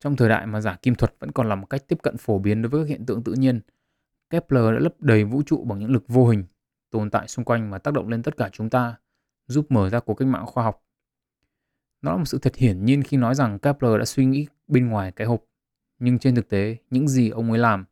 Trong 0.00 0.16
thời 0.16 0.28
đại 0.28 0.46
mà 0.46 0.60
giả 0.60 0.76
kim 0.82 0.94
thuật 0.94 1.14
vẫn 1.18 1.32
còn 1.32 1.48
là 1.48 1.54
một 1.54 1.66
cách 1.66 1.88
tiếp 1.88 1.98
cận 2.02 2.16
phổ 2.16 2.38
biến 2.38 2.62
đối 2.62 2.70
với 2.70 2.84
các 2.84 2.88
hiện 2.88 3.06
tượng 3.06 3.24
tự 3.24 3.32
nhiên, 3.32 3.60
Kepler 4.30 4.64
đã 4.64 4.78
lấp 4.78 5.00
đầy 5.00 5.24
vũ 5.24 5.42
trụ 5.42 5.64
bằng 5.64 5.78
những 5.78 5.90
lực 5.90 6.04
vô 6.08 6.28
hình 6.28 6.44
tồn 6.90 7.10
tại 7.10 7.28
xung 7.28 7.44
quanh 7.44 7.70
và 7.70 7.78
tác 7.78 7.94
động 7.94 8.08
lên 8.08 8.22
tất 8.22 8.36
cả 8.36 8.50
chúng 8.52 8.70
ta, 8.70 8.96
giúp 9.46 9.66
mở 9.68 9.90
ra 9.90 10.00
cuộc 10.00 10.14
cách 10.14 10.28
mạng 10.28 10.46
khoa 10.46 10.64
học. 10.64 10.84
Nó 12.02 12.12
là 12.12 12.18
một 12.18 12.24
sự 12.24 12.38
thật 12.38 12.56
hiển 12.56 12.84
nhiên 12.84 13.02
khi 13.02 13.16
nói 13.16 13.34
rằng 13.34 13.58
Kepler 13.58 13.98
đã 13.98 14.04
suy 14.04 14.24
nghĩ 14.24 14.46
bên 14.68 14.88
ngoài 14.88 15.12
cái 15.12 15.26
hộp, 15.26 15.44
nhưng 15.98 16.18
trên 16.18 16.34
thực 16.34 16.48
tế, 16.48 16.76
những 16.90 17.08
gì 17.08 17.30
ông 17.30 17.50
ấy 17.50 17.58
làm, 17.58 17.84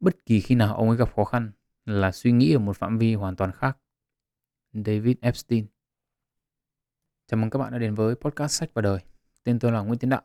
bất 0.00 0.26
kỳ 0.26 0.40
khi 0.40 0.54
nào 0.54 0.76
ông 0.76 0.88
ấy 0.88 0.96
gặp 0.96 1.14
khó 1.16 1.24
khăn, 1.24 1.52
là 1.84 2.12
suy 2.12 2.32
nghĩ 2.32 2.52
ở 2.52 2.58
một 2.58 2.76
phạm 2.76 2.98
vi 2.98 3.14
hoàn 3.14 3.36
toàn 3.36 3.52
khác. 3.52 3.78
David 4.72 5.16
Epstein 5.20 5.66
Chào 7.26 7.40
mừng 7.40 7.50
các 7.50 7.58
bạn 7.58 7.72
đã 7.72 7.78
đến 7.78 7.94
với 7.94 8.14
podcast 8.14 8.52
Sách 8.52 8.70
và 8.74 8.82
Đời. 8.82 8.98
Tên 9.44 9.58
tôi 9.58 9.72
là 9.72 9.80
Nguyễn 9.80 9.98
Tiến 9.98 10.10
Đạo. 10.10 10.22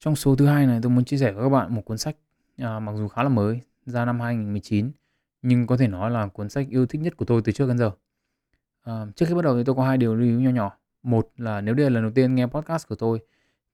Trong 0.00 0.16
số 0.16 0.36
thứ 0.36 0.46
hai 0.46 0.66
này 0.66 0.78
tôi 0.82 0.90
muốn 0.90 1.04
chia 1.04 1.16
sẻ 1.16 1.32
với 1.32 1.44
các 1.44 1.48
bạn 1.48 1.74
một 1.74 1.82
cuốn 1.84 1.98
sách 1.98 2.16
à, 2.56 2.78
mặc 2.78 2.92
dù 2.96 3.08
khá 3.08 3.22
là 3.22 3.28
mới, 3.28 3.60
ra 3.86 4.04
năm 4.04 4.20
2019, 4.20 4.90
nhưng 5.42 5.66
có 5.66 5.76
thể 5.76 5.88
nói 5.88 6.10
là 6.10 6.26
cuốn 6.26 6.48
sách 6.48 6.66
yêu 6.70 6.86
thích 6.86 7.00
nhất 7.00 7.16
của 7.16 7.24
tôi 7.24 7.42
từ 7.44 7.52
trước 7.52 7.68
đến 7.68 7.78
giờ. 7.78 7.90
À, 8.82 9.06
trước 9.16 9.26
khi 9.28 9.34
bắt 9.34 9.44
đầu 9.44 9.56
thì 9.56 9.64
tôi 9.64 9.74
có 9.74 9.84
hai 9.84 9.98
điều 9.98 10.14
lưu 10.14 10.38
ý 10.38 10.44
nhỏ 10.44 10.50
nhỏ. 10.50 10.72
Một 11.02 11.30
là 11.36 11.60
nếu 11.60 11.74
đây 11.74 11.90
là 11.90 11.94
lần 11.94 12.02
đầu 12.02 12.12
tiên 12.12 12.34
nghe 12.34 12.46
podcast 12.46 12.88
của 12.88 12.94
tôi 12.94 13.20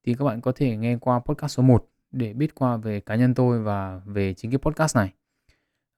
thì 0.05 0.15
các 0.15 0.25
bạn 0.25 0.41
có 0.41 0.53
thể 0.53 0.77
nghe 0.77 0.97
qua 0.97 1.19
podcast 1.19 1.53
số 1.53 1.63
1 1.63 1.89
để 2.11 2.33
biết 2.33 2.55
qua 2.55 2.77
về 2.77 3.01
cá 3.01 3.15
nhân 3.15 3.35
tôi 3.35 3.63
và 3.63 4.01
về 4.05 4.35
chính 4.35 4.51
cái 4.51 4.59
podcast 4.59 4.97
này. 4.97 5.13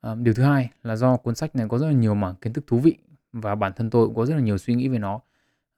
À, 0.01 0.15
điều 0.15 0.35
thứ 0.35 0.43
hai 0.43 0.71
là 0.83 0.97
do 0.97 1.17
cuốn 1.17 1.35
sách 1.35 1.57
này 1.57 1.67
có 1.69 1.79
rất 1.79 1.87
là 1.87 1.93
nhiều 1.93 2.15
mảng 2.15 2.35
kiến 2.35 2.53
thức 2.53 2.65
thú 2.67 2.79
vị 2.79 2.97
và 3.33 3.55
bản 3.55 3.73
thân 3.77 3.91
tôi 3.91 4.07
cũng 4.07 4.15
có 4.15 4.27
rất 4.27 4.35
là 4.35 4.41
nhiều 4.41 4.59
suy 4.59 4.75
nghĩ 4.75 4.89
về 4.89 4.99
nó. 4.99 5.21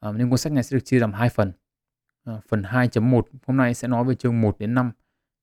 À, 0.00 0.12
nên 0.12 0.30
cuốn 0.30 0.38
sách 0.38 0.52
này 0.52 0.62
sẽ 0.62 0.76
được 0.76 0.84
chia 0.84 0.98
làm 0.98 1.12
hai 1.12 1.28
phần. 1.28 1.52
Ờ, 2.24 2.40
phần 2.48 2.62
2.1 2.62 3.22
hôm 3.46 3.56
nay 3.56 3.74
sẽ 3.74 3.88
nói 3.88 4.04
về 4.04 4.14
chương 4.14 4.40
1 4.40 4.58
đến 4.58 4.74
5 4.74 4.92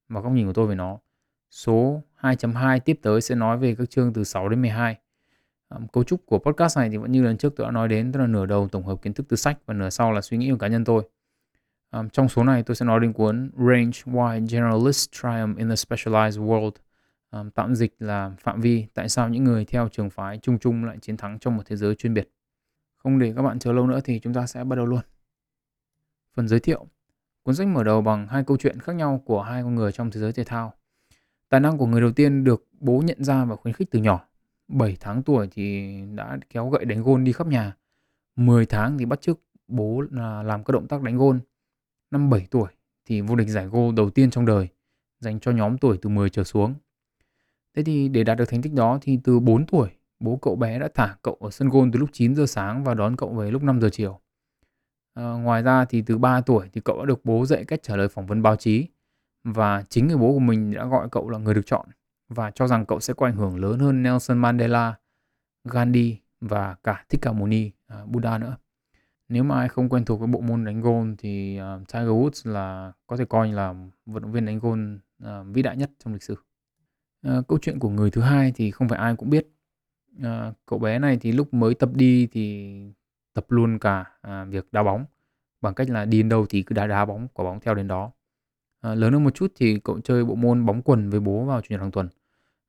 và 0.10 0.22
góc 0.22 0.32
nhìn 0.32 0.48
của 0.48 0.54
tôi 0.54 0.68
về 0.68 0.76
nó. 0.76 0.98
Số 1.52 2.02
2.2 2.22 2.80
tiếp 2.80 3.00
tới 3.02 3.22
sẽ 3.22 3.36
nói 3.36 3.58
về 3.58 3.76
các 3.76 3.90
chương 3.90 4.14
từ 4.14 4.24
6 4.24 4.50
đến 4.50 4.62
12. 4.62 4.98
Um, 5.70 5.82
ờ, 5.82 5.88
cấu 5.94 6.04
trúc 6.04 6.26
của 6.26 6.40
podcast 6.40 6.78
này 6.78 6.90
thì 6.90 6.98
vẫn 6.98 7.12
như 7.12 7.24
lần 7.24 7.38
trước 7.38 7.54
tôi 7.56 7.68
đã 7.68 7.72
nói 7.72 7.88
đến, 7.88 8.12
tức 8.12 8.20
là 8.20 8.28
nửa 8.28 8.46
đầu 8.46 8.68
tổng 8.68 8.86
hợp 8.86 9.02
kiến 9.02 9.14
thức 9.14 9.26
từ 9.30 9.36
sách 9.38 9.58
và 9.66 9.74
nửa 9.74 9.90
sau 9.90 10.12
là 10.12 10.22
suy 10.22 10.38
nghĩ 10.38 10.52
của 10.52 10.58
cá 10.58 10.68
nhân 10.68 10.86
tôi. 10.86 11.04
Um, 11.92 12.10
trong 12.10 12.30
số 12.30 12.44
này 12.44 12.64
tôi 12.64 12.76
sẽ 12.76 12.86
nói 12.86 13.00
đến 13.00 13.14
cuốn 13.14 13.52
Range 13.58 13.92
Why 14.06 14.48
Generalists 14.50 15.22
Triumph 15.22 15.58
in 15.58 15.70
the 15.70 15.76
Specialized 15.76 16.48
World. 16.48 16.72
Um, 17.32 17.50
tạm 17.50 17.76
dịch 17.76 17.96
là 18.00 18.32
phạm 18.40 18.62
vi 18.62 18.86
tại 18.94 19.10
sao 19.10 19.30
những 19.30 19.44
người 19.44 19.66
theo 19.66 19.90
trường 19.92 20.10
phái 20.10 20.40
chung 20.42 20.60
chung 20.60 20.86
lại 20.86 20.98
chiến 21.02 21.18
thắng 21.18 21.40
trong 21.40 21.56
một 21.58 21.64
thế 21.66 21.76
giới 21.76 21.96
chuyên 21.96 22.14
biệt. 22.14 22.30
Không 22.98 23.20
để 23.20 23.34
các 23.36 23.42
bạn 23.42 23.60
chờ 23.60 23.74
lâu 23.74 23.88
nữa 23.88 24.00
thì 24.04 24.20
chúng 24.20 24.34
ta 24.34 24.46
sẽ 24.46 24.64
bắt 24.64 24.76
đầu 24.76 24.86
luôn. 24.86 25.02
Phần 26.38 26.48
giới 26.48 26.60
thiệu. 26.60 26.86
Cuốn 27.44 27.56
sách 27.56 27.68
mở 27.68 27.84
đầu 27.84 28.02
bằng 28.02 28.28
hai 28.28 28.44
câu 28.44 28.58
chuyện 28.58 28.80
khác 28.80 28.96
nhau 28.96 29.22
của 29.26 29.42
hai 29.42 29.64
con 29.64 29.76
người 29.76 29.92
trong 29.92 30.12
thế 30.12 30.20
giới 30.20 30.34
thể 30.34 30.44
thao. 30.44 30.74
Tài 31.50 31.60
năng 31.60 31.78
của 31.78 31.86
người 31.86 32.02
đầu 32.02 32.12
tiên 32.12 32.44
được 32.44 32.68
bố 32.80 33.02
nhận 33.06 33.24
ra 33.24 33.46
và 33.46 33.56
khuyến 33.56 33.74
khích 33.74 33.92
từ 33.92 34.00
nhỏ. 34.00 34.28
7 34.68 34.98
tháng 35.00 35.24
tuổi 35.24 35.48
thì 35.52 35.96
đã 36.16 36.38
kéo 36.50 36.70
gậy 36.70 36.86
đánh 36.86 37.04
gôn 37.04 37.24
đi 37.24 37.32
khắp 37.32 37.48
nhà. 37.48 37.76
10 38.36 38.66
tháng 38.66 38.98
thì 38.98 39.06
bắt 39.06 39.22
chước 39.22 39.40
bố 39.68 40.04
là 40.12 40.44
làm 40.44 40.64
các 40.64 40.72
động 40.72 40.88
tác 40.88 41.02
đánh 41.02 41.18
gôn. 41.18 41.40
Năm 42.12 42.30
7 42.30 42.48
tuổi 42.52 42.70
thì 43.06 43.22
vô 43.22 43.36
địch 43.36 43.48
giải 43.48 43.66
gôn 43.66 43.96
đầu 43.96 44.10
tiên 44.10 44.30
trong 44.30 44.46
đời 44.46 44.68
dành 45.20 45.40
cho 45.40 45.52
nhóm 45.52 45.78
tuổi 45.78 45.98
từ 46.02 46.10
10 46.10 46.30
trở 46.30 46.44
xuống. 46.44 46.74
Thế 47.76 47.84
thì 47.84 48.10
để 48.10 48.24
đạt 48.24 48.38
được 48.38 48.50
thành 48.50 48.62
tích 48.62 48.74
đó 48.74 49.00
thì 49.02 49.20
từ 49.24 49.40
4 49.40 49.66
tuổi, 49.66 49.90
bố 50.20 50.40
cậu 50.42 50.56
bé 50.56 50.80
đã 50.80 50.90
thả 50.94 51.16
cậu 51.22 51.38
ở 51.40 51.50
sân 51.52 51.70
gôn 51.70 51.92
từ 51.92 52.00
lúc 52.00 52.10
9 52.14 52.36
giờ 52.36 52.46
sáng 52.46 52.84
và 52.84 52.94
đón 52.94 53.16
cậu 53.16 53.34
về 53.34 53.52
lúc 53.52 53.64
5 53.64 53.82
giờ 53.82 53.90
chiều. 53.92 54.20
À, 55.18 55.24
ngoài 55.24 55.62
ra 55.64 55.86
thì 55.86 56.02
từ 56.02 56.18
3 56.18 56.42
tuổi 56.42 56.70
thì 56.74 56.82
cậu 56.86 57.00
đã 57.00 57.06
được 57.06 57.26
bố 57.26 57.46
dạy 57.46 57.66
cách 57.66 57.80
trả 57.84 57.96
lời 57.96 58.08
phỏng 58.08 58.28
vấn 58.28 58.42
báo 58.42 58.56
chí 58.56 58.88
và 59.44 59.84
chính 59.90 60.08
người 60.08 60.18
bố 60.18 60.34
của 60.34 60.40
mình 60.40 60.74
đã 60.74 60.86
gọi 60.86 61.08
cậu 61.12 61.30
là 61.30 61.38
người 61.38 61.54
được 61.54 61.66
chọn 61.66 61.86
và 62.30 62.52
cho 62.52 62.68
rằng 62.68 62.86
cậu 62.86 63.00
sẽ 63.00 63.14
có 63.14 63.26
ảnh 63.26 63.36
hưởng 63.36 63.58
lớn 63.58 63.80
hơn 63.80 64.04
Nelson 64.04 64.38
Mandela, 64.38 64.96
Gandhi 65.64 66.18
và 66.42 66.76
cả 66.84 67.06
Thích 67.10 67.22
Ca 67.22 67.32
Mâu 67.32 67.48
Ni, 67.48 67.72
uh, 67.94 68.10
Buddha 68.10 68.38
nữa. 68.38 68.58
Nếu 69.30 69.44
mà 69.44 69.56
ai 69.56 69.70
không 69.70 69.90
quen 69.90 70.06
thuộc 70.06 70.20
với 70.20 70.28
bộ 70.28 70.42
môn 70.42 70.66
đánh 70.66 70.82
gôn 70.82 71.16
thì 71.18 71.60
uh, 71.62 71.88
Tiger 71.94 72.10
Woods 72.10 72.52
là 72.52 72.92
có 73.08 73.18
thể 73.18 73.26
coi 73.26 73.52
là 73.52 73.74
vận 74.06 74.24
động 74.24 74.32
viên 74.32 74.46
đánh 74.46 74.60
gôn 74.60 75.00
uh, 75.24 75.30
vĩ 75.54 75.62
đại 75.62 75.78
nhất 75.78 75.92
trong 76.04 76.14
lịch 76.14 76.24
sử. 76.24 76.36
Uh, 77.28 77.48
câu 77.48 77.60
chuyện 77.62 77.80
của 77.80 77.90
người 77.90 78.12
thứ 78.12 78.22
hai 78.22 78.52
thì 78.56 78.72
không 78.72 78.90
phải 78.90 79.00
ai 79.00 79.16
cũng 79.16 79.30
biết. 79.30 79.48
Uh, 80.20 80.56
cậu 80.66 80.80
bé 80.80 81.00
này 81.00 81.18
thì 81.18 81.32
lúc 81.32 81.54
mới 81.54 81.74
tập 81.74 81.90
đi 81.94 82.28
thì 82.28 82.74
tập 83.38 83.46
luôn 83.50 83.80
cả 83.80 84.06
à, 84.22 84.46
việc 84.46 84.68
đá 84.72 84.84
bóng 84.84 85.06
bằng 85.62 85.74
cách 85.74 85.90
là 85.90 86.06
đi 86.06 86.18
đến 86.18 86.30
đâu 86.30 86.46
thì 86.50 86.64
cứ 86.64 86.74
đá 86.74 86.88
đá 86.88 87.06
bóng 87.06 87.28
quả 87.34 87.46
bóng 87.46 87.60
theo 87.60 87.76
đến 87.76 87.88
đó 87.88 88.12
À, 88.82 88.96
lớn 88.96 89.14
hơn 89.14 89.24
một 89.24 89.36
chút 89.36 89.54
thì 89.56 89.80
cậu 89.84 90.00
chơi 90.00 90.26
bộ 90.26 90.36
môn 90.36 90.66
bóng 90.66 90.82
quần 90.82 91.10
với 91.10 91.20
bố 91.20 91.44
vào 91.46 91.62
chủ 91.62 91.68
nhật 91.70 91.82
hàng 91.82 91.92
tuần. 91.92 92.10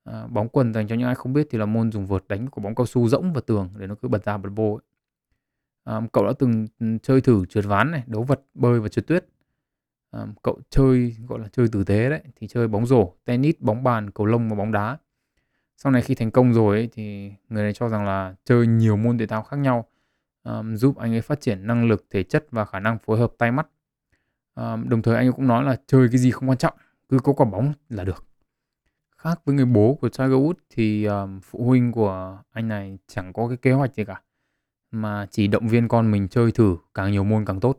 À, 0.05 0.27
bóng 0.27 0.49
quần 0.49 0.75
dành 0.75 0.89
cho 0.89 0.95
những 0.95 1.07
ai 1.07 1.15
không 1.15 1.33
biết 1.33 1.49
thì 1.51 1.59
là 1.59 1.67
môn 1.67 1.93
dùng 1.93 2.07
vợt 2.07 2.25
đánh 2.29 2.51
của 2.51 2.61
bóng 2.61 2.75
cao 2.75 2.87
su 2.87 3.09
rỗng 3.09 3.33
vào 3.33 3.41
tường 3.41 3.71
để 3.79 3.87
nó 3.87 3.95
cứ 4.03 4.09
bật 4.09 4.25
ra 4.25 4.37
bật 4.37 4.51
vô. 4.55 4.81
À, 5.85 6.01
cậu 6.13 6.27
đã 6.27 6.33
từng 6.39 6.67
ừ, 6.81 6.87
chơi 7.03 7.21
thử 7.21 7.47
trượt 7.47 7.65
ván 7.65 7.91
này, 7.91 8.03
đấu 8.07 8.23
vật, 8.23 8.41
bơi 8.55 8.81
và 8.81 8.89
trượt 8.89 9.07
tuyết. 9.07 9.27
À, 10.11 10.27
cậu 10.43 10.61
chơi 10.71 11.17
gọi 11.29 11.39
là 11.39 11.49
chơi 11.53 11.69
tử 11.73 11.85
tế 11.85 12.11
đấy 12.11 12.21
thì 12.37 12.47
chơi 12.49 12.69
bóng 12.69 12.87
rổ, 12.87 13.13
tennis, 13.25 13.55
bóng 13.61 13.83
bàn, 13.85 14.11
cầu 14.11 14.27
lông 14.27 14.49
và 14.49 14.57
bóng 14.57 14.73
đá. 14.73 14.99
Sau 15.77 15.93
này 15.93 16.03
khi 16.03 16.15
thành 16.15 16.31
công 16.31 16.55
rồi 16.55 16.77
ấy, 16.77 16.89
thì 16.93 17.33
người 17.49 17.63
này 17.63 17.73
cho 17.73 17.89
rằng 17.89 18.05
là 18.05 18.35
chơi 18.45 18.67
nhiều 18.67 18.97
môn 18.97 19.19
thể 19.19 19.27
thao 19.27 19.43
khác 19.43 19.57
nhau 19.57 19.87
um, 20.49 20.75
giúp 20.75 20.97
anh 20.97 21.15
ấy 21.15 21.21
phát 21.21 21.41
triển 21.41 21.67
năng 21.67 21.89
lực, 21.89 22.07
thể 22.11 22.23
chất 22.23 22.47
và 22.51 22.65
khả 22.65 22.81
năng 22.81 22.99
phối 22.99 23.19
hợp 23.19 23.33
tay 23.39 23.53
mắt 23.53 23.67
um, 24.55 24.89
đồng 24.89 25.03
thời 25.03 25.17
anh 25.17 25.33
cũng 25.33 25.47
nói 25.47 25.65
là 25.65 25.77
chơi 25.87 26.09
cái 26.09 26.19
gì 26.19 26.31
không 26.31 26.49
quan 26.49 26.59
trọng, 26.59 26.75
cứ 27.09 27.19
có 27.19 27.33
quả 27.33 27.47
bóng 27.47 27.73
là 27.89 28.05
được. 28.05 28.25
Khác 29.17 29.41
với 29.45 29.55
người 29.55 29.65
bố 29.65 29.99
của 30.01 30.09
Tiger 30.09 30.33
Woods 30.33 30.55
thì 30.71 31.05
um, 31.05 31.41
phụ 31.41 31.65
huynh 31.65 31.93
của 31.93 32.39
anh 32.51 32.69
này 32.69 32.99
chẳng 33.07 33.33
có 33.33 33.49
cái 33.49 33.57
kế 33.57 33.73
hoạch 33.73 33.95
gì 33.95 34.05
cả, 34.05 34.23
mà 34.91 35.27
chỉ 35.31 35.47
động 35.47 35.69
viên 35.69 35.89
con 35.89 36.11
mình 36.11 36.29
chơi 36.29 36.53
thử 36.53 36.77
càng 36.95 37.13
nhiều 37.13 37.25
môn 37.25 37.45
càng 37.45 37.61
tốt. 37.61 37.79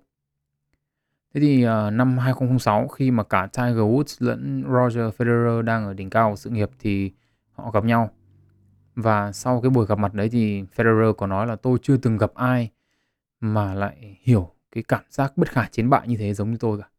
Thế 1.34 1.42
thì 1.42 1.66
uh, 1.66 1.94
năm 1.94 2.18
2006 2.18 2.88
khi 2.88 3.12
mà 3.12 3.24
cả 3.24 3.48
Tiger 3.54 3.78
Woods 3.78 4.28
lẫn 4.28 4.64
Roger 4.64 5.14
Federer 5.18 5.62
đang 5.62 5.86
ở 5.86 5.94
đỉnh 5.94 6.10
cao 6.10 6.30
của 6.30 6.36
sự 6.36 6.50
nghiệp 6.50 6.70
thì 6.80 7.12
họ 7.52 7.72
gặp 7.72 7.86
nhau. 7.86 8.10
Và 9.02 9.32
sau 9.32 9.62
cái 9.62 9.70
buổi 9.70 9.86
gặp 9.86 10.00
mặt 10.00 10.14
đấy 10.14 10.30
thì 10.30 10.64
Federer 10.76 11.14
có 11.14 11.28
nói 11.28 11.48
là 11.48 11.56
tôi 11.56 11.78
chưa 11.82 11.98
từng 11.98 12.18
gặp 12.18 12.34
ai 12.34 12.70
mà 13.40 13.74
lại 13.74 14.18
hiểu 14.22 14.52
cái 14.72 14.84
cảm 14.88 15.04
giác 15.10 15.38
bất 15.38 15.50
khả 15.50 15.68
chiến 15.72 15.90
bại 15.90 16.08
như 16.08 16.18
thế 16.18 16.34
giống 16.34 16.52
như 16.52 16.58
tôi 16.60 16.82
cả. 16.82 16.90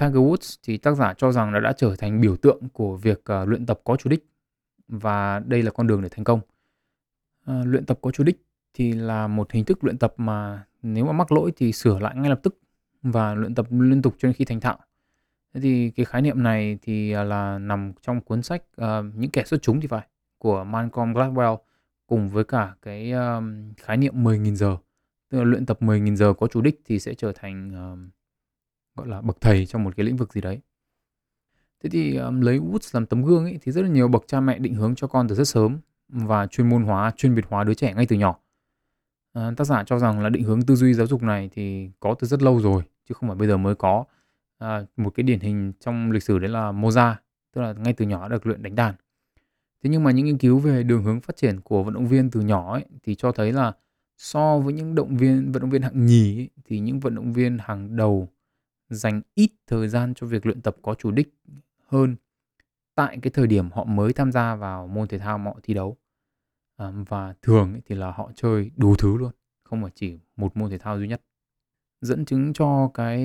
Tiger 0.00 0.16
Woods 0.16 0.56
thì 0.62 0.76
tác 0.76 0.94
giả 0.94 1.14
cho 1.14 1.32
rằng 1.32 1.52
nó 1.52 1.60
đã 1.60 1.72
trở 1.72 1.96
thành 1.96 2.20
biểu 2.20 2.36
tượng 2.36 2.68
của 2.72 2.96
việc 2.96 3.24
uh, 3.42 3.48
luyện 3.48 3.66
tập 3.66 3.80
có 3.84 3.96
chủ 3.96 4.10
đích 4.10 4.26
và 4.88 5.38
đây 5.38 5.62
là 5.62 5.70
con 5.70 5.86
đường 5.86 6.02
để 6.02 6.08
thành 6.08 6.24
công. 6.24 6.40
Uh, 7.50 7.66
luyện 7.66 7.86
tập 7.86 7.98
có 8.02 8.10
chủ 8.10 8.24
đích 8.24 8.44
thì 8.74 8.92
là 8.92 9.26
một 9.26 9.52
hình 9.52 9.64
thức 9.64 9.84
luyện 9.84 9.98
tập 9.98 10.14
mà 10.16 10.64
nếu 10.82 11.06
mà 11.06 11.12
mắc 11.12 11.32
lỗi 11.32 11.52
thì 11.56 11.72
sửa 11.72 11.98
lại 11.98 12.16
ngay 12.16 12.30
lập 12.30 12.40
tức 12.42 12.58
và 13.02 13.34
luyện 13.34 13.54
tập 13.54 13.66
liên 13.70 14.02
tục 14.02 14.14
cho 14.18 14.28
đến 14.28 14.34
khi 14.34 14.44
thành 14.44 14.60
thạo. 14.60 14.78
Thế 15.54 15.60
thì 15.60 15.90
cái 15.90 16.06
khái 16.06 16.22
niệm 16.22 16.42
này 16.42 16.78
thì 16.82 17.12
à, 17.12 17.24
là 17.24 17.58
nằm 17.58 17.92
trong 18.02 18.20
cuốn 18.20 18.42
sách 18.42 18.62
uh, 18.80 18.86
những 19.14 19.30
kẻ 19.30 19.44
xuất 19.44 19.62
chúng 19.62 19.80
thì 19.80 19.86
phải 19.86 20.06
của 20.38 20.64
Malcolm 20.64 21.12
Gladwell 21.12 21.56
cùng 22.06 22.28
với 22.28 22.44
cả 22.44 22.74
cái 22.82 23.12
um, 23.12 23.74
khái 23.76 23.96
niệm 23.96 24.24
10.000 24.24 24.54
giờ 24.54 24.76
Tức 25.30 25.38
là 25.38 25.44
luyện 25.44 25.66
tập 25.66 25.82
10.000 25.82 26.16
giờ 26.16 26.32
có 26.32 26.46
chủ 26.46 26.60
đích 26.60 26.80
thì 26.84 26.98
sẽ 26.98 27.14
trở 27.14 27.32
thành, 27.32 27.72
um, 27.72 28.10
gọi 28.96 29.08
là, 29.08 29.20
bậc 29.20 29.40
thầy 29.40 29.66
trong 29.66 29.84
một 29.84 29.96
cái 29.96 30.06
lĩnh 30.06 30.16
vực 30.16 30.32
gì 30.32 30.40
đấy. 30.40 30.60
Thế 31.82 31.90
thì, 31.90 32.16
um, 32.16 32.40
lấy 32.40 32.58
Woods 32.58 32.90
làm 32.92 33.06
tấm 33.06 33.24
gương 33.24 33.44
ấy, 33.44 33.58
thì 33.62 33.72
rất 33.72 33.82
là 33.82 33.88
nhiều 33.88 34.08
bậc 34.08 34.24
cha 34.26 34.40
mẹ 34.40 34.58
định 34.58 34.74
hướng 34.74 34.94
cho 34.94 35.06
con 35.06 35.28
từ 35.28 35.34
rất 35.34 35.48
sớm 35.48 35.78
và 36.08 36.46
chuyên 36.46 36.68
môn 36.68 36.82
hóa, 36.82 37.12
chuyên 37.16 37.34
biệt 37.34 37.44
hóa 37.48 37.64
đứa 37.64 37.74
trẻ 37.74 37.94
ngay 37.94 38.06
từ 38.06 38.16
nhỏ. 38.16 38.38
à, 39.32 39.52
tác 39.56 39.64
giả 39.64 39.84
cho 39.84 39.98
rằng 39.98 40.20
là 40.20 40.28
định 40.28 40.42
hướng 40.42 40.62
tư 40.62 40.74
duy 40.76 40.94
giáo 40.94 41.06
dục 41.06 41.22
này 41.22 41.50
thì 41.52 41.90
có 42.00 42.14
từ 42.18 42.26
rất 42.26 42.42
lâu 42.42 42.60
rồi, 42.60 42.82
chứ 43.08 43.14
không 43.14 43.28
phải 43.28 43.36
bây 43.36 43.48
giờ 43.48 43.56
mới 43.56 43.74
có. 43.74 44.04
À, 44.58 44.82
một 44.96 45.10
cái 45.14 45.24
điển 45.24 45.40
hình 45.40 45.72
trong 45.80 46.10
lịch 46.10 46.22
sử 46.22 46.38
đấy 46.38 46.50
là 46.50 46.72
Mozart, 46.72 47.14
tức 47.54 47.60
là 47.60 47.72
ngay 47.72 47.92
từ 47.92 48.04
nhỏ 48.06 48.22
đã 48.22 48.28
được 48.28 48.46
luyện 48.46 48.62
đánh 48.62 48.74
đàn. 48.74 48.94
Thế 49.82 49.90
nhưng 49.90 50.04
mà 50.04 50.10
những 50.10 50.26
nghiên 50.26 50.38
cứu 50.38 50.58
về 50.58 50.82
đường 50.82 51.02
hướng 51.02 51.20
phát 51.20 51.36
triển 51.36 51.60
của 51.60 51.82
vận 51.82 51.94
động 51.94 52.08
viên 52.08 52.30
từ 52.30 52.40
nhỏ 52.40 52.72
ấy, 52.72 52.84
thì 53.02 53.14
cho 53.14 53.32
thấy 53.32 53.52
là 53.52 53.72
So 54.18 54.58
với 54.58 54.72
những 54.72 54.94
động 54.94 55.16
viên 55.16 55.52
vận 55.52 55.62
động 55.62 55.70
viên 55.70 55.82
hạng 55.82 56.06
nhì 56.06 56.38
ấy, 56.38 56.48
thì 56.64 56.78
những 56.78 57.00
vận 57.00 57.14
động 57.14 57.32
viên 57.32 57.58
hàng 57.60 57.96
đầu 57.96 58.28
dành 58.88 59.20
ít 59.34 59.50
thời 59.66 59.88
gian 59.88 60.14
cho 60.14 60.26
việc 60.26 60.46
luyện 60.46 60.60
tập 60.60 60.76
có 60.82 60.94
chủ 60.94 61.10
đích 61.10 61.34
hơn 61.86 62.16
tại 62.94 63.18
cái 63.22 63.30
thời 63.30 63.46
điểm 63.46 63.70
họ 63.70 63.84
mới 63.84 64.12
tham 64.12 64.32
gia 64.32 64.54
vào 64.54 64.86
môn 64.86 65.08
thể 65.08 65.18
thao 65.18 65.38
mà 65.38 65.50
họ 65.50 65.60
thi 65.62 65.74
đấu. 65.74 65.96
À, 66.76 66.92
và 67.08 67.34
thường 67.42 67.72
ấy 67.72 67.82
thì 67.86 67.94
là 67.94 68.10
họ 68.10 68.30
chơi 68.34 68.70
đủ 68.76 68.94
thứ 68.96 69.16
luôn, 69.16 69.32
không 69.62 69.82
phải 69.82 69.90
chỉ 69.94 70.18
một 70.36 70.56
môn 70.56 70.70
thể 70.70 70.78
thao 70.78 70.98
duy 70.98 71.08
nhất. 71.08 71.22
Dẫn 72.00 72.24
chứng 72.24 72.52
cho 72.52 72.90
cái, 72.94 73.18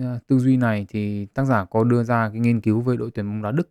à, 0.00 0.18
tư 0.26 0.38
duy 0.38 0.56
này 0.56 0.86
thì 0.88 1.26
tác 1.26 1.44
giả 1.44 1.64
có 1.64 1.84
đưa 1.84 2.04
ra 2.04 2.28
cái 2.28 2.40
nghiên 2.40 2.60
cứu 2.60 2.80
về 2.80 2.96
đội 2.96 3.10
tuyển 3.10 3.26
bóng 3.26 3.42
đá 3.42 3.50
Đức 3.50 3.70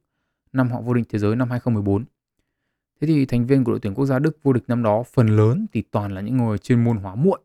năm 0.53 0.71
họ 0.71 0.81
vô 0.81 0.93
địch 0.93 1.05
thế 1.09 1.19
giới 1.19 1.35
năm 1.35 1.49
2014. 1.49 2.05
Thế 3.01 3.07
thì 3.07 3.25
thành 3.25 3.45
viên 3.45 3.63
của 3.63 3.71
đội 3.71 3.79
tuyển 3.79 3.93
quốc 3.93 4.05
gia 4.05 4.19
Đức 4.19 4.37
vô 4.43 4.53
địch 4.53 4.63
năm 4.67 4.83
đó 4.83 5.03
phần 5.03 5.27
lớn 5.27 5.65
thì 5.73 5.81
toàn 5.81 6.11
là 6.11 6.21
những 6.21 6.37
người 6.37 6.57
chuyên 6.57 6.83
môn 6.83 6.97
hóa 6.97 7.15
muộn. 7.15 7.41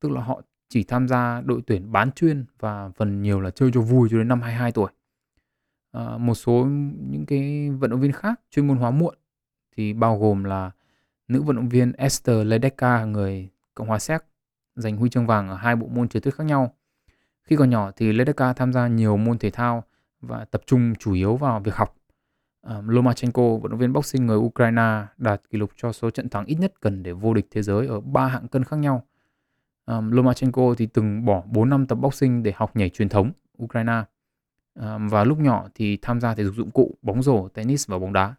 Tức 0.00 0.12
là 0.12 0.22
họ 0.22 0.42
chỉ 0.68 0.84
tham 0.84 1.08
gia 1.08 1.40
đội 1.40 1.60
tuyển 1.66 1.92
bán 1.92 2.12
chuyên 2.12 2.44
và 2.58 2.90
phần 2.96 3.22
nhiều 3.22 3.40
là 3.40 3.50
chơi 3.50 3.70
cho 3.74 3.80
vui 3.80 4.08
cho 4.10 4.18
đến 4.18 4.28
năm 4.28 4.40
22 4.40 4.72
tuổi. 4.72 4.90
À, 5.92 6.18
một 6.18 6.34
số 6.34 6.66
những 7.10 7.26
cái 7.26 7.70
vận 7.70 7.90
động 7.90 8.00
viên 8.00 8.12
khác 8.12 8.40
chuyên 8.50 8.66
môn 8.66 8.76
hóa 8.76 8.90
muộn 8.90 9.14
thì 9.76 9.92
bao 9.92 10.18
gồm 10.18 10.44
là 10.44 10.70
nữ 11.28 11.42
vận 11.42 11.56
động 11.56 11.68
viên 11.68 11.92
Esther 11.92 12.46
Ledecka 12.46 13.04
người 13.04 13.48
Cộng 13.74 13.88
hòa 13.88 13.98
Séc 13.98 14.24
giành 14.74 14.96
huy 14.96 15.10
chương 15.10 15.26
vàng 15.26 15.48
ở 15.48 15.54
hai 15.56 15.76
bộ 15.76 15.86
môn 15.86 16.08
trượt 16.08 16.22
tuyết 16.22 16.34
khác 16.34 16.44
nhau. 16.44 16.74
Khi 17.42 17.56
còn 17.56 17.70
nhỏ 17.70 17.90
thì 17.96 18.12
Ledecka 18.12 18.52
tham 18.52 18.72
gia 18.72 18.88
nhiều 18.88 19.16
môn 19.16 19.38
thể 19.38 19.50
thao 19.50 19.84
và 20.20 20.44
tập 20.44 20.62
trung 20.66 20.94
chủ 20.98 21.12
yếu 21.12 21.36
vào 21.36 21.60
việc 21.60 21.74
học. 21.74 21.96
Um, 22.68 22.88
Lomachenko, 22.88 23.42
vận 23.42 23.70
động 23.70 23.78
viên 23.78 23.92
boxing 23.92 24.26
người 24.26 24.36
Ukraine, 24.36 25.06
đạt 25.18 25.42
kỷ 25.50 25.58
lục 25.58 25.70
cho 25.76 25.92
số 25.92 26.10
trận 26.10 26.28
thắng 26.28 26.46
ít 26.46 26.54
nhất 26.54 26.72
cần 26.80 27.02
để 27.02 27.12
vô 27.12 27.34
địch 27.34 27.46
thế 27.50 27.62
giới 27.62 27.86
ở 27.86 28.00
ba 28.00 28.26
hạng 28.26 28.48
cân 28.48 28.64
khác 28.64 28.76
nhau. 28.76 29.02
Um, 29.86 30.10
Lomachenko 30.10 30.74
thì 30.78 30.86
từng 30.86 31.24
bỏ 31.24 31.42
4 31.46 31.68
năm 31.70 31.86
tập 31.86 31.94
boxing 31.94 32.42
để 32.42 32.52
học 32.56 32.76
nhảy 32.76 32.90
truyền 32.90 33.08
thống 33.08 33.32
Ukraine. 33.62 34.02
Um, 34.74 35.08
và 35.08 35.24
lúc 35.24 35.38
nhỏ 35.38 35.68
thì 35.74 35.98
tham 36.02 36.20
gia 36.20 36.34
thể 36.34 36.44
dục 36.44 36.54
dụng 36.54 36.70
cụ, 36.70 36.94
bóng 37.02 37.22
rổ, 37.22 37.48
tennis 37.48 37.88
và 37.88 37.98
bóng 37.98 38.12
đá. 38.12 38.34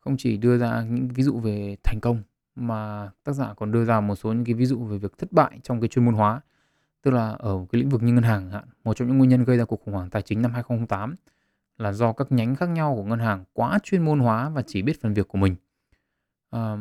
Không 0.00 0.16
chỉ 0.18 0.36
đưa 0.36 0.58
ra 0.58 0.82
những 0.82 1.08
ví 1.08 1.22
dụ 1.22 1.38
về 1.38 1.76
thành 1.84 1.98
công 2.02 2.22
mà 2.54 3.10
tác 3.24 3.32
giả 3.32 3.54
còn 3.56 3.72
đưa 3.72 3.84
ra 3.84 4.00
một 4.00 4.16
số 4.16 4.32
những 4.32 4.44
cái 4.44 4.54
ví 4.54 4.66
dụ 4.66 4.84
về 4.84 4.98
việc 4.98 5.18
thất 5.18 5.32
bại 5.32 5.58
trong 5.62 5.80
cái 5.80 5.88
chuyên 5.88 6.04
môn 6.04 6.14
hóa. 6.14 6.40
Tức 7.02 7.10
là 7.10 7.30
ở 7.30 7.66
cái 7.72 7.80
lĩnh 7.80 7.88
vực 7.88 8.02
như 8.02 8.12
ngân 8.12 8.24
hàng 8.24 8.50
hạn, 8.50 8.64
một 8.84 8.94
trong 8.96 9.08
những 9.08 9.18
nguyên 9.18 9.30
nhân 9.30 9.44
gây 9.44 9.58
ra 9.58 9.64
cuộc 9.64 9.82
khủng 9.84 9.94
hoảng 9.94 10.10
tài 10.10 10.22
chính 10.22 10.42
năm 10.42 10.52
2008 10.52 11.16
là 11.82 11.92
do 11.92 12.12
các 12.12 12.32
nhánh 12.32 12.56
khác 12.56 12.68
nhau 12.68 12.94
của 12.96 13.04
ngân 13.04 13.18
hàng 13.18 13.44
quá 13.52 13.78
chuyên 13.82 14.04
môn 14.04 14.20
hóa 14.20 14.48
và 14.48 14.62
chỉ 14.62 14.82
biết 14.82 15.00
phần 15.00 15.14
việc 15.14 15.28
của 15.28 15.38
mình. 15.38 15.56
À, 16.50 16.76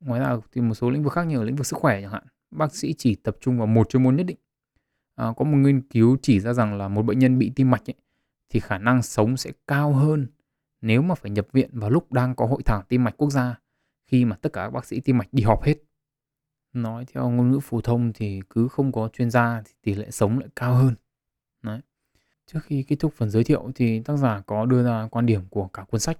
ngoài 0.00 0.20
ra 0.20 0.36
thì 0.52 0.60
một 0.60 0.74
số 0.74 0.90
lĩnh 0.90 1.02
vực 1.02 1.12
khác 1.12 1.26
như 1.26 1.38
ở 1.38 1.44
lĩnh 1.44 1.56
vực 1.56 1.66
sức 1.66 1.76
khỏe 1.78 2.02
chẳng 2.02 2.12
hạn, 2.12 2.24
bác 2.50 2.74
sĩ 2.74 2.94
chỉ 2.98 3.14
tập 3.14 3.36
trung 3.40 3.58
vào 3.58 3.66
một 3.66 3.88
chuyên 3.88 4.02
môn 4.02 4.16
nhất 4.16 4.26
định. 4.26 4.38
À, 5.14 5.26
có 5.36 5.44
một 5.44 5.56
nghiên 5.56 5.80
cứu 5.80 6.16
chỉ 6.22 6.40
ra 6.40 6.52
rằng 6.52 6.78
là 6.78 6.88
một 6.88 7.02
bệnh 7.02 7.18
nhân 7.18 7.38
bị 7.38 7.52
tim 7.56 7.70
mạch 7.70 7.90
ấy, 7.90 7.94
thì 8.48 8.60
khả 8.60 8.78
năng 8.78 9.02
sống 9.02 9.36
sẽ 9.36 9.52
cao 9.66 9.92
hơn 9.92 10.26
nếu 10.80 11.02
mà 11.02 11.14
phải 11.14 11.30
nhập 11.30 11.46
viện 11.52 11.70
vào 11.72 11.90
lúc 11.90 12.12
đang 12.12 12.34
có 12.34 12.46
hội 12.46 12.62
thảo 12.64 12.82
tim 12.88 13.04
mạch 13.04 13.16
quốc 13.16 13.30
gia 13.30 13.58
khi 14.06 14.24
mà 14.24 14.36
tất 14.36 14.52
cả 14.52 14.64
các 14.64 14.70
bác 14.70 14.84
sĩ 14.84 15.00
tim 15.00 15.18
mạch 15.18 15.28
đi 15.32 15.42
họp 15.42 15.62
hết. 15.62 15.74
Nói 16.72 17.04
theo 17.12 17.30
ngôn 17.30 17.50
ngữ 17.50 17.60
phổ 17.62 17.80
thông 17.80 18.12
thì 18.12 18.40
cứ 18.50 18.68
không 18.68 18.92
có 18.92 19.08
chuyên 19.12 19.30
gia 19.30 19.62
thì 19.64 19.72
tỷ 19.82 19.94
lệ 19.94 20.10
sống 20.10 20.38
lại 20.38 20.48
cao 20.56 20.74
hơn. 20.74 20.94
Trước 22.52 22.60
khi 22.62 22.82
kết 22.82 22.96
thúc 22.98 23.12
phần 23.16 23.30
giới 23.30 23.44
thiệu 23.44 23.70
thì 23.74 24.00
tác 24.00 24.16
giả 24.16 24.42
có 24.46 24.66
đưa 24.66 24.84
ra 24.84 25.08
quan 25.10 25.26
điểm 25.26 25.48
của 25.50 25.68
cả 25.68 25.84
cuốn 25.84 26.00
sách. 26.00 26.18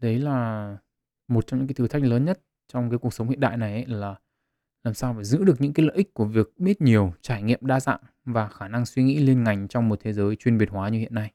Đấy 0.00 0.18
là 0.18 0.76
một 1.28 1.46
trong 1.46 1.58
những 1.58 1.68
cái 1.68 1.74
thử 1.74 1.88
thách 1.88 2.02
lớn 2.02 2.24
nhất 2.24 2.40
trong 2.72 2.90
cái 2.90 2.98
cuộc 2.98 3.14
sống 3.14 3.28
hiện 3.28 3.40
đại 3.40 3.56
này 3.56 3.72
ấy 3.72 3.86
là 3.86 4.14
làm 4.84 4.94
sao 4.94 5.14
phải 5.14 5.24
giữ 5.24 5.44
được 5.44 5.60
những 5.60 5.72
cái 5.72 5.86
lợi 5.86 5.96
ích 5.96 6.14
của 6.14 6.24
việc 6.24 6.52
biết 6.58 6.80
nhiều, 6.80 7.12
trải 7.20 7.42
nghiệm 7.42 7.58
đa 7.62 7.80
dạng 7.80 8.00
và 8.24 8.48
khả 8.48 8.68
năng 8.68 8.86
suy 8.86 9.02
nghĩ 9.02 9.18
liên 9.18 9.44
ngành 9.44 9.68
trong 9.68 9.88
một 9.88 10.00
thế 10.02 10.12
giới 10.12 10.36
chuyên 10.36 10.58
biệt 10.58 10.70
hóa 10.70 10.88
như 10.88 10.98
hiện 10.98 11.14
nay. 11.14 11.32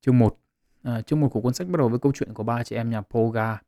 Chương 0.00 0.18
1 0.18 0.38
à, 0.82 1.02
Chương 1.02 1.20
1 1.20 1.28
của 1.28 1.40
cuốn 1.40 1.54
sách 1.54 1.68
bắt 1.68 1.78
đầu 1.78 1.88
với 1.88 1.98
câu 1.98 2.12
chuyện 2.14 2.34
của 2.34 2.42
ba 2.42 2.64
chị 2.64 2.76
em 2.76 2.90
nhà 2.90 3.00
Polga. 3.00 3.60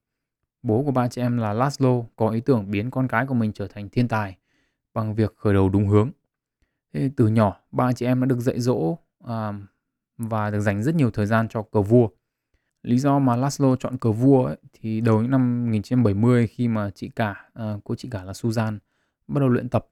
Bố 0.62 0.82
của 0.84 0.92
ba 0.92 1.08
chị 1.08 1.20
em 1.20 1.38
là 1.38 1.52
Laszlo 1.54 2.04
có 2.16 2.30
ý 2.30 2.40
tưởng 2.40 2.70
biến 2.70 2.90
con 2.90 3.08
cái 3.08 3.26
của 3.26 3.34
mình 3.34 3.52
trở 3.52 3.66
thành 3.66 3.88
thiên 3.88 4.08
tài 4.08 4.36
bằng 4.98 5.14
việc 5.14 5.36
khởi 5.36 5.54
đầu 5.54 5.68
đúng 5.68 5.88
hướng. 5.88 6.10
Thế 6.92 7.10
từ 7.16 7.28
nhỏ, 7.28 7.60
ba 7.70 7.92
chị 7.92 8.06
em 8.06 8.20
đã 8.20 8.26
được 8.26 8.40
dạy 8.40 8.60
dỗ 8.60 8.98
à, 9.24 9.52
và 10.16 10.50
được 10.50 10.60
dành 10.60 10.82
rất 10.82 10.94
nhiều 10.94 11.10
thời 11.10 11.26
gian 11.26 11.48
cho 11.48 11.62
cờ 11.62 11.82
vua. 11.82 12.08
Lý 12.82 12.98
do 12.98 13.18
mà 13.18 13.36
Laszlo 13.36 13.76
chọn 13.76 13.98
cờ 13.98 14.12
vua 14.12 14.44
ấy, 14.44 14.56
thì 14.72 15.00
đầu 15.00 15.22
những 15.22 15.30
năm 15.30 15.64
1970 15.64 16.46
khi 16.46 16.68
mà 16.68 16.90
chị 16.90 17.08
cả, 17.08 17.50
à, 17.54 17.76
cô 17.84 17.94
chị 17.94 18.08
cả 18.10 18.24
là 18.24 18.32
Susan 18.32 18.78
bắt 19.28 19.40
đầu 19.40 19.48
luyện 19.48 19.68
tập 19.68 19.86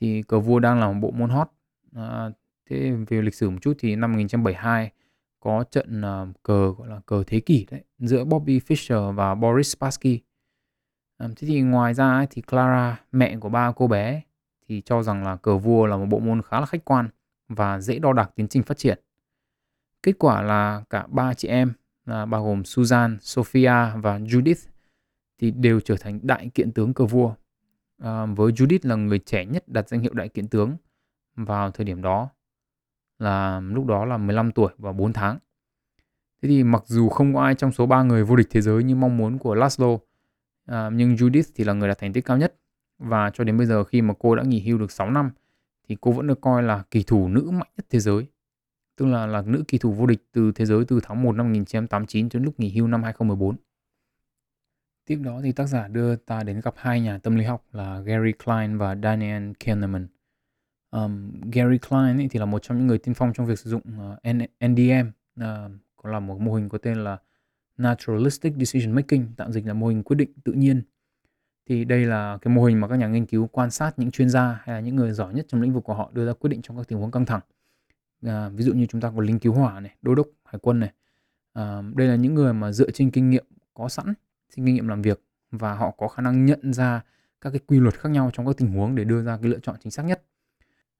thì 0.00 0.22
cờ 0.22 0.40
vua 0.40 0.58
đang 0.58 0.80
là 0.80 0.92
một 0.92 0.98
bộ 1.00 1.10
môn 1.10 1.30
hot. 1.30 1.48
À, 1.94 2.30
thế 2.70 2.92
về 3.08 3.22
lịch 3.22 3.34
sử 3.34 3.50
một 3.50 3.58
chút 3.62 3.76
thì 3.78 3.96
năm 3.96 4.12
1972 4.12 4.92
có 5.40 5.64
trận 5.70 6.02
à, 6.02 6.26
cờ 6.42 6.72
gọi 6.78 6.88
là 6.88 7.00
cờ 7.06 7.24
thế 7.26 7.40
kỷ 7.40 7.66
đấy 7.70 7.84
giữa 7.98 8.24
Bobby 8.24 8.58
Fischer 8.58 9.12
và 9.12 9.34
Boris 9.34 9.76
Spassky. 9.76 10.20
À, 11.18 11.28
thế 11.36 11.48
thì 11.48 11.60
ngoài 11.60 11.94
ra 11.94 12.12
ấy, 12.12 12.26
thì 12.30 12.42
Clara, 12.42 13.00
mẹ 13.12 13.36
của 13.36 13.48
ba 13.48 13.72
cô 13.72 13.86
bé 13.86 14.22
thì 14.68 14.82
cho 14.84 15.02
rằng 15.02 15.24
là 15.24 15.36
cờ 15.36 15.58
vua 15.58 15.86
là 15.86 15.96
một 15.96 16.06
bộ 16.06 16.18
môn 16.18 16.42
khá 16.42 16.60
là 16.60 16.66
khách 16.66 16.84
quan 16.84 17.08
và 17.48 17.80
dễ 17.80 17.98
đo 17.98 18.12
đạc 18.12 18.30
tiến 18.34 18.48
trình 18.48 18.62
phát 18.62 18.78
triển. 18.78 18.98
Kết 20.02 20.12
quả 20.18 20.42
là 20.42 20.82
cả 20.90 21.06
ba 21.08 21.34
chị 21.34 21.48
em 21.48 21.72
là 22.04 22.26
bao 22.26 22.44
gồm 22.44 22.64
Susan, 22.64 23.18
Sophia 23.20 23.72
và 23.96 24.18
Judith 24.18 24.68
thì 25.38 25.50
đều 25.50 25.80
trở 25.80 25.96
thành 26.00 26.20
đại 26.22 26.50
kiện 26.54 26.72
tướng 26.72 26.94
cờ 26.94 27.06
vua. 27.06 27.34
À, 28.02 28.26
với 28.26 28.52
Judith 28.52 28.78
là 28.82 28.94
người 28.94 29.18
trẻ 29.18 29.44
nhất 29.44 29.68
đạt 29.68 29.88
danh 29.88 30.00
hiệu 30.00 30.12
đại 30.14 30.28
kiện 30.28 30.48
tướng 30.48 30.76
vào 31.36 31.70
thời 31.70 31.84
điểm 31.84 32.02
đó 32.02 32.28
là 33.18 33.60
lúc 33.60 33.86
đó 33.86 34.04
là 34.04 34.16
15 34.16 34.52
tuổi 34.52 34.72
và 34.78 34.92
4 34.92 35.12
tháng. 35.12 35.38
Thế 36.42 36.48
thì 36.48 36.64
mặc 36.64 36.82
dù 36.86 37.08
không 37.08 37.34
có 37.34 37.42
ai 37.42 37.54
trong 37.54 37.72
số 37.72 37.86
ba 37.86 38.02
người 38.02 38.24
vô 38.24 38.36
địch 38.36 38.46
thế 38.50 38.60
giới 38.60 38.84
như 38.84 38.96
mong 38.96 39.16
muốn 39.16 39.38
của 39.38 39.54
Laszlo, 39.54 39.98
à, 40.66 40.90
nhưng 40.92 41.14
Judith 41.14 41.42
thì 41.54 41.64
là 41.64 41.72
người 41.72 41.88
đạt 41.88 41.98
thành 41.98 42.12
tích 42.12 42.24
cao 42.24 42.36
nhất 42.36 42.54
và 42.98 43.30
cho 43.34 43.44
đến 43.44 43.56
bây 43.56 43.66
giờ 43.66 43.84
khi 43.84 44.02
mà 44.02 44.14
cô 44.18 44.34
đã 44.34 44.42
nghỉ 44.42 44.60
hưu 44.60 44.78
được 44.78 44.92
6 44.92 45.10
năm 45.10 45.30
thì 45.88 45.96
cô 46.00 46.12
vẫn 46.12 46.26
được 46.26 46.40
coi 46.40 46.62
là 46.62 46.82
kỳ 46.90 47.02
thủ 47.02 47.28
nữ 47.28 47.50
mạnh 47.50 47.68
nhất 47.76 47.86
thế 47.90 48.00
giới. 48.00 48.26
Tức 48.96 49.06
là 49.06 49.26
là 49.26 49.42
nữ 49.42 49.64
kỳ 49.68 49.78
thủ 49.78 49.92
vô 49.92 50.06
địch 50.06 50.26
từ 50.32 50.52
thế 50.52 50.66
giới 50.66 50.84
từ 50.88 51.00
tháng 51.02 51.22
1 51.22 51.32
năm 51.32 51.46
1989 51.46 52.28
đến 52.34 52.42
lúc 52.42 52.60
nghỉ 52.60 52.70
hưu 52.70 52.86
năm 52.86 53.02
2014. 53.02 53.56
Tiếp 55.06 55.16
đó 55.24 55.40
thì 55.42 55.52
tác 55.52 55.66
giả 55.66 55.88
đưa 55.88 56.16
ta 56.16 56.42
đến 56.42 56.60
gặp 56.60 56.74
hai 56.76 57.00
nhà 57.00 57.18
tâm 57.18 57.36
lý 57.36 57.44
học 57.44 57.64
là 57.72 58.00
Gary 58.00 58.32
Klein 58.32 58.78
và 58.78 58.96
Daniel 59.02 59.52
Kahneman. 59.64 60.08
Um, 60.90 61.40
Gary 61.52 61.78
Klein 61.78 62.18
ấy 62.18 62.28
thì 62.30 62.38
là 62.38 62.44
một 62.44 62.62
trong 62.62 62.78
những 62.78 62.86
người 62.86 62.98
tiên 62.98 63.14
phong 63.14 63.32
trong 63.32 63.46
việc 63.46 63.58
sử 63.58 63.70
dụng 63.70 63.82
ờ, 63.98 64.30
uh, 64.30 64.68
NDM, 64.70 65.08
uh, 65.08 65.14
ờ, 65.40 65.70
có 65.96 66.10
là 66.10 66.20
một 66.20 66.40
mô 66.40 66.54
hình 66.54 66.68
có 66.68 66.78
tên 66.78 67.04
là 67.04 67.18
Naturalistic 67.76 68.54
Decision 68.58 68.94
Making, 68.94 69.22
tạm 69.36 69.52
dịch 69.52 69.66
là 69.66 69.74
mô 69.74 69.86
hình 69.86 70.02
quyết 70.02 70.16
định 70.16 70.32
tự 70.44 70.52
nhiên. 70.52 70.82
Thì 71.68 71.84
đây 71.84 72.04
là 72.04 72.38
cái 72.42 72.54
mô 72.54 72.64
hình 72.64 72.80
mà 72.80 72.88
các 72.88 72.96
nhà 72.96 73.08
nghiên 73.08 73.26
cứu 73.26 73.46
quan 73.46 73.70
sát 73.70 73.98
những 73.98 74.10
chuyên 74.10 74.30
gia 74.30 74.60
hay 74.62 74.74
là 74.74 74.80
những 74.80 74.96
người 74.96 75.12
giỏi 75.12 75.34
nhất 75.34 75.46
trong 75.48 75.62
lĩnh 75.62 75.72
vực 75.72 75.84
của 75.84 75.94
họ 75.94 76.10
đưa 76.12 76.26
ra 76.26 76.32
quyết 76.32 76.50
định 76.50 76.62
trong 76.62 76.76
các 76.76 76.88
tình 76.88 76.98
huống 76.98 77.10
căng 77.10 77.26
thẳng. 77.26 77.40
À, 78.22 78.48
ví 78.48 78.64
dụ 78.64 78.72
như 78.72 78.86
chúng 78.86 79.00
ta 79.00 79.12
có 79.16 79.20
lính 79.20 79.38
cứu 79.38 79.52
hỏa 79.52 79.80
này, 79.80 79.94
đô 80.02 80.14
đốc 80.14 80.26
hải 80.44 80.58
quân 80.62 80.80
này. 80.80 80.92
À, 81.52 81.82
đây 81.94 82.08
là 82.08 82.14
những 82.14 82.34
người 82.34 82.52
mà 82.52 82.72
dựa 82.72 82.90
trên 82.90 83.10
kinh 83.10 83.30
nghiệm 83.30 83.44
có 83.74 83.88
sẵn, 83.88 84.14
trên 84.56 84.66
kinh 84.66 84.74
nghiệm 84.74 84.88
làm 84.88 85.02
việc 85.02 85.22
và 85.50 85.74
họ 85.74 85.90
có 85.90 86.08
khả 86.08 86.22
năng 86.22 86.46
nhận 86.46 86.72
ra 86.72 87.02
các 87.40 87.50
cái 87.50 87.60
quy 87.66 87.80
luật 87.80 87.94
khác 87.94 88.08
nhau 88.08 88.30
trong 88.32 88.46
các 88.46 88.56
tình 88.56 88.72
huống 88.72 88.94
để 88.94 89.04
đưa 89.04 89.22
ra 89.22 89.38
cái 89.42 89.50
lựa 89.50 89.58
chọn 89.58 89.76
chính 89.80 89.92
xác 89.92 90.02
nhất. 90.02 90.22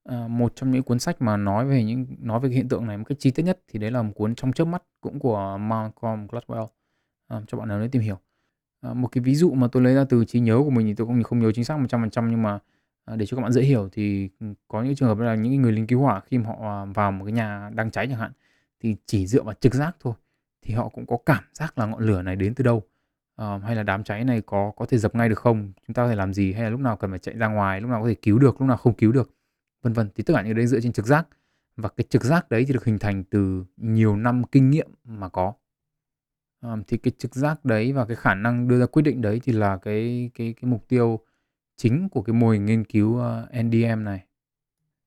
À, 0.05 0.29
một 0.29 0.53
trong 0.55 0.71
những 0.71 0.83
cuốn 0.83 0.99
sách 0.99 1.23
mà 1.23 1.37
nói 1.37 1.67
về 1.67 1.85
những 1.85 2.07
nói 2.21 2.41
về 2.41 2.49
cái 2.49 2.57
hiện 2.57 2.69
tượng 2.69 2.87
này 2.87 2.99
một 2.99 3.05
cách 3.09 3.19
chi 3.21 3.31
tiết 3.31 3.43
nhất 3.43 3.61
thì 3.69 3.79
đấy 3.79 3.91
là 3.91 4.03
một 4.03 4.13
cuốn 4.15 4.35
trong 4.35 4.53
chớp 4.53 4.65
mắt 4.65 4.83
cũng 5.01 5.19
của 5.19 5.59
Malcolm 5.61 6.27
Gladwell 6.27 6.67
à, 7.29 7.41
cho 7.47 7.59
bạn 7.59 7.69
nào 7.69 7.79
đấy 7.79 7.89
tìm 7.89 8.03
hiểu. 8.03 8.21
À, 8.81 8.95
một 8.95 9.09
cái 9.09 9.23
ví 9.23 9.35
dụ 9.35 9.55
mà 9.55 9.69
tôi 9.73 9.83
lấy 9.83 9.95
ra 9.95 10.05
từ 10.09 10.25
trí 10.25 10.41
nhớ 10.41 10.59
của 10.65 10.71
mình 10.71 10.87
thì 10.87 10.95
tôi 10.95 11.07
cũng 11.07 11.23
không 11.23 11.39
nhớ 11.39 11.53
chính 11.53 11.65
xác 11.65 11.79
100% 11.79 12.29
nhưng 12.31 12.43
mà 12.43 12.59
à, 13.05 13.17
để 13.17 13.27
cho 13.27 13.37
các 13.37 13.43
bạn 13.43 13.53
dễ 13.53 13.63
hiểu 13.63 13.89
thì 13.93 14.29
ừ, 14.41 14.47
có 14.69 14.83
những 14.83 14.95
trường 14.95 15.09
hợp 15.09 15.19
là 15.19 15.35
những 15.35 15.63
người 15.63 15.73
lính 15.73 15.87
cứu 15.87 16.01
hỏa 16.01 16.21
khi 16.21 16.39
mà 16.39 16.47
họ 16.49 16.87
vào 16.87 17.13
một 17.13 17.25
cái 17.25 17.33
nhà 17.33 17.71
đang 17.75 17.91
cháy 17.91 18.07
chẳng 18.11 18.19
hạn 18.19 18.33
thì 18.81 18.97
chỉ 19.07 19.27
dựa 19.27 19.43
vào 19.43 19.55
trực 19.61 19.75
giác 19.75 19.97
thôi 20.01 20.15
thì 20.63 20.75
họ 20.75 20.89
cũng 20.89 21.07
có 21.07 21.19
cảm 21.27 21.45
giác 21.53 21.79
là 21.79 21.87
ngọn 21.87 22.01
lửa 22.01 22.23
này 22.23 22.37
đến 22.37 22.55
từ 22.55 22.65
đâu. 22.65 22.83
À, 23.37 23.59
hay 23.59 23.77
là 23.77 23.83
đám 23.83 24.05
cháy 24.05 24.25
này 24.25 24.41
có 24.41 24.73
có 24.77 24.87
thể 24.87 24.99
dập 24.99 25.15
ngay 25.15 25.29
được 25.29 25.39
không? 25.39 25.73
Chúng 25.87 25.95
ta 25.95 26.03
có 26.03 26.09
thể 26.09 26.17
làm 26.17 26.35
gì? 26.35 26.53
Hay 26.53 26.63
là 26.63 26.71
lúc 26.71 26.81
nào 26.81 26.97
cần 26.97 27.11
phải 27.11 27.19
chạy 27.19 27.35
ra 27.37 27.49
ngoài? 27.49 27.81
Lúc 27.81 27.91
nào 27.91 28.03
có 28.03 28.09
thể 28.09 28.15
cứu 28.15 28.39
được? 28.39 28.61
Lúc 28.61 28.69
nào 28.69 28.77
không 28.77 28.95
cứu 28.95 29.13
được? 29.13 29.35
Vân 29.83 29.93
vân. 29.93 30.09
Thì 30.15 30.23
tất 30.23 30.35
cả 30.35 30.43
những 30.43 30.55
đấy 30.57 30.67
dựa 30.67 30.81
trên 30.81 30.93
trực 30.93 31.07
giác. 31.07 31.29
Và 31.77 31.89
cái 31.89 32.05
trực 32.09 32.25
giác 32.25 32.51
đấy 32.51 32.65
thì 32.69 32.73
được 32.73 32.85
hình 32.85 32.99
thành 32.99 33.25
từ 33.25 33.65
nhiều 33.77 34.17
năm 34.17 34.45
kinh 34.45 34.71
nghiệm 34.71 34.89
mà 35.05 35.29
có 35.29 35.53
thì 36.63 36.97
cái 36.97 37.13
trực 37.19 37.35
giác 37.35 37.65
đấy 37.65 37.93
và 37.93 38.07
cái 38.07 38.17
khả 38.17 38.35
năng 38.35 38.69
đưa 38.69 38.81
ra 38.81 38.87
quyết 38.87 39.03
định 39.03 39.21
đấy 39.21 39.41
thì 39.45 39.53
là 39.53 39.77
cái 39.77 40.31
cái 40.35 40.55
cái 40.61 40.71
mục 40.71 40.89
tiêu 40.89 41.21
chính 41.77 42.09
của 42.09 42.23
cái 42.23 42.35
mô 42.35 42.51
hình 42.51 42.67
nghiên 42.67 42.85
cứu 42.85 43.19
ờ, 43.19 43.47
NDM 43.63 44.05
này. 44.05 44.25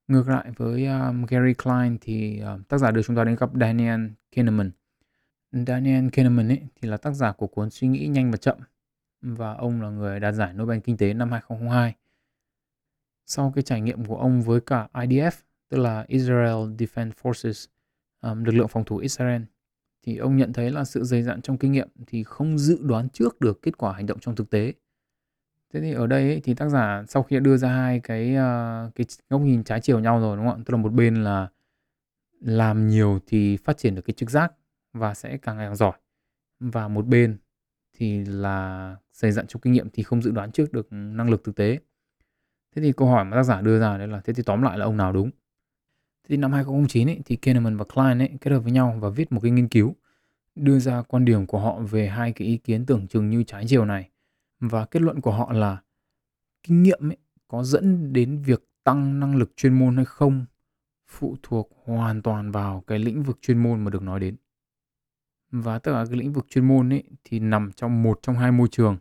Ngược 0.07 0.29
lại 0.29 0.51
với 0.57 0.85
um, 0.85 1.25
Gary 1.25 1.53
Klein 1.53 1.97
thì 2.01 2.43
uh, 2.55 2.67
tác 2.67 2.77
giả 2.77 2.91
đưa 2.91 3.01
chúng 3.01 3.15
ta 3.15 3.23
đến 3.23 3.35
gặp 3.35 3.49
Daniel 3.59 4.07
Kahneman. 4.35 4.71
Daniel 5.51 6.07
Kahneman 6.09 6.47
ấy 6.47 6.61
thì 6.81 6.89
là 6.89 6.97
tác 6.97 7.11
giả 7.11 7.31
của 7.31 7.47
cuốn 7.47 7.69
suy 7.69 7.87
nghĩ 7.87 8.07
nhanh 8.07 8.31
và 8.31 8.37
chậm 8.37 8.57
và 9.21 9.53
ông 9.53 9.81
là 9.81 9.89
người 9.89 10.19
đạt 10.19 10.33
giải 10.33 10.53
Nobel 10.53 10.79
Kinh 10.79 10.97
tế 10.97 11.13
năm 11.13 11.31
2002 11.31 11.95
sau 13.31 13.51
cái 13.55 13.63
trải 13.63 13.81
nghiệm 13.81 14.05
của 14.05 14.17
ông 14.17 14.41
với 14.41 14.61
cả 14.61 14.87
IDF, 14.93 15.31
tức 15.69 15.77
là 15.77 16.05
Israel 16.07 16.75
Defense 16.77 17.11
Forces, 17.21 17.67
um, 18.21 18.43
lực 18.43 18.51
lượng 18.51 18.67
phòng 18.67 18.83
thủ 18.85 18.97
Israel, 18.97 19.41
thì 20.03 20.17
ông 20.17 20.37
nhận 20.37 20.53
thấy 20.53 20.71
là 20.71 20.83
sự 20.83 21.03
dày 21.03 21.23
dặn 21.23 21.41
trong 21.41 21.57
kinh 21.57 21.71
nghiệm 21.71 21.87
thì 22.07 22.23
không 22.23 22.57
dự 22.57 22.79
đoán 22.81 23.09
trước 23.09 23.41
được 23.41 23.61
kết 23.61 23.77
quả 23.77 23.93
hành 23.93 24.05
động 24.05 24.19
trong 24.19 24.35
thực 24.35 24.49
tế. 24.49 24.73
Thế 25.73 25.81
thì 25.81 25.93
ở 25.93 26.07
đây 26.07 26.29
ấy, 26.29 26.41
thì 26.43 26.53
tác 26.53 26.69
giả 26.69 27.03
sau 27.07 27.23
khi 27.23 27.39
đưa 27.39 27.57
ra 27.57 27.69
hai 27.69 27.99
cái 27.99 28.29
uh, 28.29 28.95
cái 28.95 29.05
góc 29.29 29.41
nhìn 29.41 29.63
trái 29.63 29.81
chiều 29.81 29.99
nhau 29.99 30.19
rồi 30.19 30.37
đúng 30.37 30.47
không 30.47 30.59
ạ? 30.59 30.63
Tức 30.65 30.71
là 30.73 30.77
một 30.77 30.93
bên 30.93 31.15
là 31.23 31.47
làm 32.39 32.87
nhiều 32.87 33.19
thì 33.27 33.57
phát 33.57 33.77
triển 33.77 33.95
được 33.95 34.01
cái 34.01 34.13
trực 34.13 34.29
giác 34.29 34.53
và 34.93 35.13
sẽ 35.13 35.37
càng 35.37 35.57
ngày 35.57 35.67
càng 35.67 35.75
giỏi. 35.75 35.93
Và 36.59 36.87
một 36.87 37.07
bên 37.07 37.37
thì 37.93 38.25
là 38.25 38.95
dày 39.13 39.31
dặn 39.31 39.47
trong 39.47 39.61
kinh 39.61 39.73
nghiệm 39.73 39.89
thì 39.93 40.03
không 40.03 40.21
dự 40.21 40.31
đoán 40.31 40.51
trước 40.51 40.73
được 40.73 40.87
năng 40.91 41.29
lực 41.29 41.43
thực 41.43 41.55
tế. 41.55 41.79
Thế 42.75 42.81
thì 42.81 42.91
câu 42.91 43.07
hỏi 43.07 43.25
mà 43.25 43.37
tác 43.37 43.43
giả 43.43 43.61
đưa 43.61 43.79
ra 43.79 43.97
đấy 43.97 44.07
là 44.07 44.21
thế 44.21 44.33
thì 44.33 44.43
tóm 44.43 44.61
lại 44.61 44.77
là 44.77 44.85
ông 44.85 44.97
nào 44.97 45.13
đúng? 45.13 45.29
Thì 46.31 46.37
năm 46.37 46.53
2009 46.53 47.09
ấy, 47.09 47.19
thì 47.25 47.35
Kahneman 47.35 47.77
và 47.77 47.85
Klein 47.85 48.21
ấy 48.21 48.29
kết 48.41 48.51
hợp 48.51 48.59
với 48.59 48.71
nhau 48.71 48.97
và 49.01 49.09
viết 49.09 49.31
một 49.31 49.39
cái 49.41 49.51
nghiên 49.51 49.67
cứu 49.67 49.95
đưa 50.55 50.79
ra 50.79 51.01
quan 51.01 51.25
điểm 51.25 51.45
của 51.45 51.59
họ 51.59 51.79
về 51.79 52.07
hai 52.07 52.31
cái 52.31 52.47
ý 52.47 52.57
kiến 52.57 52.85
tưởng 52.85 53.07
chừng 53.07 53.29
như 53.29 53.43
trái 53.43 53.65
chiều 53.67 53.85
này 53.85 54.09
và 54.59 54.85
kết 54.85 55.01
luận 55.01 55.21
của 55.21 55.31
họ 55.31 55.51
là 55.53 55.81
kinh 56.63 56.83
nghiệm 56.83 57.09
ấy 57.09 57.17
có 57.47 57.63
dẫn 57.63 58.13
đến 58.13 58.41
việc 58.41 58.69
tăng 58.83 59.19
năng 59.19 59.35
lực 59.35 59.51
chuyên 59.55 59.73
môn 59.73 59.95
hay 59.95 60.05
không 60.05 60.45
phụ 61.07 61.35
thuộc 61.43 61.69
hoàn 61.83 62.21
toàn 62.21 62.51
vào 62.51 62.83
cái 62.87 62.99
lĩnh 62.99 63.23
vực 63.23 63.37
chuyên 63.41 63.57
môn 63.57 63.83
mà 63.83 63.91
được 63.91 64.01
nói 64.01 64.19
đến. 64.19 64.35
Và 65.49 65.79
tất 65.79 65.91
cả 65.91 66.03
cái 66.09 66.19
lĩnh 66.19 66.33
vực 66.33 66.45
chuyên 66.49 66.67
môn 66.67 66.93
ấy 66.93 67.03
thì 67.23 67.39
nằm 67.39 67.71
trong 67.71 68.03
một 68.03 68.19
trong 68.21 68.35
hai 68.35 68.51
môi 68.51 68.67
trường 68.71 68.97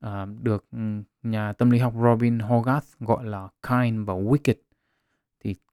à, 0.00 0.26
được 0.42 0.64
ừ, 0.72 0.78
nhà 1.22 1.52
tâm 1.52 1.70
lý 1.70 1.78
học 1.78 1.94
Robin 2.02 2.38
Hogarth 2.38 2.98
gọi 3.00 3.24
là 3.24 3.48
kind 3.62 4.06
và 4.06 4.14
wicked. 4.14 4.65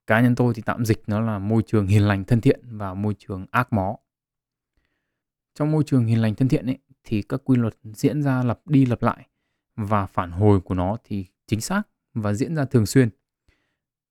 Cá 0.06 0.20
nhân 0.20 0.34
tôi 0.34 0.54
thì 0.54 0.62
tạm 0.66 0.84
dịch 0.84 1.02
nó 1.06 1.20
là 1.20 1.38
môi 1.38 1.62
trường 1.66 1.86
hiền 1.86 2.08
lành 2.08 2.24
thân 2.24 2.40
thiện 2.40 2.60
và 2.64 2.94
môi 2.94 3.14
trường 3.18 3.46
ác 3.50 3.72
mó. 3.72 3.96
Trong 5.54 5.72
môi 5.72 5.84
trường 5.86 6.06
hiền 6.06 6.22
lành 6.22 6.34
thân 6.34 6.48
thiện 6.48 6.66
ấy 6.66 6.78
thì 7.04 7.22
các 7.22 7.40
quy 7.44 7.56
luật 7.56 7.74
diễn 7.82 8.22
ra 8.22 8.42
lặp 8.42 8.58
đi 8.66 8.86
lặp 8.86 9.02
lại 9.02 9.28
và 9.76 10.06
phản 10.06 10.30
hồi 10.30 10.60
của 10.60 10.74
nó 10.74 10.96
thì 11.04 11.26
chính 11.46 11.60
xác 11.60 11.82
và 12.14 12.32
diễn 12.32 12.54
ra 12.54 12.64
thường 12.64 12.86
xuyên. 12.86 13.08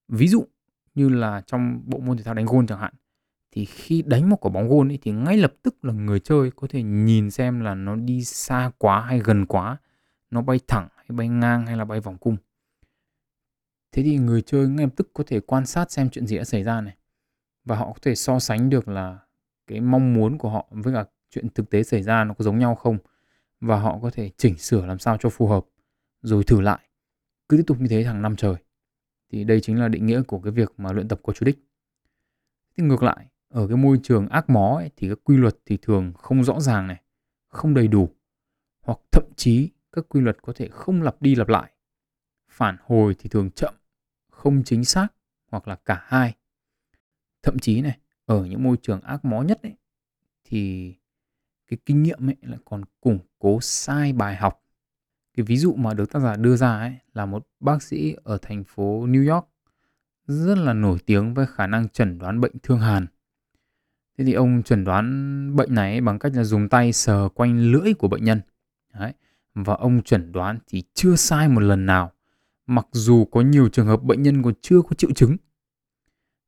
Ví 0.08 0.28
dụ 0.28 0.46
như 0.96 1.10
là 1.10 1.42
trong 1.42 1.82
bộ 1.86 2.00
môn 2.00 2.18
thể 2.18 2.24
thao 2.24 2.34
đánh 2.34 2.46
gôn 2.46 2.68
chẳng 2.68 2.80
hạn 2.80 2.94
thì 3.52 3.66
khi 3.66 4.02
đánh 4.02 4.30
một 4.30 4.38
quả 4.46 4.52
bóng 4.52 4.70
gôn 4.70 4.92
ấy, 4.92 5.00
thì 5.02 5.12
ngay 5.12 5.38
lập 5.38 5.54
tức 5.62 5.86
là 5.86 5.94
người 5.94 6.20
chơi 6.20 6.52
có 6.52 6.68
thể 6.68 6.84
nhìn 6.84 7.32
xem 7.32 7.60
là 7.60 7.76
nó 7.76 7.96
đi 7.96 8.24
xa 8.24 8.72
quá 8.78 9.02
hay 9.02 9.20
gần 9.20 9.46
quá 9.46 9.78
nó 10.30 10.42
bay 10.42 10.60
thẳng 10.68 10.88
hay 10.96 11.08
bay 11.10 11.28
ngang 11.28 11.66
hay 11.66 11.78
là 11.78 11.86
bay 11.86 12.00
vòng 12.00 12.18
cung 12.18 12.38
thế 13.94 14.04
thì 14.04 14.18
người 14.18 14.42
chơi 14.42 14.68
ngay 14.68 14.86
lập 14.86 14.94
tức 14.96 15.12
có 15.14 15.24
thể 15.28 15.40
quan 15.40 15.66
sát 15.66 15.92
xem 15.92 16.10
chuyện 16.10 16.28
gì 16.28 16.38
đã 16.38 16.44
xảy 16.44 16.64
ra 16.64 16.82
này. 16.82 16.96
Và 17.66 17.76
họ 17.76 17.86
có 17.86 18.00
thể 18.02 18.16
so 18.16 18.40
sánh 18.40 18.70
được 18.70 18.88
là 18.88 19.20
cái 19.68 19.82
mong 19.82 20.14
muốn 20.14 20.38
của 20.38 20.50
họ 20.50 20.68
với 20.72 20.94
cả 20.94 21.06
chuyện 21.30 21.50
thực 21.50 21.70
tế 21.70 21.84
xảy 21.84 22.04
ra 22.04 22.24
nó 22.24 22.34
có 22.34 22.44
giống 22.44 22.60
nhau 22.60 22.76
không. 22.76 22.98
Và 23.60 23.80
họ 23.80 24.00
có 24.02 24.10
thể 24.10 24.32
chỉnh 24.38 24.58
sửa 24.58 24.86
làm 24.86 25.00
sao 25.00 25.18
cho 25.20 25.30
phù 25.30 25.48
hợp 25.48 25.66
rồi 26.22 26.44
thử 26.44 26.62
lại. 26.62 26.80
Cứ 27.50 27.58
tiếp 27.58 27.64
tục 27.68 27.80
như 27.80 27.88
thế 27.88 28.04
hàng 28.04 28.22
năm 28.22 28.36
trời. 28.36 28.56
Thì 29.32 29.44
đây 29.44 29.62
chính 29.62 29.80
là 29.80 29.88
định 29.88 30.06
nghĩa 30.06 30.22
của 30.22 30.40
cái 30.40 30.52
việc 30.52 30.74
mà 30.78 30.92
luyện 30.92 31.08
tập 31.08 31.20
có 31.24 31.34
chủ 31.34 31.46
đích. 31.46 31.60
Thì 32.78 32.84
ngược 32.84 33.04
lại 33.04 33.28
ở 33.50 33.68
cái 33.68 33.78
môi 33.78 34.00
trường 34.04 34.28
ác 34.28 34.50
mó 34.50 34.76
ấy, 34.78 34.92
thì 34.98 35.10
các 35.10 35.20
quy 35.24 35.38
luật 35.38 35.58
thì 35.66 35.78
thường 35.82 36.14
không 36.18 36.44
rõ 36.44 36.60
ràng 36.60 36.88
này 36.88 37.02
không 37.48 37.74
đầy 37.74 37.88
đủ. 37.88 38.10
Hoặc 38.82 39.00
thậm 39.12 39.24
chí 39.36 39.70
các 39.92 40.06
quy 40.10 40.22
luật 40.22 40.38
có 40.42 40.54
thể 40.56 40.68
không 40.68 41.02
lặp 41.02 41.22
đi 41.22 41.36
lặp 41.36 41.48
lại. 41.48 41.72
Phản 42.50 42.78
hồi 42.86 43.16
thì 43.20 43.30
thường 43.30 43.52
chậm 43.52 43.74
không 44.44 44.64
chính 44.64 44.86
xác 44.86 45.08
hoặc 45.52 45.68
là 45.68 45.76
cả 45.76 46.04
hai 46.06 46.36
thậm 47.44 47.60
chí 47.60 47.82
này 47.82 47.98
ở 48.26 48.46
những 48.46 48.64
môi 48.64 48.78
trường 48.82 49.02
ác 49.02 49.26
mó 49.26 49.42
nhất 49.42 49.60
ấy, 49.64 49.76
thì 50.44 50.94
cái 51.68 51.78
kinh 51.86 52.04
nghiệm 52.04 52.30
ấy 52.30 52.36
lại 52.42 52.60
còn 52.66 52.84
củng 53.02 53.20
cố 53.40 53.62
sai 53.62 54.14
bài 54.14 54.36
học 54.36 54.64
cái 55.34 55.44
ví 55.44 55.58
dụ 55.58 55.74
mà 55.76 55.94
được 55.94 56.12
tác 56.12 56.20
giả 56.20 56.36
đưa 56.36 56.56
ra 56.56 56.80
ấy 56.80 56.98
là 57.14 57.26
một 57.26 57.48
bác 57.60 57.84
sĩ 57.84 58.16
ở 58.24 58.38
thành 58.42 58.64
phố 58.64 59.08
New 59.08 59.34
York 59.34 59.48
rất 60.28 60.58
là 60.58 60.74
nổi 60.74 61.00
tiếng 61.06 61.34
với 61.34 61.46
khả 61.48 61.68
năng 61.68 61.90
chẩn 61.90 62.18
đoán 62.18 62.42
bệnh 62.42 62.60
thương 62.64 62.80
hàn 62.80 63.08
Thế 64.18 64.26
thì 64.26 64.34
ông 64.34 64.64
chẩn 64.64 64.84
đoán 64.84 65.56
bệnh 65.56 65.76
này 65.76 66.02
bằng 66.02 66.20
cách 66.20 66.32
là 66.36 66.44
dùng 66.44 66.70
tay 66.70 66.94
sờ 66.94 67.30
quanh 67.30 67.60
lưỡi 67.72 67.94
của 67.94 68.08
bệnh 68.08 68.24
nhân. 68.24 68.42
Đấy. 68.94 69.14
Và 69.54 69.74
ông 69.74 70.02
chẩn 70.02 70.32
đoán 70.32 70.60
thì 70.68 70.84
chưa 70.94 71.16
sai 71.16 71.50
một 71.50 71.60
lần 71.62 71.86
nào, 71.86 72.12
mặc 72.75 72.88
dù 72.92 73.25
có 73.25 73.42
nhiều 73.42 73.70
trường 73.70 73.88
hợp 73.88 74.03
bệnh 74.03 74.24
nhân 74.24 74.44
còn 74.44 74.53
chưa 74.62 74.82
có 74.82 74.96
triệu 74.98 75.12
chứng. 75.12 75.38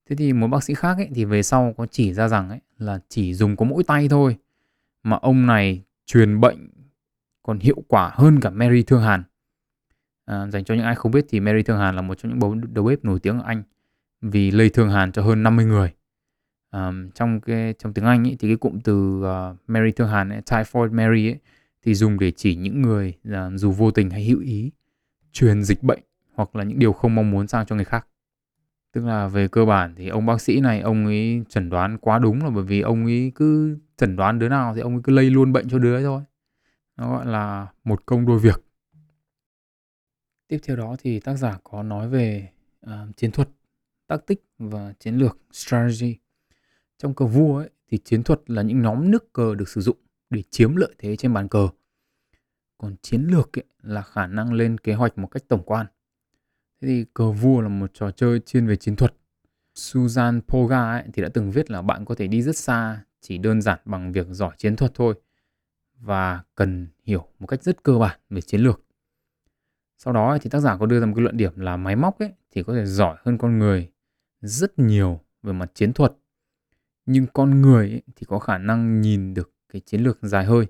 Thế 0.10 0.16
thì 0.16 0.34
một 0.34 0.48
bác 0.48 0.64
sĩ 0.64 0.74
khác 0.74 0.98
ấy, 0.98 1.10
thì 1.16 1.26
về 1.26 1.44
sau 1.44 1.74
có 1.78 1.86
chỉ 1.86 2.14
ra 2.14 2.28
rằng 2.28 2.50
ấy, 2.50 2.60
là 2.78 3.00
chỉ 3.10 3.34
dùng 3.34 3.56
có 3.56 3.66
mỗi 3.66 3.84
tay 3.84 4.08
thôi, 4.10 4.38
mà 5.04 5.18
ông 5.18 5.46
này 5.46 5.84
truyền 6.06 6.42
bệnh 6.42 6.70
còn 7.44 7.60
hiệu 7.60 7.84
quả 7.88 8.12
hơn 8.14 8.40
cả 8.40 8.50
Mary 8.50 8.84
Thương 8.84 9.02
Hàn. 9.02 9.24
À, 10.26 10.48
dành 10.48 10.64
cho 10.64 10.76
những 10.76 10.84
ai 10.84 10.96
không 10.96 11.12
biết 11.12 11.26
thì 11.30 11.40
Mary 11.40 11.64
Thương 11.64 11.80
Hàn 11.80 11.96
là 11.96 12.02
một 12.02 12.18
trong 12.18 12.40
những 12.40 12.74
đầu 12.74 12.86
bếp 12.86 13.06
nổi 13.06 13.20
tiếng 13.20 13.40
ở 13.40 13.44
Anh 13.46 13.64
vì 14.32 14.52
lây 14.52 14.70
thương 14.70 14.90
hàn 14.90 15.12
cho 15.12 15.22
hơn 15.22 15.44
50 15.44 15.66
người 15.66 15.94
À, 16.70 16.92
trong 17.14 17.42
cái 17.42 17.74
trong 17.80 17.94
tiếng 17.94 18.06
Anh 18.06 18.28
ấy, 18.28 18.36
thì 18.40 18.48
cái 18.48 18.58
cụm 18.58 18.80
từ 18.80 19.22
uh, 19.22 19.58
Mary 19.68 19.92
thương 19.92 20.08
hàn 20.08 20.30
ấy, 20.30 20.42
typhoid 20.42 20.92
Mary 20.92 21.28
ấy, 21.28 21.40
thì 21.84 21.96
dùng 21.96 22.20
để 22.20 22.32
chỉ 22.32 22.56
những 22.56 22.82
người 22.82 23.14
uh, 23.30 23.36
dù 23.56 23.72
vô 23.72 23.92
tình 23.92 24.10
hay 24.10 24.26
hữu 24.26 24.40
ý 24.40 24.72
truyền 25.32 25.64
dịch 25.64 25.84
bệnh 25.84 26.00
hoặc 26.36 26.56
là 26.56 26.64
những 26.64 26.80
điều 26.80 26.94
không 26.94 27.16
mong 27.16 27.32
muốn 27.32 27.48
sang 27.48 27.66
cho 27.66 27.76
người 27.76 27.86
khác 27.86 28.08
tức 28.92 29.06
là 29.06 29.28
về 29.28 29.48
cơ 29.48 29.66
bản 29.66 29.96
thì 29.98 30.08
ông 30.08 30.26
bác 30.26 30.42
sĩ 30.42 30.60
này 30.60 30.82
ông 30.82 31.06
ấy 31.06 31.44
chẩn 31.50 31.70
đoán 31.70 31.98
quá 31.98 32.20
đúng 32.20 32.44
là 32.44 32.50
bởi 32.50 32.64
vì 32.64 32.82
ông 32.82 33.06
ấy 33.06 33.32
cứ 33.36 33.78
chẩn 33.98 34.16
đoán 34.16 34.40
đứa 34.40 34.50
nào 34.50 34.76
thì 34.76 34.82
ông 34.82 34.94
ấy 34.94 35.02
cứ 35.04 35.14
lây 35.14 35.30
luôn 35.30 35.54
bệnh 35.54 35.70
cho 35.70 35.80
đứa 35.80 35.96
ấy 35.96 36.04
thôi 36.04 36.22
nó 36.98 37.12
gọi 37.12 37.26
là 37.26 37.68
một 37.84 38.06
công 38.06 38.26
đôi 38.26 38.40
việc 38.40 38.64
tiếp 40.48 40.60
theo 40.64 40.76
đó 40.76 40.96
thì 41.00 41.20
tác 41.20 41.36
giả 41.36 41.58
có 41.64 41.84
nói 41.84 42.10
về 42.10 42.50
uh, 42.86 43.18
chiến 43.18 43.32
thuật 43.32 43.50
tác 44.08 44.26
tích 44.28 44.44
và 44.60 44.94
chiến 45.00 45.16
lược 45.16 45.38
strategy 45.52 46.18
trong 46.98 47.14
cờ 47.14 47.26
vua 47.26 47.58
ấy, 47.58 47.70
thì 47.92 47.98
chiến 47.98 48.24
thuật 48.24 48.42
là 48.48 48.62
những 48.62 48.82
nhóm 48.82 49.12
nước 49.12 49.34
cờ 49.34 49.56
được 49.56 49.70
sử 49.70 49.82
dụng 49.82 49.98
để 50.30 50.44
chiếm 50.50 50.76
lợi 50.76 50.96
thế 50.98 51.16
trên 51.16 51.34
bàn 51.34 51.48
cờ. 51.48 51.70
Còn 52.78 52.96
chiến 53.02 53.28
lược 53.32 53.60
ấy, 53.60 53.64
là 53.84 54.02
khả 54.02 54.28
năng 54.28 54.54
lên 54.54 54.78
kế 54.78 54.94
hoạch 54.94 55.18
một 55.18 55.28
cách 55.28 55.44
tổng 55.48 55.64
quan. 55.66 55.86
Thế 56.86 56.92
thì 56.92 57.06
cờ 57.14 57.32
vua 57.32 57.62
là 57.62 57.70
một 57.70 57.92
trò 57.94 58.12
chơi 58.12 58.40
chuyên 58.40 58.68
về 58.68 58.76
chiến 58.76 58.96
thuật. 58.96 59.16
Susan 59.76 60.42
Poga 60.42 60.92
ấy, 60.92 61.04
thì 61.14 61.22
đã 61.22 61.30
từng 61.34 61.52
viết 61.52 61.72
là 61.72 61.82
bạn 61.82 62.06
có 62.06 62.16
thể 62.16 62.28
đi 62.28 62.42
rất 62.42 62.58
xa 62.58 63.04
chỉ 63.22 63.38
đơn 63.38 63.62
giản 63.62 63.80
bằng 63.86 64.12
việc 64.12 64.28
giỏi 64.30 64.56
chiến 64.58 64.76
thuật 64.76 64.92
thôi 64.96 65.16
và 66.00 66.44
cần 66.56 66.88
hiểu 67.04 67.28
một 67.40 67.48
cách 67.48 67.64
rất 67.64 67.84
cơ 67.84 67.98
bản 67.98 68.20
về 68.30 68.42
chiến 68.42 68.62
lược. 68.62 68.82
Sau 69.98 70.14
đó 70.14 70.38
thì 70.42 70.50
tác 70.50 70.60
giả 70.60 70.78
có 70.78 70.86
đưa 70.86 71.00
ra 71.00 71.06
một 71.06 71.14
cái 71.16 71.24
luận 71.24 71.38
điểm 71.38 71.60
là 71.60 71.78
máy 71.78 71.96
móc 71.96 72.20
ấy 72.20 72.32
thì 72.52 72.64
có 72.64 72.74
thể 72.74 72.86
giỏi 72.86 73.18
hơn 73.26 73.38
con 73.38 73.60
người 73.60 73.92
rất 74.42 74.80
nhiều 74.80 75.20
về 75.44 75.54
mặt 75.54 75.72
chiến 75.74 75.94
thuật 75.94 76.14
nhưng 77.06 77.28
con 77.34 77.62
người 77.62 77.90
ấy, 77.90 78.02
thì 78.16 78.26
có 78.30 78.40
khả 78.40 78.58
năng 78.58 79.02
nhìn 79.02 79.34
được 79.34 79.54
cái 79.74 79.82
chiến 79.86 80.02
lược 80.02 80.18
dài 80.22 80.46
hơi 80.46 80.66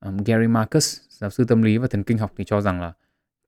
um, 0.00 0.16
Gary 0.16 0.46
Marcus 0.46 1.00
giáo 1.08 1.30
sư 1.30 1.44
tâm 1.44 1.62
lý 1.62 1.78
và 1.78 1.86
thần 1.86 2.02
kinh 2.02 2.18
học 2.18 2.32
thì 2.36 2.44
cho 2.44 2.60
rằng 2.60 2.80
là 2.80 2.92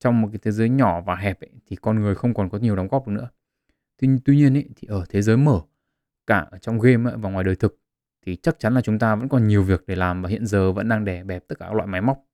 trong 0.02 0.20
một 0.20 0.28
cái 0.32 0.38
thế 0.42 0.50
giới 0.50 0.68
nhỏ 0.68 1.00
và 1.00 1.16
hẹp 1.16 1.40
ấy, 1.40 1.50
thì 1.66 1.76
con 1.76 2.00
người 2.00 2.14
không 2.14 2.34
còn 2.34 2.50
có 2.50 2.58
nhiều 2.58 2.76
đóng 2.76 2.88
góp 2.88 3.08
được 3.08 3.12
nữa. 3.12 3.28
Tuy, 3.98 4.08
tuy 4.24 4.36
nhiên 4.36 4.56
ấy, 4.56 4.68
thì 4.76 4.88
ở 4.88 5.04
thế 5.08 5.22
giới 5.22 5.36
mở 5.36 5.60
cả 6.26 6.46
ở 6.50 6.58
trong 6.58 6.78
game 6.78 7.10
ấy, 7.10 7.16
và 7.18 7.30
ngoài 7.30 7.44
đời 7.44 7.56
thực 7.56 7.78
thì 8.26 8.36
chắc 8.36 8.58
chắn 8.58 8.74
là 8.74 8.80
chúng 8.80 8.98
ta 8.98 9.14
vẫn 9.14 9.28
còn 9.28 9.48
nhiều 9.48 9.62
việc 9.62 9.84
để 9.86 9.96
làm 9.96 10.22
và 10.22 10.28
hiện 10.28 10.46
giờ 10.46 10.72
vẫn 10.72 10.88
đang 10.88 11.04
đè 11.04 11.24
bẹp 11.24 11.48
tất 11.48 11.58
cả 11.58 11.66
các 11.66 11.74
loại 11.74 11.88
máy 11.88 12.00
móc. 12.00 12.26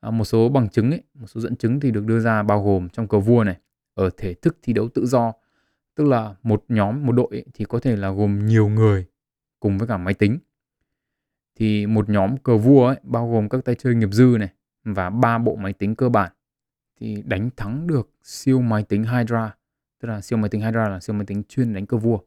À, 0.00 0.10
một 0.10 0.24
số 0.24 0.48
bằng 0.48 0.68
chứng 0.68 0.90
ấy, 0.90 1.02
một 1.14 1.26
số 1.26 1.40
dẫn 1.40 1.56
chứng 1.56 1.80
thì 1.80 1.90
được 1.90 2.06
đưa 2.06 2.20
ra 2.20 2.42
bao 2.42 2.64
gồm 2.64 2.88
trong 2.88 3.08
cờ 3.08 3.18
vua 3.20 3.44
này 3.44 3.56
ở 3.94 4.10
thể 4.16 4.34
thức 4.34 4.58
thi 4.62 4.72
đấu 4.72 4.88
tự 4.88 5.06
do 5.06 5.32
tức 5.94 6.04
là 6.04 6.34
một 6.42 6.64
nhóm 6.68 7.06
một 7.06 7.12
đội 7.12 7.28
ấy, 7.30 7.44
thì 7.54 7.64
có 7.64 7.80
thể 7.80 7.96
là 7.96 8.10
gồm 8.10 8.46
nhiều 8.46 8.68
người 8.68 9.06
cùng 9.60 9.78
với 9.78 9.88
cả 9.88 9.96
máy 9.96 10.14
tính. 10.14 10.38
Thì 11.54 11.86
một 11.86 12.08
nhóm 12.08 12.36
cờ 12.36 12.56
vua 12.56 12.86
ấy, 12.86 12.96
bao 13.02 13.30
gồm 13.30 13.48
các 13.48 13.64
tay 13.64 13.74
chơi 13.74 13.94
nghiệp 13.94 14.08
dư 14.12 14.36
này 14.38 14.48
và 14.84 15.10
ba 15.10 15.38
bộ 15.38 15.56
máy 15.56 15.72
tính 15.72 15.94
cơ 15.94 16.08
bản 16.08 16.32
thì 17.00 17.22
đánh 17.26 17.50
thắng 17.56 17.86
được 17.86 18.10
siêu 18.22 18.60
máy 18.60 18.82
tính 18.82 19.04
Hydra 19.04 19.56
tức 20.00 20.08
là 20.08 20.20
siêu 20.20 20.38
máy 20.38 20.48
tính 20.48 20.60
Hydra 20.60 20.88
là 20.88 21.00
siêu 21.00 21.14
máy 21.14 21.26
tính 21.26 21.42
chuyên 21.48 21.72
đánh 21.72 21.86
cờ 21.86 21.96
vua 21.96 22.18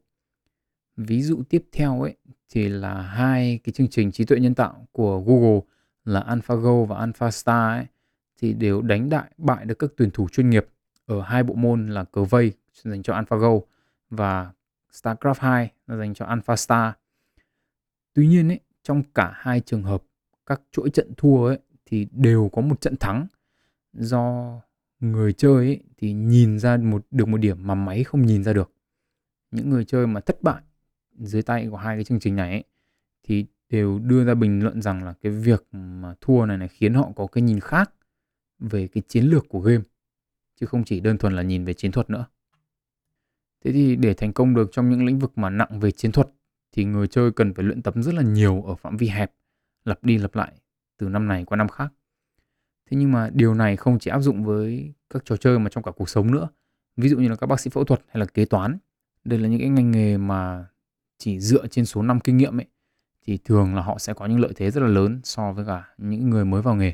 ví 0.96 1.22
dụ 1.22 1.42
tiếp 1.48 1.64
theo 1.72 2.02
ấy 2.02 2.16
thì 2.48 2.68
là 2.68 3.02
hai 3.02 3.60
cái 3.64 3.72
chương 3.72 3.88
trình 3.88 4.12
trí 4.12 4.24
tuệ 4.24 4.38
nhân 4.38 4.54
tạo 4.54 4.86
của 4.92 5.20
Google 5.20 5.60
là 6.04 6.20
AlphaGo 6.20 6.84
và 6.84 6.98
AlphaStar 6.98 7.78
ấy 7.78 7.86
thì 8.40 8.52
đều 8.52 8.82
đánh 8.82 9.08
đại 9.08 9.30
bại 9.36 9.64
được 9.64 9.78
các 9.78 9.90
tuyển 9.96 10.10
thủ 10.10 10.28
chuyên 10.32 10.50
nghiệp 10.50 10.66
ở 11.06 11.22
hai 11.22 11.42
bộ 11.42 11.54
môn 11.54 11.88
là 11.88 12.04
cờ 12.04 12.24
vây 12.24 12.52
dành 12.82 13.02
cho 13.02 13.14
AlphaGo 13.14 13.60
và 14.10 14.52
StarCraft 14.92 15.34
2 15.38 15.72
là 15.86 15.96
dành 15.96 16.14
cho 16.14 16.24
AlphaStar. 16.24 16.92
Tuy 18.14 18.26
nhiên 18.26 18.48
ấy, 18.48 18.60
trong 18.82 19.02
cả 19.14 19.32
hai 19.34 19.60
trường 19.60 19.82
hợp 19.82 20.02
các 20.46 20.60
chuỗi 20.70 20.90
trận 20.90 21.12
thua 21.16 21.46
ấy 21.46 21.58
thì 21.86 22.06
đều 22.10 22.50
có 22.52 22.62
một 22.62 22.80
trận 22.80 22.96
thắng 22.96 23.26
do 23.94 24.52
người 25.00 25.32
chơi 25.32 25.66
ấy 25.66 25.80
thì 25.96 26.12
nhìn 26.12 26.58
ra 26.58 26.76
một 26.76 27.06
được 27.10 27.28
một 27.28 27.36
điểm 27.36 27.66
mà 27.66 27.74
máy 27.74 28.04
không 28.04 28.26
nhìn 28.26 28.44
ra 28.44 28.52
được. 28.52 28.72
Những 29.50 29.70
người 29.70 29.84
chơi 29.84 30.06
mà 30.06 30.20
thất 30.20 30.42
bại 30.42 30.62
dưới 31.18 31.42
tay 31.42 31.66
của 31.70 31.76
hai 31.76 31.96
cái 31.96 32.04
chương 32.04 32.20
trình 32.20 32.36
này 32.36 32.50
ấy, 32.50 32.64
thì 33.22 33.46
đều 33.68 33.98
đưa 33.98 34.24
ra 34.24 34.34
bình 34.34 34.62
luận 34.62 34.82
rằng 34.82 35.04
là 35.04 35.14
cái 35.22 35.32
việc 35.32 35.66
mà 35.72 36.14
thua 36.20 36.46
này 36.46 36.58
này 36.58 36.68
khiến 36.68 36.94
họ 36.94 37.12
có 37.16 37.26
cái 37.26 37.42
nhìn 37.42 37.60
khác 37.60 37.94
về 38.58 38.86
cái 38.86 39.02
chiến 39.08 39.24
lược 39.24 39.48
của 39.48 39.60
game 39.60 39.82
chứ 40.60 40.66
không 40.66 40.84
chỉ 40.84 41.00
đơn 41.00 41.18
thuần 41.18 41.36
là 41.36 41.42
nhìn 41.42 41.64
về 41.64 41.74
chiến 41.74 41.92
thuật 41.92 42.10
nữa. 42.10 42.26
Thế 43.64 43.72
thì 43.72 43.96
để 43.96 44.14
thành 44.14 44.32
công 44.32 44.54
được 44.54 44.68
trong 44.72 44.90
những 44.90 45.06
lĩnh 45.06 45.18
vực 45.18 45.38
mà 45.38 45.50
nặng 45.50 45.80
về 45.80 45.90
chiến 45.90 46.12
thuật 46.12 46.28
thì 46.72 46.84
người 46.84 47.08
chơi 47.08 47.32
cần 47.32 47.54
phải 47.54 47.64
luyện 47.64 47.82
tập 47.82 47.94
rất 47.96 48.14
là 48.14 48.22
nhiều 48.22 48.62
ở 48.62 48.74
phạm 48.74 48.96
vi 48.96 49.08
hẹp, 49.08 49.32
lặp 49.84 50.04
đi 50.04 50.18
lặp 50.18 50.34
lại 50.34 50.52
từ 50.98 51.08
năm 51.08 51.28
này 51.28 51.44
qua 51.44 51.56
năm 51.56 51.68
khác. 51.68 51.92
Thế 52.90 52.96
nhưng 52.96 53.12
mà 53.12 53.30
điều 53.32 53.54
này 53.54 53.76
không 53.76 53.98
chỉ 53.98 54.10
áp 54.10 54.20
dụng 54.20 54.44
với 54.44 54.92
các 55.10 55.22
trò 55.24 55.36
chơi 55.36 55.58
mà 55.58 55.70
trong 55.70 55.84
cả 55.84 55.90
cuộc 55.96 56.08
sống 56.08 56.30
nữa. 56.30 56.48
Ví 56.96 57.08
dụ 57.08 57.18
như 57.18 57.28
là 57.28 57.36
các 57.36 57.46
bác 57.46 57.60
sĩ 57.60 57.70
phẫu 57.70 57.84
thuật 57.84 58.00
hay 58.08 58.20
là 58.20 58.26
kế 58.26 58.44
toán. 58.44 58.78
Đây 59.24 59.38
là 59.38 59.48
những 59.48 59.60
cái 59.60 59.68
ngành 59.68 59.90
nghề 59.90 60.16
mà 60.16 60.66
chỉ 61.18 61.40
dựa 61.40 61.66
trên 61.66 61.84
số 61.84 62.02
năm 62.02 62.20
kinh 62.20 62.36
nghiệm 62.36 62.60
ấy 62.60 62.66
thì 63.26 63.38
thường 63.44 63.74
là 63.74 63.82
họ 63.82 63.98
sẽ 63.98 64.14
có 64.14 64.26
những 64.26 64.40
lợi 64.40 64.52
thế 64.56 64.70
rất 64.70 64.80
là 64.80 64.86
lớn 64.86 65.20
so 65.24 65.52
với 65.52 65.64
cả 65.66 65.94
những 65.98 66.30
người 66.30 66.44
mới 66.44 66.62
vào 66.62 66.74
nghề. 66.74 66.92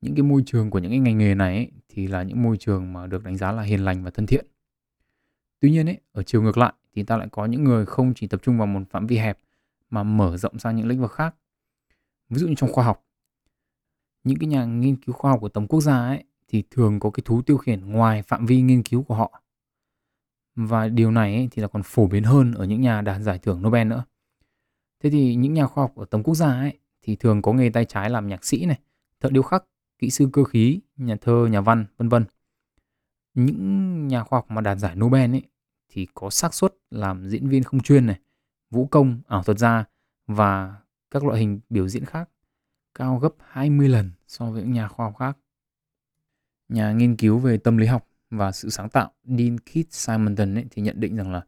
Những 0.00 0.14
cái 0.14 0.22
môi 0.22 0.42
trường 0.46 0.70
của 0.70 0.78
những 0.78 0.90
cái 0.90 0.98
ngành 0.98 1.18
nghề 1.18 1.34
này 1.34 1.56
ấy, 1.56 1.70
thì 1.88 2.06
là 2.06 2.22
những 2.22 2.42
môi 2.42 2.56
trường 2.56 2.92
mà 2.92 3.06
được 3.06 3.24
đánh 3.24 3.36
giá 3.36 3.52
là 3.52 3.62
hiền 3.62 3.84
lành 3.84 4.04
và 4.04 4.10
thân 4.10 4.26
thiện. 4.26 4.46
Tuy 5.60 5.70
nhiên 5.70 5.88
ấy, 5.88 6.00
ở 6.12 6.22
chiều 6.22 6.42
ngược 6.42 6.58
lại 6.58 6.72
thì 6.94 7.02
ta 7.02 7.16
lại 7.16 7.28
có 7.32 7.46
những 7.46 7.64
người 7.64 7.86
không 7.86 8.14
chỉ 8.14 8.26
tập 8.26 8.40
trung 8.42 8.58
vào 8.58 8.66
một 8.66 8.80
phạm 8.90 9.06
vi 9.06 9.18
hẹp 9.18 9.38
mà 9.90 10.02
mở 10.02 10.36
rộng 10.36 10.58
sang 10.58 10.76
những 10.76 10.86
lĩnh 10.86 11.00
vực 11.00 11.12
khác. 11.12 11.34
Ví 12.28 12.38
dụ 12.38 12.48
như 12.48 12.54
trong 12.56 12.72
khoa 12.72 12.84
học. 12.84 13.04
Những 14.28 14.38
cái 14.38 14.46
nhà 14.46 14.64
nghiên 14.64 14.96
cứu 14.96 15.14
khoa 15.14 15.30
học 15.30 15.40
của 15.40 15.48
tầm 15.48 15.66
quốc 15.66 15.80
gia 15.80 15.98
ấy 15.98 16.24
thì 16.48 16.62
thường 16.70 17.00
có 17.00 17.10
cái 17.10 17.22
thú 17.24 17.42
tiêu 17.42 17.56
khiển 17.56 17.92
ngoài 17.92 18.22
phạm 18.22 18.46
vi 18.46 18.60
nghiên 18.62 18.82
cứu 18.82 19.02
của 19.02 19.14
họ. 19.14 19.42
Và 20.56 20.88
điều 20.88 21.10
này 21.10 21.34
ấy, 21.34 21.48
thì 21.50 21.62
là 21.62 21.68
còn 21.68 21.82
phổ 21.82 22.06
biến 22.06 22.24
hơn 22.24 22.54
ở 22.54 22.64
những 22.64 22.80
nhà 22.80 23.00
đạt 23.00 23.22
giải 23.22 23.38
thưởng 23.38 23.62
Nobel 23.62 23.86
nữa. 23.86 24.04
Thế 25.02 25.10
thì 25.10 25.34
những 25.34 25.54
nhà 25.54 25.66
khoa 25.66 25.84
học 25.84 25.96
ở 25.96 26.04
tầm 26.04 26.22
quốc 26.22 26.34
gia 26.34 26.52
ấy 26.52 26.78
thì 27.02 27.16
thường 27.16 27.42
có 27.42 27.52
nghề 27.52 27.70
tay 27.70 27.84
trái 27.84 28.10
làm 28.10 28.28
nhạc 28.28 28.44
sĩ 28.44 28.66
này, 28.66 28.78
thợ 29.20 29.30
điêu 29.30 29.42
khắc, 29.42 29.64
kỹ 29.98 30.10
sư 30.10 30.28
cơ 30.32 30.44
khí, 30.44 30.80
nhà 30.96 31.16
thơ, 31.20 31.46
nhà 31.50 31.60
văn, 31.60 31.86
vân 31.96 32.08
vân. 32.08 32.24
Những 33.34 34.08
nhà 34.08 34.24
khoa 34.24 34.36
học 34.36 34.50
mà 34.50 34.60
đạt 34.60 34.78
giải 34.78 34.96
Nobel 34.96 35.30
ấy 35.30 35.42
thì 35.88 36.06
có 36.14 36.30
xác 36.30 36.54
suất 36.54 36.74
làm 36.90 37.28
diễn 37.28 37.48
viên 37.48 37.62
không 37.62 37.80
chuyên 37.80 38.06
này, 38.06 38.20
vũ 38.70 38.86
công, 38.86 39.20
ảo 39.28 39.42
thuật 39.42 39.58
gia 39.58 39.84
và 40.26 40.76
các 41.10 41.24
loại 41.24 41.40
hình 41.40 41.60
biểu 41.70 41.88
diễn 41.88 42.04
khác 42.04 42.28
cao 42.98 43.18
gấp 43.18 43.34
20 43.38 43.88
lần 43.88 44.10
so 44.26 44.50
với 44.50 44.62
những 44.62 44.72
nhà 44.72 44.88
khoa 44.88 45.06
học 45.06 45.16
khác. 45.18 45.38
Nhà 46.68 46.92
nghiên 46.92 47.16
cứu 47.16 47.38
về 47.38 47.58
tâm 47.58 47.76
lý 47.76 47.86
học 47.86 48.08
và 48.30 48.52
sự 48.52 48.70
sáng 48.70 48.88
tạo 48.88 49.10
Dean 49.24 49.58
Keith 49.58 49.86
Simonton 49.90 50.54
ấy, 50.54 50.64
thì 50.70 50.82
nhận 50.82 51.00
định 51.00 51.16
rằng 51.16 51.32
là 51.32 51.42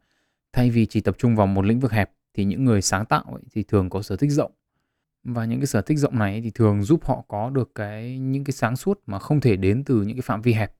thay 0.53 0.69
vì 0.69 0.85
chỉ 0.85 1.01
tập 1.01 1.15
trung 1.17 1.35
vào 1.35 1.47
một 1.47 1.65
lĩnh 1.65 1.79
vực 1.79 1.91
hẹp 1.91 2.11
thì 2.33 2.45
những 2.45 2.65
người 2.65 2.81
sáng 2.81 3.05
tạo 3.05 3.23
ấy, 3.23 3.41
thì 3.51 3.63
thường 3.63 3.89
có 3.89 4.01
sở 4.01 4.15
thích 4.15 4.31
rộng 4.31 4.51
và 5.23 5.45
những 5.45 5.59
cái 5.59 5.67
sở 5.67 5.81
thích 5.81 5.97
rộng 5.97 6.19
này 6.19 6.41
thì 6.41 6.51
thường 6.51 6.83
giúp 6.83 7.05
họ 7.05 7.25
có 7.27 7.49
được 7.49 7.71
cái 7.75 8.19
những 8.19 8.43
cái 8.43 8.51
sáng 8.51 8.75
suốt 8.75 8.99
mà 9.05 9.19
không 9.19 9.41
thể 9.41 9.55
đến 9.55 9.83
từ 9.83 10.01
những 10.01 10.15
cái 10.17 10.21
phạm 10.21 10.41
vi 10.41 10.53
hẹp. 10.53 10.73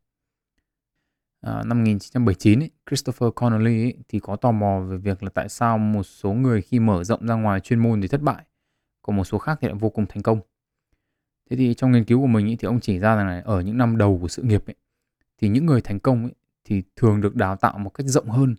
À, 1.41 1.63
năm 1.65 1.77
1979 1.77 2.59
ấy, 2.59 2.69
Christopher 2.89 3.29
Connolly 3.35 3.83
ấy, 3.83 3.97
thì 4.07 4.19
có 4.19 4.35
tò 4.35 4.51
mò 4.51 4.79
về 4.79 4.97
việc 4.97 5.23
là 5.23 5.29
tại 5.29 5.49
sao 5.49 5.77
một 5.77 6.03
số 6.03 6.33
người 6.33 6.61
khi 6.61 6.79
mở 6.79 7.03
rộng 7.03 7.27
ra 7.27 7.35
ngoài 7.35 7.59
chuyên 7.59 7.79
môn 7.79 8.01
thì 8.01 8.07
thất 8.07 8.21
bại, 8.21 8.45
còn 9.01 9.15
một 9.15 9.23
số 9.23 9.37
khác 9.37 9.57
thì 9.61 9.67
lại 9.67 9.77
vô 9.79 9.89
cùng 9.89 10.05
thành 10.05 10.23
công. 10.23 10.39
Thế 11.51 11.57
thì 11.57 11.73
trong 11.73 11.91
nghiên 11.91 12.05
cứu 12.05 12.21
của 12.21 12.27
mình 12.27 12.47
ý, 12.47 12.55
thì 12.55 12.65
ông 12.65 12.79
chỉ 12.79 12.99
ra 12.99 13.15
rằng 13.15 13.27
là 13.27 13.41
ở 13.45 13.61
những 13.61 13.77
năm 13.77 13.97
đầu 13.97 14.19
của 14.21 14.27
sự 14.27 14.43
nghiệp 14.43 14.69
ấy, 14.69 14.75
thì 15.37 15.49
những 15.49 15.65
người 15.65 15.81
thành 15.81 15.99
công 15.99 16.23
ấy, 16.23 16.33
thì 16.65 16.83
thường 16.95 17.21
được 17.21 17.35
đào 17.35 17.55
tạo 17.55 17.77
một 17.77 17.89
cách 17.89 18.07
rộng 18.07 18.29
hơn 18.29 18.55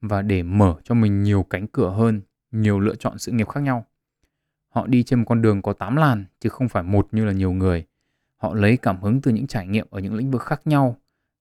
và 0.00 0.22
để 0.22 0.42
mở 0.42 0.76
cho 0.84 0.94
mình 0.94 1.22
nhiều 1.22 1.42
cánh 1.42 1.66
cửa 1.66 1.90
hơn, 1.90 2.20
nhiều 2.50 2.80
lựa 2.80 2.94
chọn 2.94 3.18
sự 3.18 3.32
nghiệp 3.32 3.48
khác 3.48 3.60
nhau. 3.60 3.86
Họ 4.68 4.86
đi 4.86 5.02
trên 5.02 5.18
một 5.18 5.24
con 5.28 5.42
đường 5.42 5.62
có 5.62 5.72
8 5.72 5.96
làn 5.96 6.24
chứ 6.40 6.48
không 6.48 6.68
phải 6.68 6.82
một 6.82 7.08
như 7.12 7.24
là 7.24 7.32
nhiều 7.32 7.52
người. 7.52 7.86
Họ 8.36 8.54
lấy 8.54 8.76
cảm 8.76 9.02
hứng 9.02 9.20
từ 9.20 9.30
những 9.30 9.46
trải 9.46 9.66
nghiệm 9.66 9.86
ở 9.90 10.00
những 10.00 10.14
lĩnh 10.14 10.30
vực 10.30 10.42
khác 10.42 10.60
nhau 10.64 10.96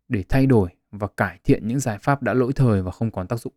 để 0.07 0.23
thay 0.29 0.45
đổi 0.45 0.69
và 0.91 1.07
cải 1.17 1.39
thiện 1.43 1.67
những 1.67 1.79
giải 1.79 1.97
pháp 2.01 2.23
đã 2.23 2.33
lỗi 2.33 2.53
thời 2.55 2.81
và 2.81 2.91
không 2.91 3.11
còn 3.11 3.27
tác 3.27 3.39
dụng. 3.39 3.53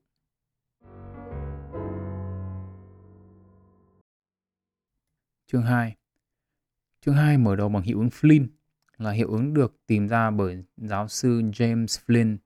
Chương 5.46 5.62
2 5.62 5.96
Chương 7.04 7.14
2 7.14 7.38
mở 7.38 7.56
đầu 7.56 7.68
bằng 7.68 7.82
hiệu 7.82 7.98
ứng 7.98 8.08
Flynn 8.08 8.46
là 8.98 9.10
hiệu 9.10 9.28
ứng 9.30 9.54
được 9.54 9.76
tìm 9.86 10.08
ra 10.08 10.30
bởi 10.30 10.64
giáo 10.76 11.08
sư 11.08 11.42
James 11.42 11.86
Flynn 12.06 12.36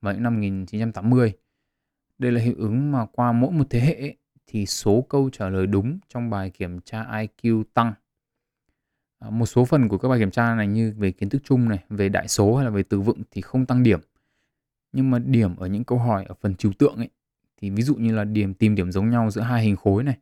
vào 0.00 0.14
những 0.14 0.22
năm 0.22 0.34
1980. 0.34 1.32
Đây 2.18 2.32
là 2.32 2.40
hiệu 2.40 2.54
ứng 2.58 2.92
mà 2.92 3.06
qua 3.12 3.32
mỗi 3.32 3.52
một 3.52 3.64
thế 3.70 3.80
hệ 3.80 4.16
thì 4.46 4.66
số 4.66 5.06
câu 5.08 5.30
trả 5.30 5.48
lời 5.48 5.66
đúng 5.66 5.98
trong 6.08 6.30
bài 6.30 6.50
kiểm 6.50 6.80
tra 6.80 7.04
IQ 7.04 7.64
tăng. 7.74 7.94
À, 9.18 9.30
một 9.30 9.46
số 9.46 9.64
phần 9.64 9.88
của 9.88 9.98
các 9.98 10.08
bài 10.08 10.18
kiểm 10.18 10.30
tra 10.30 10.54
này 10.54 10.66
như 10.66 10.94
về 10.98 11.12
kiến 11.12 11.28
thức 11.28 11.42
chung 11.44 11.68
này, 11.68 11.84
về 11.88 12.08
đại 12.08 12.28
số 12.28 12.56
hay 12.56 12.64
là 12.64 12.70
về 12.70 12.82
từ 12.82 13.00
vựng 13.00 13.22
thì 13.30 13.40
không 13.40 13.66
tăng 13.66 13.82
điểm. 13.82 14.00
Nhưng 14.92 15.10
mà 15.10 15.18
điểm 15.18 15.56
ở 15.56 15.66
những 15.66 15.84
câu 15.84 15.98
hỏi 15.98 16.24
ở 16.24 16.34
phần 16.40 16.54
trừu 16.54 16.72
tượng 16.72 16.96
ấy 16.96 17.10
thì 17.56 17.70
ví 17.70 17.82
dụ 17.82 17.94
như 17.94 18.14
là 18.14 18.24
điểm 18.24 18.54
tìm 18.54 18.74
điểm 18.74 18.92
giống 18.92 19.10
nhau 19.10 19.30
giữa 19.30 19.42
hai 19.42 19.62
hình 19.64 19.76
khối 19.76 20.04
này 20.04 20.18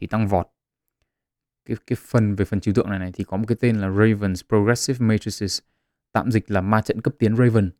thì 0.00 0.06
tăng 0.06 0.28
vọt. 0.28 0.53
Cái 1.64 1.76
cái 1.86 1.96
phần 2.00 2.34
về 2.34 2.44
phần 2.44 2.60
trừu 2.60 2.74
tượng 2.74 2.90
này 2.90 2.98
này 2.98 3.12
thì 3.12 3.24
có 3.24 3.36
một 3.36 3.44
cái 3.48 3.56
tên 3.60 3.76
là 3.76 3.88
Raven's 3.88 4.42
Progressive 4.48 5.06
Matrices, 5.06 5.58
tạm 6.12 6.30
dịch 6.30 6.50
là 6.50 6.60
ma 6.60 6.80
trận 6.80 7.00
cấp 7.00 7.14
tiến 7.18 7.36
Raven. 7.36 7.70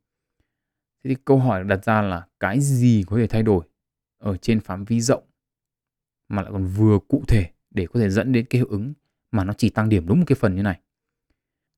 Thế 1.04 1.08
thì 1.08 1.16
câu 1.24 1.38
hỏi 1.38 1.64
đặt 1.64 1.84
ra 1.84 2.02
là 2.02 2.26
cái 2.40 2.60
gì 2.60 3.04
có 3.06 3.16
thể 3.16 3.26
thay 3.26 3.42
đổi 3.42 3.64
ở 4.18 4.36
trên 4.36 4.60
phạm 4.60 4.84
vi 4.84 5.00
rộng 5.00 5.24
mà 6.28 6.42
lại 6.42 6.52
còn 6.52 6.66
vừa 6.66 6.98
cụ 7.08 7.24
thể 7.28 7.50
để 7.70 7.86
có 7.86 8.00
thể 8.00 8.10
dẫn 8.10 8.32
đến 8.32 8.46
cái 8.50 8.58
hiệu 8.58 8.68
ứng 8.70 8.94
mà 9.30 9.44
nó 9.44 9.52
chỉ 9.52 9.70
tăng 9.70 9.88
điểm 9.88 10.06
đúng 10.06 10.18
một 10.18 10.24
cái 10.26 10.36
phần 10.36 10.54
như 10.54 10.62
này. 10.62 10.80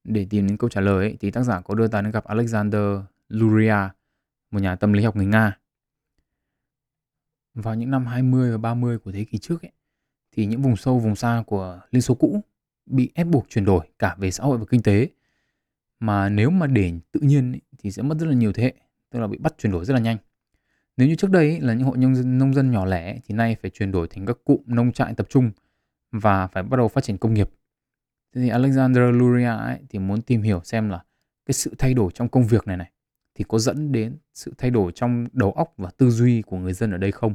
Để 0.05 0.27
tìm 0.31 0.47
đến 0.47 0.57
câu 0.57 0.71
trả 0.71 0.81
lời 0.81 0.97
ấy, 0.97 1.17
thì 1.21 1.31
tác 1.31 1.43
giả 1.43 1.61
có 1.61 1.75
đưa 1.75 1.89
ta 1.89 2.03
đến 2.03 2.11
gặp 2.13 2.25
Alexander 2.25 3.01
Luria, 3.29 3.77
một 4.51 4.61
nhà 4.61 4.77
tâm 4.77 4.93
lý 4.93 5.05
học 5.05 5.17
người 5.17 5.27
Nga. 5.27 5.59
Vào 7.55 7.75
những 7.75 7.91
năm 7.91 8.07
20 8.07 8.51
và 8.51 8.59
30 8.59 8.99
của 8.99 9.13
thế 9.13 9.25
kỷ 9.25 9.39
trước 9.39 9.63
ấy, 9.63 9.73
thì 10.37 10.47
những 10.47 10.63
vùng 10.63 10.77
sâu 10.77 10.99
vùng 10.99 11.17
xa 11.17 11.43
của 11.47 11.81
Liên 11.91 12.03
Xô 12.03 12.15
cũ 12.15 12.41
bị 12.87 13.11
ép 13.15 13.27
buộc 13.27 13.47
chuyển 13.49 13.65
đổi 13.65 13.87
cả 13.99 14.17
về 14.19 14.31
xã 14.31 14.45
hội 14.45 14.59
và 14.59 14.65
kinh 14.71 14.83
tế. 14.83 15.09
Mà 16.01 16.29
nếu 16.29 16.51
mà 16.51 16.67
để 16.67 16.93
tự 17.13 17.21
nhiên 17.21 17.53
ấy, 17.53 17.61
thì 17.79 17.91
sẽ 17.91 18.03
mất 18.03 18.19
rất 18.19 18.27
là 18.27 18.35
nhiều 18.35 18.53
thế 18.53 18.63
hệ, 18.63 18.75
tức 19.11 19.19
là 19.19 19.27
bị 19.27 19.39
bắt 19.39 19.55
chuyển 19.59 19.73
đổi 19.73 19.85
rất 19.85 19.95
là 19.95 20.01
nhanh. 20.01 20.17
Nếu 20.97 21.09
như 21.09 21.15
trước 21.15 21.31
đây 21.31 21.51
ấy, 21.51 21.61
là 21.61 21.75
những 21.75 21.87
hộ 21.87 21.95
nông 21.95 22.15
dân, 22.15 22.39
nông 22.39 22.55
dân 22.55 22.71
nhỏ 22.71 22.85
lẻ 22.85 23.19
thì 23.25 23.35
nay 23.35 23.57
phải 23.63 23.71
chuyển 23.71 23.93
đổi 23.93 24.09
thành 24.09 24.27
các 24.27 24.37
cụm 24.45 24.61
nông 24.67 24.93
trại 24.93 25.15
tập 25.15 25.27
trung 25.31 25.51
và 26.13 26.47
phải 26.47 26.63
bắt 26.63 26.77
đầu 26.77 26.89
phát 26.89 27.05
triển 27.05 27.19
công 27.19 27.35
nghiệp. 27.35 27.51
Thế 28.35 28.41
thì 28.41 28.49
Alexander 28.49 29.03
Luria 29.13 29.47
ấy, 29.47 29.79
thì 29.89 29.99
muốn 29.99 30.23
tìm 30.23 30.43
hiểu 30.43 30.61
xem 30.65 30.89
là 30.89 31.05
cái 31.47 31.53
sự 31.53 31.75
thay 31.79 31.95
đổi 31.95 32.11
trong 32.15 32.29
công 32.29 32.47
việc 32.47 32.67
này 32.67 32.77
này 32.77 32.91
thì 33.35 33.45
có 33.49 33.59
dẫn 33.59 33.93
đến 33.93 34.17
sự 34.35 34.53
thay 34.59 34.71
đổi 34.71 34.93
trong 34.93 35.27
đầu 35.33 35.53
óc 35.53 35.75
và 35.77 35.91
tư 35.91 36.11
duy 36.11 36.43
của 36.43 36.57
người 36.57 36.73
dân 36.73 36.91
ở 36.91 36.99
đây 36.99 37.13
không. 37.13 37.35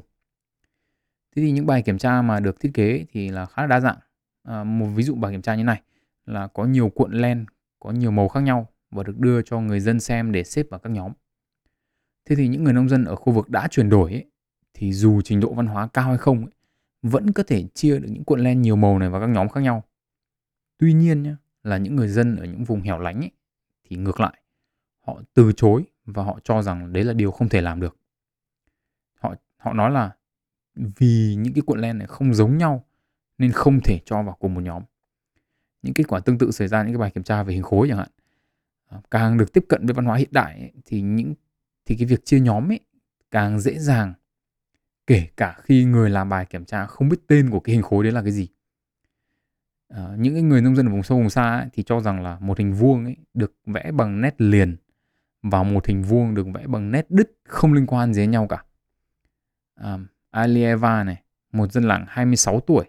Thế 1.36 1.42
thì 1.42 1.52
những 1.52 1.66
bài 1.66 1.82
kiểm 1.82 1.98
tra 1.98 2.22
mà 2.22 2.40
được 2.40 2.60
thiết 2.60 2.72
kế 2.74 3.06
thì 3.12 3.30
là 3.30 3.46
khá 3.46 3.62
là 3.62 3.68
đa 3.68 3.80
dạng. 3.80 3.98
À, 4.44 4.64
một 4.64 4.88
ví 4.96 5.04
dụ 5.04 5.16
bài 5.16 5.32
kiểm 5.32 5.42
tra 5.42 5.56
như 5.56 5.64
này 5.64 5.82
là 6.26 6.48
có 6.48 6.66
nhiều 6.66 6.90
cuộn 6.90 7.12
len, 7.14 7.46
có 7.80 7.92
nhiều 7.92 8.12
màu 8.12 8.28
khác 8.28 8.40
nhau 8.40 8.68
và 8.92 9.04
được 9.04 9.20
đưa 9.20 9.42
cho 9.42 9.60
người 9.60 9.80
dân 9.80 10.00
xem 10.00 10.32
để 10.32 10.44
xếp 10.44 10.66
vào 10.70 10.80
các 10.80 10.90
nhóm. 10.90 11.12
Thế 12.26 12.36
thì 12.36 12.48
những 12.48 12.64
người 12.64 12.74
nông 12.74 12.90
dân 12.90 13.06
ở 13.06 13.16
khu 13.16 13.34
vực 13.34 13.50
đã 13.50 13.68
chuyển 13.68 13.90
đổi 13.90 14.12
ấy, 14.12 14.26
thì 14.74 14.94
dù 14.94 15.22
trình 15.22 15.40
độ 15.40 15.54
văn 15.54 15.68
hóa 15.68 15.88
cao 15.88 16.08
hay 16.08 16.18
không 16.18 16.46
ấy, 16.46 16.54
vẫn 17.02 17.32
có 17.32 17.44
thể 17.44 17.68
chia 17.74 18.00
được 18.00 18.08
những 18.12 18.24
cuộn 18.24 18.40
len 18.40 18.62
nhiều 18.62 18.76
màu 18.76 19.00
này 19.00 19.10
vào 19.10 19.22
các 19.22 19.28
nhóm 19.28 19.50
khác 19.50 19.62
nhau. 19.62 19.84
Tuy 20.78 20.94
nhiên 20.94 21.24
nhá, 21.24 21.38
là 21.64 21.78
những 21.78 21.96
người 21.96 22.08
dân 22.08 22.36
ở 22.36 22.46
những 22.46 22.64
vùng 22.64 22.82
hẻo 22.82 23.00
lánh 23.00 23.20
ấy, 23.20 23.32
thì 23.84 23.96
ngược 23.96 24.20
lại, 24.20 24.42
họ 25.00 25.22
từ 25.34 25.52
chối 25.52 25.84
và 26.06 26.24
họ 26.24 26.40
cho 26.44 26.62
rằng 26.62 26.94
đấy 26.94 27.04
là 27.04 27.14
điều 27.14 27.32
không 27.32 27.50
thể 27.50 27.62
làm 27.62 27.80
được. 27.80 27.98
Họ 29.20 29.36
họ 29.58 29.74
nói 29.74 29.92
là 29.92 30.12
vì 30.76 31.36
những 31.36 31.54
cái 31.54 31.62
cuộn 31.62 31.82
len 31.82 31.98
này 31.98 32.08
không 32.08 32.34
giống 32.34 32.58
nhau 32.58 32.86
nên 33.38 33.52
không 33.52 33.80
thể 33.84 34.00
cho 34.06 34.24
vào 34.24 34.36
cùng 34.40 34.54
một 34.54 34.62
nhóm. 34.62 34.84
Những 35.82 35.94
kết 35.94 36.08
quả 36.08 36.20
tương 36.20 36.38
tự 36.38 36.52
xảy 36.52 36.68
ra 36.68 36.84
những 36.84 36.92
cái 36.92 36.98
bài 36.98 37.12
kiểm 37.12 37.24
tra 37.24 37.44
về 37.44 37.54
hình 37.54 37.64
khối 37.64 37.88
chẳng 37.90 37.98
hạn. 37.98 38.10
À, 38.88 38.98
càng 39.12 39.38
được 39.38 39.54
tiếp 39.54 39.66
cận 39.70 39.86
với 39.86 39.94
văn 39.94 40.06
hóa 40.06 40.18
hiện 40.18 40.30
đại 40.32 40.60
ấy, 40.60 40.72
thì 40.86 41.02
những 41.02 41.34
thì 41.86 41.96
cái 41.98 42.06
việc 42.06 42.26
chia 42.26 42.40
nhóm 42.40 42.72
ấy 42.72 42.80
càng 43.32 43.60
dễ 43.60 43.80
dàng 43.80 44.14
kể 45.08 45.28
cả 45.38 45.56
khi 45.64 45.86
người 45.86 46.10
làm 46.10 46.30
bài 46.30 46.46
kiểm 46.46 46.66
tra 46.66 46.86
không 46.86 47.10
biết 47.10 47.18
tên 47.28 47.50
của 47.50 47.60
cái 47.60 47.76
hình 47.76 47.84
khối 47.84 48.04
đấy 48.04 48.14
là 48.14 48.22
cái 48.22 48.32
gì 48.32 48.48
à, 49.88 50.10
những 50.18 50.34
cái 50.34 50.44
người 50.44 50.62
nông 50.62 50.76
dân 50.76 50.86
ở 50.86 50.92
vùng 50.92 51.04
sâu 51.04 51.18
vùng 51.18 51.30
xa 51.30 51.58
ấy, 51.58 51.68
thì 51.74 51.84
cho 51.84 52.00
rằng 52.00 52.24
là 52.24 52.38
một 52.40 52.60
hình 52.60 52.74
vuông 52.74 53.06
ấy 53.06 53.16
được 53.34 53.54
vẽ 53.66 53.92
bằng 53.92 54.22
nét 54.22 54.42
liền 54.42 54.78
và 55.42 55.64
một 55.64 55.88
hình 55.88 56.04
vuông 56.04 56.34
được 56.36 56.48
vẽ 56.54 56.68
bằng 56.68 56.92
nét 56.92 57.06
đứt 57.10 57.32
không 57.44 57.74
liên 57.74 57.88
quan 57.88 58.14
gì 58.14 58.22
đến 58.22 58.32
nhau 58.32 58.48
cả 58.48 58.64
à, 59.76 59.98
Alieva 60.32 61.04
này 61.04 61.22
một 61.52 61.72
dân 61.72 61.84
làng 61.84 62.06
26 62.08 62.60
tuổi 62.60 62.86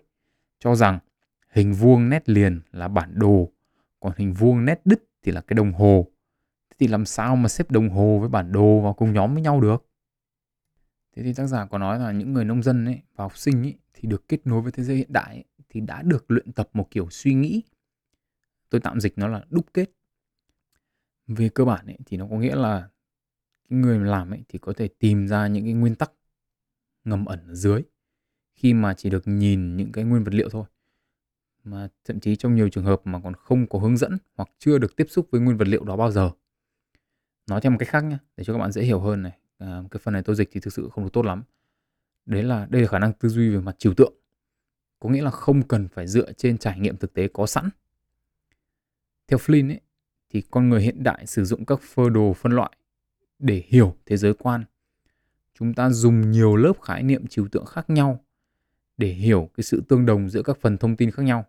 cho 0.59 0.74
rằng 0.74 0.98
hình 1.50 1.72
vuông 1.72 2.09
nét 2.09 2.28
liền 2.28 2.61
là 2.72 2.88
bản 2.88 3.18
đồ 3.18 3.52
còn 4.00 4.12
hình 4.16 4.33
vuông 4.33 4.64
nét 4.64 4.81
đứt 4.85 5.05
thì 5.22 5.33
là 5.33 5.40
cái 5.40 5.55
đồng 5.55 5.72
hồ 5.72 6.12
Thế 6.72 6.76
thì 6.78 6.87
làm 6.87 7.07
sao 7.07 7.37
mà 7.37 7.48
xếp 7.48 7.70
đồng 7.70 7.90
hồ 7.90 8.18
với 8.18 8.28
bản 8.28 8.52
đồ 8.52 8.81
vào 8.81 8.94
cùng 8.94 9.12
nhóm 9.12 9.35
với 9.35 9.42
nhau 9.42 9.61
được? 9.61 9.87
Thế 11.16 11.22
thì 11.22 11.35
tác 11.35 11.46
giả 11.46 11.66
có 11.66 11.78
nói 11.78 11.98
là 11.98 12.12
những 12.12 12.33
người 12.33 12.44
nông 12.44 12.62
dân 12.62 12.85
ấy, 12.85 13.02
và 13.16 13.24
học 13.24 13.38
sinh 13.38 13.62
ấy, 13.62 13.74
thì 13.94 14.09
được 14.09 14.28
kết 14.28 14.46
nối 14.46 14.62
với 14.62 14.72
thế 14.72 14.83
giới 14.83 14.96
hiện 14.96 15.12
đại 15.12 15.35
ấy, 15.35 15.44
thì 15.68 15.81
đã 15.81 16.02
được 16.02 16.31
luyện 16.31 16.52
tập 16.52 16.68
một 16.72 16.90
kiểu 16.90 17.11
suy 17.11 17.35
nghĩ. 17.35 17.62
Tôi 18.70 18.81
tạm 18.81 19.00
dịch 19.00 19.18
nó 19.18 19.28
là 19.28 19.44
đúc 19.50 19.66
kết. 19.74 19.90
Về 21.26 21.48
cơ 21.48 21.64
bản 21.64 21.87
ấy, 21.87 21.98
thì 22.07 22.16
nó 22.16 22.26
có 22.31 22.37
nghĩa 22.37 22.55
là 22.55 22.88
người 23.68 23.98
làm 23.98 24.31
ấy, 24.31 24.44
thì 24.48 24.59
có 24.59 24.72
thể 24.76 24.88
tìm 24.88 25.28
ra 25.28 25.46
những 25.46 25.64
cái 25.64 25.72
nguyên 25.72 25.94
tắc 25.94 26.12
ngầm 27.04 27.24
ẩn 27.24 27.48
ở 27.48 27.54
dưới 27.54 27.82
khi 28.54 28.74
mà 28.74 28.94
chỉ 28.94 29.10
được 29.10 29.22
nhìn 29.28 29.76
những 29.76 29.92
cái 29.92 30.04
nguyên 30.04 30.24
vật 30.24 30.34
liệu 30.34 30.48
thôi. 30.48 30.64
mà 31.64 31.88
thậm 32.04 32.20
chí 32.20 32.36
trong 32.36 32.54
nhiều 32.54 32.68
trường 32.68 32.84
hợp 32.84 33.00
mà 33.04 33.20
còn 33.20 33.34
không 33.34 33.66
có 33.66 33.78
hướng 33.78 33.96
dẫn 33.96 34.18
hoặc 34.36 34.48
chưa 34.58 34.78
được 34.78 34.96
tiếp 34.96 35.06
xúc 35.10 35.28
với 35.30 35.40
nguyên 35.40 35.56
vật 35.56 35.68
liệu 35.68 35.84
đó 35.84 35.96
bao 35.96 36.10
giờ. 36.10 36.30
Nói 37.46 37.60
theo 37.60 37.70
một 37.72 37.76
cách 37.80 37.88
khác 37.88 38.04
nhé, 38.04 38.18
để 38.36 38.44
cho 38.44 38.52
các 38.52 38.58
bạn 38.58 38.72
dễ 38.72 38.82
hiểu 38.82 39.00
hơn 39.00 39.22
này, 39.22 39.38
à, 39.58 39.82
cái 39.90 40.00
phần 40.04 40.14
này 40.14 40.22
tôi 40.22 40.36
dịch 40.36 40.48
thì 40.52 40.60
thực 40.60 40.72
sự 40.72 40.88
không 40.92 41.04
được 41.04 41.10
tốt 41.12 41.24
lắm. 41.24 41.42
Đấy 42.26 42.42
là 42.42 42.66
đây 42.70 42.82
là 42.82 42.88
khả 42.88 42.98
năng 42.98 43.12
tư 43.12 43.28
duy 43.28 43.50
về 43.50 43.60
mặt 43.60 43.78
trừu 43.78 43.94
tượng. 43.94 44.14
Có 44.98 45.08
nghĩa 45.08 45.22
là 45.22 45.30
không 45.30 45.62
cần 45.62 45.88
phải 45.88 46.06
dựa 46.06 46.32
trên 46.32 46.58
trải 46.58 46.78
nghiệm 46.78 46.96
thực 46.96 47.14
tế 47.14 47.28
có 47.28 47.46
sẵn. 47.46 47.68
Theo 49.28 49.38
Flynn 49.38 49.70
ấy, 49.70 49.80
thì 50.30 50.42
con 50.50 50.68
người 50.68 50.82
hiện 50.82 51.02
đại 51.02 51.26
sử 51.26 51.44
dụng 51.44 51.64
các 51.64 51.80
phơ 51.82 52.10
đồ 52.10 52.32
phân 52.32 52.52
loại 52.52 52.76
để 53.38 53.64
hiểu 53.66 53.96
thế 54.06 54.16
giới 54.16 54.34
quan. 54.34 54.64
Chúng 55.62 55.75
ta 55.75 55.90
dùng 55.90 56.31
nhiều 56.31 56.57
lớp 56.57 56.72
khái 56.83 57.03
niệm 57.03 57.27
trừu 57.27 57.48
tượng 57.48 57.66
khác 57.66 57.90
nhau 57.90 58.25
để 58.96 59.09
hiểu 59.09 59.51
cái 59.57 59.64
sự 59.64 59.83
tương 59.88 60.07
đồng 60.07 60.29
giữa 60.29 60.42
các 60.42 60.57
phần 60.61 60.79
thông 60.79 60.96
tin 60.96 61.11
khác 61.11 61.22
nhau. 61.22 61.44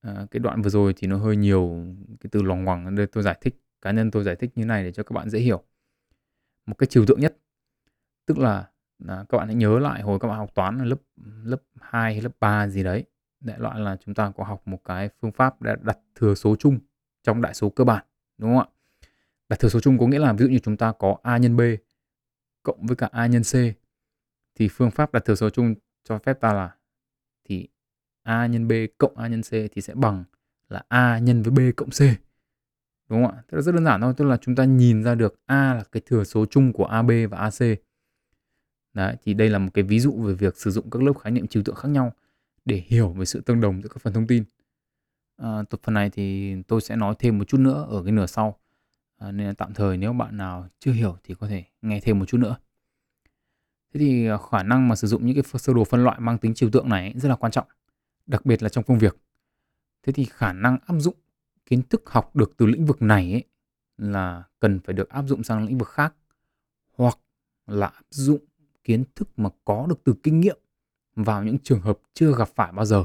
À, 0.00 0.26
cái 0.30 0.40
đoạn 0.40 0.62
vừa 0.62 0.70
rồi 0.70 0.94
thì 0.96 1.06
nó 1.06 1.16
hơi 1.16 1.36
nhiều 1.36 1.86
cái 2.20 2.28
từ 2.32 2.42
loằng 2.42 2.64
ngoằng 2.64 2.94
đây 2.94 3.06
tôi 3.06 3.22
giải 3.22 3.38
thích 3.40 3.62
cá 3.80 3.90
nhân 3.90 4.10
tôi 4.10 4.24
giải 4.24 4.36
thích 4.36 4.50
như 4.54 4.64
này 4.64 4.84
để 4.84 4.92
cho 4.92 5.02
các 5.02 5.12
bạn 5.12 5.30
dễ 5.30 5.38
hiểu 5.38 5.62
một 6.66 6.74
cái 6.78 6.86
trừu 6.86 7.06
tượng 7.06 7.20
nhất 7.20 7.36
tức 8.26 8.38
là, 8.38 8.68
à, 9.08 9.24
các 9.28 9.38
bạn 9.38 9.46
hãy 9.46 9.54
nhớ 9.54 9.78
lại 9.78 10.02
hồi 10.02 10.18
các 10.18 10.28
bạn 10.28 10.38
học 10.38 10.54
toán 10.54 10.78
ở 10.78 10.84
lớp 10.84 11.00
lớp 11.44 11.62
2 11.80 12.12
hay 12.12 12.22
lớp 12.22 12.32
3 12.40 12.68
gì 12.68 12.82
đấy 12.82 13.04
đại 13.40 13.58
loại 13.58 13.80
là 13.80 13.96
chúng 14.04 14.14
ta 14.14 14.32
có 14.36 14.44
học 14.44 14.62
một 14.68 14.84
cái 14.84 15.08
phương 15.20 15.32
pháp 15.32 15.62
để 15.62 15.74
đặt 15.82 15.98
thừa 16.14 16.34
số 16.34 16.56
chung 16.56 16.78
trong 17.22 17.42
đại 17.42 17.54
số 17.54 17.70
cơ 17.70 17.84
bản 17.84 18.04
đúng 18.38 18.50
không 18.50 18.58
ạ 18.58 18.66
đặt 19.48 19.58
thừa 19.58 19.68
số 19.68 19.80
chung 19.80 19.98
có 19.98 20.06
nghĩa 20.06 20.18
là 20.18 20.32
ví 20.32 20.44
dụ 20.44 20.50
như 20.50 20.58
chúng 20.58 20.76
ta 20.76 20.92
có 20.92 21.16
a 21.22 21.36
nhân 21.36 21.56
b 21.56 21.60
cộng 22.62 22.86
với 22.86 22.96
cả 22.96 23.08
a 23.12 23.26
nhân 23.26 23.42
c. 23.42 23.54
Thì 24.54 24.68
phương 24.68 24.90
pháp 24.90 25.12
đặt 25.12 25.24
thừa 25.24 25.34
số 25.34 25.50
chung 25.50 25.74
cho 26.04 26.18
phép 26.18 26.40
ta 26.40 26.52
là 26.52 26.76
thì 27.44 27.68
a 28.22 28.46
nhân 28.46 28.68
b 28.68 28.72
cộng 28.98 29.16
a 29.16 29.28
nhân 29.28 29.42
c 29.42 29.50
thì 29.50 29.82
sẽ 29.82 29.94
bằng 29.94 30.24
là 30.68 30.82
a 30.88 31.18
nhân 31.18 31.42
với 31.42 31.52
b 31.52 31.76
cộng 31.76 31.90
c. 31.90 32.00
Đúng 33.08 33.24
không 33.24 33.36
ạ? 33.36 33.42
Tức 33.48 33.56
là 33.56 33.62
rất 33.62 33.72
đơn 33.74 33.84
giản 33.84 34.00
thôi 34.00 34.14
tức 34.16 34.24
là 34.24 34.36
chúng 34.36 34.54
ta 34.54 34.64
nhìn 34.64 35.02
ra 35.02 35.14
được 35.14 35.40
a 35.46 35.74
là 35.74 35.84
cái 35.92 36.02
thừa 36.06 36.24
số 36.24 36.46
chung 36.46 36.72
của 36.72 36.84
ab 36.84 37.10
và 37.30 37.38
ac 37.38 37.78
đấy 38.94 39.16
thì 39.24 39.34
đây 39.34 39.50
là 39.50 39.58
một 39.58 39.70
cái 39.74 39.84
ví 39.84 40.00
dụ 40.00 40.12
về 40.12 40.34
việc 40.34 40.56
sử 40.56 40.70
dụng 40.70 40.90
các 40.90 41.02
lớp 41.02 41.12
khái 41.18 41.32
niệm 41.32 41.46
trừu 41.46 41.62
tượng 41.62 41.74
khác 41.74 41.88
nhau 41.88 42.12
để 42.64 42.82
hiểu 42.86 43.08
về 43.12 43.24
sự 43.24 43.40
tương 43.40 43.60
đồng 43.60 43.82
giữa 43.82 43.88
các 43.88 44.02
phần 44.02 44.12
thông 44.12 44.26
tin. 44.26 44.44
À, 45.36 45.62
tập 45.70 45.80
phần 45.82 45.94
này 45.94 46.10
thì 46.10 46.54
tôi 46.68 46.80
sẽ 46.80 46.96
nói 46.96 47.14
thêm 47.18 47.38
một 47.38 47.44
chút 47.44 47.58
nữa 47.60 47.86
ở 47.90 48.02
cái 48.02 48.12
nửa 48.12 48.26
sau 48.26 48.58
à, 49.22 49.32
nên 49.32 49.46
là 49.46 49.52
tạm 49.52 49.74
thời 49.74 49.96
nếu 49.96 50.12
bạn 50.12 50.36
nào 50.36 50.68
chưa 50.78 50.92
hiểu 50.92 51.16
thì 51.24 51.34
có 51.34 51.46
thể 51.48 51.64
nghe 51.82 52.00
thêm 52.00 52.18
một 52.18 52.24
chút 52.24 52.38
nữa. 52.38 52.56
Thế 53.94 54.00
thì 54.00 54.26
ờ, 54.26 54.38
khả 54.38 54.62
năng 54.62 54.88
mà 54.88 54.96
sử 54.96 55.06
dụng 55.06 55.26
những 55.26 55.42
cái 55.42 55.60
sơ 55.60 55.74
đồ 55.74 55.84
phân 55.84 56.04
loại 56.04 56.20
mang 56.20 56.38
tính 56.38 56.54
trừu 56.54 56.70
tượng 56.70 56.88
này 56.88 57.14
rất 57.16 57.28
là 57.28 57.36
quan 57.36 57.52
trọng 57.52 57.66
đặc 58.26 58.46
biệt 58.46 58.62
là 58.62 58.68
trong 58.68 58.84
công 58.84 58.98
việc. 58.98 59.16
Thế 60.02 60.12
thì 60.12 60.24
khả 60.24 60.52
năng 60.52 60.78
áp 60.86 60.94
dụng 60.98 61.14
kiến 61.66 61.82
thức 61.82 62.10
học 62.10 62.36
được 62.36 62.52
từ 62.56 62.66
lĩnh 62.66 62.86
vực 62.86 63.02
này 63.02 63.32
ấy, 63.32 63.44
là 63.98 64.44
cần 64.60 64.80
phải 64.80 64.94
được 64.94 65.08
áp 65.08 65.24
dụng 65.26 65.42
sang 65.42 65.66
lĩnh 65.66 65.78
vực 65.78 65.88
khác 65.88 66.14
hoặc 66.96 67.18
là 67.66 67.86
áp 67.86 68.04
dụng 68.10 68.40
kiến 68.84 69.04
thức 69.14 69.38
mà 69.38 69.50
có 69.64 69.86
được 69.86 70.04
từ 70.04 70.14
kinh 70.22 70.40
nghiệm 70.40 70.58
vào 71.16 71.44
những 71.44 71.58
trường 71.58 71.80
hợp 71.80 71.98
chưa 72.14 72.34
gặp 72.36 72.48
phải 72.48 72.72
bao 72.72 72.84
giờ. 72.84 73.04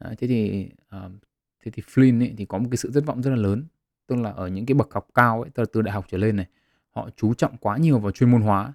Đấy, 0.00 0.14
thế 0.18 0.26
thì 0.26 0.68
uh, 0.96 1.12
thế 1.60 1.70
thì 1.70 1.82
Flynn 1.82 2.22
ấy, 2.22 2.34
thì 2.36 2.44
có 2.44 2.58
một 2.58 2.68
cái 2.70 2.76
sự 2.76 2.90
thất 2.94 3.06
vọng 3.06 3.22
rất 3.22 3.30
là 3.30 3.36
lớn 3.36 3.64
tức 4.06 4.16
là 4.16 4.30
ở 4.30 4.48
những 4.48 4.66
cái 4.66 4.74
bậc 4.74 4.94
học 4.94 5.06
cao 5.14 5.42
ấy, 5.42 5.50
tức 5.50 5.62
là 5.62 5.66
từ 5.72 5.82
đại 5.82 5.94
học 5.94 6.04
trở 6.08 6.18
lên 6.18 6.36
này 6.36 6.46
họ 6.90 7.08
chú 7.16 7.34
trọng 7.34 7.56
quá 7.56 7.76
nhiều 7.76 7.98
vào 7.98 8.12
chuyên 8.12 8.30
môn 8.30 8.42
hóa 8.42 8.72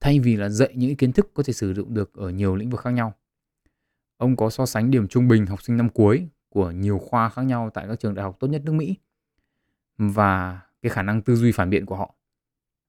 thay 0.00 0.20
vì 0.20 0.36
là 0.36 0.48
dạy 0.48 0.72
những 0.74 0.96
kiến 0.96 1.12
thức 1.12 1.30
có 1.34 1.42
thể 1.42 1.52
sử 1.52 1.74
dụng 1.74 1.94
được 1.94 2.14
ở 2.14 2.30
nhiều 2.30 2.56
lĩnh 2.56 2.70
vực 2.70 2.80
khác 2.80 2.90
nhau 2.90 3.14
ông 4.16 4.36
có 4.36 4.50
so 4.50 4.66
sánh 4.66 4.90
điểm 4.90 5.08
trung 5.08 5.28
bình 5.28 5.46
học 5.46 5.62
sinh 5.62 5.76
năm 5.76 5.88
cuối 5.88 6.28
của 6.48 6.70
nhiều 6.70 6.98
khoa 6.98 7.28
khác 7.28 7.42
nhau 7.42 7.70
tại 7.74 7.86
các 7.88 8.00
trường 8.00 8.14
đại 8.14 8.22
học 8.22 8.36
tốt 8.40 8.48
nhất 8.48 8.62
nước 8.64 8.72
Mỹ 8.72 8.96
và 9.98 10.60
cái 10.82 10.90
khả 10.90 11.02
năng 11.02 11.22
tư 11.22 11.36
duy 11.36 11.52
phản 11.52 11.70
biện 11.70 11.86
của 11.86 11.96
họ. 11.96 12.14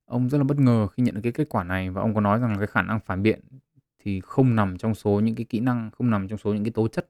Ông 0.05 0.29
rất 0.29 0.37
là 0.37 0.43
bất 0.43 0.59
ngờ 0.59 0.87
khi 0.87 1.03
nhận 1.03 1.15
được 1.15 1.21
cái 1.23 1.31
kết 1.31 1.49
quả 1.49 1.63
này 1.63 1.89
và 1.89 2.01
ông 2.01 2.13
có 2.13 2.21
nói 2.21 2.39
rằng 2.39 2.51
là 2.51 2.57
cái 2.57 2.67
khả 2.67 2.81
năng 2.81 2.99
phản 2.99 3.23
biện 3.23 3.39
thì 3.99 4.21
không 4.21 4.55
nằm 4.55 4.77
trong 4.77 4.95
số 4.95 5.19
những 5.19 5.35
cái 5.35 5.45
kỹ 5.45 5.59
năng, 5.59 5.91
không 5.91 6.09
nằm 6.09 6.27
trong 6.27 6.39
số 6.39 6.53
những 6.53 6.63
cái 6.63 6.71
tố 6.71 6.87
chất 6.87 7.09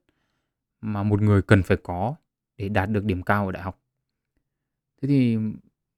mà 0.81 1.03
một 1.03 1.21
người 1.21 1.41
cần 1.41 1.63
phải 1.63 1.77
có 1.83 2.15
để 2.57 2.69
đạt 2.69 2.89
được 2.89 3.03
điểm 3.05 3.23
cao 3.23 3.45
ở 3.45 3.51
đại 3.51 3.63
học. 3.63 3.82
Thế 5.03 5.09
thì 5.09 5.37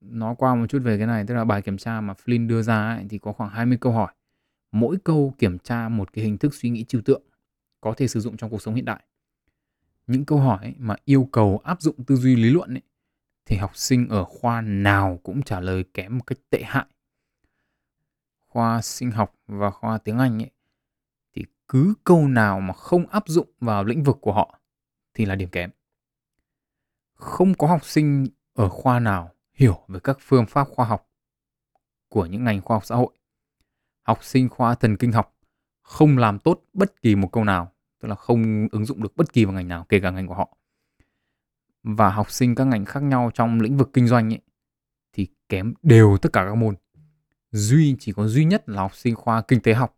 nói 0.01 0.35
qua 0.37 0.55
một 0.55 0.65
chút 0.67 0.79
về 0.83 0.97
cái 0.97 1.07
này, 1.07 1.25
tức 1.27 1.35
là 1.35 1.45
bài 1.45 1.61
kiểm 1.61 1.77
tra 1.77 2.01
mà 2.01 2.13
Flynn 2.25 2.47
đưa 2.47 2.61
ra 2.61 2.95
ấy, 2.95 3.05
thì 3.09 3.17
có 3.17 3.33
khoảng 3.33 3.49
20 3.49 3.77
câu 3.81 3.91
hỏi. 3.91 4.13
Mỗi 4.71 4.97
câu 5.03 5.33
kiểm 5.37 5.59
tra 5.59 5.89
một 5.89 6.13
cái 6.13 6.25
hình 6.25 6.37
thức 6.37 6.53
suy 6.53 6.69
nghĩ 6.69 6.83
trừu 6.83 7.01
tượng 7.01 7.21
có 7.81 7.93
thể 7.97 8.07
sử 8.07 8.19
dụng 8.19 8.37
trong 8.37 8.49
cuộc 8.49 8.61
sống 8.61 8.75
hiện 8.75 8.85
đại 8.85 9.03
những 10.07 10.25
câu 10.25 10.39
hỏi 10.39 10.75
mà 10.77 10.95
yêu 11.05 11.29
cầu 11.31 11.61
áp 11.63 11.81
dụng 11.81 12.03
tư 12.03 12.15
duy 12.15 12.35
lý 12.35 12.49
luận 12.49 12.73
ấy, 12.73 12.81
thì 13.45 13.57
học 13.57 13.77
sinh 13.77 14.07
ở 14.09 14.23
khoa 14.23 14.61
nào 14.61 15.19
cũng 15.23 15.41
trả 15.41 15.59
lời 15.59 15.83
kém 15.93 16.17
một 16.17 16.23
cách 16.27 16.37
tệ 16.49 16.61
hại. 16.63 16.85
Khoa 18.47 18.81
sinh 18.81 19.11
học 19.11 19.35
và 19.47 19.71
khoa 19.71 19.97
tiếng 19.97 20.17
Anh 20.17 20.41
ấy, 20.41 20.51
thì 21.33 21.45
cứ 21.67 21.93
câu 22.03 22.27
nào 22.27 22.59
mà 22.59 22.73
không 22.73 23.07
áp 23.07 23.23
dụng 23.27 23.47
vào 23.59 23.83
lĩnh 23.83 24.03
vực 24.03 24.17
của 24.21 24.33
họ 24.33 24.59
thì 25.13 25.25
là 25.25 25.35
điểm 25.35 25.49
kém. 25.49 25.69
Không 27.13 27.53
có 27.53 27.67
học 27.67 27.85
sinh 27.85 28.27
ở 28.55 28.69
khoa 28.69 28.99
nào 28.99 29.31
hiểu 29.53 29.79
về 29.87 29.99
các 30.03 30.17
phương 30.21 30.45
pháp 30.45 30.67
khoa 30.69 30.85
học 30.85 31.09
của 32.09 32.25
những 32.25 32.43
ngành 32.43 32.61
khoa 32.61 32.75
học 32.75 32.85
xã 32.85 32.95
hội. 32.95 33.13
Học 34.01 34.23
sinh 34.23 34.49
khoa 34.49 34.75
thần 34.75 34.97
kinh 34.97 35.11
học 35.11 35.37
không 35.81 36.17
làm 36.17 36.39
tốt 36.39 36.63
bất 36.73 37.01
kỳ 37.01 37.15
một 37.15 37.29
câu 37.31 37.43
nào 37.43 37.71
tức 37.99 38.07
là 38.09 38.15
không 38.15 38.67
ứng 38.71 38.85
dụng 38.85 39.03
được 39.03 39.15
bất 39.15 39.33
kỳ 39.33 39.45
một 39.45 39.51
ngành 39.51 39.67
nào 39.67 39.85
kể 39.89 39.99
cả 39.99 40.11
ngành 40.11 40.27
của 40.27 40.33
họ. 40.33 40.57
Và 41.83 42.09
học 42.09 42.31
sinh 42.31 42.55
các 42.55 42.63
ngành 42.63 42.85
khác 42.85 43.03
nhau 43.03 43.31
trong 43.33 43.61
lĩnh 43.61 43.77
vực 43.77 43.89
kinh 43.93 44.07
doanh 44.07 44.33
ấy, 44.33 44.41
thì 45.13 45.27
kém 45.49 45.73
đều 45.83 46.17
tất 46.21 46.33
cả 46.33 46.45
các 46.49 46.55
môn. 46.55 46.75
Duy 47.51 47.95
chỉ 47.99 48.13
có 48.13 48.27
duy 48.27 48.45
nhất 48.45 48.69
là 48.69 48.81
học 48.81 48.95
sinh 48.95 49.15
khoa 49.15 49.41
kinh 49.41 49.61
tế 49.61 49.73
học 49.73 49.97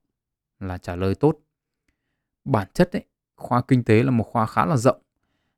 là 0.60 0.78
trả 0.78 0.96
lời 0.96 1.16
tốt. 1.16 1.40
Bản 2.46 2.68
chất 2.74 2.96
ấy, 2.96 3.06
khoa 3.36 3.62
kinh 3.62 3.84
tế 3.84 4.04
là 4.04 4.12
một 4.12 4.24
khoa 4.24 4.46
khá 4.46 4.66
là 4.66 4.78
rộng 4.78 5.02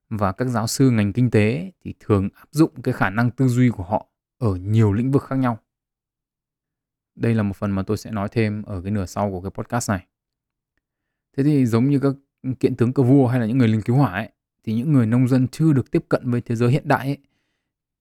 và 0.10 0.32
các 0.32 0.46
giáo 0.46 0.68
sư 0.68 0.90
ngành 0.90 1.14
kinh 1.14 1.32
tế 1.32 1.72
thì 1.84 1.94
thường 2.00 2.30
áp 2.34 2.48
dụng 2.52 2.82
cái 2.82 2.94
khả 2.94 3.10
năng 3.10 3.32
tư 3.32 3.48
duy 3.48 3.70
của 3.70 3.84
họ 3.84 4.08
ở 4.38 4.56
nhiều 4.56 4.94
lĩnh 4.94 5.12
vực 5.12 5.24
khác 5.24 5.36
nhau. 5.36 5.60
Đây 7.16 7.36
là 7.36 7.44
một 7.44 7.56
phần 7.56 7.72
mà 7.72 7.84
tôi 7.84 7.98
sẽ 7.98 8.12
nói 8.12 8.30
thêm 8.32 8.64
ở 8.64 8.82
cái 8.82 8.92
nửa 8.92 9.06
sau 9.06 9.32
của 9.32 9.42
cái 9.42 9.52
podcast 9.52 9.90
này. 9.90 10.08
Thế 11.38 11.44
thì 11.44 11.66
giống 11.66 11.90
như 11.90 12.00
các 12.00 12.14
kiện 12.60 12.76
tướng 12.76 12.94
cờ 12.94 13.04
vua 13.04 13.28
hay 13.28 13.40
là 13.40 13.46
những 13.46 13.58
người 13.58 13.68
lính 13.68 13.82
cứu 13.82 13.96
hỏa 13.96 14.14
ấy 14.14 14.30
thì 14.64 14.74
những 14.74 14.94
người 14.94 15.06
nông 15.06 15.28
dân 15.28 15.48
chưa 15.48 15.74
được 15.74 15.92
tiếp 15.92 16.06
cận 16.10 16.32
với 16.32 16.42
thế 16.42 16.56
giới 16.56 16.72
hiện 16.72 16.88
đại 16.88 17.08
ấy 17.08 17.18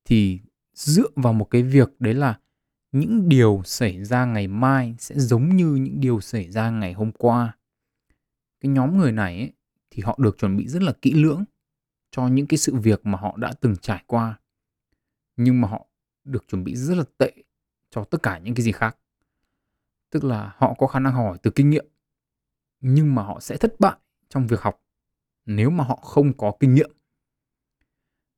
thì 0.05 0.40
dựa 0.75 1.09
vào 1.16 1.33
một 1.33 1.44
cái 1.44 1.62
việc 1.62 2.01
đấy 2.01 2.14
là 2.14 2.38
những 2.92 3.29
điều 3.29 3.62
xảy 3.64 4.05
ra 4.05 4.25
ngày 4.25 4.49
mai 4.49 4.97
sẽ 4.99 5.14
giống 5.18 5.57
như 5.57 5.75
những 5.75 6.01
điều 6.01 6.21
xảy 6.21 6.51
ra 6.51 6.71
ngày 6.71 6.92
hôm 6.92 7.12
qua. 7.12 7.57
Cái 8.61 8.73
nhóm 8.73 8.99
người 8.99 9.12
này 9.12 9.38
ấy, 9.38 9.53
thì 9.90 10.03
họ 10.03 10.18
được 10.23 10.38
chuẩn 10.38 10.57
bị 10.57 10.68
rất 10.68 10.83
là 10.83 10.92
kỹ 11.03 11.12
lưỡng 11.12 11.44
cho 12.18 12.28
những 12.28 12.46
cái 12.46 12.59
sự 12.59 12.74
việc 12.74 13.07
mà 13.07 13.18
họ 13.18 13.37
đã 13.37 13.52
từng 13.61 13.76
trải 13.76 14.04
qua 14.07 14.38
nhưng 15.37 15.61
mà 15.61 15.68
họ 15.68 15.87
được 16.24 16.44
chuẩn 16.48 16.64
bị 16.64 16.76
rất 16.76 16.94
là 16.94 17.04
tệ 17.18 17.33
cho 17.90 18.04
tất 18.04 18.22
cả 18.22 18.38
những 18.38 18.54
cái 18.54 18.62
gì 18.62 18.72
khác 18.72 18.96
tức 20.11 20.24
là 20.24 20.54
họ 20.57 20.74
có 20.78 20.87
khả 20.87 20.98
năng 20.98 21.12
hỏi 21.12 21.38
từ 21.42 21.50
kinh 21.50 21.70
nghiệm 21.70 21.87
nhưng 22.81 23.14
mà 23.14 23.22
họ 23.22 23.40
sẽ 23.40 23.57
thất 23.57 23.74
bại 23.78 23.96
trong 24.28 24.46
việc 24.46 24.61
học 24.61 24.83
nếu 25.46 25.70
mà 25.70 25.85
họ 25.85 25.96
không 25.96 26.37
có 26.37 26.52
kinh 26.61 26.74
nghiệm 26.74 26.90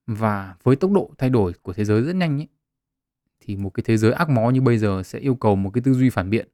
và 0.06 0.56
với 0.62 0.76
tốc 0.76 0.92
độ 0.92 1.10
thay 1.18 1.30
đổi 1.30 1.52
của 1.62 1.72
thế 1.72 1.84
giới 1.84 2.02
rất 2.02 2.16
nhanh 2.16 2.40
ấy, 2.40 2.48
thì 3.40 3.56
một 3.56 3.70
cái 3.70 3.84
thế 3.86 3.96
giới 3.96 4.12
ác 4.12 4.28
mó 4.28 4.50
như 4.50 4.60
bây 4.60 4.78
giờ 4.78 5.02
sẽ 5.04 5.18
yêu 5.18 5.34
cầu 5.34 5.56
một 5.56 5.70
cái 5.74 5.82
tư 5.82 5.94
duy 5.94 6.10
phản 6.10 6.30
biện 6.30 6.48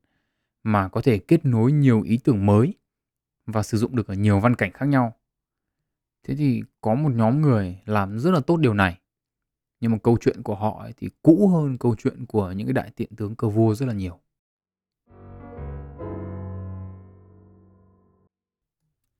mà 0.63 0.89
có 0.89 1.01
thể 1.01 1.19
kết 1.19 1.45
nối 1.45 1.73
nhiều 1.73 2.03
ý 2.03 2.19
tưởng 2.25 2.47
mới 2.47 2.75
và 3.47 3.63
sử 3.63 3.79
dụng 3.79 3.97
được 3.97 4.07
ở 4.09 4.15
nhiều 4.15 4.41
văn 4.41 4.55
cảnh 4.55 4.73
khác 4.73 4.87
nhau. 4.87 5.17
Thế 6.27 6.35
thì 6.35 6.63
có 6.81 6.95
một 6.95 7.13
nhóm 7.15 7.41
người 7.43 7.79
làm 7.85 8.19
rất 8.19 8.31
là 8.31 8.41
tốt 8.41 8.57
điều 8.57 8.75
này. 8.75 8.99
Nhưng 9.81 9.91
mà 9.91 9.99
câu 10.03 10.19
chuyện 10.21 10.43
của 10.43 10.55
họ 10.55 10.79
ấy 10.83 10.93
thì 10.97 11.11
cũ 11.23 11.49
hơn 11.49 11.79
câu 11.79 11.95
chuyện 11.99 12.27
của 12.27 12.53
những 12.53 12.67
cái 12.67 12.73
đại 12.73 12.91
tiện 12.97 13.17
tướng 13.17 13.35
cờ 13.35 13.49
vua 13.49 13.75
rất 13.75 13.87
là 13.87 13.93
nhiều. 13.93 14.19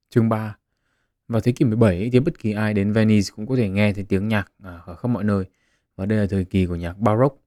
Chương 0.09 0.29
3 0.29 0.57
Vào 1.27 1.41
thế 1.41 1.51
kỷ 1.51 1.65
17 1.65 2.09
thì 2.13 2.19
bất 2.19 2.39
kỳ 2.39 2.51
ai 2.51 2.73
đến 2.73 2.93
Venice 2.93 3.27
cũng 3.35 3.47
có 3.47 3.55
thể 3.55 3.69
nghe 3.69 3.93
thấy 3.93 4.03
tiếng 4.03 4.27
nhạc 4.27 4.51
à, 4.63 4.81
ở 4.85 4.95
khắp 4.95 5.07
mọi 5.07 5.23
nơi 5.23 5.45
và 5.95 6.05
đây 6.05 6.19
là 6.19 6.27
thời 6.29 6.45
kỳ 6.45 6.65
của 6.65 6.75
nhạc 6.75 6.99
Baroque. 6.99 7.37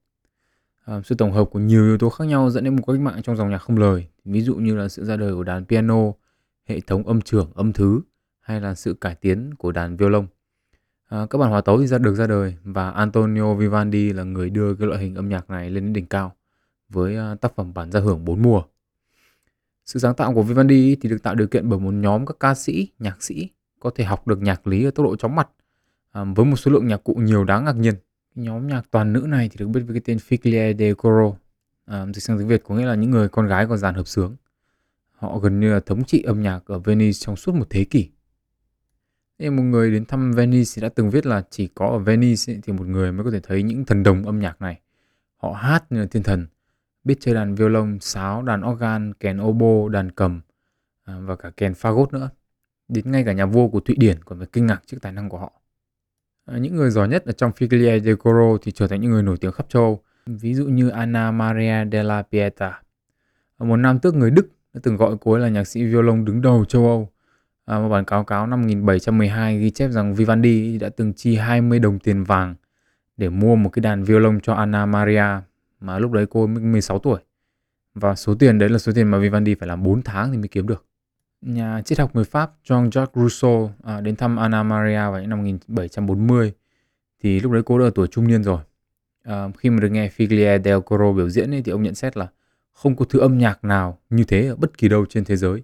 À, 0.85 1.01
sự 1.05 1.15
tổng 1.15 1.31
hợp 1.31 1.45
của 1.51 1.59
nhiều 1.59 1.83
yếu 1.83 1.97
tố 1.97 2.09
khác 2.09 2.25
nhau 2.25 2.49
dẫn 2.49 2.63
đến 2.63 2.75
một 2.75 2.83
cách 2.87 2.99
mạng 2.99 3.21
trong 3.23 3.37
dòng 3.37 3.49
nhạc 3.49 3.57
không 3.57 3.77
lời 3.77 4.07
ví 4.25 4.41
dụ 4.41 4.55
như 4.55 4.75
là 4.75 4.87
sự 4.87 5.05
ra 5.05 5.17
đời 5.17 5.35
của 5.35 5.43
đàn 5.43 5.65
piano, 5.65 6.11
hệ 6.65 6.79
thống 6.79 7.07
âm 7.07 7.21
trưởng, 7.21 7.51
âm 7.55 7.73
thứ 7.73 8.01
hay 8.41 8.61
là 8.61 8.75
sự 8.75 8.93
cải 8.93 9.15
tiến 9.15 9.53
của 9.53 9.71
đàn 9.71 9.97
violon. 9.97 10.27
À, 11.09 11.25
các 11.29 11.37
bản 11.37 11.49
hòa 11.49 11.61
tấu 11.61 11.81
thì 11.81 11.87
ra 11.87 11.97
được 11.97 12.15
ra 12.15 12.27
đời 12.27 12.55
và 12.63 12.91
Antonio 12.91 13.53
Vivaldi 13.53 14.13
là 14.13 14.23
người 14.23 14.49
đưa 14.49 14.75
cái 14.75 14.87
loại 14.87 15.01
hình 15.01 15.15
âm 15.15 15.29
nhạc 15.29 15.49
này 15.49 15.69
lên 15.69 15.83
đến 15.83 15.93
đỉnh 15.93 16.05
cao 16.05 16.35
với 16.89 17.17
à, 17.17 17.35
tác 17.35 17.55
phẩm 17.55 17.73
bản 17.73 17.91
gia 17.91 17.99
hưởng 17.99 18.25
bốn 18.25 18.41
mùa. 18.41 18.63
Sự 19.85 19.99
sáng 19.99 20.15
tạo 20.15 20.33
của 20.33 20.43
Vivaldi 20.43 20.95
thì 21.01 21.09
được 21.09 21.23
tạo 21.23 21.35
điều 21.35 21.47
kiện 21.47 21.69
bởi 21.69 21.79
một 21.79 21.91
nhóm 21.91 22.25
các 22.25 22.35
ca 22.39 22.55
sĩ, 22.55 22.87
nhạc 22.99 23.23
sĩ 23.23 23.49
có 23.79 23.89
thể 23.95 24.03
học 24.03 24.27
được 24.27 24.41
nhạc 24.41 24.67
lý 24.67 24.85
ở 24.85 24.91
tốc 24.91 25.05
độ 25.05 25.15
chóng 25.15 25.35
mặt 25.35 25.49
à, 26.11 26.23
với 26.23 26.45
một 26.45 26.55
số 26.55 26.71
lượng 26.71 26.87
nhạc 26.87 27.03
cụ 27.03 27.13
nhiều 27.13 27.43
đáng 27.43 27.65
ngạc 27.65 27.75
nhiên. 27.75 27.95
Nhóm 28.35 28.67
nhạc 28.67 28.81
toàn 28.91 29.13
nữ 29.13 29.19
này 29.27 29.49
thì 29.49 29.55
được 29.59 29.67
biết 29.67 29.81
với 29.85 29.95
cái 29.95 30.01
tên 30.05 30.17
Figlie 30.17 30.77
de 30.77 30.93
Coro, 30.93 31.37
à, 31.85 32.05
dịch 32.13 32.23
sang 32.23 32.37
tiếng 32.37 32.47
Việt 32.47 32.63
có 32.63 32.75
nghĩa 32.75 32.85
là 32.85 32.95
những 32.95 33.11
người 33.11 33.29
con 33.29 33.47
gái 33.47 33.67
có 33.67 33.77
dàn 33.77 33.95
hợp 33.95 34.07
sướng. 34.07 34.35
Họ 35.11 35.39
gần 35.39 35.59
như 35.59 35.73
là 35.73 35.79
thống 35.79 36.03
trị 36.03 36.21
âm 36.21 36.41
nhạc 36.41 36.59
ở 36.65 36.79
Venice 36.79 37.17
trong 37.19 37.35
suốt 37.35 37.55
một 37.55 37.69
thế 37.69 37.83
kỷ. 37.83 38.09
Thế 39.41 39.49
một 39.49 39.63
người 39.63 39.91
đến 39.91 40.05
thăm 40.05 40.31
Venice 40.31 40.71
thì 40.75 40.81
đã 40.81 40.89
từng 40.89 41.09
viết 41.09 41.25
là 41.25 41.43
chỉ 41.49 41.67
có 41.67 41.87
ở 41.87 41.99
Venice 41.99 42.53
thì 42.63 42.73
một 42.73 42.87
người 42.87 43.11
mới 43.11 43.23
có 43.23 43.31
thể 43.31 43.39
thấy 43.39 43.63
những 43.63 43.85
thần 43.85 44.03
đồng 44.03 44.25
âm 44.25 44.39
nhạc 44.39 44.61
này. 44.61 44.79
Họ 45.37 45.51
hát 45.51 45.83
như 45.89 45.99
là 45.99 46.05
thiên 46.11 46.23
thần, 46.23 46.47
biết 47.03 47.15
chơi 47.19 47.35
đàn 47.35 47.55
violon, 47.55 47.99
sáo, 47.99 48.41
đàn 48.43 48.69
organ, 48.69 49.13
kèn 49.13 49.41
oboe, 49.41 49.91
đàn 49.91 50.11
cầm 50.11 50.41
à, 51.03 51.19
và 51.19 51.35
cả 51.35 51.51
kèn 51.57 51.73
fagot 51.73 52.05
nữa. 52.11 52.29
Đến 52.87 53.11
ngay 53.11 53.23
cả 53.23 53.33
nhà 53.33 53.45
vua 53.45 53.67
của 53.67 53.79
Thụy 53.79 53.95
Điển 53.99 54.23
còn 54.25 54.37
phải 54.37 54.47
kinh 54.51 54.65
ngạc 54.65 54.81
trước 54.85 54.97
tài 55.01 55.11
năng 55.11 55.29
của 55.29 55.37
họ. 55.37 55.53
À, 56.45 56.57
những 56.57 56.75
người 56.75 56.89
giỏi 56.89 57.07
nhất 57.07 57.25
ở 57.25 57.31
trong 57.31 57.51
figlia 57.51 57.99
de 57.99 58.15
Coro 58.15 58.57
thì 58.61 58.71
trở 58.71 58.87
thành 58.87 59.01
những 59.01 59.11
người 59.11 59.23
nổi 59.23 59.37
tiếng 59.37 59.51
khắp 59.51 59.69
châu 59.69 59.83
Âu. 59.83 60.03
Ví 60.25 60.53
dụ 60.53 60.65
như 60.65 60.89
Anna 60.89 61.31
Maria 61.31 61.89
della 61.91 62.21
Pieta, 62.21 62.81
một 63.59 63.77
nam 63.77 63.99
tước 63.99 64.15
người 64.15 64.31
Đức 64.31 64.47
đã 64.73 64.79
từng 64.83 64.95
gọi 64.95 65.15
cô 65.21 65.31
ấy 65.33 65.41
là 65.41 65.49
nhạc 65.49 65.63
sĩ 65.63 65.85
violon 65.85 66.25
đứng 66.25 66.41
đầu 66.41 66.65
châu 66.65 66.85
Âu. 66.85 67.09
À, 67.65 67.79
một 67.79 67.89
bản 67.89 68.05
cáo 68.05 68.23
cáo 68.23 68.47
năm 68.47 68.61
1712 68.61 69.59
ghi 69.59 69.69
chép 69.69 69.89
rằng 69.89 70.15
Vivaldi 70.15 70.77
đã 70.77 70.89
từng 70.89 71.13
chi 71.13 71.35
20 71.35 71.79
đồng 71.79 71.99
tiền 71.99 72.23
vàng 72.23 72.55
để 73.17 73.29
mua 73.29 73.55
một 73.55 73.69
cái 73.69 73.81
đàn 73.81 74.03
violon 74.03 74.39
cho 74.39 74.53
Anna 74.53 74.85
Maria 74.85 75.25
mà 75.79 75.99
lúc 75.99 76.11
đấy 76.11 76.25
cô 76.29 76.47
mới 76.47 76.63
16 76.63 76.99
tuổi. 76.99 77.19
Và 77.93 78.15
số 78.15 78.35
tiền 78.35 78.59
đấy 78.59 78.69
là 78.69 78.77
số 78.77 78.91
tiền 78.95 79.07
mà 79.07 79.17
Vivaldi 79.17 79.55
phải 79.55 79.67
làm 79.67 79.83
4 79.83 80.01
tháng 80.01 80.31
thì 80.31 80.37
mới 80.37 80.47
kiếm 80.47 80.67
được. 80.67 80.85
Nhà 81.41 81.81
triết 81.85 81.99
học 81.99 82.15
người 82.15 82.23
Pháp 82.23 82.51
Jean-Jacques 82.67 83.21
Rousseau 83.21 83.73
à, 83.83 84.01
đến 84.01 84.15
thăm 84.15 84.37
Anna 84.37 84.63
Maria 84.63 84.95
vào 84.95 85.21
những 85.21 85.29
năm 85.29 85.39
1740 85.39 86.53
thì 87.23 87.39
lúc 87.39 87.51
đấy 87.51 87.61
cô 87.65 87.79
đã 87.79 87.85
ở 87.85 87.91
tuổi 87.95 88.07
trung 88.07 88.27
niên 88.27 88.43
rồi. 88.43 88.61
À, 89.23 89.49
khi 89.57 89.69
mà 89.69 89.79
được 89.79 89.89
nghe 89.89 90.09
Figlia 90.17 90.63
del 90.63 90.79
Coro 90.79 91.11
biểu 91.11 91.29
diễn 91.29 91.53
ấy, 91.53 91.61
thì 91.61 91.71
ông 91.71 91.83
nhận 91.83 91.95
xét 91.95 92.17
là 92.17 92.27
không 92.71 92.95
có 92.95 93.05
thứ 93.05 93.19
âm 93.19 93.37
nhạc 93.37 93.63
nào 93.63 93.99
như 94.09 94.23
thế 94.23 94.47
ở 94.47 94.55
bất 94.55 94.77
kỳ 94.77 94.87
đâu 94.87 95.05
trên 95.09 95.25
thế 95.25 95.35
giới. 95.35 95.63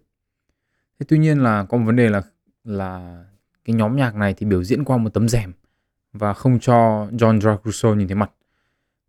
Thế 1.00 1.06
tuy 1.10 1.18
nhiên 1.18 1.40
là 1.40 1.66
có 1.70 1.78
một 1.78 1.84
vấn 1.86 1.96
đề 1.96 2.10
là 2.10 2.22
là 2.64 3.24
cái 3.66 3.76
nhóm 3.76 3.96
nhạc 3.96 4.16
này 4.16 4.34
thì 4.34 4.46
biểu 4.46 4.64
diễn 4.64 4.84
qua 4.84 4.98
một 4.98 5.14
tấm 5.14 5.30
rèm 5.30 5.54
và 6.14 6.34
không 6.34 6.60
cho 6.60 7.08
John 7.12 7.40
Jacques 7.40 7.96
nhìn 7.96 8.08
thấy 8.08 8.16
mặt. 8.16 8.32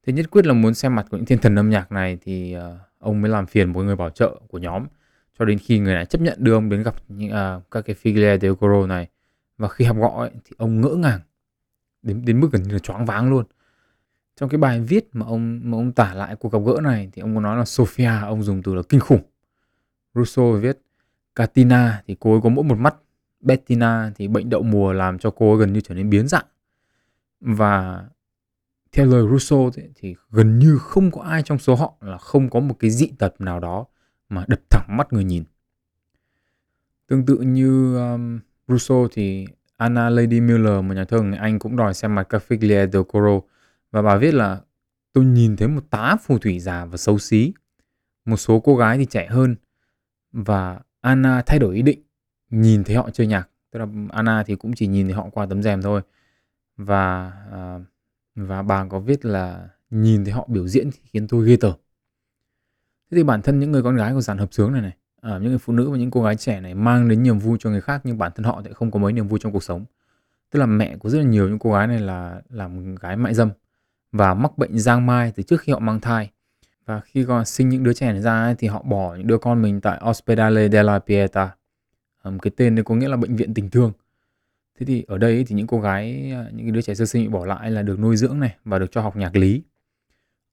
Thế 0.07 0.13
nhất 0.13 0.31
quyết 0.31 0.47
là 0.47 0.53
muốn 0.53 0.75
xem 0.75 0.95
mặt 0.95 1.07
của 1.11 1.17
những 1.17 1.27
thiên 1.27 1.39
thần 1.39 1.59
âm 1.59 1.71
nhạc 1.71 1.93
này 1.93 2.19
thì 2.23 2.57
uh, 2.57 2.63
ông 2.99 3.23
mới 3.23 3.31
làm 3.31 3.47
phiền 3.47 3.73
một 3.73 3.83
người 3.83 3.97
bảo 3.97 4.11
trợ 4.11 4.41
của 4.49 4.59
nhóm 4.59 4.87
cho 5.39 5.45
đến 5.45 5.59
khi 5.59 5.79
người 5.79 5.95
này 5.95 6.07
chấp 6.07 6.21
nhận 6.21 6.37
đưa 6.39 6.55
ông 6.55 6.69
đến 6.69 6.83
gặp 6.83 6.95
những 7.09 7.31
uh, 7.31 7.71
các 7.71 7.85
cái 7.85 7.97
Figlia 8.03 8.39
del 8.39 8.53
Coro 8.53 8.87
này. 8.87 9.09
Và 9.59 9.69
khi 9.69 9.85
học 9.85 9.97
gọi 9.97 10.31
thì 10.45 10.57
ông 10.59 10.81
ngỡ 10.81 10.95
ngàng 10.95 11.21
đến 12.03 12.25
đến 12.25 12.41
mức 12.41 12.49
gần 12.53 12.63
như 12.63 12.73
là 12.73 12.79
choáng 12.79 13.07
váng 13.07 13.31
luôn. 13.31 13.45
Trong 14.37 14.49
cái 14.49 14.59
bài 14.59 14.81
viết 14.81 15.09
mà 15.13 15.27
ông 15.27 15.61
mà 15.65 15.79
ông 15.79 15.93
tả 15.93 16.15
lại 16.15 16.37
cuộc 16.37 16.53
gặp 16.53 16.59
gỡ 16.67 16.81
này 16.83 17.11
thì 17.13 17.23
ông 17.23 17.35
có 17.35 17.41
nói 17.41 17.57
là 17.57 17.65
Sophia 17.65 18.21
ông 18.23 18.43
dùng 18.43 18.63
từ 18.63 18.75
là 18.75 18.83
kinh 18.89 19.01
khủng. 19.01 19.23
Rousseau 20.15 20.53
viết 20.53 20.79
Katina 21.39 22.03
thì 22.07 22.17
cô 22.21 22.33
ấy 22.33 22.41
có 22.41 22.49
mỗi 22.49 22.65
một 22.65 22.79
mắt. 22.79 22.95
Bettina 23.41 24.13
thì 24.17 24.29
bệnh 24.29 24.51
đậu 24.51 24.63
mùa 24.63 24.93
làm 24.93 25.19
cho 25.19 25.31
cô 25.31 25.51
ấy 25.51 25.59
gần 25.59 25.73
như 25.73 25.81
trở 25.81 25.95
nên 25.95 26.11
biến 26.11 26.29
dạng. 26.29 26.45
Và 27.41 28.05
theo 28.93 29.07
lời 29.07 29.27
Russo 29.31 29.57
thì, 29.75 29.83
thì 29.95 30.15
gần 30.31 30.59
như 30.59 30.79
không 30.79 31.11
có 31.11 31.23
ai 31.23 31.43
trong 31.43 31.59
số 31.59 31.75
họ 31.75 31.95
là 32.01 32.19
không 32.19 32.51
có 32.51 32.61
một 32.61 32.75
cái 32.79 32.91
dị 32.91 33.11
tật 33.19 33.41
nào 33.41 33.61
đó 33.61 33.87
mà 34.29 34.45
đập 34.49 34.61
thẳng 34.71 34.97
mắt 34.97 35.13
người 35.13 35.25
nhìn. 35.25 35.45
Tương 37.07 37.27
tự 37.27 37.39
như 37.39 37.97
um, 37.97 38.41
Russo 38.69 38.95
thì 39.13 39.47
Anna 39.77 40.11
Lady 40.11 40.41
Miller 40.41 40.85
một 40.85 40.95
nhà 40.95 41.05
thơ 41.05 41.23
người 41.23 41.39
Anh 41.39 41.59
cũng 41.59 41.77
đòi 41.77 41.95
xem 41.95 42.15
mặt 42.15 42.35
Cafiglia 42.35 42.91
del 42.91 43.03
Coro. 43.03 43.41
Và 43.91 44.03
bà 44.03 44.17
viết 44.17 44.35
là 44.35 44.61
tôi 45.13 45.25
nhìn 45.25 45.57
thấy 45.57 45.69
một 45.69 45.91
tá 45.91 46.17
phù 46.23 46.39
thủy 46.39 46.59
già 46.59 46.85
và 46.85 46.97
xấu 46.97 47.19
xí. 47.19 47.53
Một 48.25 48.37
số 48.37 48.61
cô 48.61 48.77
gái 48.77 48.99
thì 48.99 49.07
trẻ 49.07 49.27
hơn. 49.27 49.57
Và 50.33 50.81
Anna 51.01 51.43
thay 51.47 51.59
đổi 51.59 51.75
ý 51.75 51.83
định 51.83 52.03
nhìn 52.51 52.85
thấy 52.85 52.97
họ 52.97 53.11
chơi 53.11 53.27
nhạc. 53.27 53.49
Tức 53.71 53.79
là 53.79 53.87
Anna 54.09 54.43
thì 54.43 54.55
cũng 54.55 54.75
chỉ 54.75 54.87
nhìn 54.87 55.07
thấy 55.07 55.15
họ 55.15 55.29
qua 55.33 55.47
tấm 55.47 55.63
rèm 55.63 55.83
thôi. 55.83 56.01
Và 56.77 57.33
à, 57.53 57.79
và 58.35 58.63
bà 58.63 58.87
có 58.89 59.01
viết 59.01 59.25
là 59.25 59.69
nhìn 59.91 60.25
thấy 60.25 60.33
họ 60.33 60.47
biểu 60.49 60.69
diễn 60.69 60.91
thì 60.91 60.99
khiến 61.05 61.29
tôi 61.29 61.47
ghê 61.47 61.57
tởm. 61.57 61.75
Thế 63.11 63.17
thì 63.17 63.23
bản 63.23 63.43
thân 63.43 63.61
những 63.61 63.73
người 63.73 63.83
con 63.83 63.97
gái 63.97 64.13
của 64.13 64.21
dàn 64.21 64.39
hợp 64.39 64.53
sướng 64.53 64.73
này 64.73 64.83
này 64.83 64.97
à, 65.21 65.39
những 65.39 65.49
người 65.49 65.59
phụ 65.59 65.73
nữ 65.73 65.91
và 65.91 65.97
những 65.97 66.11
cô 66.11 66.23
gái 66.23 66.37
trẻ 66.37 66.61
này 66.61 66.75
mang 66.75 67.09
đến 67.09 67.23
niềm 67.23 67.39
vui 67.39 67.59
cho 67.61 67.71
người 67.71 67.81
khác 67.81 68.01
nhưng 68.05 68.19
bản 68.19 68.33
thân 68.35 68.45
họ 68.45 68.61
lại 68.65 68.75
không 68.75 68.91
có 68.91 68.99
mấy 68.99 69.13
niềm 69.13 69.29
vui 69.29 69.39
trong 69.43 69.53
cuộc 69.53 69.63
sống. 69.63 69.85
Tức 70.51 70.61
là 70.61 70.67
mẹ 70.67 70.97
của 70.97 71.09
rất 71.09 71.19
là 71.19 71.25
nhiều 71.25 71.49
những 71.49 71.59
cô 71.59 71.73
gái 71.73 71.87
này 71.87 72.01
là 72.01 72.43
làm 72.49 72.95
gái 72.95 73.17
mại 73.17 73.35
dâm 73.35 73.51
và 74.13 74.35
mắc 74.35 74.59
bệnh 74.59 74.79
giang 74.79 75.07
mai 75.07 75.33
từ 75.33 75.43
trước 75.43 75.61
khi 75.61 75.73
họ 75.73 75.79
mang 75.79 76.01
thai 76.01 76.31
và 76.89 77.01
khi 77.01 77.25
còn 77.25 77.45
sinh 77.45 77.69
những 77.69 77.83
đứa 77.83 77.93
trẻ 77.93 78.13
này 78.13 78.21
ra 78.21 78.43
ấy, 78.43 78.55
thì 78.59 78.69
họ 78.69 78.83
bỏ 78.83 79.15
những 79.15 79.27
đứa 79.27 79.39
con 79.39 79.63
mình 79.63 79.81
tại 79.81 80.01
Ospedale 80.11 80.69
della 80.69 80.99
pietà, 80.99 81.51
um, 82.25 82.39
cái 82.39 82.51
tên 82.57 82.75
này 82.75 82.85
có 82.85 82.95
nghĩa 82.95 83.09
là 83.09 83.17
bệnh 83.17 83.37
viện 83.37 83.55
tình 83.55 83.71
thương. 83.71 83.93
Thế 84.79 84.87
thì 84.87 85.05
ở 85.09 85.19
đây 85.19 85.35
ấy, 85.35 85.45
thì 85.45 85.55
những 85.55 85.67
cô 85.67 85.81
gái 85.81 86.33
à, 86.33 86.51
những 86.53 86.73
đứa 86.73 86.83
trẻ 86.83 86.95
sơ 86.95 87.07
sinh 87.07 87.23
bị 87.23 87.29
bỏ 87.29 87.47
lại 87.47 87.71
là 87.71 87.83
được 87.83 87.99
nuôi 87.99 88.17
dưỡng 88.17 88.41
này 88.41 88.57
và 88.65 88.79
được 88.79 88.93
cho 88.93 89.01
học 89.01 89.17
nhạc 89.17 89.37
lý. 89.37 89.63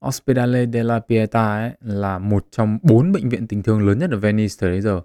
Ospedale 0.06 0.66
della 0.72 1.00
pietà 1.00 1.56
ấy 1.58 1.70
là 1.80 2.18
một 2.18 2.46
trong 2.50 2.78
bốn 2.82 3.12
bệnh 3.12 3.28
viện 3.28 3.46
tình 3.46 3.62
thương 3.62 3.86
lớn 3.88 3.98
nhất 3.98 4.10
ở 4.10 4.18
Venice 4.18 4.54
thời 4.58 4.70
bây 4.70 4.80
giờ. 4.80 5.00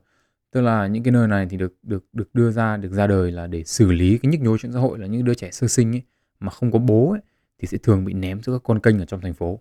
Tức 0.51 0.61
là 0.61 0.87
những 0.87 1.03
cái 1.03 1.11
nơi 1.11 1.27
này 1.27 1.47
thì 1.49 1.57
được 1.57 1.73
được 1.83 2.05
được 2.13 2.29
đưa 2.35 2.51
ra 2.51 2.77
được 2.77 2.91
ra 2.91 3.07
đời 3.07 3.31
là 3.31 3.47
để 3.47 3.63
xử 3.63 3.91
lý 3.91 4.17
cái 4.17 4.31
nhức 4.31 4.41
nhối 4.41 4.57
trong 4.61 4.71
xã 4.71 4.79
hội 4.79 4.99
là 4.99 5.07
những 5.07 5.25
đứa 5.25 5.33
trẻ 5.33 5.51
sơ 5.51 5.67
sinh 5.67 5.95
ấy 5.95 6.01
mà 6.39 6.49
không 6.49 6.71
có 6.71 6.79
bố 6.79 7.11
ấy 7.11 7.21
thì 7.59 7.67
sẽ 7.67 7.77
thường 7.77 8.05
bị 8.05 8.13
ném 8.13 8.41
giữa 8.41 8.53
các 8.53 8.61
con 8.63 8.79
kênh 8.79 8.99
ở 8.99 9.05
trong 9.05 9.21
thành 9.21 9.33
phố 9.33 9.59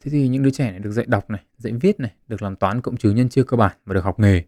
thế 0.00 0.10
thì 0.10 0.28
những 0.28 0.42
đứa 0.42 0.50
trẻ 0.50 0.70
này 0.70 0.80
được 0.80 0.90
dạy 0.90 1.06
đọc 1.08 1.30
này 1.30 1.40
dạy 1.58 1.72
viết 1.72 2.00
này 2.00 2.12
được 2.28 2.42
làm 2.42 2.56
toán 2.56 2.80
cộng 2.80 2.96
trừ 2.96 3.10
nhân 3.10 3.28
chia 3.28 3.42
cơ 3.42 3.56
bản 3.56 3.76
và 3.86 3.94
được 3.94 4.04
học 4.04 4.20
nghề. 4.20 4.42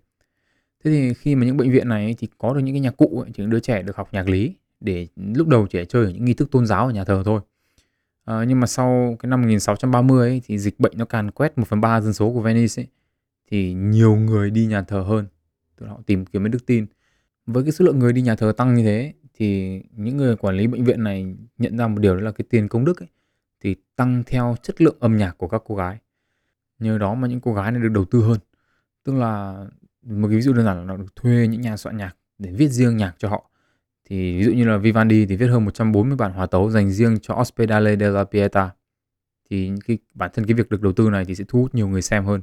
Thế 0.85 0.91
thì 0.91 1.15
khi 1.15 1.35
mà 1.35 1.47
những 1.47 1.57
bệnh 1.57 1.71
viện 1.71 1.88
này 1.88 2.15
thì 2.19 2.29
có 2.38 2.55
được 2.55 2.61
những 2.61 2.75
cái 2.75 2.81
nhạc 2.81 2.97
cụ 2.97 3.21
ấy, 3.21 3.31
thì 3.35 3.43
những 3.43 3.51
đứa 3.51 3.61
trẻ 3.61 3.83
được 3.83 3.97
học 3.97 4.09
nhạc 4.12 4.29
lý 4.29 4.55
để 4.81 5.07
lúc 5.17 5.49
đầu 5.49 5.67
trẻ 5.67 5.85
chơi 5.85 6.05
ở 6.05 6.11
những 6.11 6.25
nghi 6.25 6.35
thức 6.35 6.51
tôn 6.51 6.67
giáo 6.67 6.87
ở 6.87 6.93
nhà 6.93 7.05
thờ 7.05 7.23
thôi. 7.25 7.41
À, 8.25 8.45
nhưng 8.49 8.61
mà 8.61 8.67
sau 8.67 9.17
cái 9.19 9.31
năm 9.31 9.43
1630 9.43 10.29
ấy, 10.29 10.43
thì 10.47 10.59
dịch 10.59 10.81
bệnh 10.81 10.93
nó 10.97 11.05
càn 11.05 11.31
quét 11.31 11.59
1 11.59 11.69
phần 11.69 11.81
3 11.81 12.01
dân 12.01 12.12
số 12.12 12.33
của 12.33 12.41
Venice 12.41 12.83
ấy, 12.83 12.87
thì 13.51 13.73
nhiều 13.75 14.17
người 14.17 14.51
đi 14.51 14.67
nhà 14.67 14.83
thờ 14.83 15.01
hơn. 15.01 15.27
Tức 15.77 15.87
là 15.87 15.93
họ 15.93 16.01
tìm 16.07 16.25
kiếm 16.25 16.51
đức 16.51 16.67
tin. 16.67 16.87
Với 17.47 17.62
cái 17.62 17.73
số 17.73 17.85
lượng 17.85 17.99
người 17.99 18.12
đi 18.12 18.23
nhà 18.23 18.35
thờ 18.35 18.53
tăng 18.57 18.75
như 18.75 18.83
thế 18.83 19.12
thì 19.35 19.81
những 19.97 20.17
người 20.17 20.37
quản 20.37 20.57
lý 20.57 20.67
bệnh 20.67 20.85
viện 20.85 21.05
này 21.05 21.35
nhận 21.59 21.77
ra 21.77 21.88
một 21.88 21.99
điều 21.99 22.15
đó 22.15 22.21
là 22.21 22.33
cái 22.33 22.45
tiền 22.51 22.69
công 22.69 22.85
đức 22.85 23.03
ấy, 23.03 23.09
thì 23.62 23.77
tăng 23.96 24.22
theo 24.27 24.57
chất 24.62 24.81
lượng 24.81 24.96
âm 25.01 25.16
nhạc 25.16 25.38
của 25.38 25.48
các 25.48 25.62
cô 25.64 25.75
gái. 25.75 25.98
Nhờ 26.79 26.98
đó 26.98 27.14
mà 27.14 27.29
những 27.29 27.40
cô 27.40 27.55
gái 27.55 27.72
này 27.72 27.83
được 27.83 27.88
đầu 27.88 28.05
tư 28.05 28.22
hơn. 28.22 28.38
Tức 29.05 29.14
là 29.14 29.64
một 30.03 30.29
cái 30.29 30.37
ví 30.37 30.42
dụ 30.42 30.53
đơn 30.53 30.64
giản 30.64 30.77
là 30.77 30.85
nó 30.85 30.96
được 30.96 31.16
thuê 31.16 31.46
những 31.46 31.61
nhà 31.61 31.77
soạn 31.77 31.96
nhạc 31.96 32.16
để 32.38 32.53
viết 32.53 32.68
riêng 32.68 32.96
nhạc 32.96 33.14
cho 33.18 33.29
họ. 33.29 33.51
Thì 34.05 34.38
ví 34.38 34.44
dụ 34.44 34.53
như 34.53 34.64
là 34.64 34.77
Vivaldi 34.77 35.27
thì 35.27 35.37
viết 35.37 35.46
hơn 35.46 35.64
140 35.64 36.16
bản 36.16 36.33
hòa 36.33 36.46
tấu 36.46 36.70
dành 36.70 36.90
riêng 36.90 37.18
cho 37.22 37.35
Ospedale 37.35 37.96
della 37.96 38.25
Pieta 38.25 38.70
thì 39.51 39.72
cái, 39.87 39.98
bản 40.14 40.31
thân 40.35 40.46
cái 40.46 40.55
việc 40.55 40.68
được 40.68 40.83
đầu 40.83 40.92
tư 40.92 41.11
này 41.11 41.25
thì 41.25 41.35
sẽ 41.35 41.44
thu 41.48 41.61
hút 41.61 41.75
nhiều 41.75 41.88
người 41.88 42.03
xem 42.03 42.25
hơn. 42.25 42.42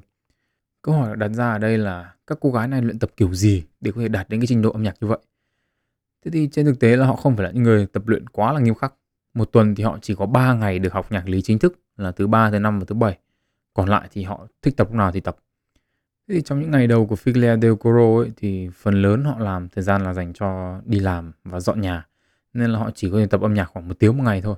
Câu 0.82 0.96
hỏi 0.96 1.18
đặt 1.18 1.28
ra 1.28 1.52
ở 1.52 1.58
đây 1.58 1.78
là 1.78 2.14
các 2.28 2.38
cô 2.42 2.52
gái 2.52 2.68
này 2.68 2.82
luyện 2.82 3.00
tập 3.00 3.12
kiểu 3.18 3.34
gì 3.34 3.64
để 3.82 3.92
có 3.92 4.02
thể 4.02 4.08
đạt 4.08 4.30
đến 4.30 4.40
cái 4.40 4.48
trình 4.48 4.62
độ 4.62 4.72
âm 4.72 4.84
nhạc 4.84 4.96
như 5.02 5.08
vậy? 5.08 5.20
Thế 6.26 6.32
thì 6.32 6.50
trên 6.52 6.66
thực 6.66 6.80
tế 6.80 6.96
là 6.96 7.06
họ 7.06 7.16
không 7.16 7.36
phải 7.36 7.46
là 7.46 7.52
những 7.52 7.64
người 7.64 7.88
tập 7.88 8.08
luyện 8.08 8.30
quá 8.30 8.54
là 8.54 8.60
nghiêm 8.60 8.76
khắc 8.76 8.94
một 9.34 9.52
tuần 9.52 9.76
thì 9.76 9.84
họ 9.84 9.98
chỉ 10.02 10.16
có 10.16 10.26
3 10.26 10.54
ngày 10.54 10.80
được 10.80 10.94
học 10.94 11.12
nhạc 11.12 11.30
lý 11.30 11.42
chính 11.42 11.60
thức 11.60 11.80
là 11.98 12.12
thứ 12.12 12.28
ba 12.28 12.52
thứ 12.52 12.60
năm 12.60 12.80
và 12.80 12.86
thứ 12.88 12.96
bảy. 12.96 13.18
Còn 13.74 13.90
lại 13.90 14.08
thì 14.12 14.24
họ 14.24 14.48
thích 14.62 14.78
tập 14.78 14.88
lúc 14.88 14.96
nào 14.96 15.12
thì 15.12 15.20
tập. 15.20 15.38
Thế 16.28 16.36
thì 16.36 16.42
trong 16.42 16.60
những 16.60 16.72
ngày 16.72 16.88
đầu 16.88 17.06
của 17.06 17.16
Figlia 17.16 17.62
del 17.62 17.74
Coro 17.74 18.24
ấy, 18.24 18.32
thì 18.38 18.70
phần 18.74 19.02
lớn 19.02 19.24
họ 19.24 19.40
làm 19.40 19.70
thời 19.70 19.84
gian 19.84 20.04
là 20.04 20.14
dành 20.14 20.34
cho 20.34 20.80
đi 20.86 21.00
làm 21.00 21.32
và 21.44 21.60
dọn 21.60 21.82
nhà. 21.82 22.08
Nên 22.54 22.70
là 22.70 22.80
họ 22.80 22.92
chỉ 22.96 23.10
có 23.12 23.18
thể 23.18 23.28
tập 23.28 23.42
âm 23.42 23.54
nhạc 23.54 23.66
khoảng 23.66 23.88
một 23.88 24.00
tiếng 24.00 24.18
một 24.18 24.24
ngày 24.24 24.42
thôi. 24.42 24.56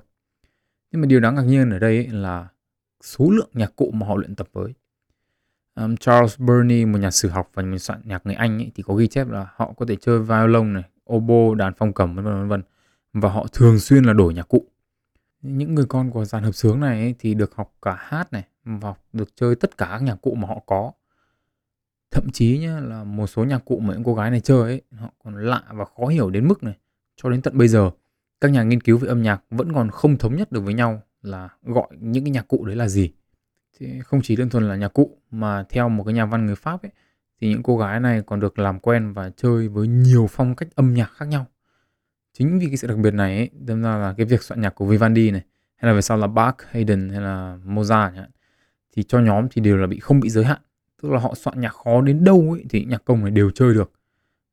Nhưng 0.90 1.00
mà 1.00 1.06
điều 1.06 1.20
đáng 1.20 1.34
ngạc 1.34 1.42
nhiên 1.42 1.70
ở 1.70 1.78
đây 1.78 1.96
ấy 1.96 2.08
là 2.08 2.48
số 3.00 3.30
lượng 3.30 3.50
nhạc 3.52 3.76
cụ 3.76 3.90
mà 3.94 4.06
họ 4.06 4.16
luyện 4.16 4.34
tập 4.34 4.48
với. 4.52 4.74
Um, 5.74 5.96
Charles 5.96 6.38
Burney 6.38 6.84
một 6.84 6.98
nhà 6.98 7.10
sử 7.10 7.28
học 7.28 7.50
và 7.54 7.62
nhà 7.62 7.78
soạn 7.78 8.00
nhạc 8.04 8.26
người 8.26 8.34
Anh 8.34 8.58
ấy, 8.58 8.70
thì 8.74 8.82
có 8.82 8.94
ghi 8.94 9.06
chép 9.06 9.28
là 9.28 9.46
họ 9.56 9.72
có 9.76 9.86
thể 9.86 9.96
chơi 9.96 10.18
violon 10.18 10.72
này, 10.72 10.84
oboe, 11.12 11.54
đàn 11.58 11.72
phong 11.76 11.92
cầm 11.92 12.14
vân 12.14 12.24
vân 12.24 12.48
vân 12.48 12.62
và 13.12 13.28
họ 13.28 13.46
thường 13.52 13.78
xuyên 13.78 14.04
là 14.04 14.12
đổi 14.12 14.34
nhạc 14.34 14.48
cụ. 14.48 14.66
Những 15.42 15.74
người 15.74 15.86
con 15.88 16.10
của 16.10 16.24
dàn 16.24 16.42
hợp 16.42 16.52
sướng 16.52 16.80
này 16.80 17.00
ấy, 17.00 17.14
thì 17.18 17.34
được 17.34 17.54
học 17.54 17.74
cả 17.82 17.96
hát 17.98 18.32
này 18.32 18.44
và 18.64 18.94
được 19.12 19.36
chơi 19.36 19.54
tất 19.54 19.78
cả 19.78 19.86
các 19.90 20.02
nhạc 20.02 20.16
cụ 20.22 20.34
mà 20.34 20.48
họ 20.48 20.58
có. 20.66 20.92
Thậm 22.10 22.30
chí 22.32 22.58
nhá 22.58 22.80
là 22.80 23.04
một 23.04 23.26
số 23.26 23.44
nhạc 23.44 23.64
cụ 23.64 23.78
mà 23.78 23.94
những 23.94 24.04
cô 24.04 24.14
gái 24.14 24.30
này 24.30 24.40
chơi 24.40 24.62
ấy, 24.62 24.82
họ 24.90 25.12
còn 25.24 25.36
lạ 25.36 25.62
và 25.72 25.84
khó 25.84 26.06
hiểu 26.06 26.30
đến 26.30 26.48
mức 26.48 26.62
này. 26.62 26.74
Cho 27.16 27.28
đến 27.30 27.42
tận 27.42 27.58
bây 27.58 27.68
giờ, 27.68 27.90
các 28.40 28.50
nhà 28.50 28.62
nghiên 28.62 28.80
cứu 28.80 28.98
về 28.98 29.08
âm 29.08 29.22
nhạc 29.22 29.42
vẫn 29.50 29.72
còn 29.72 29.90
không 29.90 30.18
thống 30.18 30.36
nhất 30.36 30.52
được 30.52 30.60
với 30.60 30.74
nhau 30.74 31.02
là 31.22 31.48
gọi 31.62 31.88
những 32.00 32.24
cái 32.24 32.30
nhạc 32.30 32.48
cụ 32.48 32.64
đấy 32.64 32.76
là 32.76 32.88
gì 32.88 33.12
thì 33.78 34.00
không 34.00 34.20
chỉ 34.22 34.36
đơn 34.36 34.48
thuần 34.48 34.68
là 34.68 34.76
nhạc 34.76 34.88
cụ 34.88 35.18
mà 35.30 35.64
theo 35.68 35.88
một 35.88 36.04
cái 36.04 36.14
nhà 36.14 36.26
văn 36.26 36.46
người 36.46 36.56
Pháp 36.56 36.82
ấy 36.82 36.92
thì 37.40 37.48
những 37.48 37.62
cô 37.62 37.78
gái 37.78 38.00
này 38.00 38.22
còn 38.26 38.40
được 38.40 38.58
làm 38.58 38.80
quen 38.80 39.12
và 39.12 39.30
chơi 39.36 39.68
với 39.68 39.88
nhiều 39.88 40.26
phong 40.30 40.56
cách 40.56 40.68
âm 40.74 40.94
nhạc 40.94 41.10
khác 41.12 41.24
nhau. 41.24 41.46
Chính 42.32 42.58
vì 42.58 42.66
cái 42.66 42.76
sự 42.76 42.88
đặc 42.88 42.98
biệt 42.98 43.14
này 43.14 43.36
ấy, 43.36 43.50
đâm 43.52 43.82
ra 43.82 43.96
là 43.96 44.14
cái 44.16 44.26
việc 44.26 44.42
soạn 44.42 44.60
nhạc 44.60 44.70
của 44.70 44.86
Vivaldi 44.86 45.30
này 45.30 45.42
hay 45.76 45.90
là 45.90 45.94
về 45.94 46.00
sau 46.00 46.18
là 46.18 46.26
Bach, 46.26 46.56
Haydn 46.70 47.08
hay 47.08 47.20
là 47.20 47.58
Mozart 47.66 48.14
chẳng 48.16 48.30
thì 48.92 49.02
cho 49.02 49.20
nhóm 49.20 49.48
thì 49.50 49.62
đều 49.62 49.76
là 49.76 49.86
bị 49.86 49.98
không 49.98 50.20
bị 50.20 50.28
giới 50.28 50.44
hạn. 50.44 50.60
Tức 51.02 51.12
là 51.12 51.18
họ 51.18 51.34
soạn 51.34 51.60
nhạc 51.60 51.74
khó 51.74 52.00
đến 52.00 52.24
đâu 52.24 52.48
ấy 52.52 52.64
thì 52.70 52.84
nhạc 52.84 53.04
công 53.04 53.20
này 53.20 53.30
đều 53.30 53.50
chơi 53.50 53.74
được. 53.74 53.92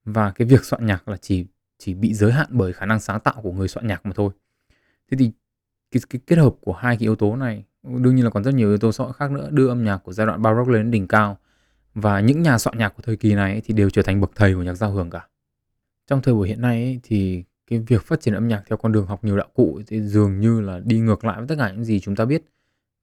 Và 0.06 0.32
cái 0.32 0.48
việc 0.48 0.66
soạn 0.66 0.86
nhạc 0.86 1.08
là 1.08 1.18
chỉ 1.18 1.46
chỉ 1.78 1.94
bị 1.94 2.14
giới 2.14 2.32
hạn 2.32 2.48
bởi 2.50 2.74
khả 2.74 2.86
năng 2.86 3.00
sáng 3.00 3.20
tạo 3.20 3.36
của 3.44 3.52
người 3.52 3.68
soạn 3.68 3.88
nhạc 3.88 4.06
mà 4.06 4.12
thôi. 4.16 4.32
Thế 5.12 5.18
thì 5.18 5.32
cái, 5.92 6.02
cái 6.10 6.22
kết 6.28 6.36
hợp 6.36 6.56
của 6.62 6.74
hai 6.74 6.98
cái 6.98 7.02
yếu 7.02 7.16
tố 7.16 7.36
này 7.36 7.64
đương 7.84 8.16
nhiên 8.16 8.26
là 8.26 8.32
còn 8.32 8.44
rất 8.44 8.54
nhiều 8.54 8.70
yếu 8.70 8.78
tố 8.78 8.92
xã 8.92 9.04
khác 9.12 9.32
nữa 9.32 9.48
đưa 9.52 9.68
âm 9.68 9.84
nhạc 9.84 9.98
của 9.98 10.14
giai 10.14 10.28
đoạn 10.28 10.42
Baroque 10.42 10.74
lên 10.74 10.82
đến 10.82 10.92
đỉnh 10.92 11.08
cao 11.08 11.38
và 11.94 12.20
những 12.20 12.42
nhà 12.42 12.58
soạn 12.58 12.78
nhạc 12.78 12.90
của 12.90 13.02
thời 13.02 13.18
kỳ 13.18 13.36
này 13.36 13.62
thì 13.66 13.74
đều 13.74 13.90
trở 13.90 14.02
thành 14.02 14.22
bậc 14.22 14.32
thầy 14.36 14.54
của 14.56 14.64
nhạc 14.64 14.74
giao 14.74 14.92
hưởng 14.92 15.10
cả. 15.10 15.28
Trong 16.08 16.22
thời 16.22 16.34
buổi 16.34 16.48
hiện 16.48 16.62
nay 16.62 16.84
ấy, 16.84 17.00
thì 17.04 17.44
cái 17.70 17.80
việc 17.80 18.04
phát 18.04 18.22
triển 18.22 18.34
âm 18.34 18.48
nhạc 18.48 18.64
theo 18.68 18.78
con 18.78 18.92
đường 18.92 19.06
học 19.06 19.24
nhiều 19.24 19.38
đạo 19.38 19.48
cụ 19.54 19.82
thì 19.88 20.02
dường 20.02 20.40
như 20.40 20.62
là 20.62 20.80
đi 20.80 21.00
ngược 21.00 21.26
lại 21.26 21.38
với 21.38 21.48
tất 21.48 21.56
cả 21.58 21.72
những 21.72 21.84
gì 21.84 22.00
chúng 22.00 22.16
ta 22.16 22.26
biết 22.26 22.44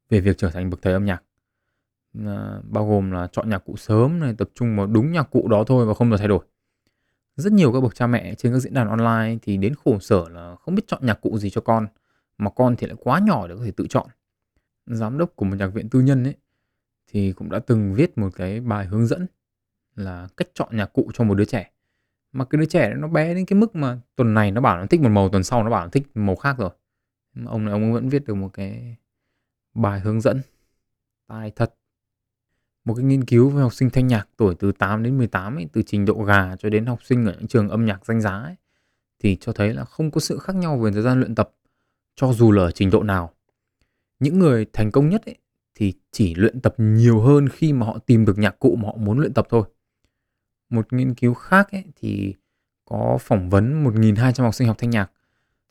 về 0.08 0.20
việc 0.20 0.38
trở 0.38 0.50
thành 0.50 0.70
bậc 0.70 0.82
thầy 0.82 0.92
âm 0.92 1.04
nhạc. 1.04 1.22
À, 2.24 2.60
bao 2.62 2.88
gồm 2.88 3.10
là 3.10 3.28
chọn 3.32 3.50
nhạc 3.50 3.58
cụ 3.58 3.76
sớm 3.76 4.20
này, 4.20 4.34
tập 4.38 4.50
trung 4.54 4.76
vào 4.76 4.86
đúng 4.86 5.12
nhạc 5.12 5.30
cụ 5.30 5.48
đó 5.48 5.64
thôi 5.66 5.86
và 5.86 5.94
không 5.94 6.10
được 6.10 6.16
thay 6.18 6.28
đổi. 6.28 6.44
Rất 7.36 7.52
nhiều 7.52 7.72
các 7.72 7.80
bậc 7.80 7.94
cha 7.94 8.06
mẹ 8.06 8.34
trên 8.34 8.52
các 8.52 8.58
diễn 8.58 8.74
đàn 8.74 8.88
online 8.88 9.38
thì 9.42 9.56
đến 9.56 9.74
khổ 9.84 9.98
sở 9.98 10.28
là 10.28 10.56
không 10.56 10.74
biết 10.74 10.82
chọn 10.86 11.06
nhạc 11.06 11.20
cụ 11.20 11.38
gì 11.38 11.50
cho 11.50 11.60
con, 11.60 11.86
mà 12.38 12.50
con 12.50 12.76
thì 12.76 12.86
lại 12.86 12.96
quá 13.00 13.20
nhỏ 13.26 13.48
để 13.48 13.54
có 13.58 13.64
thể 13.64 13.70
tự 13.70 13.86
chọn. 13.86 14.06
Giám 14.86 15.18
đốc 15.18 15.36
của 15.36 15.44
một 15.44 15.56
nhạc 15.58 15.66
viện 15.66 15.88
tư 15.88 16.00
nhân 16.00 16.24
ấy 16.24 16.34
thì 17.06 17.32
cũng 17.32 17.50
đã 17.50 17.58
từng 17.58 17.94
viết 17.94 18.18
một 18.18 18.28
cái 18.34 18.60
bài 18.60 18.86
hướng 18.86 19.06
dẫn 19.06 19.26
là 19.94 20.28
cách 20.36 20.48
chọn 20.54 20.76
nhạc 20.76 20.86
cụ 20.86 21.10
cho 21.14 21.24
một 21.24 21.34
đứa 21.34 21.44
trẻ. 21.44 21.70
Mà 22.36 22.44
cái 22.44 22.58
đứa 22.58 22.66
trẻ 22.66 22.94
nó 22.94 23.08
bé 23.08 23.34
đến 23.34 23.46
cái 23.46 23.58
mức 23.58 23.76
mà 23.76 23.98
tuần 24.16 24.34
này 24.34 24.50
nó 24.50 24.60
bảo 24.60 24.78
nó 24.78 24.86
thích 24.86 25.00
một 25.00 25.08
màu, 25.08 25.28
tuần 25.28 25.44
sau 25.44 25.62
nó 25.64 25.70
bảo 25.70 25.84
nó 25.84 25.90
thích 25.90 26.02
màu 26.14 26.36
khác 26.36 26.58
rồi. 26.58 26.70
Mà 27.34 27.50
ông 27.50 27.64
này 27.64 27.72
ông 27.72 27.92
vẫn 27.92 28.08
viết 28.08 28.24
được 28.24 28.34
một 28.34 28.48
cái 28.52 28.96
bài 29.74 30.00
hướng 30.00 30.20
dẫn. 30.20 30.40
Tài 31.28 31.50
thật. 31.50 31.74
Một 32.84 32.94
cái 32.94 33.04
nghiên 33.04 33.24
cứu 33.24 33.50
về 33.50 33.62
học 33.62 33.74
sinh 33.74 33.90
thanh 33.90 34.06
nhạc 34.06 34.28
tuổi 34.36 34.54
từ 34.54 34.72
8 34.72 35.02
đến 35.02 35.18
18 35.18 35.56
ấy, 35.56 35.66
từ 35.72 35.82
trình 35.82 36.04
độ 36.04 36.22
gà 36.22 36.56
cho 36.56 36.70
đến 36.70 36.86
học 36.86 36.98
sinh 37.04 37.26
ở 37.26 37.32
những 37.32 37.46
trường 37.46 37.68
âm 37.68 37.86
nhạc 37.86 38.06
danh 38.06 38.20
giá 38.20 38.30
ấy, 38.30 38.54
thì 39.18 39.36
cho 39.40 39.52
thấy 39.52 39.74
là 39.74 39.84
không 39.84 40.10
có 40.10 40.20
sự 40.20 40.38
khác 40.38 40.56
nhau 40.56 40.78
về 40.78 40.90
thời 40.92 41.02
gian 41.02 41.20
luyện 41.20 41.34
tập 41.34 41.50
cho 42.16 42.32
dù 42.32 42.52
là 42.52 42.62
ở 42.62 42.70
trình 42.70 42.90
độ 42.90 43.02
nào. 43.02 43.32
Những 44.20 44.38
người 44.38 44.66
thành 44.72 44.90
công 44.90 45.08
nhất 45.08 45.26
ấy, 45.26 45.36
thì 45.74 45.92
chỉ 46.12 46.34
luyện 46.34 46.60
tập 46.60 46.74
nhiều 46.78 47.20
hơn 47.20 47.48
khi 47.48 47.72
mà 47.72 47.86
họ 47.86 47.98
tìm 47.98 48.24
được 48.24 48.38
nhạc 48.38 48.58
cụ 48.58 48.76
mà 48.76 48.86
họ 48.86 48.96
muốn 48.96 49.18
luyện 49.18 49.34
tập 49.34 49.46
thôi. 49.50 49.68
Một 50.70 50.92
nghiên 50.92 51.14
cứu 51.14 51.34
khác 51.34 51.72
ấy, 51.72 51.84
thì 51.96 52.34
có 52.84 53.18
phỏng 53.20 53.50
vấn 53.50 53.84
1.200 53.84 54.42
học 54.42 54.54
sinh 54.54 54.68
học 54.68 54.76
thanh 54.78 54.90
nhạc 54.90 55.10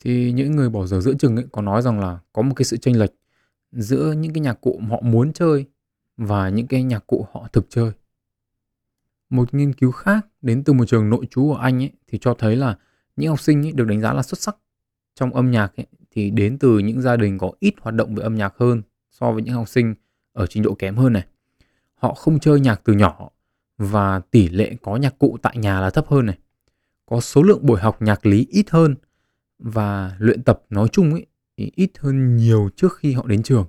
thì 0.00 0.32
những 0.32 0.56
người 0.56 0.68
bỏ 0.68 0.86
giờ 0.86 1.00
giữa 1.00 1.14
chừng 1.18 1.36
ấy 1.36 1.46
có 1.52 1.62
nói 1.62 1.82
rằng 1.82 2.00
là 2.00 2.18
có 2.32 2.42
một 2.42 2.52
cái 2.56 2.64
sự 2.64 2.76
chênh 2.76 2.98
lệch 2.98 3.10
giữa 3.72 4.12
những 4.12 4.32
cái 4.32 4.40
nhạc 4.40 4.60
cụ 4.60 4.80
họ 4.90 5.00
muốn 5.00 5.32
chơi 5.32 5.66
và 6.16 6.48
những 6.48 6.66
cái 6.66 6.82
nhạc 6.82 7.06
cụ 7.06 7.26
họ 7.32 7.48
thực 7.52 7.66
chơi. 7.70 7.90
Một 9.30 9.54
nghiên 9.54 9.72
cứu 9.72 9.92
khác 9.92 10.26
đến 10.42 10.64
từ 10.64 10.72
một 10.72 10.84
trường 10.84 11.10
nội 11.10 11.26
trú 11.30 11.52
ở 11.52 11.62
Anh 11.62 11.82
ấy 11.82 11.92
thì 12.06 12.18
cho 12.18 12.34
thấy 12.34 12.56
là 12.56 12.76
những 13.16 13.28
học 13.28 13.40
sinh 13.40 13.66
ấy 13.66 13.72
được 13.72 13.86
đánh 13.86 14.00
giá 14.00 14.12
là 14.12 14.22
xuất 14.22 14.40
sắc 14.40 14.56
trong 15.14 15.34
âm 15.34 15.50
nhạc 15.50 15.76
ấy, 15.76 15.86
thì 16.10 16.30
đến 16.30 16.58
từ 16.58 16.78
những 16.78 17.00
gia 17.00 17.16
đình 17.16 17.38
có 17.38 17.50
ít 17.60 17.74
hoạt 17.80 17.94
động 17.94 18.14
về 18.14 18.22
âm 18.22 18.34
nhạc 18.34 18.54
hơn 18.56 18.82
so 19.10 19.32
với 19.32 19.42
những 19.42 19.54
học 19.54 19.68
sinh 19.68 19.94
ở 20.32 20.46
trình 20.46 20.62
độ 20.62 20.74
kém 20.74 20.96
hơn 20.96 21.12
này. 21.12 21.26
Họ 21.94 22.14
không 22.14 22.38
chơi 22.38 22.60
nhạc 22.60 22.80
từ 22.84 22.92
nhỏ 22.92 23.30
và 23.78 24.20
tỷ 24.30 24.48
lệ 24.48 24.76
có 24.82 24.96
nhạc 24.96 25.18
cụ 25.18 25.38
tại 25.42 25.56
nhà 25.56 25.80
là 25.80 25.90
thấp 25.90 26.06
hơn 26.08 26.26
này. 26.26 26.38
Có 27.06 27.20
số 27.20 27.42
lượng 27.42 27.66
buổi 27.66 27.80
học 27.80 28.02
nhạc 28.02 28.26
lý 28.26 28.46
ít 28.50 28.70
hơn 28.70 28.94
và 29.58 30.16
luyện 30.18 30.42
tập 30.42 30.62
nói 30.70 30.88
chung 30.88 31.12
ấy 31.12 31.26
thì 31.56 31.72
ít 31.74 31.90
hơn 31.98 32.36
nhiều 32.36 32.70
trước 32.76 32.96
khi 32.96 33.12
họ 33.12 33.26
đến 33.26 33.42
trường. 33.42 33.66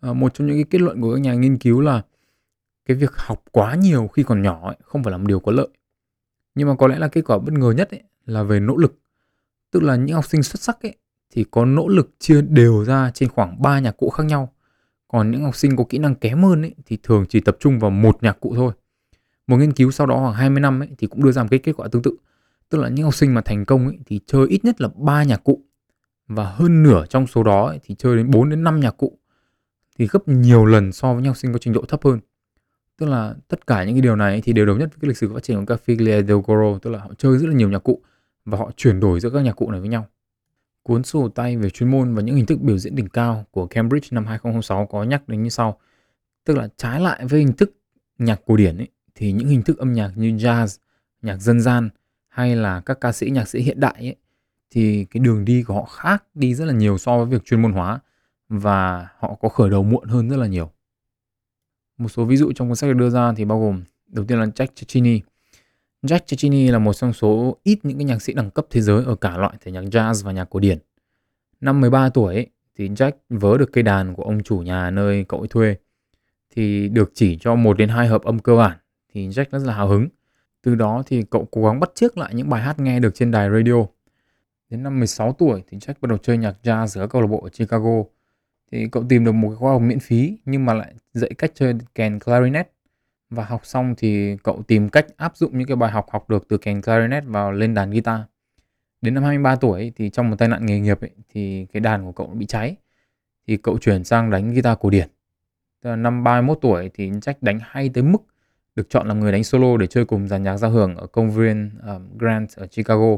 À, 0.00 0.12
một 0.12 0.34
trong 0.34 0.46
những 0.46 0.56
cái 0.56 0.64
kết 0.70 0.80
luận 0.80 1.00
của 1.00 1.14
các 1.14 1.20
nhà 1.20 1.34
nghiên 1.34 1.58
cứu 1.58 1.80
là 1.80 2.02
cái 2.84 2.96
việc 2.96 3.16
học 3.16 3.44
quá 3.52 3.74
nhiều 3.74 4.08
khi 4.08 4.22
còn 4.22 4.42
nhỏ 4.42 4.68
ấy, 4.68 4.76
không 4.82 5.02
phải 5.02 5.10
là 5.10 5.18
một 5.18 5.24
điều 5.26 5.40
có 5.40 5.52
lợi. 5.52 5.68
Nhưng 6.54 6.68
mà 6.68 6.74
có 6.74 6.86
lẽ 6.86 6.98
là 6.98 7.08
kết 7.08 7.22
quả 7.26 7.38
bất 7.38 7.52
ngờ 7.52 7.70
nhất 7.70 7.90
ấy, 7.90 8.02
là 8.26 8.42
về 8.42 8.60
nỗ 8.60 8.76
lực. 8.76 8.98
Tức 9.70 9.82
là 9.82 9.96
những 9.96 10.14
học 10.14 10.26
sinh 10.26 10.42
xuất 10.42 10.60
sắc 10.60 10.82
ấy, 10.82 10.96
thì 11.30 11.44
có 11.50 11.64
nỗ 11.64 11.88
lực 11.88 12.10
chia 12.18 12.42
đều 12.42 12.84
ra 12.84 13.10
trên 13.14 13.28
khoảng 13.28 13.62
3 13.62 13.80
nhạc 13.80 13.96
cụ 13.96 14.10
khác 14.10 14.24
nhau. 14.24 14.52
Còn 15.08 15.30
những 15.30 15.42
học 15.42 15.56
sinh 15.56 15.76
có 15.76 15.84
kỹ 15.88 15.98
năng 15.98 16.14
kém 16.14 16.42
hơn 16.42 16.62
ấy, 16.62 16.74
thì 16.86 16.98
thường 17.02 17.26
chỉ 17.28 17.40
tập 17.40 17.56
trung 17.60 17.78
vào 17.78 17.90
một 17.90 18.22
nhạc 18.22 18.40
cụ 18.40 18.52
thôi. 18.56 18.72
Một 19.46 19.56
nghiên 19.56 19.72
cứu 19.72 19.90
sau 19.90 20.06
đó 20.06 20.16
khoảng 20.18 20.34
20 20.34 20.60
năm 20.60 20.82
ấy, 20.82 20.88
thì 20.98 21.06
cũng 21.06 21.24
đưa 21.24 21.32
ra 21.32 21.42
một 21.42 21.48
cái 21.50 21.58
kết 21.58 21.72
quả 21.76 21.88
tương 21.88 22.02
tự. 22.02 22.16
Tức 22.68 22.78
là 22.78 22.88
những 22.88 23.04
học 23.04 23.14
sinh 23.14 23.34
mà 23.34 23.40
thành 23.40 23.64
công 23.64 23.86
ấy, 23.86 23.98
thì 24.06 24.20
chơi 24.26 24.46
ít 24.48 24.64
nhất 24.64 24.80
là 24.80 24.88
ba 24.96 25.22
nhạc 25.22 25.44
cụ. 25.44 25.62
Và 26.28 26.44
hơn 26.44 26.82
nửa 26.82 27.06
trong 27.06 27.26
số 27.26 27.42
đó 27.42 27.66
ấy, 27.66 27.80
thì 27.84 27.94
chơi 27.98 28.16
đến 28.16 28.30
4 28.30 28.50
đến 28.50 28.64
5 28.64 28.80
nhạc 28.80 28.96
cụ. 28.96 29.18
Thì 29.98 30.08
gấp 30.10 30.28
nhiều 30.28 30.64
lần 30.64 30.92
so 30.92 31.12
với 31.12 31.22
những 31.22 31.30
học 31.30 31.36
sinh 31.36 31.52
có 31.52 31.58
trình 31.58 31.72
độ 31.72 31.84
thấp 31.88 32.04
hơn. 32.04 32.20
Tức 32.98 33.06
là 33.06 33.34
tất 33.48 33.66
cả 33.66 33.84
những 33.84 33.94
cái 33.94 34.00
điều 34.00 34.16
này 34.16 34.40
thì 34.40 34.52
đều 34.52 34.66
đồng 34.66 34.78
nhất 34.78 34.88
với 34.92 34.98
cái 35.00 35.08
lịch 35.08 35.16
sử 35.16 35.34
phát 35.34 35.42
triển 35.42 35.66
của 35.66 35.76
các 35.76 35.82
del 35.86 36.40
Goro. 36.46 36.78
Tức 36.82 36.90
là 36.90 36.98
họ 36.98 37.10
chơi 37.18 37.38
rất 37.38 37.48
là 37.48 37.54
nhiều 37.54 37.68
nhạc 37.68 37.78
cụ 37.78 38.02
và 38.44 38.58
họ 38.58 38.70
chuyển 38.76 39.00
đổi 39.00 39.20
giữa 39.20 39.30
các 39.30 39.40
nhạc 39.40 39.56
cụ 39.56 39.70
này 39.70 39.80
với 39.80 39.88
nhau. 39.88 40.06
Cuốn 40.82 41.02
sổ 41.02 41.28
tay 41.28 41.56
về 41.56 41.70
chuyên 41.70 41.90
môn 41.90 42.14
và 42.14 42.22
những 42.22 42.36
hình 42.36 42.46
thức 42.46 42.60
biểu 42.60 42.78
diễn 42.78 42.94
đỉnh 42.94 43.08
cao 43.08 43.44
của 43.50 43.66
Cambridge 43.66 44.08
năm 44.10 44.26
2006 44.26 44.86
có 44.86 45.04
nhắc 45.04 45.28
đến 45.28 45.42
như 45.42 45.48
sau. 45.48 45.78
Tức 46.44 46.56
là 46.56 46.68
trái 46.76 47.00
lại 47.00 47.26
với 47.26 47.40
hình 47.40 47.52
thức 47.52 47.76
nhạc 48.18 48.40
cổ 48.46 48.56
điển 48.56 48.76
ấy, 48.76 48.88
thì 49.16 49.32
những 49.32 49.48
hình 49.48 49.62
thức 49.62 49.78
âm 49.78 49.92
nhạc 49.92 50.12
như 50.16 50.28
jazz, 50.28 50.78
nhạc 51.22 51.36
dân 51.36 51.60
gian 51.60 51.88
hay 52.28 52.56
là 52.56 52.80
các 52.80 53.00
ca 53.00 53.12
sĩ 53.12 53.30
nhạc 53.30 53.48
sĩ 53.48 53.60
hiện 53.60 53.80
đại 53.80 53.94
ấy, 53.98 54.16
thì 54.70 55.04
cái 55.04 55.20
đường 55.20 55.44
đi 55.44 55.62
của 55.62 55.74
họ 55.74 55.84
khác 55.84 56.24
đi 56.34 56.54
rất 56.54 56.64
là 56.64 56.72
nhiều 56.72 56.98
so 56.98 57.16
với 57.16 57.26
việc 57.26 57.44
chuyên 57.44 57.62
môn 57.62 57.72
hóa 57.72 58.00
và 58.48 59.08
họ 59.18 59.34
có 59.34 59.48
khởi 59.48 59.70
đầu 59.70 59.82
muộn 59.82 60.08
hơn 60.08 60.28
rất 60.28 60.36
là 60.36 60.46
nhiều. 60.46 60.72
Một 61.98 62.08
số 62.08 62.24
ví 62.24 62.36
dụ 62.36 62.52
trong 62.52 62.68
cuốn 62.68 62.76
sách 62.76 62.90
được 62.90 62.96
đưa 62.96 63.10
ra 63.10 63.32
thì 63.36 63.44
bao 63.44 63.60
gồm 63.60 63.82
đầu 64.06 64.24
tiên 64.24 64.38
là 64.38 64.46
Jack 64.46 64.66
Cecchini, 64.66 65.20
Jack 66.02 66.18
Cecchini 66.18 66.70
là 66.70 66.78
một 66.78 66.92
trong 66.92 67.12
số 67.12 67.56
ít 67.62 67.78
những 67.82 67.98
cái 67.98 68.04
nhạc 68.04 68.22
sĩ 68.22 68.32
đẳng 68.32 68.50
cấp 68.50 68.66
thế 68.70 68.80
giới 68.80 69.04
ở 69.04 69.14
cả 69.14 69.36
loại 69.36 69.54
thể 69.60 69.72
nhạc 69.72 69.84
jazz 69.84 70.24
và 70.24 70.32
nhạc 70.32 70.44
cổ 70.44 70.60
điển. 70.60 70.78
Năm 71.60 71.80
13 71.80 72.08
tuổi 72.08 72.34
ấy, 72.34 72.46
thì 72.76 72.88
Jack 72.88 73.12
vớ 73.28 73.58
được 73.58 73.72
cây 73.72 73.82
đàn 73.82 74.14
của 74.14 74.22
ông 74.22 74.42
chủ 74.42 74.58
nhà 74.58 74.90
nơi 74.90 75.24
cậu 75.28 75.40
ấy 75.40 75.48
thuê 75.48 75.76
thì 76.54 76.88
được 76.88 77.10
chỉ 77.14 77.38
cho 77.40 77.54
một 77.54 77.78
đến 77.78 77.88
hai 77.88 78.08
hợp 78.08 78.22
âm 78.22 78.38
cơ 78.38 78.56
bản 78.56 78.78
thì 79.16 79.28
Jack 79.28 79.44
rất 79.50 79.66
là 79.66 79.74
hào 79.74 79.88
hứng. 79.88 80.08
Từ 80.62 80.74
đó 80.74 81.02
thì 81.06 81.22
cậu 81.30 81.48
cố 81.50 81.64
gắng 81.66 81.80
bắt 81.80 81.90
chước 81.94 82.18
lại 82.18 82.34
những 82.34 82.48
bài 82.48 82.62
hát 82.62 82.78
nghe 82.78 83.00
được 83.00 83.14
trên 83.14 83.30
đài 83.30 83.50
radio. 83.50 83.86
Đến 84.70 84.82
năm 84.82 84.98
16 84.98 85.32
tuổi 85.32 85.62
thì 85.70 85.78
Jack 85.78 85.94
bắt 86.00 86.08
đầu 86.08 86.18
chơi 86.18 86.38
nhạc 86.38 86.54
jazz 86.62 87.00
ở 87.00 87.06
câu 87.06 87.22
lạc 87.22 87.28
bộ 87.28 87.40
ở 87.40 87.48
Chicago. 87.48 88.02
Thì 88.72 88.88
cậu 88.92 89.04
tìm 89.08 89.24
được 89.24 89.32
một 89.32 89.48
cái 89.48 89.56
khóa 89.56 89.72
học 89.72 89.82
miễn 89.82 90.00
phí 90.00 90.38
nhưng 90.44 90.66
mà 90.66 90.74
lại 90.74 90.94
dạy 91.12 91.30
cách 91.38 91.52
chơi 91.54 91.74
kèn 91.94 92.18
clarinet 92.18 92.70
và 93.30 93.44
học 93.44 93.66
xong 93.66 93.94
thì 93.98 94.36
cậu 94.42 94.62
tìm 94.62 94.88
cách 94.88 95.06
áp 95.16 95.36
dụng 95.36 95.58
những 95.58 95.68
cái 95.68 95.76
bài 95.76 95.90
học 95.90 96.06
học 96.10 96.30
được 96.30 96.48
từ 96.48 96.58
kèn 96.58 96.82
clarinet 96.82 97.24
vào 97.26 97.52
lên 97.52 97.74
đàn 97.74 97.90
guitar. 97.90 98.20
Đến 99.00 99.14
năm 99.14 99.22
23 99.22 99.56
tuổi 99.56 99.92
thì 99.96 100.10
trong 100.10 100.30
một 100.30 100.36
tai 100.38 100.48
nạn 100.48 100.66
nghề 100.66 100.80
nghiệp 100.80 101.00
ấy, 101.00 101.10
thì 101.28 101.66
cái 101.72 101.80
đàn 101.80 102.04
của 102.04 102.12
cậu 102.12 102.26
bị 102.26 102.46
cháy. 102.46 102.76
Thì 103.46 103.56
cậu 103.56 103.78
chuyển 103.78 104.04
sang 104.04 104.30
đánh 104.30 104.54
guitar 104.54 104.78
cổ 104.80 104.90
điển. 104.90 105.08
Tức 105.82 105.90
là 105.90 105.96
năm 105.96 106.24
31 106.24 106.58
tuổi 106.60 106.90
thì 106.94 107.10
Jack 107.10 107.34
đánh 107.40 107.58
hay 107.62 107.88
tới 107.88 108.02
mức 108.02 108.18
được 108.76 108.90
chọn 108.90 109.08
làm 109.08 109.20
người 109.20 109.32
đánh 109.32 109.44
solo 109.44 109.76
để 109.76 109.86
chơi 109.86 110.04
cùng 110.04 110.28
dàn 110.28 110.42
nhạc 110.42 110.56
giao 110.56 110.70
hưởng 110.70 110.96
ở 110.96 111.06
công 111.06 111.30
viên 111.30 111.70
um, 111.86 112.18
Grant 112.18 112.56
ở 112.56 112.66
Chicago. 112.66 113.16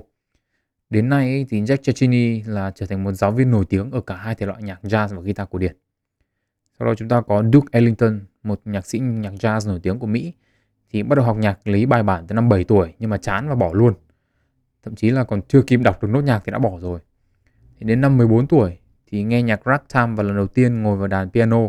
Đến 0.91 1.09
nay 1.09 1.29
ấy, 1.29 1.47
thì 1.49 1.63
Jack 1.63 1.77
Cecchini 1.77 2.43
là 2.43 2.73
trở 2.75 2.87
thành 2.87 3.05
một 3.05 3.13
giáo 3.13 3.31
viên 3.31 3.51
nổi 3.51 3.65
tiếng 3.65 3.91
ở 3.91 4.01
cả 4.01 4.17
hai 4.17 4.35
thể 4.35 4.47
loại 4.47 4.63
nhạc 4.63 4.81
jazz 4.83 5.17
và 5.17 5.23
guitar 5.23 5.49
cổ 5.51 5.59
điển. 5.59 5.77
Sau 6.79 6.87
đó 6.87 6.95
chúng 6.95 7.09
ta 7.09 7.21
có 7.21 7.43
Duke 7.53 7.69
Ellington, 7.73 8.21
một 8.43 8.61
nhạc 8.65 8.87
sĩ 8.87 8.99
nhạc 8.99 9.33
jazz 9.33 9.69
nổi 9.69 9.81
tiếng 9.83 9.99
của 9.99 10.07
Mỹ. 10.07 10.33
Thì 10.91 11.03
bắt 11.03 11.17
đầu 11.17 11.25
học 11.25 11.37
nhạc 11.37 11.67
lý 11.67 11.87
bài 11.87 12.03
bản 12.03 12.27
từ 12.27 12.35
năm 12.35 12.49
7 12.49 12.65
tuổi 12.65 12.95
nhưng 12.99 13.11
mà 13.11 13.19
chán 13.19 13.49
và 13.49 13.55
bỏ 13.55 13.71
luôn. 13.73 13.95
Thậm 14.83 14.95
chí 14.95 15.11
là 15.11 15.25
còn 15.25 15.43
chưa 15.49 15.63
kịp 15.63 15.81
đọc 15.85 16.03
được 16.03 16.09
nốt 16.09 16.21
nhạc 16.21 16.43
thì 16.45 16.53
đã 16.53 16.59
bỏ 16.59 16.79
rồi. 16.81 17.01
Thì 17.79 17.87
đến 17.87 18.01
năm 18.01 18.17
14 18.17 18.47
tuổi 18.47 18.79
thì 19.07 19.23
nghe 19.23 19.43
nhạc 19.43 19.61
ragtime 19.65 20.15
và 20.17 20.23
lần 20.23 20.37
đầu 20.37 20.47
tiên 20.47 20.83
ngồi 20.83 20.97
vào 20.97 21.09
đàn 21.09 21.31
piano 21.31 21.61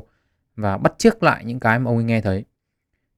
và 0.56 0.78
bắt 0.78 0.94
chước 0.98 1.24
lại 1.24 1.46
những 1.46 1.60
cái 1.60 1.80
mà 1.80 1.92
ông 1.92 1.98
ấy 1.98 2.04
nghe 2.04 2.22
thấy. 2.22 2.46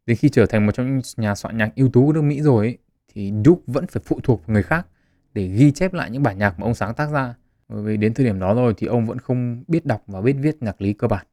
Đến 0.06 0.18
khi 0.18 0.30
trở 0.30 0.46
thành 0.46 0.66
một 0.66 0.72
trong 0.72 0.88
những 0.88 1.02
nhà 1.18 1.36
soạn 1.36 1.58
nhạc 1.58 1.76
ưu 1.76 1.90
tú 1.90 2.06
của 2.06 2.14
nước 2.14 2.22
Mỹ 2.22 2.42
rồi 2.42 2.66
ấy, 2.66 2.78
thì 3.08 3.34
Duke 3.46 3.62
vẫn 3.68 3.88
phải 3.88 4.04
phụ 4.06 4.20
thuộc 4.24 4.48
vào 4.48 4.54
người 4.54 4.64
khác 4.64 4.88
để 5.34 5.48
ghi 5.48 5.72
chép 5.72 5.94
lại 5.94 6.12
những 6.12 6.24
bản 6.24 6.38
nhạc 6.38 6.60
mà 6.60 6.66
ông 6.66 6.76
sáng 6.76 6.94
tác 6.94 7.12
ra. 7.12 7.36
Bởi 7.68 7.82
vì 7.82 7.98
đến 7.98 8.14
thời 8.14 8.26
điểm 8.26 8.40
đó 8.40 8.54
rồi 8.54 8.74
thì 8.78 8.88
ông 8.88 9.06
vẫn 9.06 9.20
không 9.20 9.64
biết 9.68 9.86
đọc 9.86 10.04
và 10.08 10.22
biết 10.22 10.36
viết 10.40 10.58
nhạc 10.62 10.82
lý 10.82 10.94
cơ 10.94 11.08
bản. 11.08 11.26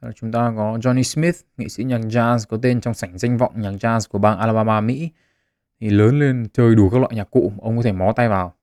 Ờ, 0.00 0.12
chúng 0.12 0.32
ta 0.32 0.52
có 0.56 0.76
Johnny 0.76 1.02
Smith, 1.02 1.36
nghệ 1.56 1.68
sĩ 1.68 1.84
nhạc 1.84 1.98
jazz 1.98 2.38
có 2.48 2.58
tên 2.62 2.80
trong 2.80 2.94
sảnh 2.94 3.18
danh 3.18 3.38
vọng 3.38 3.52
nhạc 3.60 3.70
jazz 3.70 4.00
của 4.10 4.18
bang 4.18 4.38
Alabama, 4.38 4.80
Mỹ. 4.80 5.10
Thì 5.80 5.90
lớn 5.90 6.18
lên 6.18 6.46
chơi 6.52 6.74
đủ 6.74 6.90
các 6.90 6.98
loại 6.98 7.12
nhạc 7.14 7.30
cụ 7.30 7.52
ông 7.58 7.76
có 7.76 7.82
thể 7.82 7.92
mó 7.92 8.12
tay 8.16 8.28
vào. 8.28 8.54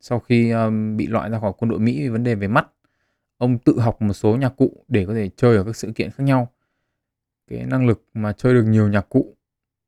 Sau 0.00 0.18
khi 0.18 0.50
um, 0.50 0.96
bị 0.96 1.06
loại 1.06 1.30
ra 1.30 1.38
khỏi 1.38 1.52
quân 1.58 1.70
đội 1.70 1.78
Mỹ 1.78 2.00
vì 2.00 2.08
vấn 2.08 2.24
đề 2.24 2.34
về 2.34 2.48
mắt, 2.48 2.66
ông 3.38 3.58
tự 3.58 3.80
học 3.80 4.02
một 4.02 4.12
số 4.12 4.36
nhạc 4.36 4.56
cụ 4.56 4.84
để 4.88 5.06
có 5.06 5.14
thể 5.14 5.30
chơi 5.36 5.56
ở 5.56 5.64
các 5.64 5.76
sự 5.76 5.92
kiện 5.94 6.10
khác 6.10 6.24
nhau. 6.24 6.48
Cái 7.50 7.66
năng 7.66 7.86
lực 7.86 8.04
mà 8.14 8.32
chơi 8.32 8.54
được 8.54 8.62
nhiều 8.62 8.88
nhạc 8.88 9.08
cụ 9.08 9.36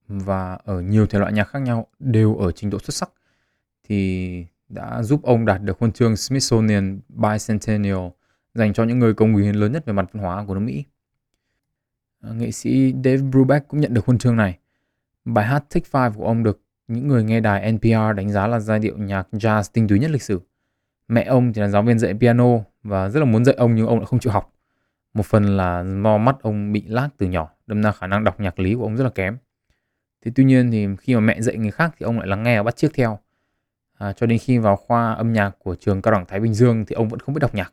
và 0.08 0.58
ở 0.64 0.80
nhiều 0.80 1.06
thể 1.06 1.18
loại 1.18 1.32
nhạc 1.32 1.44
khác 1.44 1.58
nhau 1.58 1.86
đều 1.98 2.36
ở 2.36 2.52
trình 2.52 2.70
độ 2.70 2.78
xuất 2.78 2.94
sắc 2.94 3.10
thì 3.88 4.44
đã 4.68 5.02
giúp 5.02 5.22
ông 5.22 5.44
đạt 5.44 5.62
được 5.62 5.78
huân 5.78 5.92
chương 5.92 6.16
Smithsonian 6.16 7.00
Bicentennial 7.08 8.08
dành 8.54 8.72
cho 8.72 8.84
những 8.84 8.98
người 8.98 9.14
công 9.14 9.36
hiến 9.36 9.54
lớn 9.54 9.72
nhất 9.72 9.86
về 9.86 9.92
mặt 9.92 10.10
văn 10.12 10.22
hóa 10.22 10.44
của 10.46 10.54
nước 10.54 10.60
Mỹ. 10.60 10.84
À, 12.20 12.30
nghệ 12.32 12.50
sĩ 12.50 12.94
Dave 13.04 13.22
Brubeck 13.22 13.68
cũng 13.68 13.80
nhận 13.80 13.94
được 13.94 14.06
huân 14.06 14.18
chương 14.18 14.36
này. 14.36 14.58
Bài 15.24 15.44
hát 15.46 15.64
Take 15.70 15.86
Five 15.90 16.12
của 16.12 16.24
ông 16.24 16.42
được 16.42 16.60
những 16.88 17.08
người 17.08 17.24
nghe 17.24 17.40
đài 17.40 17.72
NPR 17.72 18.16
đánh 18.16 18.30
giá 18.30 18.46
là 18.46 18.60
giai 18.60 18.78
điệu 18.78 18.98
nhạc 18.98 19.28
jazz 19.32 19.62
tinh 19.72 19.88
túy 19.88 19.98
nhất 19.98 20.10
lịch 20.10 20.22
sử. 20.22 20.40
Mẹ 21.08 21.24
ông 21.24 21.52
thì 21.52 21.62
là 21.62 21.68
giáo 21.68 21.82
viên 21.82 21.98
dạy 21.98 22.14
piano 22.20 22.58
và 22.82 23.08
rất 23.08 23.20
là 23.20 23.26
muốn 23.26 23.44
dạy 23.44 23.54
ông 23.54 23.74
nhưng 23.74 23.86
ông 23.86 23.98
lại 23.98 24.06
không 24.06 24.20
chịu 24.20 24.32
học. 24.32 24.52
Một 25.14 25.26
phần 25.26 25.56
là 25.56 25.84
do 26.04 26.18
mắt 26.18 26.36
ông 26.42 26.72
bị 26.72 26.84
lác 26.86 27.08
từ 27.18 27.26
nhỏ, 27.26 27.51
đâm 27.66 27.82
ra 27.82 27.92
khả 27.92 28.06
năng 28.06 28.24
đọc 28.24 28.40
nhạc 28.40 28.58
lý 28.58 28.74
của 28.74 28.82
ông 28.82 28.96
rất 28.96 29.04
là 29.04 29.10
kém. 29.10 29.36
Thế 30.24 30.32
tuy 30.34 30.44
nhiên 30.44 30.70
thì 30.70 30.86
khi 31.00 31.14
mà 31.14 31.20
mẹ 31.20 31.40
dạy 31.40 31.56
người 31.56 31.70
khác 31.70 31.94
thì 31.98 32.04
ông 32.04 32.18
lại 32.18 32.28
lắng 32.28 32.42
nghe 32.42 32.56
và 32.56 32.62
bắt 32.62 32.76
chước 32.76 32.94
theo. 32.94 33.18
À, 33.98 34.12
cho 34.12 34.26
đến 34.26 34.38
khi 34.38 34.58
vào 34.58 34.76
khoa 34.76 35.12
âm 35.12 35.32
nhạc 35.32 35.50
của 35.58 35.74
trường 35.74 36.02
cao 36.02 36.12
đẳng 36.12 36.26
Thái 36.26 36.40
Bình 36.40 36.54
Dương 36.54 36.84
thì 36.86 36.94
ông 36.94 37.08
vẫn 37.08 37.20
không 37.20 37.34
biết 37.34 37.40
đọc 37.40 37.54
nhạc. 37.54 37.72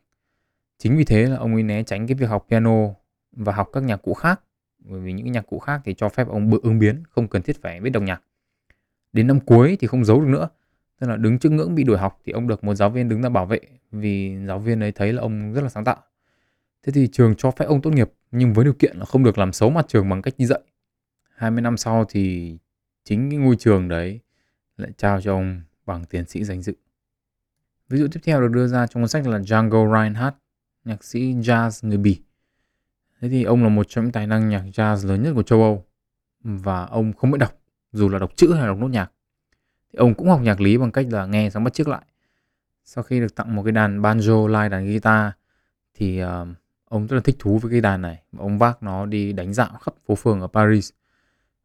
Chính 0.77 0.97
vì 0.97 1.03
thế 1.05 1.25
là 1.25 1.37
ông 1.37 1.53
ấy 1.53 1.63
né 1.63 1.83
tránh 1.83 2.07
cái 2.07 2.15
việc 2.15 2.29
học 2.29 2.45
piano 2.49 2.87
và 3.31 3.53
học 3.53 3.69
các 3.73 3.83
nhạc 3.83 3.97
cụ 3.97 4.13
khác 4.13 4.41
bởi 4.79 4.99
vì 4.99 5.13
những 5.13 5.31
nhạc 5.31 5.47
cụ 5.47 5.59
khác 5.59 5.81
thì 5.85 5.93
cho 5.93 6.09
phép 6.09 6.27
ông 6.27 6.49
bự 6.49 6.59
ứng 6.63 6.79
biến 6.79 7.03
không 7.09 7.27
cần 7.27 7.41
thiết 7.41 7.61
phải 7.61 7.79
biết 7.79 7.89
đọc 7.89 8.03
nhạc 8.03 8.21
đến 9.13 9.27
năm 9.27 9.39
cuối 9.39 9.77
thì 9.79 9.87
không 9.87 10.05
giấu 10.05 10.21
được 10.21 10.27
nữa 10.27 10.49
tức 10.99 11.07
là 11.07 11.15
đứng 11.15 11.39
trước 11.39 11.49
ngưỡng 11.49 11.75
bị 11.75 11.83
đuổi 11.83 11.97
học 11.97 12.19
thì 12.25 12.31
ông 12.31 12.47
được 12.47 12.63
một 12.63 12.75
giáo 12.75 12.89
viên 12.89 13.09
đứng 13.09 13.21
ra 13.21 13.29
bảo 13.29 13.45
vệ 13.45 13.59
vì 13.91 14.37
giáo 14.47 14.59
viên 14.59 14.79
ấy 14.79 14.91
thấy 14.91 15.13
là 15.13 15.21
ông 15.21 15.53
rất 15.53 15.61
là 15.61 15.69
sáng 15.69 15.85
tạo 15.85 15.97
thế 16.83 16.91
thì 16.91 17.07
trường 17.07 17.35
cho 17.35 17.51
phép 17.51 17.65
ông 17.65 17.81
tốt 17.81 17.89
nghiệp 17.89 18.11
nhưng 18.31 18.53
với 18.53 18.65
điều 18.65 18.73
kiện 18.73 18.97
là 18.97 19.05
không 19.05 19.23
được 19.23 19.37
làm 19.37 19.53
xấu 19.53 19.69
mặt 19.69 19.85
trường 19.87 20.09
bằng 20.09 20.21
cách 20.21 20.33
đi 20.37 20.45
dạy. 20.45 20.59
20 21.35 21.61
năm 21.61 21.77
sau 21.77 22.05
thì 22.09 22.57
chính 23.03 23.29
cái 23.29 23.39
ngôi 23.39 23.55
trường 23.55 23.87
đấy 23.87 24.19
lại 24.77 24.91
trao 24.97 25.21
cho 25.21 25.33
ông 25.33 25.61
bằng 25.85 26.05
tiến 26.05 26.25
sĩ 26.25 26.43
danh 26.43 26.61
dự. 26.61 26.73
Ví 27.89 27.99
dụ 27.99 28.07
tiếp 28.11 28.19
theo 28.23 28.41
được 28.41 28.51
đưa 28.51 28.67
ra 28.67 28.87
trong 28.87 29.03
cuốn 29.03 29.09
sách 29.09 29.27
là 29.27 29.39
Django 29.39 29.93
Reinhardt 29.93 30.37
nhạc 30.85 31.03
sĩ 31.03 31.33
jazz 31.33 31.87
người 31.87 31.97
Bỉ. 31.97 32.21
Thế 33.21 33.29
thì 33.29 33.43
ông 33.43 33.63
là 33.63 33.69
một 33.69 33.85
trong 33.89 34.05
những 34.05 34.11
tài 34.11 34.27
năng 34.27 34.49
nhạc 34.49 34.63
jazz 34.73 35.07
lớn 35.07 35.23
nhất 35.23 35.31
của 35.35 35.43
châu 35.43 35.61
Âu 35.61 35.85
và 36.43 36.85
ông 36.85 37.13
không 37.13 37.31
biết 37.31 37.37
đọc 37.37 37.53
dù 37.91 38.09
là 38.09 38.19
đọc 38.19 38.31
chữ 38.35 38.53
hay 38.53 38.67
đọc 38.67 38.77
nốt 38.77 38.87
nhạc. 38.87 39.11
Thì 39.93 39.97
ông 39.97 40.13
cũng 40.13 40.29
học 40.29 40.41
nhạc 40.41 40.61
lý 40.61 40.77
bằng 40.77 40.91
cách 40.91 41.07
là 41.09 41.25
nghe 41.25 41.49
xong 41.49 41.63
bắt 41.63 41.73
chước 41.73 41.87
lại. 41.87 42.05
Sau 42.83 43.03
khi 43.03 43.19
được 43.19 43.35
tặng 43.35 43.55
một 43.55 43.63
cái 43.63 43.71
đàn 43.71 44.01
banjo 44.01 44.47
lai 44.47 44.69
đàn 44.69 44.85
guitar 44.85 45.31
thì 45.93 46.23
uh, 46.23 46.29
ông 46.89 47.07
rất 47.07 47.15
là 47.15 47.21
thích 47.21 47.35
thú 47.39 47.59
với 47.59 47.71
cây 47.71 47.81
đàn 47.81 48.01
này. 48.01 48.23
Ông 48.37 48.57
vác 48.57 48.83
nó 48.83 49.05
đi 49.05 49.33
đánh 49.33 49.53
dạo 49.53 49.69
khắp 49.81 49.93
phố 50.07 50.15
phường 50.15 50.41
ở 50.41 50.47
Paris. 50.47 50.91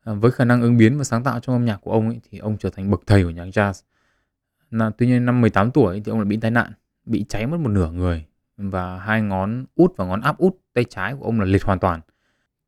À, 0.05 0.13
với 0.13 0.31
khả 0.31 0.45
năng 0.45 0.63
ứng 0.63 0.77
biến 0.77 0.99
và 0.99 1.05
sáng 1.05 1.25
tạo 1.25 1.41
trong 1.41 1.55
âm 1.55 1.65
nhạc 1.65 1.77
của 1.77 1.93
ông 1.93 2.09
ấy, 2.09 2.21
thì 2.31 2.39
ông 2.39 2.57
trở 2.59 2.71
thành 2.71 2.91
bậc 2.91 3.03
thầy 3.07 3.25
của 3.25 3.31
nhạc 3.31 3.45
jazz. 3.45 3.83
Là, 4.71 4.91
tuy 4.99 5.07
nhiên 5.07 5.25
năm 5.25 5.41
18 5.41 5.71
tuổi 5.71 6.03
thì 6.05 6.11
ông 6.11 6.19
lại 6.19 6.25
bị 6.25 6.37
tai 6.37 6.51
nạn 6.51 6.73
bị 7.05 7.25
cháy 7.29 7.47
mất 7.47 7.61
một 7.61 7.69
nửa 7.69 7.91
người. 7.91 8.27
Và 8.57 8.99
hai 8.99 9.23
ngón 9.23 9.65
út 9.75 9.97
và 9.97 10.05
ngón 10.05 10.21
áp 10.21 10.39
út 10.39 10.57
tay 10.73 10.85
trái 10.85 11.15
của 11.15 11.25
ông 11.25 11.41
là 11.41 11.47
liệt 11.47 11.63
hoàn 11.63 11.79
toàn. 11.79 12.01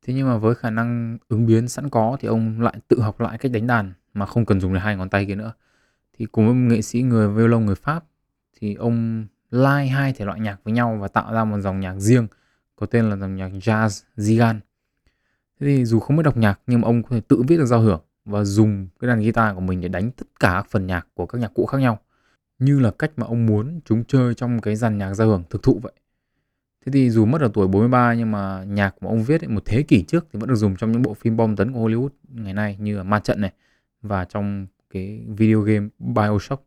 Thế 0.05 0.13
nhưng 0.13 0.27
mà 0.27 0.37
với 0.37 0.55
khả 0.55 0.69
năng 0.69 1.17
ứng 1.27 1.45
biến 1.45 1.67
sẵn 1.67 1.89
có 1.89 2.17
thì 2.19 2.27
ông 2.27 2.61
lại 2.61 2.73
tự 2.87 3.01
học 3.01 3.19
lại 3.19 3.37
cách 3.37 3.51
đánh 3.51 3.67
đàn 3.67 3.93
mà 4.13 4.25
không 4.25 4.45
cần 4.45 4.59
dùng 4.59 4.73
đến 4.73 4.81
hai 4.81 4.95
ngón 4.95 5.09
tay 5.09 5.25
kia 5.25 5.35
nữa. 5.35 5.53
Thì 6.17 6.25
cùng 6.25 6.45
với 6.45 6.55
một 6.55 6.67
nghệ 6.69 6.81
sĩ 6.81 7.01
người 7.01 7.29
violon 7.29 7.65
người 7.65 7.75
Pháp 7.75 8.03
thì 8.59 8.75
ông 8.75 9.25
lai 9.51 9.87
hai 9.87 10.13
thể 10.13 10.25
loại 10.25 10.39
nhạc 10.39 10.63
với 10.63 10.73
nhau 10.73 10.97
và 11.01 11.07
tạo 11.07 11.33
ra 11.33 11.43
một 11.43 11.59
dòng 11.59 11.79
nhạc 11.79 11.95
riêng 11.99 12.27
có 12.79 12.85
tên 12.85 13.09
là 13.09 13.15
dòng 13.15 13.35
nhạc 13.35 13.49
jazz 13.49 14.03
Zigan. 14.17 14.59
Thế 15.59 15.67
thì 15.67 15.85
dù 15.85 15.99
không 15.99 16.17
biết 16.17 16.23
đọc 16.23 16.37
nhạc 16.37 16.59
nhưng 16.67 16.81
mà 16.81 16.85
ông 16.85 17.03
có 17.03 17.09
thể 17.11 17.21
tự 17.27 17.43
viết 17.47 17.57
được 17.57 17.65
giao 17.65 17.81
hưởng 17.81 18.01
và 18.25 18.43
dùng 18.43 18.87
cái 18.99 19.07
đàn 19.07 19.21
guitar 19.21 19.55
của 19.55 19.61
mình 19.61 19.81
để 19.81 19.87
đánh 19.87 20.11
tất 20.11 20.27
cả 20.39 20.53
các 20.55 20.67
phần 20.69 20.87
nhạc 20.87 21.07
của 21.13 21.25
các 21.25 21.41
nhạc 21.41 21.53
cụ 21.53 21.65
khác 21.65 21.77
nhau 21.77 21.99
như 22.59 22.79
là 22.79 22.91
cách 22.91 23.11
mà 23.17 23.27
ông 23.27 23.45
muốn 23.45 23.79
chúng 23.85 24.03
chơi 24.03 24.33
trong 24.33 24.61
cái 24.61 24.75
dàn 24.75 24.97
nhạc 24.97 25.13
giao 25.13 25.27
hưởng 25.27 25.43
thực 25.49 25.63
thụ 25.63 25.79
vậy. 25.83 25.93
Thế 26.85 26.91
thì 26.91 27.09
dù 27.09 27.25
mất 27.25 27.41
ở 27.41 27.51
tuổi 27.53 27.67
43 27.67 28.13
nhưng 28.13 28.31
mà 28.31 28.63
nhạc 28.63 29.03
mà 29.03 29.09
ông 29.09 29.23
viết 29.23 29.41
ấy, 29.41 29.47
một 29.47 29.65
thế 29.65 29.83
kỷ 29.83 30.03
trước 30.03 30.27
thì 30.33 30.39
vẫn 30.39 30.49
được 30.49 30.55
dùng 30.55 30.75
trong 30.75 30.91
những 30.91 31.01
bộ 31.01 31.13
phim 31.13 31.37
bom 31.37 31.55
tấn 31.55 31.73
của 31.73 31.79
Hollywood 31.79 32.09
ngày 32.29 32.53
nay 32.53 32.77
như 32.79 32.97
là 32.97 33.03
Ma 33.03 33.19
Trận 33.19 33.41
này 33.41 33.53
và 34.01 34.25
trong 34.25 34.67
cái 34.89 35.23
video 35.27 35.61
game 35.61 35.87
Bioshock. 35.99 36.63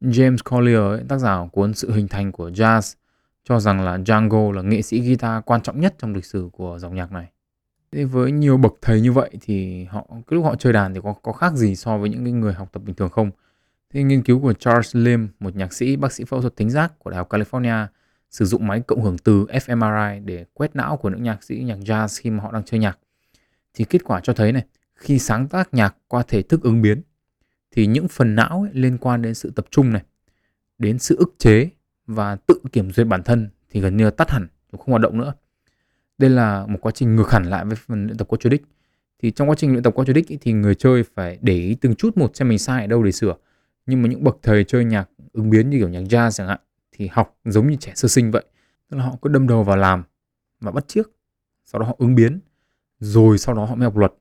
James 0.00 0.36
Collier, 0.50 0.80
ấy, 0.80 1.04
tác 1.08 1.18
giả 1.18 1.38
của 1.38 1.48
cuốn 1.48 1.74
Sự 1.74 1.92
hình 1.92 2.08
thành 2.08 2.32
của 2.32 2.50
jazz, 2.50 2.94
cho 3.48 3.60
rằng 3.60 3.84
là 3.84 3.98
Django 3.98 4.52
là 4.52 4.62
nghệ 4.62 4.82
sĩ 4.82 5.00
guitar 5.00 5.42
quan 5.44 5.62
trọng 5.62 5.80
nhất 5.80 5.94
trong 5.98 6.14
lịch 6.14 6.24
sử 6.24 6.48
của 6.52 6.78
dòng 6.78 6.94
nhạc 6.94 7.12
này. 7.12 7.26
Thế 7.92 8.04
với 8.04 8.32
nhiều 8.32 8.56
bậc 8.56 8.74
thầy 8.82 9.00
như 9.00 9.12
vậy 9.12 9.30
thì 9.40 9.84
họ 9.84 10.06
cái 10.10 10.24
lúc 10.30 10.44
họ 10.44 10.54
chơi 10.56 10.72
đàn 10.72 10.94
thì 10.94 11.00
có 11.04 11.12
có 11.12 11.32
khác 11.32 11.52
gì 11.54 11.76
so 11.76 11.98
với 11.98 12.08
những 12.08 12.24
cái 12.24 12.32
người 12.32 12.52
học 12.52 12.68
tập 12.72 12.82
bình 12.86 12.94
thường 12.94 13.10
không? 13.10 13.30
Thế 13.92 14.02
nghiên 14.02 14.22
cứu 14.22 14.40
của 14.40 14.52
Charles 14.52 14.96
Lim, 14.96 15.28
một 15.40 15.56
nhạc 15.56 15.72
sĩ 15.72 15.96
bác 15.96 16.12
sĩ 16.12 16.24
phẫu 16.24 16.40
thuật 16.40 16.56
thính 16.56 16.70
giác 16.70 16.98
của 16.98 17.10
Đại 17.10 17.18
học 17.18 17.28
California 17.28 17.86
sử 18.30 18.44
dụng 18.44 18.66
máy 18.66 18.80
cộng 18.80 19.02
hưởng 19.02 19.18
từ 19.18 19.44
fMRI 19.44 20.24
để 20.24 20.44
quét 20.54 20.76
não 20.76 20.96
của 20.96 21.10
những 21.10 21.22
nhạc 21.22 21.42
sĩ 21.44 21.56
nhạc 21.56 21.78
jazz 21.78 22.20
khi 22.20 22.30
mà 22.30 22.42
họ 22.42 22.52
đang 22.52 22.64
chơi 22.64 22.80
nhạc. 22.80 22.98
Thì 23.74 23.84
kết 23.84 24.04
quả 24.04 24.20
cho 24.20 24.32
thấy 24.32 24.52
này, 24.52 24.64
khi 24.94 25.18
sáng 25.18 25.48
tác 25.48 25.74
nhạc 25.74 25.96
qua 26.08 26.22
thể 26.28 26.42
thức 26.42 26.62
ứng 26.62 26.82
biến 26.82 27.02
thì 27.70 27.86
những 27.86 28.08
phần 28.08 28.34
não 28.34 28.62
ấy 28.62 28.70
liên 28.72 28.98
quan 28.98 29.22
đến 29.22 29.34
sự 29.34 29.52
tập 29.56 29.66
trung 29.70 29.92
này, 29.92 30.02
đến 30.78 30.98
sự 30.98 31.16
ức 31.18 31.34
chế 31.38 31.70
và 32.06 32.36
tự 32.36 32.60
kiểm 32.72 32.90
duyệt 32.92 33.06
bản 33.06 33.22
thân 33.22 33.50
thì 33.70 33.80
gần 33.80 33.96
như 33.96 34.10
tắt 34.10 34.30
hẳn, 34.30 34.48
không 34.72 34.86
hoạt 34.86 35.02
động 35.02 35.18
nữa. 35.18 35.32
Đây 36.18 36.30
là 36.30 36.66
một 36.66 36.78
quá 36.80 36.92
trình 36.92 37.16
ngược 37.16 37.30
hẳn 37.30 37.44
lại 37.44 37.64
với 37.64 37.76
phần 37.76 38.06
luyện 38.06 38.16
tập 38.16 38.28
quadratic. 38.28 38.62
Thì 39.22 39.30
trong 39.30 39.50
quá 39.50 39.56
trình 39.58 39.72
luyện 39.72 39.82
tập 39.82 39.94
quadratic 39.94 40.38
thì 40.40 40.52
người 40.52 40.74
chơi 40.74 41.02
phải 41.14 41.38
để 41.42 41.54
ý 41.54 41.74
từng 41.74 41.94
chút 41.94 42.16
một 42.16 42.36
xem 42.36 42.48
mình 42.48 42.58
sai 42.58 42.80
ở 42.80 42.86
đâu 42.86 43.02
để 43.02 43.12
sửa. 43.12 43.34
Nhưng 43.86 44.02
mà 44.02 44.08
những 44.08 44.24
bậc 44.24 44.36
thầy 44.42 44.64
chơi 44.64 44.84
nhạc 44.84 45.08
ứng 45.32 45.50
biến 45.50 45.70
như 45.70 45.78
kiểu 45.78 45.88
nhạc 45.88 46.00
jazz 46.00 46.30
chẳng 46.30 46.48
hạn 46.48 46.60
thì 46.92 47.08
học 47.12 47.38
giống 47.44 47.68
như 47.68 47.76
trẻ 47.76 47.92
sơ 47.94 48.08
sinh 48.08 48.30
vậy 48.30 48.44
tức 48.90 48.96
là 48.96 49.04
họ 49.04 49.16
cứ 49.22 49.28
đâm 49.28 49.48
đầu 49.48 49.62
vào 49.62 49.76
làm 49.76 50.02
và 50.60 50.70
bắt 50.70 50.88
chước 50.88 51.10
sau 51.64 51.80
đó 51.80 51.86
họ 51.86 51.94
ứng 51.98 52.14
biến 52.14 52.40
rồi 53.00 53.38
sau 53.38 53.54
đó 53.54 53.64
họ 53.64 53.74
mới 53.74 53.84
học 53.84 53.96
luật 53.96 54.12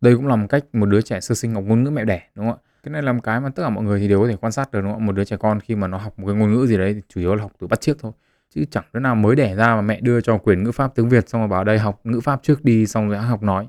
đây 0.00 0.16
cũng 0.16 0.26
là 0.26 0.36
một 0.36 0.46
cách 0.48 0.64
một 0.72 0.86
đứa 0.86 1.00
trẻ 1.00 1.20
sơ 1.20 1.34
sinh 1.34 1.54
học 1.54 1.64
ngôn 1.66 1.84
ngữ 1.84 1.90
mẹ 1.90 2.04
đẻ 2.04 2.28
đúng 2.34 2.46
không 2.46 2.58
ạ 2.64 2.70
cái 2.84 2.92
này 2.92 3.02
là 3.02 3.12
một 3.12 3.20
cái 3.22 3.40
mà 3.40 3.48
tất 3.48 3.62
cả 3.62 3.70
mọi 3.70 3.84
người 3.84 4.00
thì 4.00 4.08
đều 4.08 4.20
có 4.20 4.28
thể 4.28 4.36
quan 4.36 4.52
sát 4.52 4.72
được, 4.72 4.80
đúng 4.80 4.92
không 4.92 5.06
một 5.06 5.12
đứa 5.12 5.24
trẻ 5.24 5.36
con 5.36 5.60
khi 5.60 5.74
mà 5.74 5.86
nó 5.86 5.98
học 5.98 6.18
một 6.18 6.26
cái 6.26 6.36
ngôn 6.36 6.54
ngữ 6.54 6.66
gì 6.66 6.76
đấy 6.76 6.94
thì 6.94 7.00
chủ 7.08 7.20
yếu 7.20 7.34
là 7.34 7.42
học 7.42 7.52
từ 7.58 7.66
bắt 7.66 7.80
chước 7.80 7.98
thôi 8.00 8.12
chứ 8.54 8.64
chẳng 8.70 8.84
đứa 8.92 9.00
nào 9.00 9.14
mới 9.14 9.36
đẻ 9.36 9.54
ra 9.54 9.74
mà 9.74 9.82
mẹ 9.82 10.00
đưa 10.00 10.20
cho 10.20 10.38
quyền 10.38 10.64
ngữ 10.64 10.72
pháp 10.72 10.94
tiếng 10.94 11.08
việt 11.08 11.28
xong 11.28 11.40
rồi 11.40 11.48
bảo 11.48 11.64
đây, 11.64 11.78
học 11.78 12.00
ngữ 12.04 12.20
pháp 12.20 12.40
trước 12.42 12.64
đi, 12.64 12.86
xong 12.86 13.08
rồi 13.08 13.18
học 13.18 13.42
nói 13.42 13.68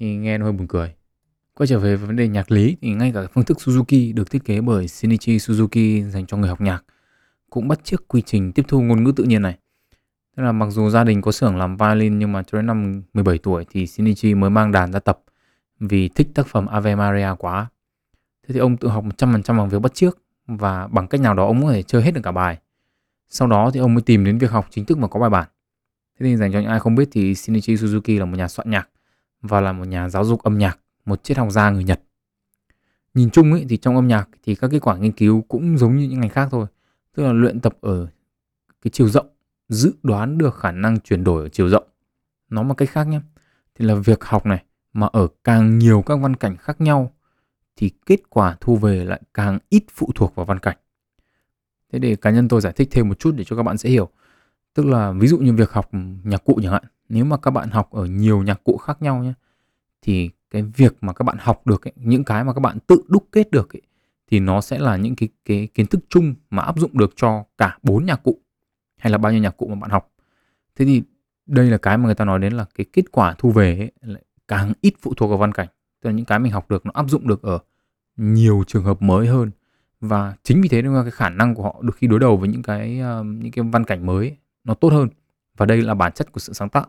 thì 0.00 0.16
nghe 0.16 0.38
nó 0.38 0.44
hơi 0.44 0.52
buồn 0.52 0.66
cười 0.66 0.94
quay 1.54 1.66
trở 1.66 1.78
về 1.78 1.96
vấn 1.96 2.16
đề 2.16 2.28
nhạc 2.28 2.50
lý 2.50 2.76
thì 2.80 2.90
ngay 2.90 3.12
cả 3.14 3.26
phương 3.34 3.44
thức 3.44 3.58
Suzuki 3.60 4.14
được 4.14 4.30
thiết 4.30 4.44
kế 4.44 4.60
bởi 4.60 4.88
Shinichi 4.88 5.36
Suzuki 5.36 6.10
dành 6.10 6.26
cho 6.26 6.36
người 6.36 6.48
học 6.48 6.60
nhạc 6.60 6.84
cũng 7.50 7.68
bắt 7.68 7.84
chước 7.84 8.08
quy 8.08 8.22
trình 8.22 8.52
tiếp 8.52 8.62
thu 8.68 8.82
ngôn 8.82 9.04
ngữ 9.04 9.12
tự 9.16 9.24
nhiên 9.24 9.42
này. 9.42 9.58
Tức 10.36 10.42
là 10.42 10.52
mặc 10.52 10.66
dù 10.70 10.90
gia 10.90 11.04
đình 11.04 11.22
có 11.22 11.32
xưởng 11.32 11.56
làm 11.56 11.76
violin 11.76 12.18
nhưng 12.18 12.32
mà 12.32 12.42
cho 12.42 12.58
đến 12.58 12.66
năm 12.66 13.02
17 13.14 13.38
tuổi 13.38 13.66
thì 13.70 13.86
Shinichi 13.86 14.34
mới 14.34 14.50
mang 14.50 14.72
đàn 14.72 14.92
ra 14.92 15.00
tập 15.00 15.20
vì 15.80 16.08
thích 16.08 16.28
tác 16.34 16.46
phẩm 16.46 16.66
Ave 16.66 16.94
Maria 16.94 17.28
quá. 17.38 17.66
Thế 18.50 18.54
thì 18.54 18.60
ông 18.60 18.76
tự 18.76 18.88
học 18.88 19.04
100% 19.04 19.58
bằng 19.58 19.68
việc 19.68 19.78
bắt 19.78 19.94
chước 19.94 20.18
và 20.46 20.86
bằng 20.86 21.06
cách 21.06 21.20
nào 21.20 21.34
đó 21.34 21.46
ông 21.46 21.62
có 21.62 21.72
thể 21.72 21.82
chơi 21.82 22.02
hết 22.02 22.10
được 22.10 22.20
cả 22.24 22.32
bài. 22.32 22.58
Sau 23.28 23.48
đó 23.48 23.70
thì 23.74 23.80
ông 23.80 23.94
mới 23.94 24.02
tìm 24.02 24.24
đến 24.24 24.38
việc 24.38 24.50
học 24.50 24.66
chính 24.70 24.84
thức 24.84 24.98
mà 24.98 25.08
có 25.08 25.20
bài 25.20 25.30
bản. 25.30 25.48
Thế 26.18 26.26
thì 26.26 26.36
dành 26.36 26.52
cho 26.52 26.58
những 26.58 26.68
ai 26.68 26.80
không 26.80 26.94
biết 26.94 27.08
thì 27.12 27.34
Shinichi 27.34 27.74
Suzuki 27.74 28.18
là 28.18 28.24
một 28.24 28.36
nhà 28.36 28.48
soạn 28.48 28.70
nhạc 28.70 28.88
và 29.42 29.60
là 29.60 29.72
một 29.72 29.84
nhà 29.84 30.08
giáo 30.08 30.24
dục 30.24 30.42
âm 30.42 30.58
nhạc, 30.58 30.78
một 31.04 31.24
triết 31.24 31.36
học 31.36 31.50
gia 31.50 31.70
người 31.70 31.84
Nhật. 31.84 32.00
Nhìn 33.14 33.30
chung 33.30 33.52
ấy, 33.52 33.66
thì 33.68 33.76
trong 33.76 33.96
âm 33.96 34.08
nhạc 34.08 34.28
thì 34.42 34.54
các 34.54 34.70
kết 34.70 34.78
quả 34.82 34.96
nghiên 34.96 35.12
cứu 35.12 35.42
cũng 35.48 35.78
giống 35.78 35.96
như 35.96 36.08
những 36.08 36.20
ngành 36.20 36.30
khác 36.30 36.48
thôi 36.50 36.66
tức 37.16 37.22
là 37.22 37.32
luyện 37.32 37.60
tập 37.60 37.76
ở 37.80 38.06
cái 38.82 38.90
chiều 38.92 39.08
rộng 39.08 39.26
dự 39.68 39.94
đoán 40.02 40.38
được 40.38 40.54
khả 40.54 40.72
năng 40.72 41.00
chuyển 41.00 41.24
đổi 41.24 41.42
ở 41.42 41.48
chiều 41.48 41.68
rộng 41.68 41.88
nói 42.48 42.64
một 42.64 42.74
cách 42.74 42.90
khác 42.90 43.04
nhé 43.04 43.20
thì 43.74 43.84
là 43.84 43.94
việc 43.94 44.24
học 44.24 44.46
này 44.46 44.64
mà 44.92 45.06
ở 45.12 45.28
càng 45.44 45.78
nhiều 45.78 46.02
các 46.06 46.16
văn 46.16 46.36
cảnh 46.36 46.56
khác 46.56 46.80
nhau 46.80 47.12
thì 47.80 47.90
kết 48.06 48.30
quả 48.30 48.56
thu 48.60 48.76
về 48.76 49.04
lại 49.04 49.20
càng 49.34 49.58
ít 49.68 49.84
phụ 49.90 50.10
thuộc 50.14 50.34
vào 50.34 50.46
văn 50.46 50.58
cảnh. 50.58 50.76
Thế 51.92 51.98
để 51.98 52.16
cá 52.16 52.30
nhân 52.30 52.48
tôi 52.48 52.60
giải 52.60 52.72
thích 52.72 52.88
thêm 52.90 53.08
một 53.08 53.18
chút 53.18 53.34
để 53.36 53.44
cho 53.44 53.56
các 53.56 53.62
bạn 53.62 53.76
dễ 53.76 53.90
hiểu. 53.90 54.08
Tức 54.74 54.86
là 54.86 55.12
ví 55.12 55.28
dụ 55.28 55.38
như 55.38 55.52
việc 55.52 55.70
học 55.70 55.88
nhạc 56.24 56.44
cụ 56.44 56.60
chẳng 56.62 56.72
hạn 56.72 56.82
nếu 57.08 57.24
mà 57.24 57.36
các 57.36 57.50
bạn 57.50 57.70
học 57.70 57.90
ở 57.90 58.04
nhiều 58.04 58.42
nhạc 58.42 58.64
cụ 58.64 58.76
khác 58.76 59.02
nhau 59.02 59.22
nhé 59.22 59.32
thì 60.02 60.30
cái 60.50 60.62
việc 60.62 60.96
mà 61.00 61.12
các 61.12 61.22
bạn 61.22 61.36
học 61.40 61.66
được 61.66 61.86
ấy, 61.86 61.92
những 61.96 62.24
cái 62.24 62.44
mà 62.44 62.52
các 62.52 62.60
bạn 62.60 62.78
tự 62.86 63.02
đúc 63.08 63.28
kết 63.32 63.50
được 63.50 63.74
ấy, 63.74 63.82
thì 64.30 64.40
nó 64.40 64.60
sẽ 64.60 64.78
là 64.78 64.96
những 64.96 65.16
cái 65.16 65.28
cái 65.44 65.68
kiến 65.74 65.86
thức 65.86 66.00
chung 66.08 66.34
mà 66.50 66.62
áp 66.62 66.78
dụng 66.78 66.98
được 66.98 67.12
cho 67.16 67.44
cả 67.58 67.78
bốn 67.82 68.06
nhạc 68.06 68.22
cụ 68.22 68.38
hay 68.98 69.12
là 69.12 69.18
bao 69.18 69.32
nhiêu 69.32 69.40
nhạc 69.40 69.56
cụ 69.56 69.66
mà 69.66 69.74
bạn 69.74 69.90
học. 69.90 70.12
Thế 70.76 70.84
thì 70.84 71.02
đây 71.46 71.70
là 71.70 71.78
cái 71.78 71.98
mà 71.98 72.04
người 72.04 72.14
ta 72.14 72.24
nói 72.24 72.38
đến 72.38 72.52
là 72.52 72.66
cái 72.74 72.86
kết 72.92 73.12
quả 73.12 73.34
thu 73.38 73.50
về 73.50 73.78
ấy, 73.78 73.92
lại 74.00 74.22
càng 74.48 74.72
ít 74.80 74.94
phụ 75.00 75.14
thuộc 75.14 75.28
vào 75.28 75.38
văn 75.38 75.52
cảnh. 75.52 75.68
Tức 76.00 76.10
là 76.10 76.16
những 76.16 76.24
cái 76.26 76.38
mình 76.38 76.52
học 76.52 76.70
được 76.70 76.86
nó 76.86 76.92
áp 76.94 77.10
dụng 77.10 77.28
được 77.28 77.42
ở 77.42 77.58
nhiều 78.20 78.64
trường 78.66 78.84
hợp 78.84 79.02
mới 79.02 79.26
hơn 79.26 79.50
và 80.00 80.34
chính 80.42 80.60
vì 80.60 80.68
thế 80.68 80.82
nên 80.82 80.94
là 80.94 81.02
cái 81.02 81.10
khả 81.10 81.28
năng 81.28 81.54
của 81.54 81.62
họ 81.62 81.80
được 81.82 81.96
khi 81.96 82.06
đối 82.06 82.18
đầu 82.18 82.36
với 82.36 82.48
những 82.48 82.62
cái 82.62 83.00
uh, 83.20 83.26
những 83.26 83.52
cái 83.52 83.64
văn 83.72 83.84
cảnh 83.84 84.06
mới 84.06 84.36
nó 84.64 84.74
tốt 84.74 84.92
hơn 84.92 85.08
và 85.56 85.66
đây 85.66 85.82
là 85.82 85.94
bản 85.94 86.12
chất 86.12 86.32
của 86.32 86.40
sự 86.40 86.52
sáng 86.52 86.68
tạo 86.68 86.86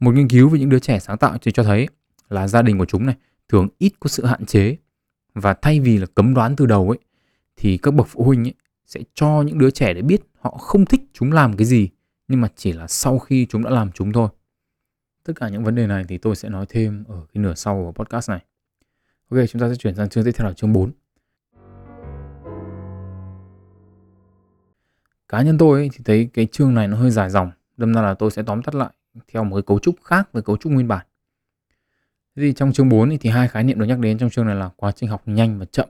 một 0.00 0.14
nghiên 0.14 0.28
cứu 0.28 0.48
về 0.48 0.58
những 0.58 0.68
đứa 0.68 0.78
trẻ 0.78 0.98
sáng 0.98 1.18
tạo 1.18 1.38
thì 1.42 1.52
cho 1.52 1.62
thấy 1.62 1.88
là 2.28 2.48
gia 2.48 2.62
đình 2.62 2.78
của 2.78 2.84
chúng 2.84 3.06
này 3.06 3.16
thường 3.48 3.68
ít 3.78 3.92
có 4.00 4.08
sự 4.08 4.24
hạn 4.24 4.46
chế 4.46 4.76
và 5.34 5.54
thay 5.54 5.80
vì 5.80 5.98
là 5.98 6.06
cấm 6.14 6.34
đoán 6.34 6.56
từ 6.56 6.66
đầu 6.66 6.90
ấy 6.90 6.98
thì 7.56 7.78
các 7.78 7.94
bậc 7.94 8.06
phụ 8.10 8.24
huynh 8.24 8.46
ấy 8.46 8.54
sẽ 8.86 9.00
cho 9.14 9.42
những 9.42 9.58
đứa 9.58 9.70
trẻ 9.70 9.94
để 9.94 10.02
biết 10.02 10.20
họ 10.40 10.50
không 10.50 10.84
thích 10.84 11.00
chúng 11.12 11.32
làm 11.32 11.56
cái 11.56 11.66
gì 11.66 11.88
nhưng 12.28 12.40
mà 12.40 12.48
chỉ 12.56 12.72
là 12.72 12.86
sau 12.86 13.18
khi 13.18 13.46
chúng 13.46 13.62
đã 13.62 13.70
làm 13.70 13.92
chúng 13.92 14.12
thôi. 14.12 14.28
Tất 15.24 15.32
cả 15.36 15.48
những 15.48 15.64
vấn 15.64 15.74
đề 15.74 15.86
này 15.86 16.04
thì 16.08 16.18
tôi 16.18 16.36
sẽ 16.36 16.48
nói 16.48 16.66
thêm 16.68 17.04
ở 17.08 17.26
cái 17.34 17.42
nửa 17.42 17.54
sau 17.54 17.74
của 17.84 18.04
podcast 18.04 18.30
này. 18.30 18.40
Ok, 19.28 19.40
chúng 19.48 19.60
ta 19.60 19.68
sẽ 19.68 19.74
chuyển 19.74 19.94
sang 19.94 20.08
chương 20.08 20.24
tiếp 20.24 20.32
theo 20.34 20.46
là 20.46 20.52
chương 20.52 20.72
4. 20.72 20.90
Cá 25.28 25.42
nhân 25.42 25.58
tôi 25.58 25.80
ấy, 25.80 25.88
thì 25.92 25.98
thấy 26.04 26.28
cái 26.34 26.46
chương 26.52 26.74
này 26.74 26.88
nó 26.88 26.96
hơi 26.96 27.10
dài 27.10 27.30
dòng, 27.30 27.50
đâm 27.76 27.94
ra 27.94 28.02
là 28.02 28.14
tôi 28.14 28.30
sẽ 28.30 28.42
tóm 28.42 28.62
tắt 28.62 28.74
lại 28.74 28.90
theo 29.32 29.44
một 29.44 29.56
cái 29.56 29.62
cấu 29.62 29.78
trúc 29.78 29.94
khác 30.02 30.28
với 30.32 30.42
cấu 30.42 30.56
trúc 30.56 30.72
nguyên 30.72 30.88
bản. 30.88 31.06
Thế 32.36 32.42
thì 32.42 32.52
trong 32.52 32.72
chương 32.72 32.88
4 32.88 33.18
thì 33.20 33.30
hai 33.30 33.48
khái 33.48 33.64
niệm 33.64 33.78
được 33.78 33.86
nhắc 33.86 33.98
đến 33.98 34.18
trong 34.18 34.30
chương 34.30 34.46
này 34.46 34.54
là 34.54 34.70
quá 34.76 34.92
trình 34.92 35.10
học 35.10 35.22
nhanh 35.26 35.58
và 35.58 35.64
chậm. 35.64 35.88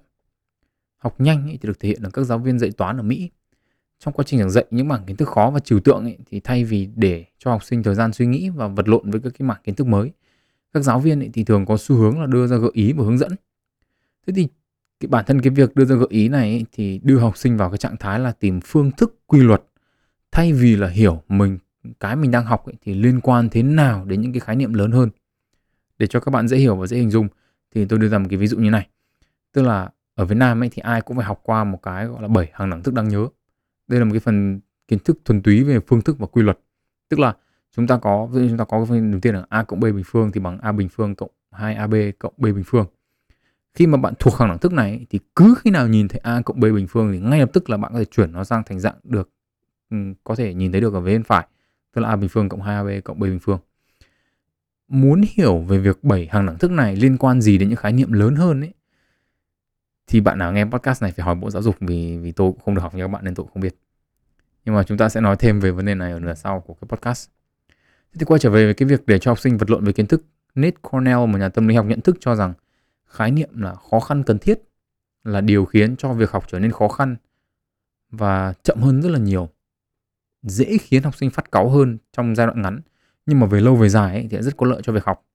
Học 0.97 1.21
nhanh 1.21 1.49
thì 1.51 1.59
được 1.63 1.81
thể 1.81 1.89
hiện 1.89 2.03
ở 2.03 2.11
các 2.11 2.25
giáo 2.25 2.39
viên 2.39 2.59
dạy 2.59 2.71
toán 2.71 2.97
ở 2.97 3.03
Mỹ. 3.03 3.31
Trong 3.99 4.15
quá 4.15 4.25
trình 4.29 4.41
giảng 4.41 4.51
dạy 4.51 4.65
những 4.71 4.89
mảng 4.89 5.05
kiến 5.07 5.17
thức 5.17 5.29
khó 5.29 5.51
và 5.51 5.61
trừu 5.61 5.81
tượng 5.81 6.05
ấy, 6.05 6.19
thì 6.27 6.41
thay 6.41 6.65
vì 6.65 6.89
để 6.95 7.25
cho 7.39 7.51
học 7.51 7.65
sinh 7.65 7.83
thời 7.83 7.95
gian 7.95 8.13
suy 8.13 8.27
nghĩ 8.27 8.49
và 8.49 8.67
vật 8.67 8.89
lộn 8.89 9.11
với 9.11 9.21
các 9.21 9.33
cái 9.39 9.47
mảng 9.49 9.61
kiến 9.65 9.75
thức 9.75 9.87
mới, 9.87 10.13
các 10.77 10.83
giáo 10.83 11.01
viên 11.01 11.21
ấy 11.21 11.31
thì 11.33 11.45
thường 11.45 11.67
có 11.67 11.77
xu 11.77 11.97
hướng 11.97 12.21
là 12.21 12.27
đưa 12.27 12.47
ra 12.47 12.57
gợi 12.57 12.71
ý 12.73 12.93
và 12.93 13.05
hướng 13.05 13.19
dẫn. 13.19 13.33
Thế 14.27 14.33
thì 14.37 14.49
cái 15.01 15.09
bản 15.09 15.25
thân 15.25 15.41
cái 15.41 15.51
việc 15.51 15.75
đưa 15.75 15.85
ra 15.85 15.97
gợi 15.97 16.09
ý 16.11 16.29
này 16.29 16.51
ấy, 16.51 16.67
thì 16.73 17.01
đưa 17.03 17.19
học 17.19 17.37
sinh 17.37 17.57
vào 17.57 17.71
cái 17.71 17.79
trạng 17.79 17.97
thái 17.97 18.21
là 18.21 18.33
tìm 18.33 18.61
phương 18.65 18.91
thức 18.91 19.19
quy 19.27 19.41
luật 19.41 19.63
thay 20.33 20.53
vì 20.53 20.77
là 20.77 20.89
hiểu 20.89 21.23
mình 21.29 21.59
cái 22.01 22.17
mình 22.17 22.31
đang 22.31 22.45
học 22.45 22.67
ấy, 22.67 22.75
thì 22.83 22.95
liên 22.95 23.21
quan 23.21 23.49
thế 23.49 23.63
nào 23.63 24.05
đến 24.05 24.21
những 24.21 24.33
cái 24.33 24.41
khái 24.41 24.57
niệm 24.57 24.75
lớn 24.75 24.93
hơn. 24.93 25.11
Để 25.99 26.07
cho 26.07 26.21
các 26.21 26.31
bạn 26.31 26.49
dễ 26.49 26.57
hiểu 26.57 26.77
và 26.77 26.87
dễ 26.87 26.97
hình 26.97 27.11
dung 27.11 27.29
thì 27.75 27.85
tôi 27.85 27.99
đưa 27.99 28.09
ra 28.09 28.19
một 28.19 28.27
cái 28.31 28.39
ví 28.39 28.47
dụ 28.47 28.59
như 28.59 28.71
này. 28.71 28.89
Tức 29.53 29.63
là 29.63 29.91
ở 30.15 30.25
Việt 30.25 30.37
Nam 30.39 30.63
ấy 30.63 30.69
thì 30.73 30.81
ai 30.81 31.01
cũng 31.01 31.17
phải 31.17 31.27
học 31.27 31.41
qua 31.43 31.65
một 31.65 31.83
cái 31.83 32.07
gọi 32.07 32.23
là 32.23 32.29
bảy 32.29 32.51
hàng 32.53 32.71
đẳng 32.71 32.83
thức 32.83 32.95
đáng 32.95 33.09
nhớ. 33.09 33.29
Đây 33.89 34.01
là 34.01 34.05
một 34.05 34.13
cái 34.13 34.21
phần 34.21 34.61
kiến 34.89 34.99
thức 34.99 35.19
thuần 35.25 35.43
túy 35.43 35.65
về 35.65 35.81
phương 35.87 36.03
thức 36.03 36.19
và 36.19 36.27
quy 36.27 36.43
luật. 36.43 36.59
Tức 37.09 37.21
là 37.21 37.35
chúng 37.77 37.87
ta 37.87 37.97
có 37.97 38.29
chúng 38.33 38.57
ta 38.59 38.65
có 38.65 38.87
cái 38.91 39.01
đầu 39.01 39.21
tiên 39.21 39.35
là 39.35 39.45
a 39.49 39.65
cộng 39.65 39.81
b 39.81 39.83
bình 39.83 40.05
phương 40.07 40.33
thì 40.33 40.41
bằng 40.41 40.59
a 40.59 40.73
bình 40.73 40.89
phương 40.89 41.15
cộng 41.15 41.31
2ab 41.51 42.13
cộng 42.19 42.35
b 42.37 42.43
bình 42.43 42.65
phương. 42.67 42.87
Khi 43.75 43.87
mà 43.87 43.99
bạn 43.99 44.15
thuộc 44.19 44.35
hàng 44.37 44.49
đẳng 44.49 44.59
thức 44.59 44.73
này 44.73 45.07
thì 45.11 45.19
cứ 45.37 45.55
khi 45.59 45.71
nào 45.71 45.89
nhìn 45.89 46.09
thấy 46.09 46.21
a 46.23 46.43
cộng 46.43 46.61
b 46.61 46.63
bình 46.63 46.87
phương 46.87 47.13
thì 47.13 47.19
ngay 47.19 47.41
lập 47.41 47.51
tức 47.53 47.71
là 47.71 47.77
bạn 47.77 47.93
có 47.93 47.99
thể 47.99 48.05
chuyển 48.05 48.33
nó 48.33 48.45
sang 48.45 48.63
thành 48.65 48.81
dạng 48.81 48.95
được 49.03 49.31
ừ, 49.91 49.97
có 50.25 50.35
thể 50.35 50.55
nhìn 50.55 50.73
thấy 50.73 50.81
được 50.81 50.95
ở 50.95 51.01
bên 51.01 51.23
phải, 51.23 51.47
tức 51.95 52.01
là 52.01 52.09
a 52.09 52.17
bình 52.17 52.29
phương 52.29 52.49
cộng 52.49 52.63
2ab 52.63 53.01
cộng 53.01 53.19
b 53.19 53.23
bình 53.23 53.39
phương. 53.43 53.59
Muốn 54.89 55.23
hiểu 55.35 55.59
về 55.59 55.79
việc 55.79 56.05
bảy 56.05 56.29
hàng 56.31 56.47
đẳng 56.47 56.59
thức 56.59 56.71
này 56.71 56.97
liên 56.97 57.19
quan 57.19 57.41
gì 57.41 57.59
đến 57.59 57.69
những 57.69 57.77
khái 57.77 57.93
niệm 57.93 58.13
lớn 58.13 58.37
hơn 58.37 58.61
ấy, 58.61 58.75
thì 60.07 60.21
bạn 60.21 60.39
nào 60.39 60.53
nghe 60.53 60.65
podcast 60.65 61.03
này 61.03 61.13
phải 61.13 61.25
hỏi 61.25 61.35
bộ 61.35 61.51
giáo 61.51 61.63
dục 61.63 61.77
vì 61.81 62.19
vì 62.19 62.33
tôi 62.33 62.53
cũng 62.53 62.61
không 62.65 62.75
được 62.75 62.81
học 62.81 62.95
như 62.95 63.03
các 63.05 63.09
bạn 63.09 63.25
nên 63.25 63.35
tôi 63.35 63.45
cũng 63.45 63.53
không 63.53 63.63
biết. 63.63 63.77
Nhưng 64.65 64.75
mà 64.75 64.83
chúng 64.83 64.99
ta 64.99 65.09
sẽ 65.09 65.21
nói 65.21 65.37
thêm 65.39 65.61
về 65.61 65.71
vấn 65.71 65.87
đề 65.87 65.95
này 65.95 66.13
ở 66.13 66.21
nửa 66.21 66.35
sau 66.35 66.61
của 66.61 66.75
cái 66.75 66.89
podcast 66.89 67.29
thì 68.19 68.25
quay 68.25 68.39
trở 68.39 68.51
về 68.51 68.73
cái 68.73 68.89
việc 68.89 69.07
để 69.07 69.19
cho 69.19 69.31
học 69.31 69.39
sinh 69.39 69.57
vật 69.57 69.71
lộn 69.71 69.85
với 69.85 69.93
kiến 69.93 70.07
thức. 70.07 70.25
Nate 70.55 70.77
Cornell 70.83 71.27
một 71.27 71.39
nhà 71.39 71.49
tâm 71.49 71.69
lý 71.69 71.75
học 71.75 71.87
nhận 71.87 72.01
thức 72.01 72.17
cho 72.21 72.35
rằng 72.35 72.53
khái 73.07 73.31
niệm 73.31 73.61
là 73.61 73.75
khó 73.75 74.01
khăn 74.01 74.23
cần 74.23 74.39
thiết 74.39 74.63
là 75.25 75.41
điều 75.41 75.65
khiến 75.65 75.97
cho 75.97 76.13
việc 76.13 76.31
học 76.31 76.45
trở 76.49 76.59
nên 76.59 76.73
khó 76.73 76.89
khăn 76.89 77.17
và 78.11 78.53
chậm 78.63 78.79
hơn 78.81 79.03
rất 79.03 79.09
là 79.09 79.19
nhiều. 79.19 79.49
Dễ 80.43 80.79
khiến 80.79 81.03
học 81.03 81.17
sinh 81.17 81.31
phát 81.31 81.53
cáu 81.53 81.69
hơn 81.69 81.99
trong 82.13 82.35
giai 82.35 82.47
đoạn 82.47 82.63
ngắn 82.63 82.81
nhưng 83.27 83.41
mà 83.41 83.47
về 83.47 83.61
lâu 83.61 83.77
về 83.77 83.89
dài 83.89 84.15
ấy, 84.15 84.29
thì 84.31 84.39
rất 84.41 84.57
có 84.57 84.67
lợi 84.67 84.81
cho 84.85 84.93
việc 84.93 85.05
học. 85.05 85.27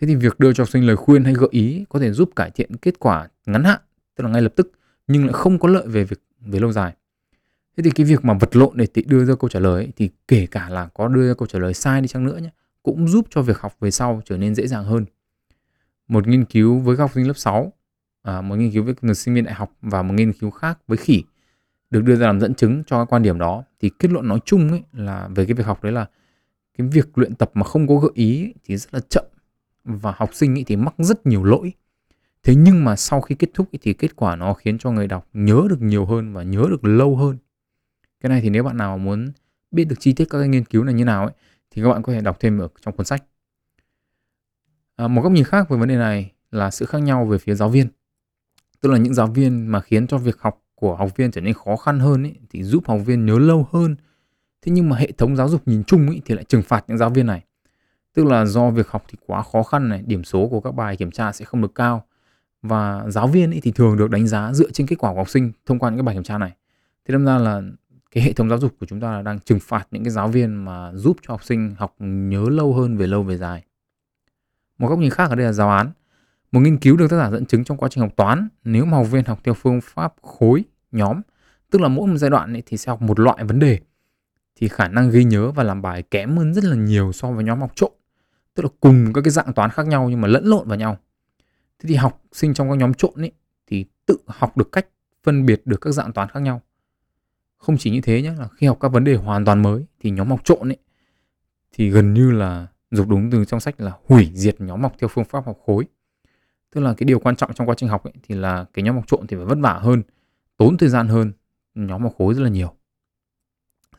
Thế 0.00 0.06
thì 0.06 0.14
việc 0.14 0.38
đưa 0.40 0.52
cho 0.52 0.62
học 0.62 0.68
sinh 0.68 0.86
lời 0.86 0.96
khuyên 0.96 1.24
hay 1.24 1.34
gợi 1.34 1.48
ý 1.50 1.84
có 1.88 1.98
thể 1.98 2.12
giúp 2.12 2.30
cải 2.36 2.50
thiện 2.50 2.76
kết 2.76 2.98
quả 2.98 3.28
ngắn 3.46 3.64
hạn 3.64 3.80
tức 4.16 4.24
là 4.24 4.30
ngay 4.30 4.42
lập 4.42 4.52
tức 4.56 4.72
nhưng 5.06 5.24
lại 5.24 5.32
không 5.32 5.58
có 5.58 5.68
lợi 5.68 5.86
về 5.86 6.04
việc 6.04 6.22
về 6.40 6.58
lâu 6.58 6.72
dài 6.72 6.94
thế 7.80 7.84
thì 7.84 7.90
cái 7.90 8.06
việc 8.06 8.24
mà 8.24 8.34
vật 8.34 8.56
lộn 8.56 8.76
để 8.76 8.86
tự 8.86 9.02
đưa 9.06 9.24
ra 9.24 9.34
câu 9.34 9.48
trả 9.48 9.60
lời 9.60 9.74
ấy, 9.74 9.92
thì 9.96 10.10
kể 10.28 10.46
cả 10.46 10.68
là 10.68 10.88
có 10.94 11.08
đưa 11.08 11.28
ra 11.28 11.34
câu 11.34 11.46
trả 11.46 11.58
lời 11.58 11.74
sai 11.74 12.00
đi 12.00 12.08
chăng 12.08 12.24
nữa 12.24 12.38
nhé 12.38 12.50
cũng 12.82 13.08
giúp 13.08 13.26
cho 13.30 13.42
việc 13.42 13.58
học 13.58 13.76
về 13.80 13.90
sau 13.90 14.22
trở 14.24 14.36
nên 14.36 14.54
dễ 14.54 14.66
dàng 14.66 14.84
hơn. 14.84 15.04
Một 16.08 16.28
nghiên 16.28 16.44
cứu 16.44 16.78
với 16.78 16.96
học 16.96 17.10
sinh 17.14 17.26
lớp 17.26 17.36
6 17.36 17.72
à, 18.22 18.40
một 18.40 18.56
nghiên 18.56 18.72
cứu 18.72 18.84
với 18.84 18.94
người 19.02 19.14
sinh 19.14 19.34
viên 19.34 19.44
đại 19.44 19.54
học 19.54 19.72
và 19.82 20.02
một 20.02 20.14
nghiên 20.14 20.32
cứu 20.32 20.50
khác 20.50 20.78
với 20.86 20.96
khỉ 20.96 21.22
được 21.90 22.04
đưa 22.04 22.16
ra 22.16 22.26
làm 22.26 22.40
dẫn 22.40 22.54
chứng 22.54 22.82
cho 22.86 22.96
cái 22.96 23.06
quan 23.06 23.22
điểm 23.22 23.38
đó. 23.38 23.64
Thì 23.80 23.90
kết 23.98 24.10
luận 24.10 24.28
nói 24.28 24.38
chung 24.44 24.70
ấy 24.70 24.82
là 24.92 25.28
về 25.34 25.44
cái 25.44 25.54
việc 25.54 25.66
học 25.66 25.82
đấy 25.82 25.92
là 25.92 26.06
cái 26.78 26.86
việc 26.86 27.18
luyện 27.18 27.34
tập 27.34 27.50
mà 27.54 27.64
không 27.64 27.88
có 27.88 27.96
gợi 27.96 28.10
ý 28.14 28.42
ấy, 28.44 28.54
thì 28.64 28.76
rất 28.76 28.94
là 28.94 29.00
chậm 29.08 29.24
và 29.84 30.14
học 30.16 30.30
sinh 30.32 30.58
ấy 30.58 30.64
thì 30.66 30.76
mắc 30.76 30.94
rất 30.98 31.26
nhiều 31.26 31.44
lỗi. 31.44 31.72
Thế 32.42 32.54
nhưng 32.54 32.84
mà 32.84 32.96
sau 32.96 33.20
khi 33.20 33.34
kết 33.34 33.50
thúc 33.54 33.72
ấy 33.72 33.78
thì 33.82 33.92
kết 33.92 34.16
quả 34.16 34.36
nó 34.36 34.54
khiến 34.54 34.78
cho 34.78 34.90
người 34.90 35.06
đọc 35.06 35.28
nhớ 35.32 35.66
được 35.70 35.82
nhiều 35.82 36.06
hơn 36.06 36.32
và 36.32 36.42
nhớ 36.42 36.66
được 36.70 36.84
lâu 36.84 37.16
hơn 37.16 37.36
cái 38.20 38.30
này 38.30 38.40
thì 38.40 38.50
nếu 38.50 38.64
bạn 38.64 38.76
nào 38.76 38.98
muốn 38.98 39.32
biết 39.70 39.84
được 39.84 39.96
chi 40.00 40.12
tiết 40.12 40.24
các 40.30 40.38
cái 40.38 40.48
nghiên 40.48 40.64
cứu 40.64 40.84
này 40.84 40.94
như 40.94 41.04
nào 41.04 41.24
ấy 41.24 41.32
thì 41.70 41.82
các 41.82 41.88
bạn 41.88 42.02
có 42.02 42.12
thể 42.12 42.20
đọc 42.20 42.36
thêm 42.40 42.58
ở 42.58 42.68
trong 42.80 42.96
cuốn 42.96 43.06
sách. 43.06 43.24
À, 44.96 45.08
một 45.08 45.22
góc 45.22 45.32
nhìn 45.32 45.44
khác 45.44 45.68
về 45.68 45.76
vấn 45.76 45.88
đề 45.88 45.96
này 45.96 46.32
là 46.50 46.70
sự 46.70 46.86
khác 46.86 46.98
nhau 46.98 47.26
về 47.26 47.38
phía 47.38 47.54
giáo 47.54 47.68
viên. 47.68 47.86
Tức 48.80 48.90
là 48.90 48.98
những 48.98 49.14
giáo 49.14 49.26
viên 49.26 49.66
mà 49.66 49.80
khiến 49.80 50.06
cho 50.06 50.18
việc 50.18 50.40
học 50.40 50.62
của 50.74 50.96
học 50.96 51.16
viên 51.16 51.30
trở 51.30 51.40
nên 51.40 51.54
khó 51.54 51.76
khăn 51.76 52.00
hơn 52.00 52.22
ấy, 52.22 52.34
thì 52.50 52.62
giúp 52.62 52.84
học 52.86 53.00
viên 53.06 53.26
nhớ 53.26 53.38
lâu 53.38 53.68
hơn. 53.72 53.96
Thế 54.62 54.72
nhưng 54.72 54.88
mà 54.88 54.96
hệ 54.96 55.12
thống 55.12 55.36
giáo 55.36 55.48
dục 55.48 55.62
nhìn 55.66 55.84
chung 55.84 56.06
ấy, 56.06 56.22
thì 56.24 56.34
lại 56.34 56.44
trừng 56.44 56.62
phạt 56.62 56.84
những 56.88 56.98
giáo 56.98 57.10
viên 57.10 57.26
này. 57.26 57.44
Tức 58.14 58.26
là 58.26 58.44
do 58.44 58.70
việc 58.70 58.88
học 58.88 59.04
thì 59.08 59.18
quá 59.26 59.42
khó 59.42 59.62
khăn 59.62 59.88
này 59.88 60.02
điểm 60.06 60.24
số 60.24 60.48
của 60.48 60.60
các 60.60 60.74
bài 60.74 60.96
kiểm 60.96 61.10
tra 61.10 61.32
sẽ 61.32 61.44
không 61.44 61.62
được 61.62 61.74
cao. 61.74 62.04
Và 62.62 63.04
giáo 63.08 63.28
viên 63.28 63.50
ấy 63.50 63.60
thì 63.62 63.72
thường 63.72 63.96
được 63.96 64.10
đánh 64.10 64.26
giá 64.26 64.52
dựa 64.52 64.70
trên 64.70 64.86
kết 64.86 64.96
quả 64.98 65.10
của 65.10 65.18
học 65.18 65.28
sinh 65.30 65.52
thông 65.66 65.78
qua 65.78 65.90
những 65.90 65.98
cái 65.98 66.02
bài 66.02 66.14
kiểm 66.14 66.24
tra 66.24 66.38
này. 66.38 66.52
Thế 67.08 67.12
nên 67.12 67.24
ra 67.24 67.38
là 67.38 67.62
cái 68.10 68.24
hệ 68.24 68.32
thống 68.32 68.48
giáo 68.48 68.58
dục 68.58 68.76
của 68.80 68.86
chúng 68.86 69.00
ta 69.00 69.12
là 69.12 69.22
đang 69.22 69.40
trừng 69.40 69.58
phạt 69.62 69.88
những 69.90 70.04
cái 70.04 70.10
giáo 70.10 70.28
viên 70.28 70.64
mà 70.64 70.92
giúp 70.94 71.16
cho 71.22 71.34
học 71.34 71.44
sinh 71.44 71.74
học 71.78 71.94
nhớ 71.98 72.48
lâu 72.48 72.74
hơn 72.74 72.96
về 72.96 73.06
lâu 73.06 73.22
về 73.22 73.36
dài. 73.36 73.64
Một 74.78 74.88
góc 74.88 74.98
nhìn 74.98 75.10
khác 75.10 75.30
ở 75.30 75.34
đây 75.34 75.46
là 75.46 75.52
giáo 75.52 75.70
án. 75.70 75.90
Một 76.52 76.60
nghiên 76.60 76.78
cứu 76.78 76.96
được 76.96 77.10
tác 77.10 77.16
giả 77.16 77.30
dẫn 77.30 77.46
chứng 77.46 77.64
trong 77.64 77.76
quá 77.76 77.88
trình 77.88 78.02
học 78.02 78.12
toán, 78.16 78.48
nếu 78.64 78.84
mà 78.84 78.96
học 78.96 79.06
viên 79.10 79.24
học 79.24 79.40
theo 79.44 79.54
phương 79.54 79.80
pháp 79.80 80.14
khối, 80.22 80.64
nhóm, 80.92 81.20
tức 81.70 81.82
là 81.82 81.88
mỗi 81.88 82.06
một 82.06 82.16
giai 82.16 82.30
đoạn 82.30 82.52
ấy 82.52 82.62
thì 82.66 82.76
sẽ 82.76 82.90
học 82.90 83.02
một 83.02 83.20
loại 83.20 83.44
vấn 83.44 83.58
đề, 83.58 83.78
thì 84.56 84.68
khả 84.68 84.88
năng 84.88 85.10
ghi 85.10 85.24
nhớ 85.24 85.50
và 85.50 85.62
làm 85.62 85.82
bài 85.82 86.02
kém 86.02 86.36
hơn 86.36 86.54
rất 86.54 86.64
là 86.64 86.76
nhiều 86.76 87.12
so 87.12 87.30
với 87.30 87.44
nhóm 87.44 87.60
học 87.60 87.72
trộn 87.74 87.92
tức 88.54 88.62
là 88.62 88.68
cùng 88.80 89.12
các 89.12 89.20
cái 89.24 89.30
dạng 89.30 89.52
toán 89.52 89.70
khác 89.70 89.86
nhau 89.86 90.08
nhưng 90.10 90.20
mà 90.20 90.28
lẫn 90.28 90.44
lộn 90.44 90.68
vào 90.68 90.78
nhau. 90.78 90.98
Thế 91.78 91.88
thì 91.88 91.94
học 91.94 92.22
sinh 92.32 92.54
trong 92.54 92.70
các 92.70 92.74
nhóm 92.74 92.94
trộn 92.94 93.12
ấy 93.16 93.32
thì 93.66 93.84
tự 94.06 94.16
học 94.26 94.56
được 94.56 94.72
cách 94.72 94.86
phân 95.22 95.46
biệt 95.46 95.62
được 95.64 95.80
các 95.80 95.90
dạng 95.92 96.12
toán 96.12 96.28
khác 96.28 96.40
nhau 96.40 96.62
không 97.60 97.76
chỉ 97.78 97.90
như 97.90 98.00
thế 98.00 98.22
nhé 98.22 98.32
là 98.38 98.48
khi 98.56 98.66
học 98.66 98.78
các 98.80 98.88
vấn 98.88 99.04
đề 99.04 99.14
hoàn 99.14 99.44
toàn 99.44 99.62
mới 99.62 99.84
thì 100.00 100.10
nhóm 100.10 100.30
học 100.30 100.40
trộn 100.44 100.68
ấy, 100.68 100.78
thì 101.72 101.90
gần 101.90 102.14
như 102.14 102.30
là 102.30 102.66
dục 102.90 103.08
đúng 103.08 103.30
từ 103.30 103.44
trong 103.44 103.60
sách 103.60 103.80
là 103.80 103.92
hủy 104.06 104.30
diệt 104.34 104.60
nhóm 104.60 104.82
học 104.82 104.94
theo 104.98 105.08
phương 105.08 105.24
pháp 105.24 105.46
học 105.46 105.58
khối. 105.66 105.84
Tức 106.74 106.80
là 106.80 106.94
cái 106.94 107.04
điều 107.04 107.18
quan 107.18 107.36
trọng 107.36 107.52
trong 107.54 107.68
quá 107.68 107.74
trình 107.78 107.88
học 107.88 108.04
ấy 108.04 108.12
thì 108.22 108.34
là 108.34 108.64
cái 108.72 108.82
nhóm 108.82 108.94
học 108.94 109.04
trộn 109.06 109.26
thì 109.26 109.36
phải 109.36 109.46
vất 109.46 109.58
vả 109.58 109.72
hơn, 109.72 110.02
tốn 110.56 110.76
thời 110.76 110.88
gian 110.88 111.08
hơn, 111.08 111.32
nhóm 111.74 112.02
học 112.02 112.14
khối 112.18 112.34
rất 112.34 112.42
là 112.42 112.48
nhiều. 112.48 112.74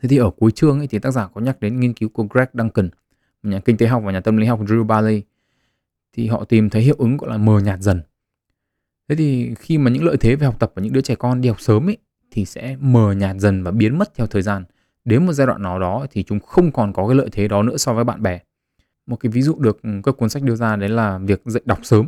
Thế 0.00 0.08
thì 0.08 0.16
ở 0.16 0.30
cuối 0.30 0.50
chương 0.50 0.78
ấy 0.78 0.86
thì 0.86 0.98
tác 0.98 1.10
giả 1.10 1.28
có 1.34 1.40
nhắc 1.40 1.60
đến 1.60 1.80
nghiên 1.80 1.94
cứu 1.94 2.08
của 2.08 2.26
Greg 2.30 2.46
Duncan 2.54 2.90
nhà 3.42 3.60
kinh 3.60 3.76
tế 3.76 3.86
học 3.86 4.02
và 4.04 4.12
nhà 4.12 4.20
tâm 4.20 4.36
lý 4.36 4.46
học 4.46 4.60
Drew 4.60 4.84
Bailey 4.84 5.22
thì 6.12 6.26
họ 6.26 6.44
tìm 6.44 6.70
thấy 6.70 6.82
hiệu 6.82 6.94
ứng 6.98 7.16
gọi 7.16 7.30
là 7.30 7.36
mờ 7.36 7.60
nhạt 7.60 7.80
dần. 7.80 8.02
Thế 9.08 9.16
thì 9.16 9.54
khi 9.54 9.78
mà 9.78 9.90
những 9.90 10.04
lợi 10.04 10.16
thế 10.20 10.36
về 10.36 10.46
học 10.46 10.56
tập 10.60 10.72
của 10.74 10.82
những 10.82 10.92
đứa 10.92 11.00
trẻ 11.00 11.14
con 11.14 11.40
đi 11.40 11.48
học 11.48 11.60
sớm 11.60 11.88
ấy 11.88 11.96
thì 12.32 12.44
sẽ 12.44 12.76
mờ 12.80 13.12
nhạt 13.12 13.36
dần 13.36 13.62
và 13.62 13.70
biến 13.70 13.98
mất 13.98 14.14
theo 14.14 14.26
thời 14.26 14.42
gian. 14.42 14.64
Đến 15.04 15.26
một 15.26 15.32
giai 15.32 15.46
đoạn 15.46 15.62
nào 15.62 15.78
đó 15.78 16.06
thì 16.10 16.22
chúng 16.22 16.40
không 16.40 16.72
còn 16.72 16.92
có 16.92 17.08
cái 17.08 17.16
lợi 17.16 17.28
thế 17.32 17.48
đó 17.48 17.62
nữa 17.62 17.76
so 17.76 17.94
với 17.94 18.04
bạn 18.04 18.22
bè. 18.22 18.38
Một 19.06 19.16
cái 19.16 19.32
ví 19.32 19.42
dụ 19.42 19.54
được 19.58 19.80
các 20.04 20.16
cuốn 20.16 20.28
sách 20.28 20.42
đưa 20.42 20.54
ra 20.54 20.76
đấy 20.76 20.88
là 20.88 21.18
việc 21.18 21.42
dạy 21.44 21.62
đọc 21.64 21.78
sớm. 21.82 22.06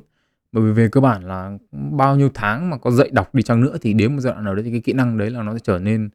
Bởi 0.53 0.65
vì 0.65 0.73
về 0.73 0.89
cơ 0.89 1.01
bản 1.01 1.25
là 1.25 1.59
bao 1.71 2.17
nhiêu 2.17 2.31
tháng 2.35 2.71
mà 2.71 2.79
có 2.79 2.91
dạy 2.91 3.11
đọc 3.13 3.35
đi 3.35 3.43
chăng 3.43 3.61
nữa 3.61 3.77
thì 3.81 3.93
đến 3.93 4.15
một 4.15 4.21
giai 4.21 4.33
đoạn 4.33 4.45
nào 4.45 4.55
đấy 4.55 4.65
thì 4.65 4.71
cái 4.71 4.81
kỹ 4.81 4.93
năng 4.93 5.19
đấy 5.19 5.31
là 5.31 5.43
nó 5.43 5.53
sẽ 5.53 5.59
trở 5.63 5.79
nên 5.79 6.11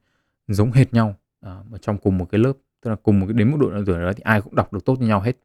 giống 0.48 0.72
hệt 0.72 0.94
nhau. 0.94 1.16
À, 1.42 1.58
trong 1.82 1.98
cùng 1.98 2.18
một 2.18 2.26
cái 2.32 2.40
lớp 2.40 2.54
tức 2.82 2.90
là 2.90 2.96
cùng 3.04 3.20
một 3.20 3.26
cái 3.26 3.34
đến 3.34 3.52
một 3.52 3.58
độ 3.60 3.72
tuổi 3.86 4.02
đó 4.02 4.14
thì 4.16 4.22
ai 4.22 4.42
cũng 4.42 4.56
đọc 4.56 4.74
được 4.74 4.86
tốt 4.86 5.00
như 5.00 5.08
nhau 5.08 5.22
hết. 5.22 5.38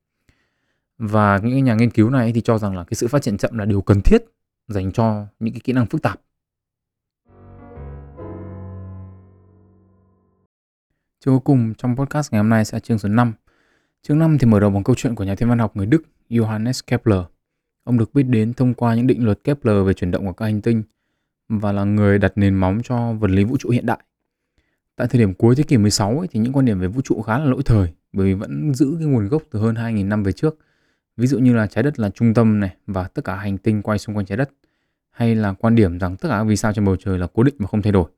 Và 0.98 1.40
những 1.42 1.64
nhà 1.64 1.74
nghiên 1.74 1.90
cứu 1.90 2.10
này 2.10 2.32
thì 2.32 2.40
cho 2.40 2.58
rằng 2.58 2.76
là 2.76 2.84
cái 2.84 2.94
sự 2.94 3.08
phát 3.08 3.22
triển 3.22 3.36
chậm 3.36 3.58
là 3.58 3.64
điều 3.64 3.80
cần 3.80 4.00
thiết 4.00 4.22
dành 4.68 4.92
cho 4.92 5.26
những 5.40 5.54
cái 5.54 5.60
kỹ 5.64 5.72
năng 5.72 5.86
phức 5.86 6.02
tạp. 6.02 6.20
Chương 11.24 11.34
cuối 11.34 11.40
cùng 11.40 11.74
trong 11.74 11.96
podcast 11.96 12.32
ngày 12.32 12.38
hôm 12.38 12.48
nay 12.48 12.64
sẽ 12.64 12.80
chương 12.80 12.98
số 12.98 13.08
5. 13.08 13.32
Chương 14.02 14.18
5 14.18 14.38
thì 14.38 14.46
mở 14.46 14.60
đầu 14.60 14.70
bằng 14.70 14.84
câu 14.84 14.94
chuyện 14.98 15.14
của 15.14 15.24
nhà 15.24 15.34
thiên 15.34 15.48
văn 15.48 15.58
học 15.58 15.76
người 15.76 15.86
Đức 15.86 16.02
Johannes 16.30 16.80
Kepler. 16.86 17.20
Ông 17.84 17.98
được 17.98 18.14
biết 18.14 18.22
đến 18.22 18.54
thông 18.54 18.74
qua 18.74 18.94
những 18.94 19.06
định 19.06 19.24
luật 19.24 19.44
Kepler 19.44 19.86
về 19.86 19.94
chuyển 19.94 20.10
động 20.10 20.26
của 20.26 20.32
các 20.32 20.44
hành 20.44 20.60
tinh 20.60 20.82
và 21.48 21.72
là 21.72 21.84
người 21.84 22.18
đặt 22.18 22.32
nền 22.36 22.54
móng 22.54 22.80
cho 22.84 23.12
vật 23.12 23.30
lý 23.30 23.44
vũ 23.44 23.56
trụ 23.56 23.70
hiện 23.70 23.86
đại. 23.86 23.98
Tại 24.96 25.06
thời 25.10 25.18
điểm 25.18 25.34
cuối 25.34 25.54
thế 25.56 25.62
kỷ 25.62 25.76
16 25.76 26.18
ấy, 26.18 26.28
thì 26.30 26.40
những 26.40 26.52
quan 26.52 26.64
điểm 26.64 26.80
về 26.80 26.88
vũ 26.88 27.00
trụ 27.00 27.22
khá 27.22 27.38
là 27.38 27.44
lỗi 27.44 27.62
thời 27.64 27.88
bởi 28.12 28.26
vì 28.26 28.34
vẫn 28.34 28.74
giữ 28.74 28.96
cái 28.98 29.08
nguồn 29.08 29.28
gốc 29.28 29.42
từ 29.50 29.58
hơn 29.60 29.74
2.000 29.74 30.08
năm 30.08 30.22
về 30.22 30.32
trước 30.32 30.58
Ví 31.16 31.26
dụ 31.26 31.38
như 31.38 31.54
là 31.54 31.66
trái 31.66 31.82
đất 31.82 31.98
là 31.98 32.10
trung 32.10 32.34
tâm 32.34 32.60
này 32.60 32.76
và 32.86 33.08
tất 33.08 33.24
cả 33.24 33.36
hành 33.36 33.58
tinh 33.58 33.82
quay 33.82 33.98
xung 33.98 34.16
quanh 34.16 34.26
trái 34.26 34.36
đất 34.36 34.50
hay 35.10 35.34
là 35.34 35.52
quan 35.52 35.74
điểm 35.74 35.98
rằng 35.98 36.16
tất 36.16 36.28
cả 36.28 36.42
vì 36.42 36.56
sao 36.56 36.72
trên 36.72 36.84
bầu 36.84 36.96
trời 36.96 37.18
là 37.18 37.26
cố 37.34 37.42
định 37.42 37.54
và 37.58 37.66
không 37.66 37.82
thay 37.82 37.92
đổi. 37.92 38.10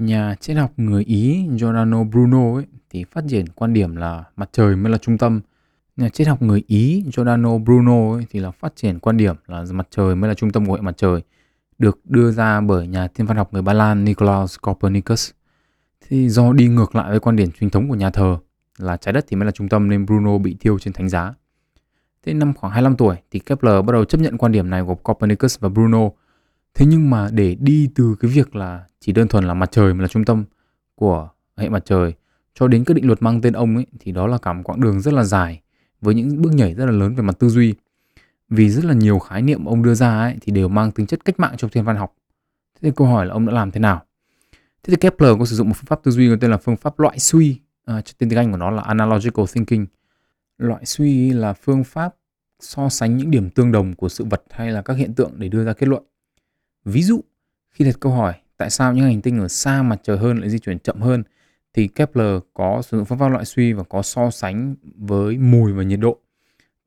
Nhà 0.00 0.34
triết 0.40 0.56
học 0.56 0.72
người 0.76 1.04
Ý 1.04 1.46
Giordano 1.58 2.04
Bruno 2.04 2.54
ấy, 2.54 2.66
thì 2.90 3.04
phát 3.04 3.24
triển 3.28 3.48
quan 3.48 3.72
điểm 3.72 3.96
là 3.96 4.24
mặt 4.36 4.48
trời 4.52 4.76
mới 4.76 4.92
là 4.92 4.98
trung 4.98 5.18
tâm. 5.18 5.40
Nhà 5.96 6.08
triết 6.08 6.26
học 6.26 6.42
người 6.42 6.62
Ý 6.66 7.04
Giordano 7.12 7.58
Bruno 7.58 8.12
ấy, 8.12 8.26
thì 8.30 8.40
là 8.40 8.50
phát 8.50 8.76
triển 8.76 8.98
quan 8.98 9.16
điểm 9.16 9.34
là 9.46 9.64
mặt 9.72 9.88
trời 9.90 10.14
mới 10.14 10.28
là 10.28 10.34
trung 10.34 10.50
tâm 10.50 10.66
của 10.66 10.74
hệ 10.74 10.80
mặt 10.80 10.94
trời 10.96 11.22
được 11.78 12.00
đưa 12.04 12.30
ra 12.30 12.60
bởi 12.60 12.86
nhà 12.86 13.08
thiên 13.08 13.26
văn 13.26 13.36
học 13.36 13.52
người 13.52 13.62
Ba 13.62 13.72
Lan 13.72 14.04
Nicolaus 14.04 14.58
Copernicus. 14.60 15.30
Thì 16.08 16.28
do 16.28 16.52
đi 16.52 16.68
ngược 16.68 16.94
lại 16.94 17.10
với 17.10 17.20
quan 17.20 17.36
điểm 17.36 17.50
truyền 17.50 17.70
thống 17.70 17.88
của 17.88 17.94
nhà 17.94 18.10
thờ 18.10 18.38
là 18.78 18.96
trái 18.96 19.12
đất 19.12 19.24
thì 19.28 19.36
mới 19.36 19.46
là 19.46 19.52
trung 19.52 19.68
tâm 19.68 19.90
nên 19.90 20.06
Bruno 20.06 20.38
bị 20.38 20.56
thiêu 20.60 20.78
trên 20.78 20.92
thánh 20.92 21.08
giá. 21.08 21.34
Thế 22.26 22.34
năm 22.34 22.54
khoảng 22.54 22.72
25 22.72 22.96
tuổi 22.96 23.16
thì 23.30 23.38
Kepler 23.38 23.84
bắt 23.84 23.92
đầu 23.92 24.04
chấp 24.04 24.20
nhận 24.20 24.38
quan 24.38 24.52
điểm 24.52 24.70
này 24.70 24.82
của 24.86 24.94
Copernicus 24.94 25.60
và 25.60 25.68
Bruno. 25.68 26.10
Thế 26.74 26.86
nhưng 26.86 27.10
mà 27.10 27.28
để 27.32 27.56
đi 27.60 27.90
từ 27.94 28.16
cái 28.20 28.30
việc 28.30 28.56
là 28.56 28.84
chỉ 29.00 29.12
đơn 29.12 29.28
thuần 29.28 29.44
là 29.44 29.54
mặt 29.54 29.70
trời 29.72 29.94
mà 29.94 30.02
là 30.02 30.08
trung 30.08 30.24
tâm 30.24 30.44
của 30.94 31.28
hệ 31.56 31.68
mặt 31.68 31.82
trời 31.84 32.14
cho 32.54 32.68
đến 32.68 32.84
các 32.84 32.94
định 32.94 33.06
luật 33.06 33.22
mang 33.22 33.40
tên 33.40 33.52
ông 33.52 33.76
ấy 33.76 33.86
thì 34.00 34.12
đó 34.12 34.26
là 34.26 34.38
cả 34.38 34.52
một 34.52 34.62
quãng 34.64 34.80
đường 34.80 35.00
rất 35.00 35.14
là 35.14 35.24
dài 35.24 35.60
với 36.00 36.14
những 36.14 36.42
bước 36.42 36.54
nhảy 36.54 36.74
rất 36.74 36.86
là 36.86 36.92
lớn 36.92 37.14
về 37.14 37.22
mặt 37.22 37.38
tư 37.38 37.48
duy. 37.48 37.74
Vì 38.48 38.70
rất 38.70 38.84
là 38.84 38.94
nhiều 38.94 39.18
khái 39.18 39.42
niệm 39.42 39.64
ông 39.64 39.82
đưa 39.82 39.94
ra 39.94 40.20
ấy 40.20 40.36
thì 40.40 40.52
đều 40.52 40.68
mang 40.68 40.92
tính 40.92 41.06
chất 41.06 41.24
cách 41.24 41.40
mạng 41.40 41.54
trong 41.56 41.70
thiên 41.70 41.84
văn 41.84 41.96
học. 41.96 42.16
Thế 42.74 42.88
thì 42.88 42.92
câu 42.96 43.06
hỏi 43.06 43.26
là 43.26 43.32
ông 43.32 43.46
đã 43.46 43.52
làm 43.52 43.70
thế 43.70 43.80
nào? 43.80 44.04
Thế 44.82 44.90
thì 44.90 44.96
Kepler 44.96 45.38
có 45.38 45.44
sử 45.44 45.56
dụng 45.56 45.68
một 45.68 45.74
phương 45.76 45.86
pháp 45.86 46.00
tư 46.02 46.10
duy 46.10 46.28
có 46.30 46.36
tên 46.40 46.50
là 46.50 46.56
phương 46.56 46.76
pháp 46.76 47.00
loại 47.00 47.18
suy, 47.18 47.60
à, 47.84 48.02
tên 48.18 48.30
tiếng 48.30 48.38
Anh 48.38 48.50
của 48.50 48.56
nó 48.56 48.70
là 48.70 48.82
analogical 48.82 49.44
thinking 49.52 49.86
Loại 50.58 50.86
suy 50.86 51.30
là 51.30 51.52
phương 51.52 51.84
pháp 51.84 52.14
so 52.60 52.88
sánh 52.88 53.16
những 53.16 53.30
điểm 53.30 53.50
tương 53.50 53.72
đồng 53.72 53.94
của 53.94 54.08
sự 54.08 54.24
vật 54.24 54.42
hay 54.50 54.70
là 54.70 54.82
các 54.82 54.96
hiện 54.96 55.14
tượng 55.14 55.32
để 55.36 55.48
đưa 55.48 55.64
ra 55.64 55.72
kết 55.72 55.88
luận. 55.88 56.02
Ví 56.84 57.02
dụ, 57.02 57.20
khi 57.70 57.84
đặt 57.84 58.00
câu 58.00 58.12
hỏi 58.12 58.34
tại 58.60 58.70
sao 58.70 58.92
những 58.92 59.04
hành 59.04 59.20
tinh 59.20 59.38
ở 59.38 59.48
xa 59.48 59.82
mặt 59.82 60.00
trời 60.02 60.18
hơn 60.18 60.38
lại 60.38 60.50
di 60.50 60.58
chuyển 60.58 60.78
chậm 60.78 61.00
hơn 61.00 61.22
thì 61.74 61.88
Kepler 61.88 62.40
có 62.54 62.82
sử 62.82 62.96
dụng 62.96 63.06
phương 63.06 63.18
pháp 63.18 63.28
loại 63.28 63.44
suy 63.44 63.72
và 63.72 63.82
có 63.82 64.02
so 64.02 64.30
sánh 64.30 64.74
với 64.96 65.38
mùi 65.38 65.72
và 65.72 65.82
nhiệt 65.82 66.00
độ. 66.00 66.18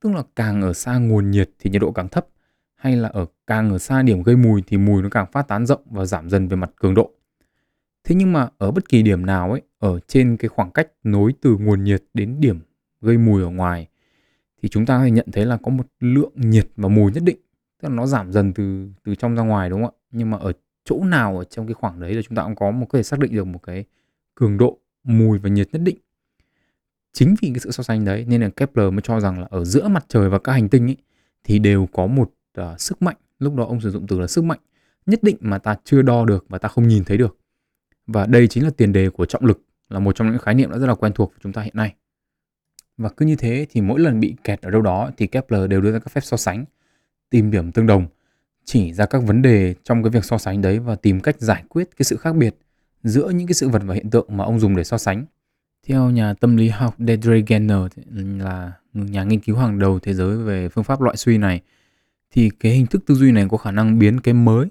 Tức 0.01 0.13
là 0.13 0.23
càng 0.35 0.61
ở 0.61 0.73
xa 0.73 0.97
nguồn 0.97 1.31
nhiệt 1.31 1.49
thì 1.59 1.69
nhiệt 1.69 1.81
độ 1.81 1.91
càng 1.91 2.07
thấp 2.07 2.27
hay 2.75 2.95
là 2.95 3.09
ở 3.09 3.25
càng 3.47 3.69
ở 3.69 3.77
xa 3.77 4.01
điểm 4.01 4.23
gây 4.23 4.35
mùi 4.35 4.63
thì 4.67 4.77
mùi 4.77 5.01
nó 5.01 5.09
càng 5.09 5.25
phát 5.31 5.47
tán 5.47 5.65
rộng 5.65 5.81
và 5.85 6.05
giảm 6.05 6.29
dần 6.29 6.47
về 6.47 6.55
mặt 6.55 6.71
cường 6.75 6.93
độ. 6.93 7.11
Thế 8.03 8.15
nhưng 8.15 8.33
mà 8.33 8.49
ở 8.57 8.71
bất 8.71 8.89
kỳ 8.89 9.01
điểm 9.01 9.25
nào 9.25 9.51
ấy, 9.51 9.61
ở 9.79 9.99
trên 10.07 10.37
cái 10.37 10.49
khoảng 10.49 10.71
cách 10.71 10.87
nối 11.03 11.33
từ 11.41 11.57
nguồn 11.59 11.83
nhiệt 11.83 12.03
đến 12.13 12.35
điểm 12.39 12.59
gây 13.01 13.17
mùi 13.17 13.43
ở 13.43 13.49
ngoài 13.49 13.87
thì 14.61 14.69
chúng 14.69 14.85
ta 14.85 14.97
có 14.97 15.03
thể 15.03 15.11
nhận 15.11 15.27
thấy 15.31 15.45
là 15.45 15.57
có 15.57 15.71
một 15.71 15.85
lượng 15.99 16.33
nhiệt 16.35 16.67
và 16.75 16.89
mùi 16.89 17.11
nhất 17.11 17.23
định 17.23 17.37
tức 17.81 17.89
là 17.89 17.95
nó 17.95 18.05
giảm 18.05 18.31
dần 18.31 18.53
từ 18.53 18.89
từ 19.03 19.15
trong 19.15 19.35
ra 19.35 19.43
ngoài 19.43 19.69
đúng 19.69 19.83
không 19.83 19.93
ạ 19.95 20.01
nhưng 20.11 20.29
mà 20.29 20.37
ở 20.37 20.53
chỗ 20.85 21.03
nào 21.03 21.37
ở 21.37 21.43
trong 21.43 21.67
cái 21.67 21.73
khoảng 21.73 21.99
đấy 21.99 22.13
là 22.13 22.21
chúng 22.21 22.35
ta 22.35 22.43
cũng 22.43 22.55
có 22.55 22.71
một 22.71 22.85
có 22.89 22.97
thể 22.97 23.03
xác 23.03 23.19
định 23.19 23.35
được 23.35 23.47
một 23.47 23.59
cái 23.63 23.85
cường 24.35 24.57
độ 24.57 24.79
mùi 25.03 25.37
và 25.37 25.49
nhiệt 25.49 25.67
nhất 25.71 25.81
định. 25.81 25.97
Chính 27.13 27.35
vì 27.41 27.49
cái 27.49 27.59
sự 27.59 27.71
so 27.71 27.83
sánh 27.83 28.05
đấy 28.05 28.25
nên 28.27 28.41
là 28.41 28.49
Kepler 28.49 28.93
mới 28.93 29.01
cho 29.01 29.19
rằng 29.19 29.39
là 29.39 29.47
ở 29.49 29.65
giữa 29.65 29.87
mặt 29.87 30.05
trời 30.07 30.29
và 30.29 30.39
các 30.39 30.51
hành 30.51 30.69
tinh 30.69 30.89
ấy, 30.89 30.97
thì 31.43 31.59
đều 31.59 31.87
có 31.93 32.07
một 32.07 32.31
uh, 32.61 32.81
sức 32.81 33.01
mạnh. 33.01 33.15
Lúc 33.39 33.55
đó 33.55 33.65
ông 33.65 33.81
sử 33.81 33.91
dụng 33.91 34.07
từ 34.07 34.19
là 34.19 34.27
sức 34.27 34.43
mạnh 34.43 34.59
nhất 35.05 35.23
định 35.23 35.37
mà 35.39 35.57
ta 35.57 35.75
chưa 35.83 36.01
đo 36.01 36.25
được 36.25 36.45
và 36.49 36.57
ta 36.57 36.69
không 36.69 36.87
nhìn 36.87 37.03
thấy 37.03 37.17
được. 37.17 37.37
Và 38.07 38.25
đây 38.25 38.47
chính 38.47 38.63
là 38.63 38.69
tiền 38.77 38.93
đề 38.93 39.09
của 39.09 39.25
trọng 39.25 39.45
lực 39.45 39.61
là 39.89 39.99
một 39.99 40.15
trong 40.15 40.31
những 40.31 40.39
khái 40.39 40.55
niệm 40.55 40.71
đã 40.71 40.77
rất 40.77 40.87
là 40.87 40.95
quen 40.95 41.13
thuộc 41.13 41.29
của 41.29 41.39
chúng 41.43 41.53
ta 41.53 41.61
hiện 41.61 41.73
nay. 41.75 41.95
Và 42.97 43.09
cứ 43.09 43.25
như 43.25 43.35
thế 43.35 43.67
thì 43.69 43.81
mỗi 43.81 43.99
lần 43.99 44.19
bị 44.19 44.35
kẹt 44.43 44.61
ở 44.61 44.71
đâu 44.71 44.81
đó 44.81 45.11
thì 45.17 45.27
Kepler 45.27 45.69
đều 45.69 45.81
đưa 45.81 45.91
ra 45.91 45.99
các 45.99 46.11
phép 46.11 46.21
so 46.23 46.37
sánh, 46.37 46.65
tìm 47.29 47.51
điểm 47.51 47.71
tương 47.71 47.87
đồng, 47.87 48.07
chỉ 48.65 48.93
ra 48.93 49.05
các 49.05 49.23
vấn 49.23 49.41
đề 49.41 49.75
trong 49.83 50.03
cái 50.03 50.09
việc 50.09 50.25
so 50.25 50.37
sánh 50.37 50.61
đấy 50.61 50.79
và 50.79 50.95
tìm 50.95 51.19
cách 51.19 51.35
giải 51.39 51.63
quyết 51.69 51.89
cái 51.97 52.03
sự 52.03 52.17
khác 52.17 52.35
biệt 52.35 52.55
giữa 53.03 53.29
những 53.29 53.47
cái 53.47 53.53
sự 53.53 53.69
vật 53.69 53.81
và 53.85 53.95
hiện 53.95 54.09
tượng 54.09 54.37
mà 54.37 54.43
ông 54.43 54.59
dùng 54.59 54.75
để 54.75 54.83
so 54.83 54.97
sánh. 54.97 55.25
Theo 55.87 56.09
nhà 56.09 56.33
tâm 56.33 56.57
lý 56.57 56.69
học 56.69 56.95
Deirdre 56.99 57.41
Genner 57.47 57.79
là 58.37 58.71
nhà 58.93 59.23
nghiên 59.23 59.39
cứu 59.39 59.55
hàng 59.55 59.79
đầu 59.79 59.99
thế 59.99 60.13
giới 60.13 60.37
về 60.37 60.69
phương 60.69 60.83
pháp 60.83 61.01
loại 61.01 61.17
suy 61.17 61.37
này 61.37 61.61
thì 62.31 62.49
cái 62.59 62.71
hình 62.71 62.85
thức 62.85 63.03
tư 63.05 63.15
duy 63.15 63.31
này 63.31 63.47
có 63.49 63.57
khả 63.57 63.71
năng 63.71 63.99
biến 63.99 64.19
cái 64.19 64.33
mới 64.33 64.67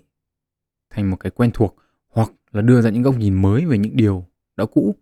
thành 0.90 1.10
một 1.10 1.16
cái 1.20 1.30
quen 1.30 1.50
thuộc 1.54 1.76
hoặc 2.08 2.30
là 2.52 2.62
đưa 2.62 2.80
ra 2.80 2.90
những 2.90 3.02
góc 3.02 3.16
nhìn 3.18 3.42
mới 3.42 3.66
về 3.66 3.78
những 3.78 3.96
điều 3.96 4.26
đã 4.56 4.64
cũ 4.64 4.96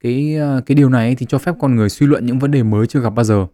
cái 0.00 0.36
ờ, 0.36 0.60
cái 0.66 0.74
điều 0.74 0.88
này 0.88 1.14
thì 1.14 1.26
cho 1.26 1.38
phép 1.38 1.54
con 1.60 1.74
người 1.74 1.88
suy 1.88 2.06
luận 2.06 2.26
những 2.26 2.38
vấn 2.38 2.50
đề 2.50 2.62
mới 2.62 2.86
chưa 2.86 3.00
gặp 3.00 3.10
bao 3.10 3.24
giờ. 3.24 3.46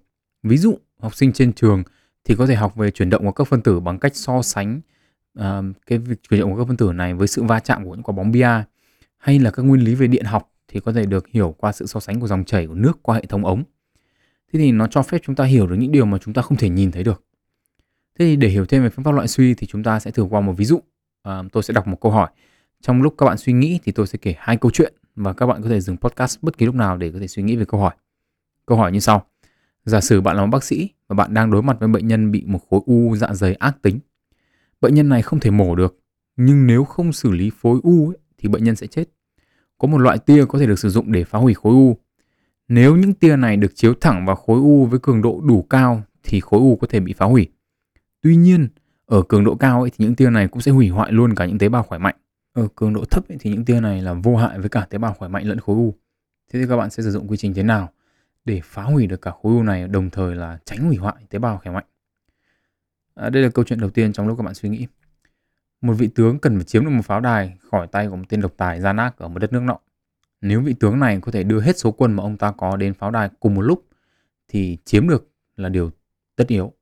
Ví 0.42 0.56
dụ, 0.56 0.78
học 0.98 1.14
sinh 1.14 1.32
trên 1.32 1.52
trường 1.52 1.82
thì 2.24 2.34
có 2.34 2.46
thể 2.46 2.54
học 2.54 2.76
về 2.76 2.90
chuyển 2.90 3.10
động 3.10 3.24
của 3.24 3.32
các 3.32 3.44
phân 3.44 3.62
tử 3.62 3.80
bằng 3.80 3.98
cách 3.98 4.16
so 4.16 4.42
sánh 4.42 4.80
uh, 5.38 5.44
cái 5.86 5.98
việc 5.98 6.22
chuyển 6.30 6.40
động 6.40 6.52
của 6.52 6.58
các 6.58 6.68
phân 6.68 6.76
tử 6.76 6.92
này 6.92 7.14
với 7.14 7.28
sự 7.28 7.42
va 7.42 7.60
chạm 7.60 7.84
của 7.84 7.94
những 7.94 8.02
quả 8.02 8.12
bóng 8.12 8.32
bia 8.32 8.64
hay 9.18 9.38
là 9.38 9.50
các 9.50 9.62
nguyên 9.62 9.84
lý 9.84 9.94
về 9.94 10.06
điện 10.06 10.24
học 10.24 10.52
thì 10.68 10.80
có 10.80 10.92
thể 10.92 11.06
được 11.06 11.28
hiểu 11.28 11.54
qua 11.58 11.72
sự 11.72 11.86
so 11.86 12.00
sánh 12.00 12.20
của 12.20 12.26
dòng 12.26 12.44
chảy 12.44 12.66
của 12.66 12.74
nước 12.74 13.02
qua 13.02 13.16
hệ 13.16 13.26
thống 13.26 13.44
ống. 13.44 13.64
Thế 14.52 14.58
thì 14.58 14.72
nó 14.72 14.86
cho 14.86 15.02
phép 15.02 15.18
chúng 15.24 15.34
ta 15.34 15.44
hiểu 15.44 15.66
được 15.66 15.76
những 15.78 15.92
điều 15.92 16.04
mà 16.04 16.18
chúng 16.18 16.34
ta 16.34 16.42
không 16.42 16.56
thể 16.56 16.68
nhìn 16.68 16.90
thấy 16.92 17.04
được. 17.04 17.24
Thế 18.18 18.24
thì 18.24 18.36
để 18.36 18.48
hiểu 18.48 18.66
thêm 18.66 18.82
về 18.82 18.88
phương 18.88 19.04
pháp 19.04 19.12
loại 19.12 19.28
suy 19.28 19.54
thì 19.54 19.66
chúng 19.66 19.82
ta 19.82 20.00
sẽ 20.00 20.10
thử 20.10 20.22
qua 20.22 20.40
một 20.40 20.52
ví 20.52 20.64
dụ. 20.64 20.80
À, 21.22 21.42
tôi 21.52 21.62
sẽ 21.62 21.74
đọc 21.74 21.86
một 21.86 22.00
câu 22.00 22.12
hỏi. 22.12 22.30
Trong 22.80 23.02
lúc 23.02 23.14
các 23.18 23.26
bạn 23.26 23.38
suy 23.38 23.52
nghĩ 23.52 23.80
thì 23.84 23.92
tôi 23.92 24.06
sẽ 24.06 24.18
kể 24.22 24.34
hai 24.38 24.56
câu 24.56 24.70
chuyện 24.70 24.94
và 25.16 25.32
các 25.32 25.46
bạn 25.46 25.62
có 25.62 25.68
thể 25.68 25.80
dừng 25.80 25.96
podcast 25.96 26.38
bất 26.42 26.58
kỳ 26.58 26.66
lúc 26.66 26.74
nào 26.74 26.96
để 26.96 27.10
có 27.10 27.18
thể 27.18 27.28
suy 27.28 27.42
nghĩ 27.42 27.56
về 27.56 27.64
câu 27.64 27.80
hỏi. 27.80 27.94
Câu 28.66 28.78
hỏi 28.78 28.92
như 28.92 29.00
sau. 29.00 29.26
Giả 29.84 30.00
sử 30.00 30.20
bạn 30.20 30.36
là 30.36 30.42
một 30.42 30.50
bác 30.52 30.64
sĩ 30.64 30.90
và 31.08 31.14
bạn 31.14 31.34
đang 31.34 31.50
đối 31.50 31.62
mặt 31.62 31.76
với 31.80 31.88
bệnh 31.88 32.06
nhân 32.06 32.30
bị 32.30 32.44
một 32.46 32.58
khối 32.70 32.80
u 32.86 33.16
dạ 33.16 33.34
dày 33.34 33.54
ác 33.54 33.82
tính. 33.82 33.98
Bệnh 34.80 34.94
nhân 34.94 35.08
này 35.08 35.22
không 35.22 35.40
thể 35.40 35.50
mổ 35.50 35.74
được, 35.74 35.98
nhưng 36.36 36.66
nếu 36.66 36.84
không 36.84 37.12
xử 37.12 37.30
lý 37.30 37.50
khối 37.62 37.80
u 37.82 38.08
ấy, 38.08 38.18
thì 38.38 38.48
bệnh 38.48 38.64
nhân 38.64 38.76
sẽ 38.76 38.86
chết. 38.86 39.04
Có 39.78 39.88
một 39.88 39.98
loại 39.98 40.18
tia 40.18 40.44
có 40.44 40.58
thể 40.58 40.66
được 40.66 40.78
sử 40.78 40.90
dụng 40.90 41.12
để 41.12 41.24
phá 41.24 41.38
hủy 41.38 41.54
khối 41.54 41.72
u. 41.72 41.96
Nếu 42.68 42.96
những 42.96 43.14
tia 43.14 43.36
này 43.36 43.56
được 43.56 43.72
chiếu 43.74 43.94
thẳng 43.94 44.26
vào 44.26 44.36
khối 44.36 44.58
u 44.58 44.86
với 44.86 44.98
cường 44.98 45.22
độ 45.22 45.40
đủ 45.44 45.62
cao 45.62 46.02
thì 46.22 46.40
khối 46.40 46.60
u 46.60 46.76
có 46.76 46.86
thể 46.86 47.00
bị 47.00 47.12
phá 47.12 47.26
hủy. 47.26 47.48
Tuy 48.22 48.36
nhiên, 48.36 48.68
ở 49.06 49.22
cường 49.28 49.44
độ 49.44 49.54
cao 49.54 49.80
ấy, 49.80 49.90
thì 49.90 50.04
những 50.04 50.14
tia 50.14 50.30
này 50.30 50.48
cũng 50.48 50.62
sẽ 50.62 50.72
hủy 50.72 50.88
hoại 50.88 51.12
luôn 51.12 51.34
cả 51.34 51.46
những 51.46 51.58
tế 51.58 51.68
bào 51.68 51.82
khỏe 51.82 51.98
mạnh. 51.98 52.16
Ở 52.52 52.68
cường 52.74 52.94
độ 52.94 53.04
thấp 53.04 53.28
ấy, 53.28 53.38
thì 53.40 53.50
những 53.50 53.64
tia 53.64 53.80
này 53.80 54.02
là 54.02 54.12
vô 54.12 54.36
hại 54.36 54.58
với 54.58 54.68
cả 54.68 54.86
tế 54.90 54.98
bào 54.98 55.14
khỏe 55.14 55.28
mạnh 55.28 55.46
lẫn 55.46 55.60
khối 55.60 55.76
u. 55.76 55.94
Thế 56.52 56.60
thì 56.60 56.66
các 56.68 56.76
bạn 56.76 56.90
sẽ 56.90 57.02
sử 57.02 57.10
dụng 57.10 57.28
quy 57.28 57.36
trình 57.36 57.54
thế 57.54 57.62
nào 57.62 57.90
để 58.44 58.60
phá 58.64 58.82
hủy 58.82 59.06
được 59.06 59.22
cả 59.22 59.30
khối 59.30 59.52
u 59.52 59.62
này 59.62 59.88
đồng 59.88 60.10
thời 60.10 60.34
là 60.34 60.58
tránh 60.64 60.78
hủy 60.78 60.96
hoại 60.96 61.14
tế 61.28 61.38
bào 61.38 61.58
khỏe 61.62 61.72
mạnh? 61.72 61.84
À, 63.14 63.30
đây 63.30 63.42
là 63.42 63.48
câu 63.48 63.64
chuyện 63.64 63.80
đầu 63.80 63.90
tiên 63.90 64.12
trong 64.12 64.28
lúc 64.28 64.38
các 64.38 64.42
bạn 64.44 64.54
suy 64.54 64.68
nghĩ. 64.68 64.86
Một 65.80 65.92
vị 65.92 66.08
tướng 66.14 66.38
cần 66.38 66.56
phải 66.56 66.64
chiếm 66.64 66.84
được 66.84 66.90
một 66.90 67.04
pháo 67.04 67.20
đài 67.20 67.56
khỏi 67.70 67.86
tay 67.86 68.08
của 68.08 68.16
một 68.16 68.24
tên 68.28 68.40
độc 68.40 68.52
tài 68.56 68.80
gian 68.80 68.96
ác 68.96 69.18
ở 69.18 69.28
một 69.28 69.38
đất 69.38 69.52
nước 69.52 69.62
nọ. 69.62 69.78
Nếu 70.40 70.60
vị 70.60 70.74
tướng 70.80 71.00
này 71.00 71.18
có 71.20 71.32
thể 71.32 71.42
đưa 71.42 71.60
hết 71.60 71.78
số 71.78 71.92
quân 71.92 72.12
mà 72.12 72.22
ông 72.22 72.36
ta 72.36 72.52
có 72.52 72.76
đến 72.76 72.94
pháo 72.94 73.10
đài 73.10 73.30
cùng 73.40 73.54
một 73.54 73.62
lúc 73.62 73.84
thì 74.48 74.78
chiếm 74.84 75.08
được 75.08 75.30
là 75.56 75.68
điều 75.68 75.90
tất 76.36 76.48
yếu. 76.48 76.72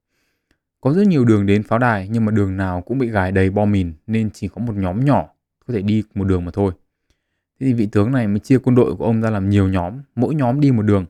Có 0.81 0.93
rất 0.93 1.07
nhiều 1.07 1.25
đường 1.25 1.47
đến 1.47 1.63
pháo 1.63 1.79
đài 1.79 2.09
nhưng 2.09 2.25
mà 2.25 2.33
đường 2.33 2.57
nào 2.57 2.81
cũng 2.81 2.99
bị 2.99 3.09
gài 3.09 3.33
đầy 3.33 3.51
bom 3.51 3.73
mìn 3.73 3.93
nên 4.07 4.31
chỉ 4.31 4.49
có 4.49 4.61
một 4.61 4.73
nhóm 4.77 5.05
nhỏ 5.05 5.29
có 5.67 5.75
thể 5.75 5.83
đi 5.83 6.03
một 6.15 6.25
đường 6.25 6.45
mà 6.45 6.51
thôi. 6.55 6.73
Thế 7.61 7.67
thì 7.67 7.73
vị 7.73 7.87
tướng 7.87 8.13
này 8.13 8.27
mới 8.27 8.39
chia 8.39 8.59
quân 8.59 8.75
đội 8.75 8.97
của 8.97 9.05
ông 9.05 9.23
ra 9.23 9.31
làm 9.31 9.51
nhiều 9.51 9.69
nhóm, 9.69 9.99
mỗi 10.15 10.35
nhóm 10.35 10.61
đi 10.61 10.73
một 10.73 10.83
đường. 10.83 11.07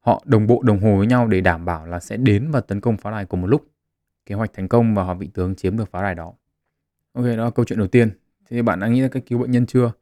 Họ 0.00 0.22
đồng 0.24 0.46
bộ 0.46 0.62
đồng 0.62 0.80
hồ 0.80 0.96
với 0.96 1.06
nhau 1.06 1.26
để 1.26 1.40
đảm 1.40 1.64
bảo 1.64 1.86
là 1.86 2.00
sẽ 2.00 2.16
đến 2.16 2.50
và 2.50 2.60
tấn 2.60 2.80
công 2.80 2.96
pháo 2.96 3.12
đài 3.12 3.24
cùng 3.24 3.40
một 3.40 3.46
lúc. 3.46 3.66
Kế 4.26 4.34
hoạch 4.34 4.52
thành 4.52 4.68
công 4.68 4.94
và 4.94 5.02
họ 5.02 5.14
vị 5.14 5.30
tướng 5.34 5.54
chiếm 5.54 5.76
được 5.76 5.90
pháo 5.90 6.02
đài 6.02 6.14
đó. 6.14 6.32
Ok, 7.12 7.24
đó 7.24 7.44
là 7.44 7.50
câu 7.50 7.64
chuyện 7.64 7.78
đầu 7.78 7.88
tiên. 7.88 8.08
Thế 8.10 8.56
thì 8.56 8.62
bạn 8.62 8.80
đã 8.80 8.88
nghĩ 8.88 9.02
ra 9.02 9.08
cách 9.08 9.22
cứu 9.26 9.38
bệnh 9.38 9.50
nhân 9.50 9.66
chưa? 9.66 9.92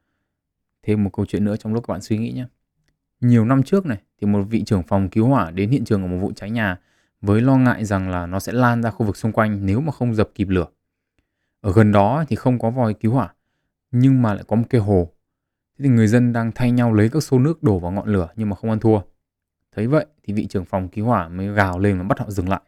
Thêm 0.82 1.04
một 1.04 1.10
câu 1.12 1.26
chuyện 1.26 1.44
nữa 1.44 1.56
trong 1.56 1.74
lúc 1.74 1.84
các 1.86 1.92
bạn 1.92 2.00
suy 2.00 2.18
nghĩ 2.18 2.32
nhé. 2.32 2.46
Nhiều 3.20 3.44
năm 3.44 3.62
trước 3.62 3.86
này 3.86 3.98
thì 4.20 4.26
một 4.26 4.42
vị 4.50 4.64
trưởng 4.64 4.82
phòng 4.82 5.08
cứu 5.08 5.28
hỏa 5.28 5.50
đến 5.50 5.70
hiện 5.70 5.84
trường 5.84 6.02
của 6.02 6.08
một 6.08 6.18
vụ 6.20 6.32
cháy 6.36 6.50
nhà 6.50 6.78
với 7.20 7.40
lo 7.40 7.56
ngại 7.56 7.84
rằng 7.84 8.10
là 8.10 8.26
nó 8.26 8.40
sẽ 8.40 8.52
lan 8.52 8.82
ra 8.82 8.90
khu 8.90 9.06
vực 9.06 9.16
xung 9.16 9.32
quanh 9.32 9.66
nếu 9.66 9.80
mà 9.80 9.92
không 9.92 10.14
dập 10.14 10.30
kịp 10.34 10.48
lửa. 10.48 10.66
Ở 11.60 11.72
gần 11.72 11.92
đó 11.92 12.24
thì 12.28 12.36
không 12.36 12.58
có 12.58 12.70
vòi 12.70 12.94
cứu 12.94 13.12
hỏa 13.12 13.34
nhưng 13.90 14.22
mà 14.22 14.34
lại 14.34 14.44
có 14.48 14.56
một 14.56 14.64
cái 14.70 14.80
hồ. 14.80 15.12
Thế 15.78 15.82
thì 15.82 15.88
người 15.88 16.06
dân 16.06 16.32
đang 16.32 16.52
thay 16.54 16.70
nhau 16.70 16.92
lấy 16.92 17.08
các 17.08 17.22
xô 17.22 17.38
nước 17.38 17.62
đổ 17.62 17.78
vào 17.78 17.92
ngọn 17.92 18.08
lửa 18.08 18.28
nhưng 18.36 18.48
mà 18.48 18.56
không 18.56 18.70
ăn 18.70 18.80
thua. 18.80 19.00
Thấy 19.78 19.86
vậy 19.86 20.06
thì 20.22 20.32
vị 20.32 20.46
trưởng 20.46 20.64
phòng 20.64 20.88
cứu 20.88 21.06
hỏa 21.06 21.28
mới 21.28 21.52
gào 21.52 21.78
lên 21.78 21.98
và 21.98 22.04
bắt 22.04 22.18
họ 22.18 22.30
dừng 22.30 22.48
lại. 22.48 22.60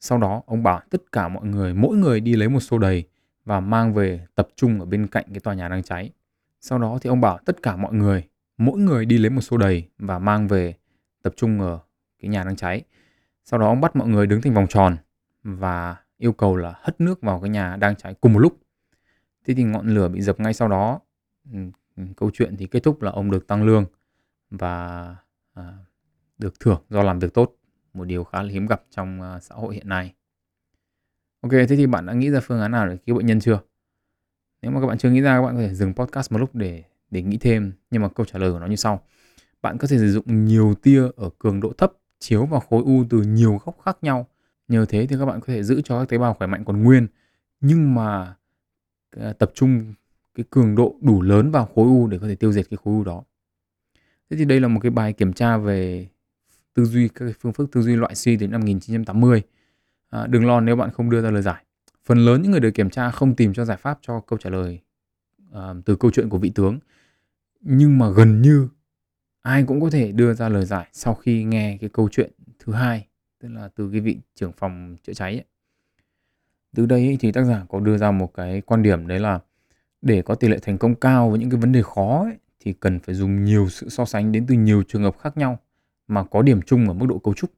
Sau 0.00 0.18
đó 0.18 0.42
ông 0.46 0.62
bảo 0.62 0.80
tất 0.90 1.12
cả 1.12 1.28
mọi 1.28 1.46
người, 1.46 1.74
mỗi 1.74 1.96
người 1.96 2.20
đi 2.20 2.36
lấy 2.36 2.48
một 2.48 2.60
xô 2.60 2.78
đầy 2.78 3.04
và 3.44 3.60
mang 3.60 3.94
về 3.94 4.26
tập 4.34 4.48
trung 4.56 4.80
ở 4.80 4.86
bên 4.86 5.06
cạnh 5.06 5.24
cái 5.28 5.40
tòa 5.40 5.54
nhà 5.54 5.68
đang 5.68 5.82
cháy. 5.82 6.10
Sau 6.60 6.78
đó 6.78 6.98
thì 7.02 7.08
ông 7.08 7.20
bảo 7.20 7.38
tất 7.46 7.62
cả 7.62 7.76
mọi 7.76 7.92
người, 7.94 8.28
mỗi 8.58 8.78
người 8.78 9.06
đi 9.06 9.18
lấy 9.18 9.30
một 9.30 9.40
xô 9.40 9.56
đầy 9.56 9.88
và 9.98 10.18
mang 10.18 10.48
về 10.48 10.74
tập 11.22 11.32
trung 11.36 11.60
ở 11.60 11.78
cái 12.22 12.28
nhà 12.28 12.44
đang 12.44 12.56
cháy. 12.56 12.82
Sau 13.44 13.60
đó 13.60 13.66
ông 13.66 13.80
bắt 13.80 13.96
mọi 13.96 14.08
người 14.08 14.26
đứng 14.26 14.42
thành 14.42 14.54
vòng 14.54 14.66
tròn 14.66 14.96
và 15.42 15.96
yêu 16.18 16.32
cầu 16.32 16.56
là 16.56 16.74
hất 16.82 17.00
nước 17.00 17.20
vào 17.20 17.40
cái 17.40 17.50
nhà 17.50 17.76
đang 17.76 17.96
cháy 17.96 18.14
cùng 18.20 18.32
một 18.32 18.38
lúc. 18.38 18.58
Thế 19.46 19.54
thì 19.54 19.62
ngọn 19.62 19.88
lửa 19.88 20.08
bị 20.08 20.20
dập 20.20 20.40
ngay 20.40 20.54
sau 20.54 20.68
đó. 20.68 21.00
Câu 22.16 22.30
chuyện 22.32 22.56
thì 22.56 22.66
kết 22.66 22.82
thúc 22.82 23.02
là 23.02 23.10
ông 23.10 23.30
được 23.30 23.46
tăng 23.46 23.64
lương 23.64 23.84
và 24.50 25.16
à, 25.54 25.72
được 26.38 26.60
thưởng 26.60 26.82
do 26.90 27.02
làm 27.02 27.18
việc 27.18 27.34
tốt 27.34 27.56
một 27.94 28.04
điều 28.04 28.24
khá 28.24 28.42
là 28.42 28.48
hiếm 28.48 28.66
gặp 28.66 28.82
trong 28.90 29.22
ờ, 29.22 29.40
xã 29.40 29.54
hội 29.54 29.74
hiện 29.74 29.88
nay. 29.88 30.14
Ok, 31.40 31.52
thế 31.52 31.66
thì 31.76 31.86
bạn 31.86 32.06
đã 32.06 32.12
nghĩ 32.12 32.30
ra 32.30 32.40
phương 32.40 32.60
án 32.60 32.70
nào 32.70 32.88
để 32.88 32.96
cứu 32.96 33.16
bệnh 33.16 33.26
nhân 33.26 33.40
chưa? 33.40 33.60
Nếu 34.62 34.70
mà 34.70 34.80
các 34.80 34.86
bạn 34.86 34.98
chưa 34.98 35.10
nghĩ 35.10 35.20
ra, 35.20 35.36
các 35.38 35.42
bạn 35.42 35.56
có 35.56 35.62
thể 35.62 35.74
dừng 35.74 35.94
podcast 35.94 36.32
một 36.32 36.38
lúc 36.38 36.54
để 36.54 36.82
để 37.10 37.22
nghĩ 37.22 37.38
thêm. 37.38 37.72
Nhưng 37.90 38.02
mà 38.02 38.08
câu 38.08 38.26
trả 38.26 38.38
lời 38.38 38.52
của 38.52 38.58
nó 38.58 38.66
như 38.66 38.76
sau. 38.76 39.02
Bạn 39.62 39.78
có 39.78 39.88
thể 39.88 39.98
sử 39.98 40.12
dụng 40.12 40.44
nhiều 40.44 40.74
tia 40.74 41.02
ở 41.16 41.30
cường 41.38 41.60
độ 41.60 41.72
thấp 41.72 41.92
chiếu 42.18 42.46
vào 42.46 42.60
khối 42.60 42.82
u 42.82 43.04
từ 43.10 43.22
nhiều 43.22 43.60
góc 43.64 43.76
khác 43.84 43.98
nhau. 44.02 44.26
Nhờ 44.68 44.86
thế 44.88 45.06
thì 45.06 45.16
các 45.18 45.26
bạn 45.26 45.40
có 45.40 45.46
thể 45.46 45.62
giữ 45.62 45.80
cho 45.84 45.98
các 45.98 46.08
tế 46.08 46.18
bào 46.18 46.34
khỏe 46.34 46.46
mạnh 46.46 46.64
còn 46.64 46.82
nguyên, 46.82 47.06
nhưng 47.60 47.94
mà 47.94 48.36
ờ, 49.16 49.32
tập 49.32 49.50
trung 49.54 49.94
cái 50.34 50.44
cường 50.50 50.74
độ 50.74 50.96
đủ 51.00 51.22
lớn 51.22 51.50
vào 51.50 51.66
khối 51.66 51.84
u 51.84 52.06
để 52.06 52.18
có 52.18 52.28
thể 52.28 52.34
tiêu 52.34 52.52
diệt 52.52 52.66
cái 52.70 52.78
khối 52.84 52.94
u 52.94 53.04
đó. 53.04 53.24
Thế 54.30 54.36
thì 54.36 54.44
đây 54.44 54.60
là 54.60 54.68
một 54.68 54.80
cái 54.82 54.90
bài 54.90 55.12
kiểm 55.12 55.32
tra 55.32 55.56
về 55.56 56.08
tư 56.76 56.84
duy 56.84 57.08
các 57.08 57.32
phương 57.40 57.52
pháp 57.52 57.64
tư 57.72 57.82
duy 57.82 57.96
loại 57.96 58.14
suy 58.14 58.36
đến 58.36 58.50
năm 58.50 58.60
1980. 58.60 59.42
À, 60.10 60.26
đừng 60.26 60.46
lo 60.46 60.60
nếu 60.60 60.76
bạn 60.76 60.90
không 60.90 61.10
đưa 61.10 61.22
ra 61.22 61.30
lời 61.30 61.42
giải. 61.42 61.64
Phần 62.04 62.18
lớn 62.18 62.42
những 62.42 62.50
người 62.50 62.60
được 62.60 62.70
kiểm 62.70 62.90
tra 62.90 63.10
không 63.10 63.36
tìm 63.36 63.54
cho 63.54 63.64
giải 63.64 63.76
pháp 63.76 63.98
cho 64.02 64.20
câu 64.20 64.38
trả 64.38 64.50
lời 64.50 64.80
à, 65.52 65.74
từ 65.84 65.96
câu 65.96 66.10
chuyện 66.10 66.28
của 66.28 66.38
vị 66.38 66.52
tướng. 66.54 66.78
Nhưng 67.60 67.98
mà 67.98 68.10
gần 68.10 68.42
như 68.42 68.68
ai 69.42 69.64
cũng 69.66 69.80
có 69.80 69.90
thể 69.90 70.12
đưa 70.12 70.34
ra 70.34 70.48
lời 70.48 70.64
giải 70.64 70.86
sau 70.92 71.14
khi 71.14 71.44
nghe 71.44 71.78
cái 71.80 71.90
câu 71.92 72.08
chuyện 72.12 72.30
thứ 72.58 72.72
hai, 72.72 73.06
tức 73.40 73.48
là 73.48 73.68
từ 73.76 73.90
cái 73.92 74.00
vị 74.00 74.18
trưởng 74.34 74.52
phòng 74.52 74.96
chữa 75.02 75.12
cháy 75.12 75.32
ấy. 75.32 75.44
Từ 76.74 76.86
đây 76.86 77.16
thì 77.20 77.32
tác 77.32 77.44
giả 77.44 77.66
có 77.68 77.80
đưa 77.80 77.98
ra 77.98 78.10
một 78.10 78.34
cái 78.34 78.60
quan 78.60 78.82
điểm 78.82 79.06
đấy 79.06 79.20
là 79.20 79.40
để 80.02 80.22
có 80.22 80.34
tỷ 80.34 80.48
lệ 80.48 80.58
thành 80.62 80.78
công 80.78 80.94
cao 80.94 81.30
với 81.30 81.38
những 81.38 81.50
cái 81.50 81.60
vấn 81.60 81.72
đề 81.72 81.82
khó 81.82 82.24
ấy, 82.24 82.36
thì 82.60 82.72
cần 82.72 83.00
phải 83.00 83.14
dùng 83.14 83.44
nhiều 83.44 83.68
sự 83.68 83.88
so 83.88 84.04
sánh 84.04 84.32
đến 84.32 84.46
từ 84.46 84.54
nhiều 84.54 84.82
trường 84.88 85.02
hợp 85.02 85.18
khác 85.18 85.36
nhau 85.36 85.58
mà 86.08 86.24
có 86.24 86.42
điểm 86.42 86.62
chung 86.62 86.88
ở 86.88 86.94
mức 86.94 87.06
độ 87.06 87.18
cấu 87.18 87.34
trúc. 87.34 87.50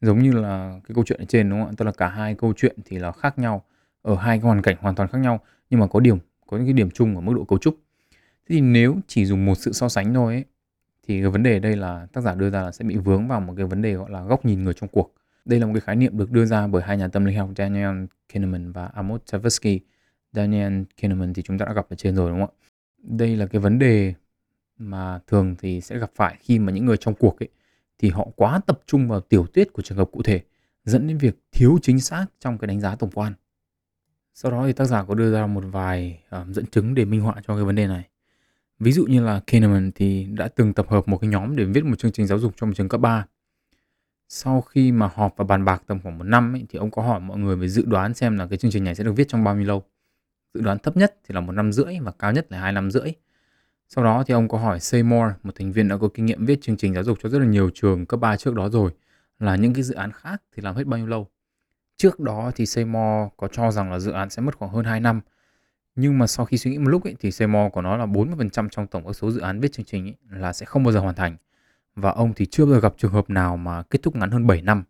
Giống 0.00 0.18
như 0.18 0.32
là 0.32 0.80
cái 0.88 0.94
câu 0.94 1.04
chuyện 1.04 1.20
ở 1.20 1.24
trên 1.24 1.50
đúng 1.50 1.60
không 1.60 1.68
ạ? 1.68 1.74
Tức 1.76 1.84
là 1.84 1.92
cả 1.92 2.08
hai 2.08 2.34
câu 2.34 2.52
chuyện 2.56 2.76
thì 2.84 2.98
là 2.98 3.12
khác 3.12 3.38
nhau 3.38 3.64
ở 4.02 4.14
hai 4.16 4.38
cái 4.38 4.44
hoàn 4.44 4.62
cảnh 4.62 4.76
hoàn 4.80 4.94
toàn 4.94 5.08
khác 5.08 5.18
nhau 5.18 5.40
nhưng 5.70 5.80
mà 5.80 5.86
có 5.86 6.00
điểm 6.00 6.18
có 6.46 6.56
những 6.56 6.66
cái 6.66 6.72
điểm 6.72 6.90
chung 6.90 7.14
ở 7.14 7.20
mức 7.20 7.32
độ 7.36 7.44
cấu 7.44 7.58
trúc. 7.58 7.76
Thế 8.48 8.54
thì 8.54 8.60
nếu 8.60 8.96
chỉ 9.06 9.24
dùng 9.24 9.44
một 9.44 9.54
sự 9.54 9.72
so 9.72 9.88
sánh 9.88 10.14
thôi 10.14 10.34
ấy, 10.34 10.44
thì 11.06 11.20
cái 11.20 11.30
vấn 11.30 11.42
đề 11.42 11.58
đây 11.58 11.76
là 11.76 12.06
tác 12.12 12.20
giả 12.20 12.34
đưa 12.34 12.50
ra 12.50 12.62
là 12.62 12.72
sẽ 12.72 12.84
bị 12.84 12.96
vướng 12.96 13.28
vào 13.28 13.40
một 13.40 13.54
cái 13.56 13.66
vấn 13.66 13.82
đề 13.82 13.94
gọi 13.94 14.10
là 14.10 14.22
góc 14.22 14.44
nhìn 14.44 14.64
người 14.64 14.74
trong 14.74 14.88
cuộc. 14.88 15.14
Đây 15.44 15.60
là 15.60 15.66
một 15.66 15.72
cái 15.74 15.80
khái 15.80 15.96
niệm 15.96 16.18
được 16.18 16.30
đưa 16.30 16.44
ra 16.44 16.66
bởi 16.66 16.82
hai 16.82 16.96
nhà 16.96 17.08
tâm 17.08 17.24
lý 17.24 17.34
học 17.34 17.50
Daniel 17.56 18.04
Kahneman 18.32 18.72
và 18.72 18.86
Amos 18.86 19.20
Tversky. 19.32 19.80
Daniel 20.32 20.82
Kahneman 21.02 21.34
thì 21.34 21.42
chúng 21.42 21.58
ta 21.58 21.66
đã 21.66 21.72
gặp 21.72 21.86
ở 21.90 21.96
trên 21.96 22.16
rồi 22.16 22.30
đúng 22.30 22.40
không 22.40 22.50
ạ? 22.50 22.58
Đây 22.98 23.36
là 23.36 23.46
cái 23.46 23.60
vấn 23.60 23.78
đề 23.78 24.14
mà 24.78 25.20
thường 25.26 25.56
thì 25.58 25.80
sẽ 25.80 25.98
gặp 25.98 26.10
phải 26.14 26.36
khi 26.40 26.58
mà 26.58 26.72
những 26.72 26.86
người 26.86 26.96
trong 26.96 27.14
cuộc 27.14 27.42
ấy 27.42 27.48
thì 28.02 28.10
họ 28.10 28.28
quá 28.36 28.60
tập 28.66 28.80
trung 28.86 29.08
vào 29.08 29.20
tiểu 29.20 29.46
tiết 29.46 29.72
của 29.72 29.82
trường 29.82 29.98
hợp 29.98 30.08
cụ 30.12 30.22
thể 30.22 30.40
dẫn 30.84 31.06
đến 31.06 31.18
việc 31.18 31.36
thiếu 31.52 31.78
chính 31.82 32.00
xác 32.00 32.26
trong 32.40 32.58
cái 32.58 32.66
đánh 32.66 32.80
giá 32.80 32.96
tổng 32.96 33.10
quan. 33.10 33.32
Sau 34.34 34.52
đó 34.52 34.66
thì 34.66 34.72
tác 34.72 34.84
giả 34.84 35.04
có 35.04 35.14
đưa 35.14 35.32
ra 35.32 35.46
một 35.46 35.64
vài 35.66 36.22
um, 36.30 36.52
dẫn 36.52 36.66
chứng 36.66 36.94
để 36.94 37.04
minh 37.04 37.20
họa 37.20 37.34
cho 37.46 37.54
cái 37.56 37.64
vấn 37.64 37.74
đề 37.74 37.86
này. 37.86 38.08
Ví 38.78 38.92
dụ 38.92 39.04
như 39.06 39.24
là 39.24 39.40
Kahneman 39.46 39.90
thì 39.94 40.24
đã 40.24 40.48
từng 40.48 40.72
tập 40.72 40.86
hợp 40.88 41.08
một 41.08 41.18
cái 41.18 41.30
nhóm 41.30 41.56
để 41.56 41.64
viết 41.64 41.84
một 41.84 41.98
chương 41.98 42.12
trình 42.12 42.26
giáo 42.26 42.38
dục 42.38 42.52
cho 42.56 42.66
một 42.66 42.72
trường 42.76 42.88
cấp 42.88 43.00
3. 43.00 43.26
Sau 44.28 44.60
khi 44.60 44.92
mà 44.92 45.10
họp 45.14 45.36
và 45.36 45.44
bàn 45.44 45.64
bạc 45.64 45.82
tầm 45.86 46.00
khoảng 46.02 46.18
một 46.18 46.24
năm 46.24 46.54
ấy, 46.54 46.66
thì 46.68 46.78
ông 46.78 46.90
có 46.90 47.02
hỏi 47.02 47.20
mọi 47.20 47.38
người 47.38 47.56
về 47.56 47.68
dự 47.68 47.84
đoán 47.86 48.14
xem 48.14 48.38
là 48.38 48.46
cái 48.46 48.58
chương 48.58 48.70
trình 48.70 48.84
này 48.84 48.94
sẽ 48.94 49.04
được 49.04 49.12
viết 49.12 49.28
trong 49.28 49.44
bao 49.44 49.56
nhiêu 49.56 49.66
lâu. 49.66 49.82
Dự 50.54 50.60
đoán 50.60 50.78
thấp 50.78 50.96
nhất 50.96 51.16
thì 51.28 51.34
là 51.34 51.40
một 51.40 51.52
năm 51.52 51.72
rưỡi 51.72 51.98
và 52.00 52.12
cao 52.18 52.32
nhất 52.32 52.52
là 52.52 52.60
hai 52.60 52.72
năm 52.72 52.90
rưỡi. 52.90 53.12
Sau 53.94 54.04
đó 54.04 54.24
thì 54.26 54.34
ông 54.34 54.48
có 54.48 54.58
hỏi 54.58 54.80
Seymour, 54.80 55.32
một 55.42 55.54
thành 55.54 55.72
viên 55.72 55.88
đã 55.88 55.96
có 55.96 56.08
kinh 56.14 56.26
nghiệm 56.26 56.46
viết 56.46 56.60
chương 56.62 56.76
trình 56.76 56.94
giáo 56.94 57.04
dục 57.04 57.18
cho 57.22 57.28
rất 57.28 57.38
là 57.38 57.44
nhiều 57.44 57.70
trường 57.74 58.06
cấp 58.06 58.20
3 58.20 58.36
trước 58.36 58.54
đó 58.54 58.68
rồi, 58.68 58.90
là 59.38 59.56
những 59.56 59.74
cái 59.74 59.82
dự 59.82 59.94
án 59.94 60.12
khác 60.12 60.42
thì 60.56 60.62
làm 60.62 60.76
hết 60.76 60.86
bao 60.86 60.98
nhiêu 60.98 61.06
lâu. 61.06 61.28
Trước 61.96 62.20
đó 62.20 62.50
thì 62.54 62.66
Seymour 62.66 63.28
có 63.36 63.48
cho 63.48 63.70
rằng 63.70 63.92
là 63.92 63.98
dự 63.98 64.12
án 64.12 64.30
sẽ 64.30 64.42
mất 64.42 64.56
khoảng 64.56 64.70
hơn 64.70 64.84
2 64.84 65.00
năm. 65.00 65.20
Nhưng 65.94 66.18
mà 66.18 66.26
sau 66.26 66.46
khi 66.46 66.58
suy 66.58 66.70
nghĩ 66.70 66.78
một 66.78 66.88
lúc 66.88 67.04
ấy, 67.04 67.16
thì 67.20 67.30
Seymour 67.30 67.72
có 67.72 67.82
nói 67.82 67.98
là 67.98 68.06
40% 68.06 68.68
trong 68.68 68.86
tổng 68.86 69.06
các 69.06 69.12
số 69.12 69.30
dự 69.30 69.40
án 69.40 69.60
viết 69.60 69.72
chương 69.72 69.86
trình 69.86 70.06
ấy, 70.06 70.14
là 70.40 70.52
sẽ 70.52 70.66
không 70.66 70.84
bao 70.84 70.92
giờ 70.92 71.00
hoàn 71.00 71.14
thành. 71.14 71.36
Và 71.96 72.10
ông 72.10 72.32
thì 72.34 72.46
chưa 72.46 72.64
bao 72.64 72.74
giờ 72.74 72.80
gặp 72.80 72.94
trường 72.98 73.12
hợp 73.12 73.30
nào 73.30 73.56
mà 73.56 73.82
kết 73.82 74.02
thúc 74.02 74.16
ngắn 74.16 74.30
hơn 74.30 74.46
7 74.46 74.62
năm. 74.62 74.84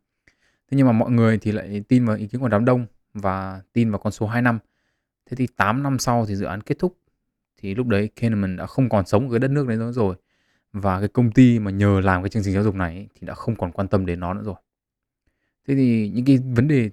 Thế 0.70 0.76
nhưng 0.76 0.86
mà 0.86 0.92
mọi 0.92 1.10
người 1.10 1.38
thì 1.38 1.52
lại 1.52 1.84
tin 1.88 2.04
vào 2.04 2.16
ý 2.16 2.26
kiến 2.26 2.40
của 2.40 2.48
đám 2.48 2.64
đông 2.64 2.86
và 3.14 3.62
tin 3.72 3.90
vào 3.90 3.98
con 3.98 4.12
số 4.12 4.26
2 4.26 4.42
năm. 4.42 4.58
Thế 5.30 5.36
thì 5.36 5.46
8 5.56 5.82
năm 5.82 5.98
sau 5.98 6.26
thì 6.26 6.36
dự 6.36 6.46
án 6.46 6.60
kết 6.60 6.78
thúc 6.78 6.96
thì 7.62 7.74
lúc 7.74 7.86
đấy 7.86 8.10
Kahneman 8.16 8.56
đã 8.56 8.66
không 8.66 8.88
còn 8.88 9.06
sống 9.06 9.28
ở 9.28 9.30
cái 9.30 9.38
đất 9.38 9.50
nước 9.50 9.68
đấy 9.68 9.76
nữa 9.76 9.92
rồi 9.92 10.16
và 10.72 11.00
cái 11.00 11.08
công 11.08 11.30
ty 11.30 11.58
mà 11.58 11.70
nhờ 11.70 12.00
làm 12.00 12.22
cái 12.22 12.28
chương 12.28 12.42
trình 12.42 12.54
giáo 12.54 12.62
dục 12.62 12.74
này 12.74 13.08
thì 13.14 13.26
đã 13.26 13.34
không 13.34 13.56
còn 13.56 13.72
quan 13.72 13.88
tâm 13.88 14.06
đến 14.06 14.20
nó 14.20 14.34
nữa 14.34 14.42
rồi 14.44 14.54
thế 15.68 15.74
thì 15.74 16.08
những 16.14 16.24
cái 16.24 16.38
vấn 16.38 16.68
đề 16.68 16.90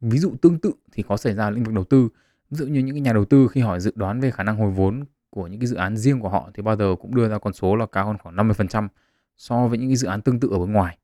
ví 0.00 0.18
dụ 0.18 0.34
tương 0.42 0.58
tự 0.58 0.72
thì 0.92 1.02
có 1.02 1.16
xảy 1.16 1.34
ra 1.34 1.50
lĩnh 1.50 1.64
vực 1.64 1.74
đầu 1.74 1.84
tư 1.84 2.08
ví 2.50 2.56
dụ 2.56 2.66
như 2.66 2.80
những 2.80 2.94
cái 2.94 3.00
nhà 3.00 3.12
đầu 3.12 3.24
tư 3.24 3.48
khi 3.48 3.60
hỏi 3.60 3.80
dự 3.80 3.92
đoán 3.94 4.20
về 4.20 4.30
khả 4.30 4.42
năng 4.42 4.56
hồi 4.56 4.70
vốn 4.70 5.04
của 5.30 5.46
những 5.46 5.60
cái 5.60 5.66
dự 5.66 5.76
án 5.76 5.96
riêng 5.96 6.20
của 6.20 6.28
họ 6.28 6.50
thì 6.54 6.62
bao 6.62 6.76
giờ 6.76 6.96
cũng 7.00 7.14
đưa 7.14 7.28
ra 7.28 7.38
con 7.38 7.52
số 7.52 7.76
là 7.76 7.86
cao 7.86 8.06
hơn 8.06 8.18
khoảng 8.18 8.36
50% 8.36 8.88
so 9.36 9.68
với 9.68 9.78
những 9.78 9.88
cái 9.88 9.96
dự 9.96 10.08
án 10.08 10.22
tương 10.22 10.40
tự 10.40 10.48
ở 10.52 10.58
bên 10.58 10.72
ngoài. 10.72 10.98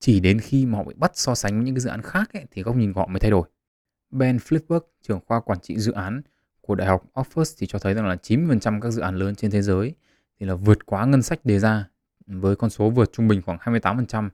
Chỉ 0.00 0.20
đến 0.20 0.40
khi 0.40 0.66
mà 0.66 0.78
họ 0.78 0.84
bị 0.84 0.94
bắt 0.96 1.10
so 1.14 1.34
sánh 1.34 1.56
với 1.56 1.64
những 1.64 1.74
cái 1.74 1.80
dự 1.80 1.90
án 1.90 2.02
khác 2.02 2.32
ấy, 2.32 2.44
thì 2.50 2.62
góc 2.62 2.76
nhìn 2.76 2.92
của 2.92 3.00
họ 3.00 3.06
mới 3.06 3.20
thay 3.20 3.30
đổi. 3.30 3.48
Ben 4.10 4.36
Flipberg, 4.36 4.80
trưởng 5.02 5.20
khoa 5.26 5.40
quản 5.40 5.60
trị 5.60 5.78
dự 5.78 5.92
án 5.92 6.22
của 6.68 6.74
Đại 6.74 6.88
học 6.88 7.04
Oxford 7.14 7.54
thì 7.58 7.66
cho 7.66 7.78
thấy 7.78 7.94
rằng 7.94 8.06
là 8.06 8.16
90% 8.22 8.80
các 8.80 8.90
dự 8.90 9.00
án 9.00 9.16
lớn 9.16 9.34
trên 9.34 9.50
thế 9.50 9.62
giới 9.62 9.94
thì 10.40 10.46
là 10.46 10.54
vượt 10.54 10.86
quá 10.86 11.06
ngân 11.06 11.22
sách 11.22 11.44
đề 11.44 11.58
ra 11.58 11.88
với 12.26 12.56
con 12.56 12.70
số 12.70 12.90
vượt 12.90 13.12
trung 13.12 13.28
bình 13.28 13.42
khoảng 13.42 13.58
28%. 13.58 14.28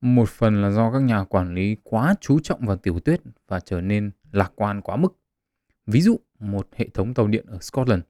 Một 0.00 0.28
phần 0.28 0.62
là 0.62 0.70
do 0.70 0.92
các 0.92 1.02
nhà 1.02 1.24
quản 1.24 1.54
lý 1.54 1.76
quá 1.84 2.14
chú 2.20 2.40
trọng 2.40 2.66
vào 2.66 2.76
tiểu 2.76 3.00
tuyết 3.00 3.20
và 3.48 3.60
trở 3.60 3.80
nên 3.80 4.10
lạc 4.32 4.52
quan 4.54 4.80
quá 4.80 4.96
mức. 4.96 5.16
Ví 5.86 6.00
dụ, 6.00 6.16
một 6.38 6.68
hệ 6.76 6.88
thống 6.94 7.14
tàu 7.14 7.26
điện 7.26 7.46
ở 7.48 7.58
Scotland, 7.60 8.02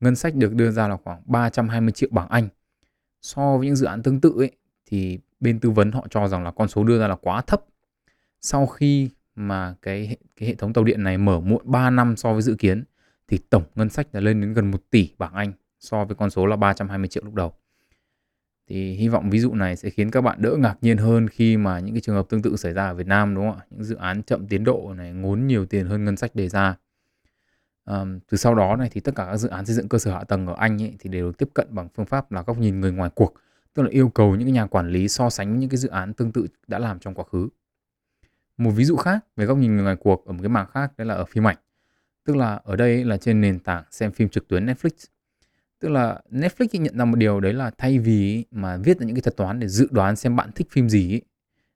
ngân 0.00 0.16
sách 0.16 0.34
được 0.34 0.54
đưa 0.54 0.70
ra 0.70 0.88
là 0.88 0.96
khoảng 1.04 1.22
320 1.24 1.92
triệu 1.92 2.08
bảng 2.12 2.28
Anh. 2.28 2.48
So 3.20 3.56
với 3.56 3.66
những 3.66 3.76
dự 3.76 3.86
án 3.86 4.02
tương 4.02 4.20
tự 4.20 4.34
ấy, 4.36 4.50
thì 4.86 5.18
bên 5.40 5.60
tư 5.60 5.70
vấn 5.70 5.92
họ 5.92 6.06
cho 6.10 6.28
rằng 6.28 6.44
là 6.44 6.50
con 6.50 6.68
số 6.68 6.84
đưa 6.84 7.00
ra 7.00 7.08
là 7.08 7.16
quá 7.16 7.42
thấp. 7.42 7.64
Sau 8.40 8.66
khi 8.66 9.10
mà 9.36 9.74
cái 9.82 10.16
cái 10.36 10.48
hệ 10.48 10.54
thống 10.54 10.72
tàu 10.72 10.84
điện 10.84 11.02
này 11.02 11.18
mở 11.18 11.40
muộn 11.40 11.62
3 11.64 11.90
năm 11.90 12.16
so 12.16 12.32
với 12.32 12.42
dự 12.42 12.54
kiến 12.58 12.84
thì 13.28 13.38
tổng 13.50 13.64
ngân 13.74 13.88
sách 13.88 14.06
là 14.12 14.20
lên 14.20 14.40
đến 14.40 14.54
gần 14.54 14.70
1 14.70 14.90
tỷ 14.90 15.10
bảng 15.18 15.34
Anh 15.34 15.52
so 15.80 16.04
với 16.04 16.16
con 16.16 16.30
số 16.30 16.46
là 16.46 16.56
320 16.56 17.08
triệu 17.08 17.24
lúc 17.24 17.34
đầu. 17.34 17.52
Thì 18.68 18.92
hy 18.94 19.08
vọng 19.08 19.30
ví 19.30 19.38
dụ 19.38 19.54
này 19.54 19.76
sẽ 19.76 19.90
khiến 19.90 20.10
các 20.10 20.20
bạn 20.20 20.42
đỡ 20.42 20.56
ngạc 20.58 20.76
nhiên 20.80 20.98
hơn 20.98 21.28
khi 21.28 21.56
mà 21.56 21.78
những 21.78 21.94
cái 21.94 22.00
trường 22.00 22.16
hợp 22.16 22.28
tương 22.28 22.42
tự 22.42 22.56
xảy 22.56 22.72
ra 22.72 22.86
ở 22.86 22.94
Việt 22.94 23.06
Nam 23.06 23.34
đúng 23.34 23.50
không 23.50 23.58
ạ? 23.58 23.66
Những 23.70 23.84
dự 23.84 23.96
án 23.96 24.22
chậm 24.22 24.46
tiến 24.46 24.64
độ 24.64 24.94
này 24.96 25.12
ngốn 25.12 25.46
nhiều 25.46 25.66
tiền 25.66 25.86
hơn 25.86 26.04
ngân 26.04 26.16
sách 26.16 26.34
đề 26.34 26.48
ra. 26.48 26.76
À, 27.84 28.04
từ 28.30 28.36
sau 28.36 28.54
đó 28.54 28.76
này 28.76 28.88
thì 28.92 29.00
tất 29.00 29.14
cả 29.16 29.26
các 29.26 29.36
dự 29.36 29.48
án 29.48 29.66
xây 29.66 29.74
dựng 29.74 29.88
cơ 29.88 29.98
sở 29.98 30.12
hạ 30.12 30.24
tầng 30.24 30.46
ở 30.46 30.54
Anh 30.58 30.82
ấy, 30.82 30.96
thì 30.98 31.10
đều 31.10 31.26
được 31.26 31.38
tiếp 31.38 31.48
cận 31.54 31.66
bằng 31.70 31.88
phương 31.94 32.06
pháp 32.06 32.32
là 32.32 32.42
góc 32.42 32.58
nhìn 32.58 32.80
người 32.80 32.92
ngoài 32.92 33.10
cuộc, 33.14 33.34
tức 33.74 33.82
là 33.82 33.88
yêu 33.88 34.08
cầu 34.08 34.36
những 34.36 34.52
nhà 34.52 34.66
quản 34.66 34.88
lý 34.88 35.08
so 35.08 35.30
sánh 35.30 35.58
những 35.58 35.70
cái 35.70 35.76
dự 35.76 35.88
án 35.88 36.12
tương 36.12 36.32
tự 36.32 36.46
đã 36.66 36.78
làm 36.78 36.98
trong 36.98 37.14
quá 37.14 37.24
khứ. 37.32 37.48
Một 38.62 38.70
ví 38.70 38.84
dụ 38.84 38.96
khác 38.96 39.24
về 39.36 39.44
góc 39.46 39.58
nhìn 39.58 39.74
người 39.74 39.82
ngoài 39.82 39.96
cuộc 39.96 40.26
ở 40.26 40.32
một 40.32 40.38
cái 40.42 40.48
mảng 40.48 40.66
khác 40.74 40.92
đấy 40.96 41.06
là 41.06 41.14
ở 41.14 41.24
phim 41.24 41.46
ảnh. 41.46 41.56
Tức 42.24 42.36
là 42.36 42.60
ở 42.64 42.76
đây 42.76 43.04
là 43.04 43.16
trên 43.16 43.40
nền 43.40 43.58
tảng 43.58 43.84
xem 43.90 44.12
phim 44.12 44.28
trực 44.28 44.48
tuyến 44.48 44.66
Netflix. 44.66 44.90
Tức 45.78 45.88
là 45.88 46.20
Netflix 46.30 46.80
nhận 46.80 46.98
ra 46.98 47.04
một 47.04 47.16
điều 47.16 47.40
đấy 47.40 47.52
là 47.52 47.70
thay 47.78 47.98
vì 47.98 48.44
mà 48.50 48.76
viết 48.76 48.98
ra 48.98 49.06
những 49.06 49.16
cái 49.16 49.22
thuật 49.22 49.36
toán 49.36 49.60
để 49.60 49.68
dự 49.68 49.88
đoán 49.90 50.16
xem 50.16 50.36
bạn 50.36 50.50
thích 50.54 50.66
phim 50.70 50.88
gì 50.88 51.14
ấy, 51.14 51.22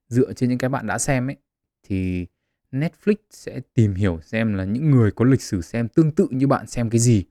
dựa 0.09 0.33
trên 0.33 0.49
những 0.49 0.59
cái 0.59 0.71
bạn 0.71 0.87
đã 0.87 0.99
xem 0.99 1.31
ấy 1.31 1.37
thì 1.83 2.27
Netflix 2.73 3.15
sẽ 3.31 3.61
tìm 3.75 3.95
hiểu 3.95 4.21
xem 4.23 4.55
là 4.55 4.65
những 4.65 4.91
người 4.91 5.11
có 5.11 5.25
lịch 5.25 5.43
sử 5.43 5.63
xem 5.63 5.89
tương 5.89 6.11
tự 6.11 6.29
như 6.31 6.47
bạn 6.47 6.67
xem 6.67 6.91
cái 6.91 6.99
gì 6.99 7.25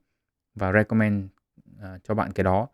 và 0.55 0.71
recommend 0.71 1.25
uh, 1.25 2.03
cho 2.03 2.13
bạn 2.13 2.31
cái 2.31 2.43
đó 2.43 2.67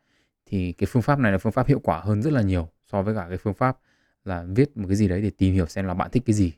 thì 0.45 0.71
cái 0.71 0.87
phương 0.91 1.01
pháp 1.01 1.19
này 1.19 1.31
là 1.31 1.37
phương 1.37 1.51
pháp 1.51 1.67
hiệu 1.67 1.79
quả 1.79 1.99
hơn 1.99 2.21
rất 2.21 2.33
là 2.33 2.41
nhiều 2.41 2.69
so 2.91 3.01
với 3.01 3.15
cả 3.15 3.25
cái 3.29 3.37
phương 3.37 3.53
pháp 3.53 3.77
là 4.25 4.45
viết 4.55 4.77
một 4.77 4.87
cái 4.87 4.95
gì 4.95 5.07
đấy 5.07 5.21
để 5.21 5.29
tìm 5.29 5.53
hiểu 5.53 5.65
xem 5.65 5.85
là 5.85 5.93
bạn 5.93 6.11
thích 6.11 6.23
cái 6.25 6.33
gì 6.33 6.53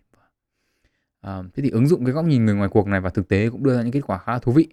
À, 1.23 1.43
thế 1.53 1.63
thì 1.63 1.69
ứng 1.69 1.87
dụng 1.87 2.05
cái 2.05 2.13
góc 2.13 2.25
nhìn 2.25 2.45
người 2.45 2.55
ngoài 2.55 2.69
cuộc 2.69 2.87
này 2.87 3.01
vào 3.01 3.11
thực 3.11 3.27
tế 3.27 3.49
cũng 3.49 3.63
đưa 3.63 3.75
ra 3.75 3.81
những 3.81 3.91
kết 3.91 4.01
quả 4.07 4.17
khá 4.17 4.31
là 4.31 4.39
thú 4.39 4.51
vị. 4.51 4.67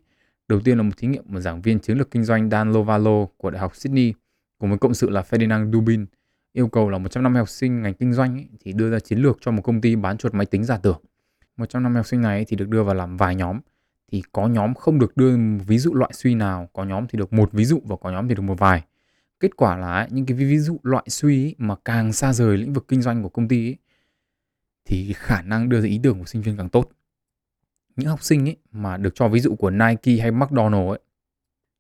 Đầu 0.49 0.61
tiên 0.61 0.77
là 0.77 0.83
một 0.83 0.93
thí 0.97 1.09
nghiệm 1.09 1.25
một 1.27 1.41
giảng 1.41 1.63
viên 1.63 1.79
chiến 1.79 1.99
lược 1.99 2.11
kinh 2.11 2.25
doanh 2.25 2.51
Dan 2.51 2.73
Lovalo 2.73 3.27
của 3.37 3.51
Đại 3.51 3.61
học 3.61 3.77
Sydney 3.77 4.15
cùng 4.59 4.71
với 4.71 4.79
cộng 4.79 4.95
sự 4.95 5.11
là 5.11 5.23
Ferdinand 5.31 5.73
Dubin 5.73 6.07
yêu 6.53 6.69
cầu 6.69 6.91
là 6.91 6.99
150 6.99 7.39
học 7.41 7.49
sinh 7.49 7.83
ngành 7.83 7.95
kinh 7.95 8.13
doanh 8.13 8.37
ấy, 8.37 8.49
thì 8.61 8.73
đưa 8.73 8.91
ra 8.91 8.99
chiến 9.01 9.19
lược 9.19 9.39
cho 9.41 9.51
một 9.51 9.63
công 9.63 9.81
ty 9.81 9.97
bán 9.97 10.19
chuột 10.19 10.35
máy 10.35 10.47
tính 10.47 10.65
giả 10.65 10.79
tưởng. 10.79 11.01
150 11.57 11.99
học 11.99 12.07
sinh 12.07 12.21
này 12.21 12.45
thì 12.49 12.57
được 12.57 12.69
đưa 12.69 12.83
vào 12.83 12.95
làm 12.95 13.17
vài 13.17 13.35
nhóm. 13.35 13.61
Thì 14.13 14.23
có 14.33 14.49
nhóm 14.49 14.75
không 14.75 14.99
được 14.99 15.17
đưa 15.17 15.37
ví 15.67 15.79
dụ 15.79 15.95
loại 15.95 16.11
suy 16.15 16.35
nào, 16.35 16.69
có 16.73 16.85
nhóm 16.85 17.07
thì 17.09 17.19
được 17.19 17.33
một 17.33 17.53
ví 17.53 17.65
dụ 17.65 17.81
và 17.85 17.97
có 17.97 18.11
nhóm 18.11 18.29
thì 18.29 18.35
được 18.35 18.43
một 18.43 18.59
vài. 18.59 18.85
Kết 19.41 19.57
quả 19.57 19.77
là 19.77 20.09
những 20.11 20.27
cái 20.27 20.37
ví 20.37 20.59
dụ 20.59 20.79
loại 20.83 21.05
suy 21.09 21.55
mà 21.59 21.75
càng 21.85 22.13
xa 22.13 22.33
rời 22.33 22.57
lĩnh 22.57 22.73
vực 22.73 22.89
kinh 22.89 23.03
doanh 23.03 23.23
của 23.23 23.29
công 23.29 23.49
ty 23.49 23.69
ấy, 23.69 23.77
thì 24.85 25.13
khả 25.13 25.43
năng 25.43 25.69
đưa 25.69 25.81
ra 25.81 25.89
ý 25.89 26.01
tưởng 26.03 26.19
của 26.19 26.25
sinh 26.25 26.43
viên 26.43 26.57
càng 26.57 26.69
tốt. 26.69 26.91
Những 27.97 28.09
học 28.09 28.23
sinh 28.23 28.49
ấy 28.49 28.57
mà 28.73 28.97
được 28.97 29.15
cho 29.15 29.29
ví 29.29 29.41
dụ 29.41 29.55
của 29.55 29.71
Nike 29.71 30.23
hay 30.23 30.31
McDonald 30.31 30.89
ấy 30.89 31.01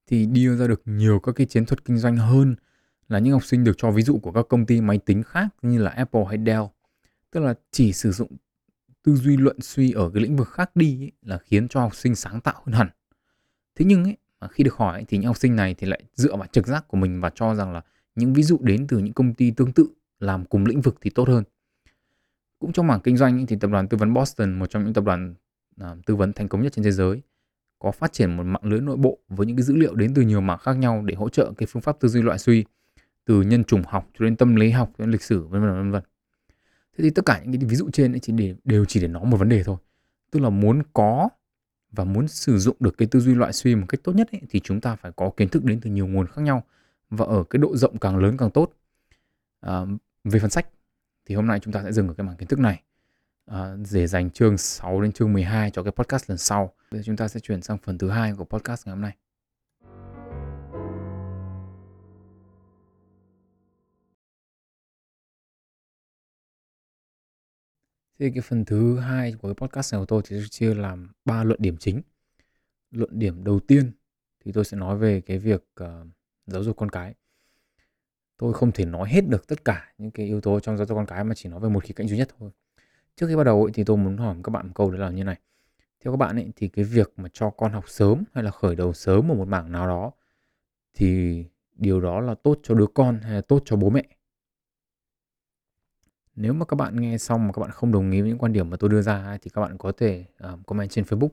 thì 0.07 0.27
đưa 0.27 0.57
ra 0.57 0.67
được 0.67 0.83
nhiều 0.85 1.21
các 1.21 1.33
cái 1.33 1.47
chiến 1.47 1.67
thuật 1.67 1.85
kinh 1.85 1.99
doanh 1.99 2.17
hơn 2.17 2.57
là 3.09 3.19
những 3.19 3.33
học 3.33 3.45
sinh 3.45 3.65
được 3.65 3.73
cho 3.77 3.91
ví 3.91 4.03
dụ 4.03 4.19
của 4.19 4.33
các 4.33 4.47
công 4.49 4.67
ty 4.67 4.81
máy 4.81 4.99
tính 4.99 5.23
khác 5.23 5.49
như 5.63 5.79
là 5.79 5.91
Apple 5.91 6.25
hay 6.29 6.39
Dell. 6.47 6.63
Tức 7.31 7.41
là 7.41 7.55
chỉ 7.71 7.93
sử 7.93 8.13
dụng 8.13 8.37
tư 9.03 9.17
duy 9.17 9.37
luận 9.37 9.61
suy 9.61 9.93
ở 9.93 10.11
cái 10.15 10.23
lĩnh 10.23 10.37
vực 10.37 10.49
khác 10.49 10.77
đi 10.77 11.03
ấy, 11.03 11.13
là 11.23 11.39
khiến 11.39 11.69
cho 11.69 11.81
học 11.81 11.95
sinh 11.95 12.15
sáng 12.15 12.41
tạo 12.41 12.63
hơn 12.67 12.75
hẳn. 12.75 12.89
Thế 13.75 13.85
nhưng 13.85 14.05
ấy, 14.05 14.17
mà 14.41 14.49
khi 14.49 14.65
được 14.65 14.75
hỏi 14.75 14.99
ấy, 14.99 15.05
thì 15.09 15.19
những 15.19 15.27
học 15.27 15.37
sinh 15.37 15.57
này 15.57 15.75
thì 15.75 15.87
lại 15.87 16.03
dựa 16.15 16.37
vào 16.37 16.47
trực 16.53 16.67
giác 16.67 16.89
của 16.89 16.97
mình 16.97 17.21
và 17.21 17.31
cho 17.35 17.55
rằng 17.55 17.73
là 17.73 17.83
những 18.15 18.33
ví 18.33 18.43
dụ 18.43 18.59
đến 18.61 18.87
từ 18.87 18.99
những 18.99 19.13
công 19.13 19.35
ty 19.35 19.51
tương 19.51 19.73
tự 19.73 19.89
làm 20.19 20.45
cùng 20.45 20.67
lĩnh 20.67 20.81
vực 20.81 20.97
thì 21.01 21.11
tốt 21.11 21.29
hơn. 21.29 21.45
Cũng 22.61 22.73
trong 22.73 22.87
mảng 22.87 23.01
kinh 23.01 23.17
doanh 23.17 23.47
thì 23.47 23.57
tập 23.57 23.71
đoàn 23.71 23.89
tư 23.89 23.97
vấn 23.97 24.15
Boston, 24.15 24.59
một 24.59 24.71
trong 24.71 24.85
những 24.85 24.95
tập 24.95 25.05
đoàn 25.05 25.35
à, 25.81 25.97
tư 26.07 26.17
vấn 26.17 26.33
thành 26.33 26.49
công 26.49 26.63
nhất 26.63 26.73
trên 26.73 26.85
thế 26.85 26.93
giới, 26.93 27.23
có 27.79 27.91
phát 27.91 28.13
triển 28.13 28.37
một 28.37 28.43
mạng 28.43 28.65
lưới 28.65 28.81
nội 28.81 28.97
bộ 28.97 29.19
với 29.29 29.47
những 29.47 29.57
cái 29.57 29.63
dữ 29.63 29.77
liệu 29.77 29.95
đến 29.95 30.15
từ 30.15 30.23
nhiều 30.23 30.41
mảng 30.41 30.59
khác 30.59 30.73
nhau 30.73 31.03
để 31.07 31.15
hỗ 31.15 31.29
trợ 31.29 31.53
cái 31.57 31.67
phương 31.67 31.83
pháp 31.83 32.01
tư 32.01 32.09
duy 32.09 32.23
loại 32.23 32.39
suy 32.39 32.65
từ 33.25 33.43
nhân 33.43 33.65
chủng 33.65 33.83
học 33.87 34.09
cho 34.19 34.25
đến 34.25 34.37
tâm 34.37 34.57
lý 34.57 34.71
học 34.71 34.91
cho 34.99 35.05
đến 35.05 35.11
lịch 35.11 35.23
sử 35.23 35.47
vân 35.47 35.61
vân 35.61 35.71
vân 35.71 35.91
vân. 35.91 36.03
Thế 36.99 37.05
thì 37.05 37.11
tất 37.11 37.27
cả 37.27 37.43
những 37.45 37.61
cái 37.61 37.69
ví 37.69 37.77
dụ 37.77 37.91
trên 37.93 38.13
ấy 38.13 38.21
chỉ 38.21 38.33
để 38.33 38.55
đều 38.65 38.85
chỉ 38.85 39.01
để 39.01 39.09
nói 39.09 39.25
một 39.25 39.37
vấn 39.37 39.49
đề 39.49 39.63
thôi. 39.65 39.77
Tức 40.31 40.41
là 40.41 40.51
muốn 40.51 40.83
có 40.93 41.29
và 41.93 42.05
muốn 42.05 42.29
sử 42.29 42.59
dụng 42.59 42.77
được 42.81 42.99
cái 42.99 43.09
tư 43.09 43.21
duy 43.21 43.35
loại 43.35 43.53
suy 43.53 43.75
một 43.75 43.87
cách 43.89 44.01
tốt 44.05 44.13
nhất 44.13 44.29
ấy, 44.33 44.41
thì 44.51 44.61
chúng 44.61 44.81
ta 44.81 44.97
phải 44.97 45.13
có 45.17 45.31
kiến 45.37 45.49
thức 45.49 45.65
đến 45.65 45.81
từ 45.81 45.91
nhiều 45.91 46.07
nguồn 46.07 46.27
khác 46.27 46.43
nhau 46.43 46.65
và 47.11 47.27
ở 47.27 47.45
cái 47.51 47.61
độ 47.61 47.77
rộng 47.77 47.99
càng 47.99 48.17
lớn 48.17 48.37
càng 48.37 48.51
tốt. 48.51 48.73
À, 49.61 49.81
về 50.25 50.41
phần 50.41 50.51
sách 50.51 50.67
thì 51.31 51.37
hôm 51.37 51.47
nay 51.47 51.61
chúng 51.61 51.72
ta 51.72 51.83
sẽ 51.83 51.93
dừng 51.93 52.09
ở 52.09 52.14
cái 52.14 52.26
mảng 52.26 52.37
kiến 52.37 52.49
thức 52.49 52.59
này 52.59 52.83
à, 53.47 53.76
để 53.93 54.07
dành 54.07 54.31
chương 54.31 54.59
6 54.59 55.01
đến 55.01 55.12
chương 55.12 55.33
12 55.33 55.70
cho 55.70 55.83
cái 55.83 55.93
podcast 55.93 56.31
lần 56.31 56.39
sau. 56.39 56.74
Bây 56.91 57.01
giờ 57.01 57.05
chúng 57.07 57.16
ta 57.16 57.28
sẽ 57.28 57.41
chuyển 57.41 57.62
sang 57.62 57.78
phần 57.78 57.99
thứ 57.99 58.11
hai 58.11 58.33
của 58.33 58.45
podcast 58.45 58.87
ngày 58.87 58.95
hôm 58.95 59.03
nay. 59.03 59.16
thì 68.18 68.31
cái 68.31 68.41
phần 68.43 68.64
thứ 68.64 68.99
hai 68.99 69.33
của 69.33 69.49
cái 69.49 69.55
podcast 69.55 69.95
này 69.95 70.03
của 70.03 70.07
tôi 70.07 70.22
thì 70.24 70.37
tôi 70.37 70.49
chia 70.49 70.74
làm 70.74 71.12
ba 71.24 71.45
luận 71.45 71.62
điểm 71.62 71.76
chính. 71.76 72.03
Luận 72.91 73.18
điểm 73.18 73.45
đầu 73.45 73.61
tiên 73.61 73.93
thì 74.45 74.53
tôi 74.53 74.64
sẽ 74.64 74.76
nói 74.76 74.99
về 74.99 75.20
cái 75.20 75.39
việc 75.39 75.64
uh, 75.83 75.89
giáo 76.47 76.62
dục 76.62 76.76
con 76.76 76.91
cái. 76.91 77.14
Tôi 78.41 78.53
không 78.53 78.72
thể 78.72 78.84
nói 78.84 79.09
hết 79.09 79.28
được 79.28 79.49
tất 79.49 79.64
cả 79.64 79.93
những 79.99 80.11
cái 80.11 80.26
yếu 80.26 80.41
tố 80.41 80.61
trong 80.61 80.76
giáo 80.76 80.86
dục 80.86 80.97
con 80.97 81.07
cái 81.07 81.24
mà 81.24 81.34
chỉ 81.34 81.49
nói 81.49 81.61
về 81.61 81.68
một 81.68 81.84
khía 81.84 81.93
cạnh 81.93 82.09
duy 82.09 82.16
nhất 82.16 82.28
thôi. 82.38 82.51
Trước 83.16 83.26
khi 83.26 83.36
bắt 83.36 83.45
đầu 83.45 83.62
ấy, 83.62 83.70
thì 83.74 83.84
tôi 83.84 83.97
muốn 83.97 84.16
hỏi 84.16 84.36
các 84.45 84.51
bạn 84.51 84.66
một 84.66 84.72
câu 84.74 84.91
đấy 84.91 85.01
là 85.01 85.11
như 85.11 85.24
này. 85.24 85.38
Theo 86.05 86.12
các 86.12 86.16
bạn 86.16 86.36
ấy 86.36 86.53
thì 86.57 86.68
cái 86.68 86.84
việc 86.84 87.12
mà 87.16 87.28
cho 87.32 87.51
con 87.51 87.72
học 87.72 87.84
sớm 87.88 88.24
hay 88.34 88.45
là 88.45 88.51
khởi 88.51 88.76
đầu 88.76 88.93
sớm 88.93 89.30
ở 89.30 89.34
một 89.34 89.49
mảng 89.49 89.72
nào 89.72 89.86
đó 89.86 90.12
thì 90.95 91.45
điều 91.74 92.01
đó 92.01 92.20
là 92.20 92.34
tốt 92.34 92.59
cho 92.62 92.74
đứa 92.74 92.86
con 92.95 93.20
hay 93.20 93.32
là 93.32 93.41
tốt 93.41 93.62
cho 93.64 93.76
bố 93.76 93.91
mẹ? 93.91 94.03
Nếu 96.36 96.53
mà 96.53 96.64
các 96.64 96.74
bạn 96.74 97.01
nghe 97.01 97.18
xong 97.18 97.47
mà 97.47 97.53
các 97.53 97.61
bạn 97.61 97.70
không 97.70 97.93
đồng 97.93 98.11
ý 98.11 98.20
với 98.20 98.30
những 98.30 98.38
quan 98.38 98.53
điểm 98.53 98.70
mà 98.70 98.76
tôi 98.76 98.91
đưa 98.91 99.03
ra 99.03 99.38
thì 99.43 99.51
các 99.51 99.61
bạn 99.61 99.78
có 99.78 99.93
thể 99.93 100.24
uh, 100.53 100.66
comment 100.66 100.91
trên 100.91 101.05
Facebook 101.05 101.30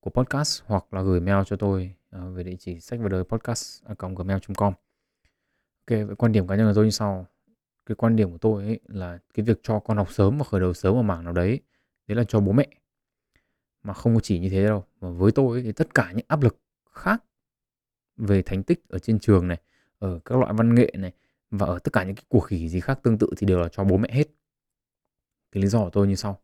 của 0.00 0.10
podcast 0.10 0.62
hoặc 0.66 0.94
là 0.94 1.02
gửi 1.02 1.20
mail 1.20 1.42
cho 1.46 1.56
tôi 1.56 1.94
uh, 2.16 2.36
về 2.36 2.42
địa 2.42 2.56
chỉ 2.58 2.80
sách 2.80 3.00
và 3.02 3.08
đời 3.08 3.24
podcast 3.24 3.82
gmail.com. 3.98 4.74
Ok, 5.86 6.06
vậy 6.06 6.16
quan 6.16 6.32
điểm 6.32 6.46
cá 6.46 6.56
nhân 6.56 6.66
của 6.66 6.74
tôi 6.74 6.84
như 6.84 6.90
sau. 6.90 7.26
Cái 7.86 7.94
quan 7.94 8.16
điểm 8.16 8.30
của 8.30 8.38
tôi 8.38 8.64
ấy 8.64 8.80
là 8.86 9.18
cái 9.34 9.44
việc 9.44 9.60
cho 9.62 9.78
con 9.78 9.96
học 9.96 10.12
sớm 10.12 10.38
và 10.38 10.44
khởi 10.44 10.60
đầu 10.60 10.74
sớm 10.74 10.96
ở 10.96 11.02
mảng 11.02 11.24
nào 11.24 11.32
đấy, 11.32 11.60
đấy 12.06 12.16
là 12.16 12.24
cho 12.28 12.40
bố 12.40 12.52
mẹ. 12.52 12.68
Mà 13.82 13.94
không 13.94 14.14
có 14.14 14.20
chỉ 14.20 14.38
như 14.38 14.48
thế 14.48 14.64
đâu. 14.64 14.84
Mà 15.00 15.10
với 15.10 15.32
tôi 15.32 15.56
ấy, 15.56 15.62
thì 15.62 15.72
tất 15.72 15.94
cả 15.94 16.12
những 16.12 16.26
áp 16.28 16.42
lực 16.42 16.58
khác 16.90 17.24
về 18.16 18.42
thành 18.42 18.62
tích 18.62 18.88
ở 18.88 18.98
trên 18.98 19.18
trường 19.18 19.48
này, 19.48 19.60
ở 19.98 20.20
các 20.24 20.38
loại 20.38 20.52
văn 20.56 20.74
nghệ 20.74 20.92
này 20.98 21.12
và 21.50 21.66
ở 21.66 21.78
tất 21.78 21.92
cả 21.92 22.04
những 22.04 22.14
cái 22.14 22.24
cuộc 22.28 22.40
khỉ 22.40 22.68
gì 22.68 22.80
khác 22.80 23.00
tương 23.02 23.18
tự 23.18 23.30
thì 23.36 23.46
đều 23.46 23.60
là 23.60 23.68
cho 23.68 23.84
bố 23.84 23.96
mẹ 23.96 24.08
hết. 24.12 24.28
Cái 25.52 25.62
lý 25.62 25.68
do 25.68 25.84
của 25.84 25.90
tôi 25.90 26.08
như 26.08 26.14
sau. 26.14 26.40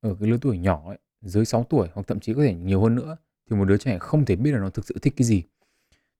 Ở 0.00 0.16
cái 0.20 0.28
lứa 0.28 0.38
tuổi 0.40 0.58
nhỏ 0.58 0.82
ấy, 0.86 0.98
dưới 1.20 1.44
6 1.44 1.64
tuổi 1.64 1.88
hoặc 1.92 2.06
thậm 2.06 2.20
chí 2.20 2.34
có 2.34 2.42
thể 2.42 2.54
nhiều 2.54 2.82
hơn 2.82 2.94
nữa 2.94 3.16
thì 3.50 3.56
một 3.56 3.64
đứa 3.64 3.76
trẻ 3.76 3.98
không 3.98 4.24
thể 4.24 4.36
biết 4.36 4.52
là 4.52 4.58
nó 4.58 4.70
thực 4.70 4.84
sự 4.84 4.94
thích 5.02 5.14
cái 5.16 5.24
gì. 5.24 5.42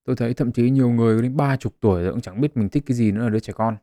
Tôi 0.05 0.15
thấy 0.15 0.33
thậm 0.33 0.51
chí 0.51 0.69
nhiều 0.69 0.89
người 0.89 1.21
đến 1.21 1.37
30 1.37 1.57
tuổi 1.79 2.03
rồi 2.03 2.11
cũng 2.11 2.21
chẳng 2.21 2.41
biết 2.41 2.57
mình 2.57 2.69
thích 2.69 2.83
cái 2.85 2.97
gì 2.97 3.11
nữa 3.11 3.23
là 3.23 3.29
đứa 3.29 3.39
trẻ 3.39 3.53
con. 3.53 3.77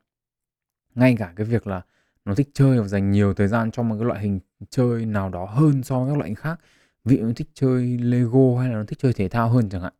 Ngay 0.95 1.17
cả 1.19 1.33
cái 1.37 1.47
việc 1.47 1.67
là 1.67 1.83
nó 2.25 2.35
thích 2.35 2.49
chơi 2.55 2.81
và 2.81 2.89
dành 2.89 3.11
nhiều 3.11 3.35
thời 3.35 3.49
gian 3.49 3.71
cho 3.71 3.83
một 3.83 3.97
cái 3.99 4.05
loại 4.05 4.21
hình 4.21 4.41
chơi 4.71 5.07
nào 5.07 5.29
đó 5.29 5.45
hơn 5.45 5.83
so 5.83 6.01
với 6.01 6.13
các 6.13 6.19
loại 6.19 6.29
hình 6.29 6.37
khác. 6.37 6.61
Ví 7.05 7.17
dụ 7.17 7.25
nó 7.27 7.33
thích 7.37 7.49
chơi 7.55 7.99
Lego 7.99 8.59
hay 8.61 8.69
là 8.69 8.75
nó 8.75 8.85
thích 8.85 8.99
chơi 8.99 9.13
thể 9.13 9.29
thao 9.29 9.49
hơn 9.49 9.69
chẳng 9.69 9.83
hạn. 9.83 9.93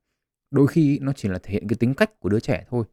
Đôi 0.51 0.67
khi 0.67 0.99
nó 0.99 1.13
chỉ 1.13 1.29
là 1.29 1.39
thể 1.43 1.53
hiện 1.53 1.69
cái 1.69 1.77
tính 1.77 1.95
cách 1.95 2.21
của 2.21 2.29
đứa 2.29 2.41
trẻ 2.41 2.65
thôi. 2.71 2.85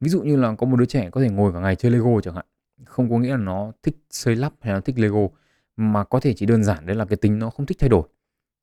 Ví 0.00 0.08
dụ 0.08 0.22
như 0.22 0.36
là 0.36 0.54
có 0.54 0.66
một 0.66 0.76
đứa 0.76 0.86
trẻ 0.86 1.10
có 1.10 1.20
thể 1.20 1.30
ngồi 1.30 1.52
cả 1.52 1.60
ngày 1.60 1.76
chơi 1.76 1.92
Lego 1.92 2.20
chẳng 2.20 2.34
hạn 2.34 2.46
không 2.84 3.10
có 3.10 3.18
nghĩa 3.18 3.30
là 3.30 3.36
nó 3.36 3.72
thích 3.82 3.96
xây 4.10 4.36
lắp 4.36 4.52
hay 4.60 4.74
là 4.74 4.80
thích 4.80 4.98
Lego, 4.98 5.28
mà 5.76 6.04
có 6.04 6.20
thể 6.20 6.34
chỉ 6.34 6.46
đơn 6.46 6.64
giản 6.64 6.86
đấy 6.86 6.96
là 6.96 7.04
cái 7.04 7.16
tính 7.16 7.38
nó 7.38 7.50
không 7.50 7.66
thích 7.66 7.78
thay 7.80 7.88
đổi 7.88 8.08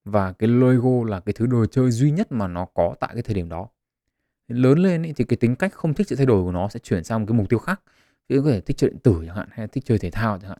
và 0.06 0.32
cái 0.32 0.50
Lego 0.50 1.04
là 1.08 1.20
cái 1.20 1.34
thứ 1.34 1.46
đồ 1.46 1.66
chơi 1.66 1.92
duy 1.92 2.12
nhất 2.12 2.32
mà 2.32 2.48
nó 2.48 2.66
có 2.66 2.96
tại 3.00 3.10
cái 3.14 3.24
thời 3.24 3.36
điểm 3.36 3.50
đó 3.50 3.68
lớn 4.48 4.80
lên 4.80 5.04
ý, 5.04 5.14
thì 5.14 5.24
cái 5.24 5.38
tính 5.38 5.56
cách 5.56 5.74
không 5.74 5.94
thích 5.94 6.08
sự 6.08 6.16
thay 6.16 6.26
đổi 6.26 6.44
của 6.44 6.52
nó 6.52 6.70
sẽ 6.70 6.80
chuyển 6.80 7.04
sang 7.04 7.20
một 7.20 7.26
cái 7.30 7.38
mục 7.38 7.50
tiêu 7.50 7.60
khác. 7.60 7.82
Ví 8.30 8.36
dụ 8.36 8.44
có 8.44 8.50
thể 8.52 8.62
thích 8.62 8.78
chơi 8.78 8.90
điện 8.90 9.00
tử 9.00 9.24
chẳng 9.26 9.36
hạn 9.36 9.50
hay 9.52 9.68
thích 9.68 9.86
chơi 9.86 9.98
thể 10.00 10.12
thao 10.12 10.40
chẳng 10.40 10.50
hạn. 10.50 10.60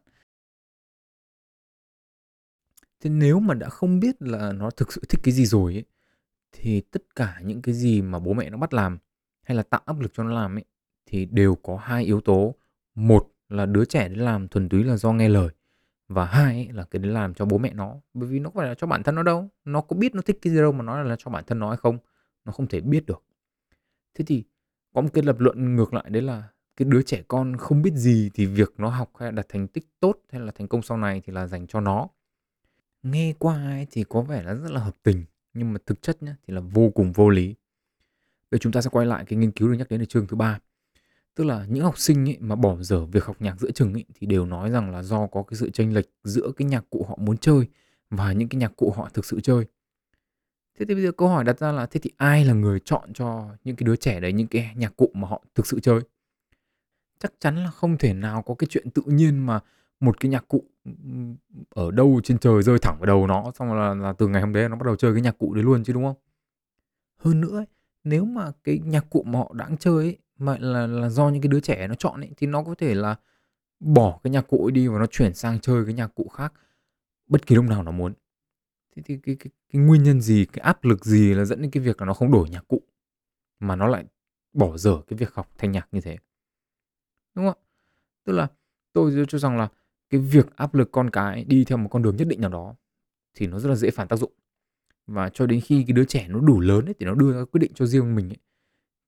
Thế 3.02 3.10
nếu 3.10 3.40
mà 3.40 3.54
đã 3.54 3.70
không 3.70 4.00
biết 4.00 4.22
là 4.22 4.52
nó 4.52 4.70
thực 4.70 4.94
sự 4.94 5.02
thích 5.10 5.20
cái 5.24 5.34
gì 5.34 5.46
rồi 5.46 5.74
ấy, 5.74 5.86
thì 6.52 6.82
tất 6.82 7.16
cả 7.16 7.40
những 7.44 7.62
cái 7.62 7.76
gì 7.76 8.02
mà 8.02 8.20
bố 8.20 8.34
mẹ 8.34 8.50
nó 8.50 8.58
bắt 8.58 8.74
làm 8.74 8.98
hay 9.44 9.58
là 9.58 9.64
tạo 9.64 9.82
áp 9.86 10.00
lực 10.00 10.12
cho 10.14 10.24
nó 10.24 10.32
làm 10.42 10.58
ấy 10.58 10.66
thì 11.06 11.26
đều 11.26 11.56
có 11.56 11.78
hai 11.78 12.04
yếu 12.04 12.22
tố. 12.22 12.56
Một 12.96 13.32
là 13.50 13.66
đứa 13.66 13.86
trẻ 13.86 14.10
đến 14.10 14.20
làm 14.20 14.48
thuần 14.48 14.70
túy 14.70 14.84
là 14.84 14.98
do 14.98 15.12
nghe 15.12 15.30
lời 15.30 15.50
và 16.08 16.26
hai 16.26 16.54
ấy, 16.54 16.70
là 16.72 16.84
cái 16.84 17.00
đấy 17.00 17.12
làm 17.12 17.34
cho 17.34 17.46
bố 17.46 17.58
mẹ 17.58 17.74
nó. 17.74 17.96
Bởi 18.14 18.30
vì 18.30 18.40
nó 18.40 18.50
không 18.50 18.58
phải 18.58 18.68
là 18.68 18.76
cho 18.76 18.88
bản 18.88 19.04
thân 19.04 19.16
nó 19.16 19.24
đâu 19.24 19.50
nó 19.66 19.82
có 19.82 19.96
biết 19.96 20.16
nó 20.16 20.22
thích 20.22 20.38
cái 20.42 20.54
gì 20.54 20.60
đâu 20.60 20.72
mà 20.72 20.84
nó 20.84 21.04
là 21.04 21.16
cho 21.20 21.32
bản 21.32 21.44
thân 21.48 21.60
nó 21.60 21.68
hay 21.68 21.78
không 21.78 21.98
nó 22.46 22.52
không 22.52 22.68
thể 22.68 22.82
biết 22.82 23.06
được 23.06 23.24
thế 24.16 24.26
thì 24.26 24.44
có 24.94 25.02
một 25.02 25.10
cái 25.14 25.24
lập 25.24 25.40
luận 25.40 25.76
ngược 25.76 25.94
lại 25.94 26.06
đấy 26.10 26.22
là 26.22 26.50
cái 26.78 26.86
đứa 26.86 27.02
trẻ 27.02 27.24
con 27.28 27.58
không 27.58 27.82
biết 27.82 27.94
gì 27.94 28.30
thì 28.34 28.46
việc 28.46 28.74
nó 28.78 28.90
học 28.90 29.12
hay 29.20 29.32
đạt 29.32 29.50
thành 29.50 29.68
tích 29.68 29.88
tốt 30.00 30.20
hay 30.32 30.42
là 30.42 30.52
thành 30.52 30.68
công 30.68 30.82
sau 30.82 30.98
này 30.98 31.22
thì 31.26 31.34
là 31.34 31.48
dành 31.48 31.68
cho 31.68 31.80
nó. 31.80 32.08
Nghe 33.04 33.34
qua 33.40 33.56
ấy 33.56 33.88
thì 33.92 34.04
có 34.10 34.22
vẻ 34.22 34.44
là 34.44 34.54
rất 34.56 34.72
là 34.72 34.80
hợp 34.80 34.96
tình, 35.04 35.24
nhưng 35.54 35.74
mà 35.74 35.80
thực 35.86 36.02
chất 36.02 36.24
nhá 36.24 36.36
thì 36.48 36.54
là 36.54 36.62
vô 36.62 36.90
cùng 36.90 37.12
vô 37.12 37.30
lý. 37.30 37.56
Bây 38.52 38.60
chúng 38.60 38.72
ta 38.72 38.82
sẽ 38.82 38.90
quay 38.90 39.06
lại 39.06 39.26
cái 39.28 39.40
nghiên 39.40 39.52
cứu 39.52 39.68
được 39.68 39.76
nhắc 39.78 39.90
đến 39.90 40.02
ở 40.02 40.06
chương 40.06 40.28
thứ 40.28 40.36
ba. 40.36 40.60
Tức 41.36 41.44
là 41.44 41.66
những 41.70 41.84
học 41.84 41.98
sinh 41.98 42.30
ấy 42.30 42.38
mà 42.40 42.56
bỏ 42.56 42.78
dở 42.82 43.06
việc 43.06 43.26
học 43.26 43.36
nhạc 43.40 43.60
giữa 43.60 43.72
chừng 43.72 43.94
ấy 43.94 44.06
thì 44.16 44.28
đều 44.28 44.46
nói 44.46 44.72
rằng 44.72 44.92
là 44.92 45.04
do 45.04 45.28
có 45.28 45.44
cái 45.44 45.58
sự 45.58 45.70
chênh 45.70 45.94
lệch 45.94 46.10
giữa 46.24 46.52
cái 46.58 46.66
nhạc 46.66 46.86
cụ 46.90 47.06
họ 47.10 47.18
muốn 47.22 47.38
chơi 47.38 47.68
và 48.10 48.34
những 48.34 48.50
cái 48.50 48.60
nhạc 48.60 48.76
cụ 48.76 48.92
họ 48.92 49.10
thực 49.14 49.26
sự 49.26 49.42
chơi. 49.42 49.66
Thế 50.80 50.86
thì 50.86 50.94
bây 50.94 51.04
giờ 51.04 51.12
câu 51.12 51.28
hỏi 51.28 51.44
đặt 51.44 51.60
ra 51.60 51.72
là 51.72 51.86
thế 51.86 52.00
thì 52.00 52.12
ai 52.18 52.46
là 52.46 52.54
người 52.54 52.80
chọn 52.80 53.14
cho 53.14 53.50
những 53.64 53.76
cái 53.76 53.86
đứa 53.86 53.96
trẻ 53.96 54.20
đấy 54.20 54.34
những 54.34 54.48
cái 54.48 54.74
nhạc 54.76 54.96
cụ 54.96 55.12
mà 55.14 55.28
họ 55.28 55.44
thực 55.56 55.68
sự 55.68 55.80
chơi? 55.80 56.00
Chắc 57.20 57.34
chắn 57.40 57.64
là 57.64 57.72
không 57.72 57.98
thể 57.98 58.14
nào 58.14 58.42
có 58.42 58.56
cái 58.56 58.68
chuyện 58.70 58.90
tự 58.90 59.02
nhiên 59.06 59.46
mà 59.46 59.60
một 60.00 60.20
cái 60.20 60.30
nhạc 60.32 60.48
cụ 60.48 60.64
ở 61.70 61.92
đâu 61.92 62.22
trên 62.24 62.40
trời 62.40 62.64
rơi 62.64 62.80
thẳng 62.80 62.96
vào 63.00 63.06
đầu 63.06 63.28
nó 63.28 63.52
xong 63.56 63.74
là, 63.74 63.94
là 63.94 64.14
từ 64.14 64.28
ngày 64.28 64.42
hôm 64.42 64.54
đấy 64.54 64.70
nó 64.70 64.76
bắt 64.76 64.86
đầu 64.86 64.96
chơi 64.96 65.14
cái 65.14 65.22
nhạc 65.22 65.38
cụ 65.38 65.54
đấy 65.54 65.64
luôn 65.64 65.84
chứ 65.84 65.94
đúng 65.94 66.04
không? 66.04 66.16
Hơn 67.18 67.42
nữa 67.42 67.58
ấy, 67.58 67.66
nếu 68.04 68.26
mà 68.26 68.52
cái 68.64 68.80
nhạc 68.86 69.10
cụ 69.10 69.24
mà 69.24 69.40
họ 69.40 69.54
đang 69.54 69.78
chơi 69.78 70.06
ấy, 70.06 70.18
mà 70.38 70.58
là 70.60 70.88
là 70.88 71.10
do 71.10 71.30
những 71.30 71.42
cái 71.42 71.48
đứa 71.48 71.60
trẻ 71.60 71.88
nó 71.88 71.96
chọn 71.96 72.22
ấy, 72.22 72.30
thì 72.38 72.48
nó 72.48 72.64
có 72.64 72.76
thể 72.76 72.96
là 72.96 73.16
bỏ 73.80 74.20
cái 74.24 74.32
nhạc 74.32 74.48
cụ 74.48 74.66
ấy 74.66 74.72
đi 74.72 74.88
và 74.88 75.00
nó 75.00 75.06
chuyển 75.06 75.34
sang 75.34 75.60
chơi 75.60 75.86
cái 75.86 75.94
nhạc 75.94 76.16
cụ 76.16 76.28
khác 76.28 76.54
bất 77.28 77.46
kỳ 77.46 77.56
lúc 77.56 77.66
nào 77.66 77.84
nó 77.84 77.92
muốn. 77.92 78.14
Thế 78.96 79.04
thì 79.06 79.18
cái 79.24 79.36
cái 79.36 79.52
cái 79.74 79.82
nguyên 79.82 80.04
nhân 80.04 80.22
gì, 80.22 80.46
cái 80.46 80.64
áp 80.64 80.86
lực 80.86 81.06
gì 81.06 81.34
là 81.34 81.46
dẫn 81.46 81.62
đến 81.62 81.72
cái 81.72 81.84
việc 81.84 82.02
là 82.02 82.06
nó 82.06 82.14
không 82.14 82.32
đổi 82.32 82.50
nhạc 82.50 82.68
cụ, 82.68 82.82
mà 83.60 83.76
nó 83.76 83.88
lại 83.88 84.06
bỏ 84.54 84.78
dở 84.78 85.02
cái 85.08 85.18
việc 85.18 85.34
học 85.34 85.52
thanh 85.58 85.72
nhạc 85.72 85.88
như 85.92 86.02
thế? 86.02 86.18
Đúng 87.36 87.46
không 87.46 87.54
ạ? 87.54 87.64
Tức 88.26 88.34
là 88.34 88.48
tôi 88.94 89.26
cho 89.28 89.38
rằng 89.38 89.58
là 89.58 89.68
cái 90.10 90.22
việc 90.22 90.56
áp 90.56 90.76
lực 90.76 90.92
con 90.92 91.10
cái 91.10 91.44
đi 91.44 91.66
theo 91.66 91.78
một 91.78 91.90
con 91.92 92.02
đường 92.02 92.16
nhất 92.16 92.28
định 92.28 92.42
nào 92.42 92.50
đó 92.50 92.76
thì 93.34 93.48
nó 93.48 93.60
rất 93.60 93.70
là 93.70 93.76
dễ 93.76 93.92
phản 93.92 94.08
tác 94.08 94.16
dụng. 94.16 94.32
Và 95.08 95.30
cho 95.30 95.46
đến 95.46 95.62
khi 95.62 95.84
cái 95.88 95.94
đứa 95.94 96.06
trẻ 96.06 96.28
nó 96.30 96.40
đủ 96.40 96.60
lớn 96.60 96.86
ấy 96.86 96.94
thì 97.00 97.06
nó 97.06 97.14
đưa 97.14 97.34
ra 97.34 97.46
quyết 97.52 97.60
định 97.60 97.72
cho 97.76 97.86
riêng 97.86 98.16
mình 98.16 98.30
ấy 98.30 98.38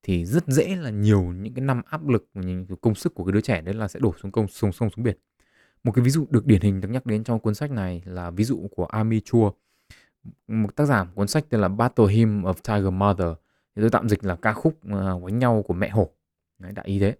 thì 0.03 0.25
rất 0.25 0.47
dễ 0.47 0.75
là 0.75 0.89
nhiều 0.89 1.21
những 1.21 1.53
cái 1.53 1.65
năm 1.65 1.81
áp 1.85 2.07
lực 2.07 2.29
công 2.81 2.95
sức 2.95 3.15
của 3.15 3.25
cái 3.25 3.31
đứa 3.31 3.41
trẻ 3.41 3.61
đấy 3.61 3.75
là 3.75 3.87
sẽ 3.87 3.99
đổ 3.99 4.13
xuống 4.21 4.31
công 4.31 4.47
sông 4.47 4.71
sông 4.71 4.89
xuống 4.89 5.03
biển 5.03 5.17
một 5.83 5.91
cái 5.91 6.05
ví 6.05 6.11
dụ 6.11 6.27
được 6.29 6.45
điển 6.45 6.61
hình 6.61 6.81
được 6.81 6.87
nhắc 6.87 7.05
đến 7.05 7.23
trong 7.23 7.39
cuốn 7.39 7.55
sách 7.55 7.71
này 7.71 8.01
là 8.05 8.31
ví 8.31 8.43
dụ 8.43 8.67
của 8.71 8.85
Ami 8.85 9.19
Chua 9.19 9.51
một 10.47 10.75
tác 10.75 10.85
giả 10.85 11.05
cuốn 11.15 11.27
sách 11.27 11.45
tên 11.49 11.61
là 11.61 11.67
Battle 11.67 12.07
Hymn 12.07 12.43
of 12.43 12.53
Tiger 12.53 12.93
Mother. 12.93 13.27
Thì 13.75 13.81
tôi 13.81 13.89
tạm 13.89 14.09
dịch 14.09 14.25
là 14.25 14.35
ca 14.35 14.53
khúc 14.53 14.79
uh, 15.15 15.33
nhau 15.33 15.63
của 15.67 15.73
mẹ 15.73 15.89
hổ. 15.89 16.09
Đấy, 16.59 16.71
đại 16.71 16.85
ý 16.85 16.99
thế. 16.99 17.15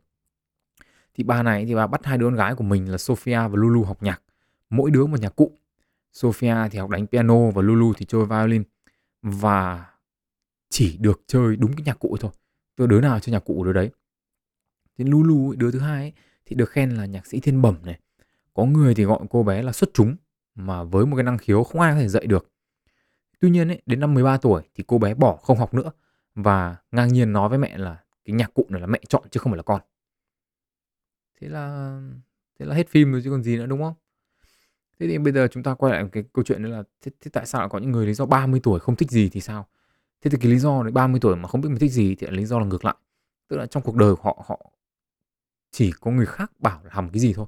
Thì 1.14 1.24
bà 1.24 1.44
này 1.44 1.66
thì 1.66 1.76
bà 1.76 1.88
bắt 1.88 2.06
hai 2.06 2.18
đứa 2.18 2.26
con 2.26 2.36
gái 2.36 2.56
của 2.56 2.64
mình 2.64 2.92
là 2.92 2.98
Sophia 2.98 3.38
và 3.38 3.54
Lulu 3.54 3.84
học 3.84 4.04
nhạc. 4.04 4.22
Mỗi 4.70 4.92
đứa 4.92 5.06
một 5.06 5.20
nhạc 5.20 5.36
cụ. 5.36 5.52
Sophia 6.14 6.56
thì 6.72 6.80
học 6.80 6.90
đánh 6.90 7.08
piano 7.08 7.52
và 7.52 7.62
Lulu 7.62 7.94
thì 7.94 8.06
chơi 8.06 8.26
violin. 8.26 8.64
Và 9.22 9.86
chỉ 10.70 10.98
được 10.98 11.22
chơi 11.28 11.56
đúng 11.56 11.74
cái 11.74 11.84
nhạc 11.86 12.00
cụ 12.00 12.18
thôi. 12.20 12.32
Tôi 12.76 12.88
đứa 12.88 13.02
nào 13.02 13.20
chơi 13.20 13.34
nhạc 13.34 13.46
cụ 13.46 13.64
đứa 13.64 13.74
đấy. 13.74 13.90
Thì 14.98 15.06
Lulu 15.06 15.54
đứa 15.58 15.72
thứ 15.72 15.80
hai 15.80 16.02
ấy, 16.02 16.14
thì 16.46 16.56
được 16.56 16.70
khen 16.70 16.90
là 16.90 17.06
nhạc 17.06 17.26
sĩ 17.26 17.40
thiên 17.40 17.62
bẩm 17.62 17.76
này. 17.84 18.00
Có 18.54 18.66
người 18.66 18.96
thì 18.96 19.04
gọi 19.04 19.20
cô 19.30 19.44
bé 19.44 19.62
là 19.62 19.72
xuất 19.72 19.90
chúng 19.94 20.16
mà 20.56 20.84
với 20.84 21.06
một 21.06 21.16
cái 21.16 21.24
năng 21.24 21.38
khiếu 21.38 21.64
không 21.64 21.82
ai 21.82 21.94
có 21.94 22.00
thể 22.00 22.08
dạy 22.08 22.26
được. 22.28 22.52
Tuy 23.40 23.50
nhiên 23.50 23.68
ấy, 23.68 23.82
đến 23.86 24.00
năm 24.00 24.14
13 24.14 24.38
tuổi 24.38 24.64
thì 24.76 24.84
cô 24.88 24.98
bé 24.98 25.14
bỏ 25.14 25.36
không 25.36 25.58
học 25.58 25.74
nữa 25.74 25.92
và 26.36 26.76
ngang 26.92 27.08
nhiên 27.08 27.34
nói 27.34 27.50
với 27.50 27.58
mẹ 27.58 27.78
là 27.78 28.04
cái 28.26 28.36
nhạc 28.36 28.54
cụ 28.54 28.66
này 28.70 28.82
là 28.82 28.88
mẹ 28.88 29.00
chọn 29.10 29.24
chứ 29.32 29.40
không 29.40 29.52
phải 29.52 29.58
là 29.58 29.64
con. 29.64 29.82
Thế 31.42 31.48
là 31.50 31.98
thế 32.60 32.66
là 32.66 32.76
hết 32.76 32.90
phim 32.90 33.12
rồi 33.12 33.22
chứ 33.24 33.30
còn 33.30 33.44
gì 33.44 33.58
nữa 33.58 33.66
đúng 33.66 33.82
không? 33.82 33.94
Thế 35.00 35.08
thì 35.08 35.18
bây 35.18 35.34
giờ 35.34 35.48
chúng 35.52 35.64
ta 35.64 35.74
quay 35.74 35.94
lại 35.94 36.10
cái 36.12 36.24
câu 36.34 36.44
chuyện 36.44 36.64
đấy 36.64 36.72
là 36.72 36.84
thế, 37.02 37.12
thế 37.22 37.32
tại 37.34 37.46
sao 37.46 37.62
lại 37.62 37.70
có 37.70 37.80
những 37.80 37.92
người 37.92 38.08
lý 38.08 38.14
do 38.14 38.26
30 38.26 38.60
tuổi 38.64 38.80
không 38.80 38.96
thích 38.96 39.12
gì 39.12 39.30
thì 39.30 39.42
sao? 39.42 39.68
Thế 40.22 40.32
thì 40.32 40.38
cái 40.42 40.52
lý 40.52 40.60
do 40.60 40.84
đấy 40.84 40.92
30 40.92 41.20
tuổi 41.20 41.36
mà 41.36 41.48
không 41.48 41.62
biết 41.62 41.70
mình 41.70 41.80
thích 41.80 41.92
gì 41.92 42.16
thì 42.16 42.28
là 42.28 42.34
lý 42.34 42.46
do 42.46 42.60
là 42.60 42.66
ngược 42.66 42.86
lại. 42.86 42.96
Tức 43.48 43.58
là 43.58 43.66
trong 43.66 43.84
cuộc 43.84 43.96
đời 43.96 44.14
họ 44.22 44.44
họ 44.46 44.72
chỉ 45.72 45.92
có 45.92 46.12
người 46.12 46.26
khác 46.26 46.52
bảo 46.60 46.82
làm 46.84 47.10
cái 47.10 47.20
gì 47.20 47.34
thôi. 47.34 47.46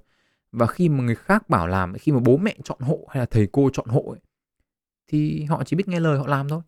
Và 0.51 0.67
khi 0.67 0.89
mà 0.89 1.03
người 1.03 1.15
khác 1.15 1.49
bảo 1.49 1.67
làm, 1.67 1.93
khi 1.93 2.11
mà 2.11 2.19
bố 2.19 2.37
mẹ 2.37 2.55
chọn 2.63 2.79
hộ 2.81 3.07
hay 3.09 3.19
là 3.19 3.25
thầy 3.25 3.47
cô 3.51 3.69
chọn 3.73 3.87
hộ 3.87 4.01
ấy, 4.01 4.19
thì 5.07 5.43
họ 5.43 5.63
chỉ 5.63 5.75
biết 5.75 5.87
nghe 5.87 5.99
lời 5.99 6.17
họ 6.17 6.27
làm 6.27 6.49
thôi. 6.49 6.61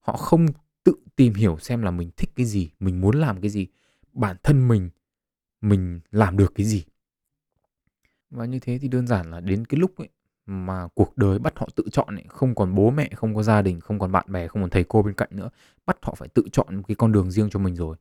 Họ 0.00 0.16
không 0.16 0.46
tự 0.84 0.94
tìm 1.16 1.34
hiểu 1.34 1.58
xem 1.58 1.82
là 1.82 1.90
mình 1.90 2.10
thích 2.16 2.30
cái 2.36 2.46
gì, 2.46 2.70
mình 2.80 3.00
muốn 3.00 3.16
làm 3.16 3.40
cái 3.40 3.50
gì, 3.50 3.66
bản 4.12 4.36
thân 4.42 4.68
mình 4.68 4.90
mình 5.60 6.00
làm 6.10 6.36
được 6.36 6.52
cái 6.54 6.66
gì. 6.66 6.84
Và 8.30 8.44
như 8.44 8.58
thế 8.58 8.78
thì 8.78 8.88
đơn 8.88 9.06
giản 9.06 9.30
là 9.30 9.40
đến 9.40 9.64
cái 9.64 9.80
lúc 9.80 9.96
ấy 9.96 10.08
mà 10.46 10.88
cuộc 10.94 11.16
đời 11.16 11.38
bắt 11.38 11.58
họ 11.58 11.68
tự 11.74 11.84
chọn 11.92 12.14
ấy, 12.14 12.24
không 12.28 12.54
còn 12.54 12.74
bố 12.74 12.90
mẹ, 12.90 13.10
không 13.14 13.34
có 13.34 13.42
gia 13.42 13.62
đình, 13.62 13.80
không 13.80 13.98
còn 13.98 14.12
bạn 14.12 14.32
bè, 14.32 14.48
không 14.48 14.62
còn 14.62 14.70
thầy 14.70 14.84
cô 14.84 15.02
bên 15.02 15.14
cạnh 15.14 15.28
nữa, 15.32 15.50
bắt 15.86 15.96
họ 16.02 16.14
phải 16.14 16.28
tự 16.28 16.42
chọn 16.52 16.76
một 16.76 16.82
cái 16.88 16.94
con 16.94 17.12
đường 17.12 17.30
riêng 17.30 17.50
cho 17.50 17.58
mình 17.58 17.76
rồi. 17.76 17.96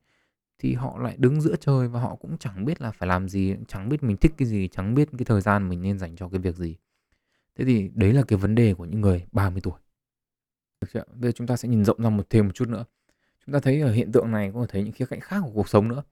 Thì 0.57 0.73
họ 0.73 0.99
lại 0.99 1.15
đứng 1.17 1.41
giữa 1.41 1.55
trời 1.55 1.87
và 1.87 2.01
họ 2.01 2.15
cũng 2.15 2.37
chẳng 2.37 2.65
biết 2.65 2.81
là 2.81 2.91
phải 2.91 3.07
làm 3.07 3.29
gì, 3.29 3.55
chẳng 3.67 3.89
biết 3.89 4.03
mình 4.03 4.17
thích 4.17 4.33
cái 4.37 4.47
gì, 4.47 4.67
chẳng 4.67 4.95
biết 4.95 5.09
cái 5.17 5.25
thời 5.25 5.41
gian 5.41 5.69
mình 5.69 5.81
nên 5.81 5.99
dành 5.99 6.15
cho 6.15 6.29
cái 6.29 6.39
việc 6.39 6.55
gì. 6.55 6.75
Thế 7.55 7.65
thì 7.65 7.91
đấy 7.93 8.13
là 8.13 8.23
cái 8.27 8.39
vấn 8.39 8.55
đề 8.55 8.73
của 8.73 8.85
những 8.85 9.01
người 9.01 9.25
30 9.31 9.61
tuổi. 9.61 9.79
Được 10.81 10.87
chưa? 10.93 11.03
Bây 11.13 11.29
giờ 11.29 11.31
chúng 11.31 11.47
ta 11.47 11.57
sẽ 11.57 11.69
nhìn 11.69 11.85
rộng 11.85 12.01
ra 12.01 12.09
một 12.09 12.29
thêm 12.29 12.45
một 12.45 12.51
chút 12.55 12.69
nữa. 12.69 12.85
Chúng 13.45 13.53
ta 13.53 13.59
thấy 13.59 13.81
ở 13.81 13.91
hiện 13.91 14.11
tượng 14.11 14.31
này 14.31 14.51
có 14.53 14.61
thể 14.61 14.67
thấy 14.69 14.83
những 14.83 14.93
khía 14.93 15.05
cạnh 15.05 15.19
khác 15.19 15.39
của 15.43 15.51
cuộc 15.53 15.69
sống 15.69 15.87
nữa. 15.87 16.03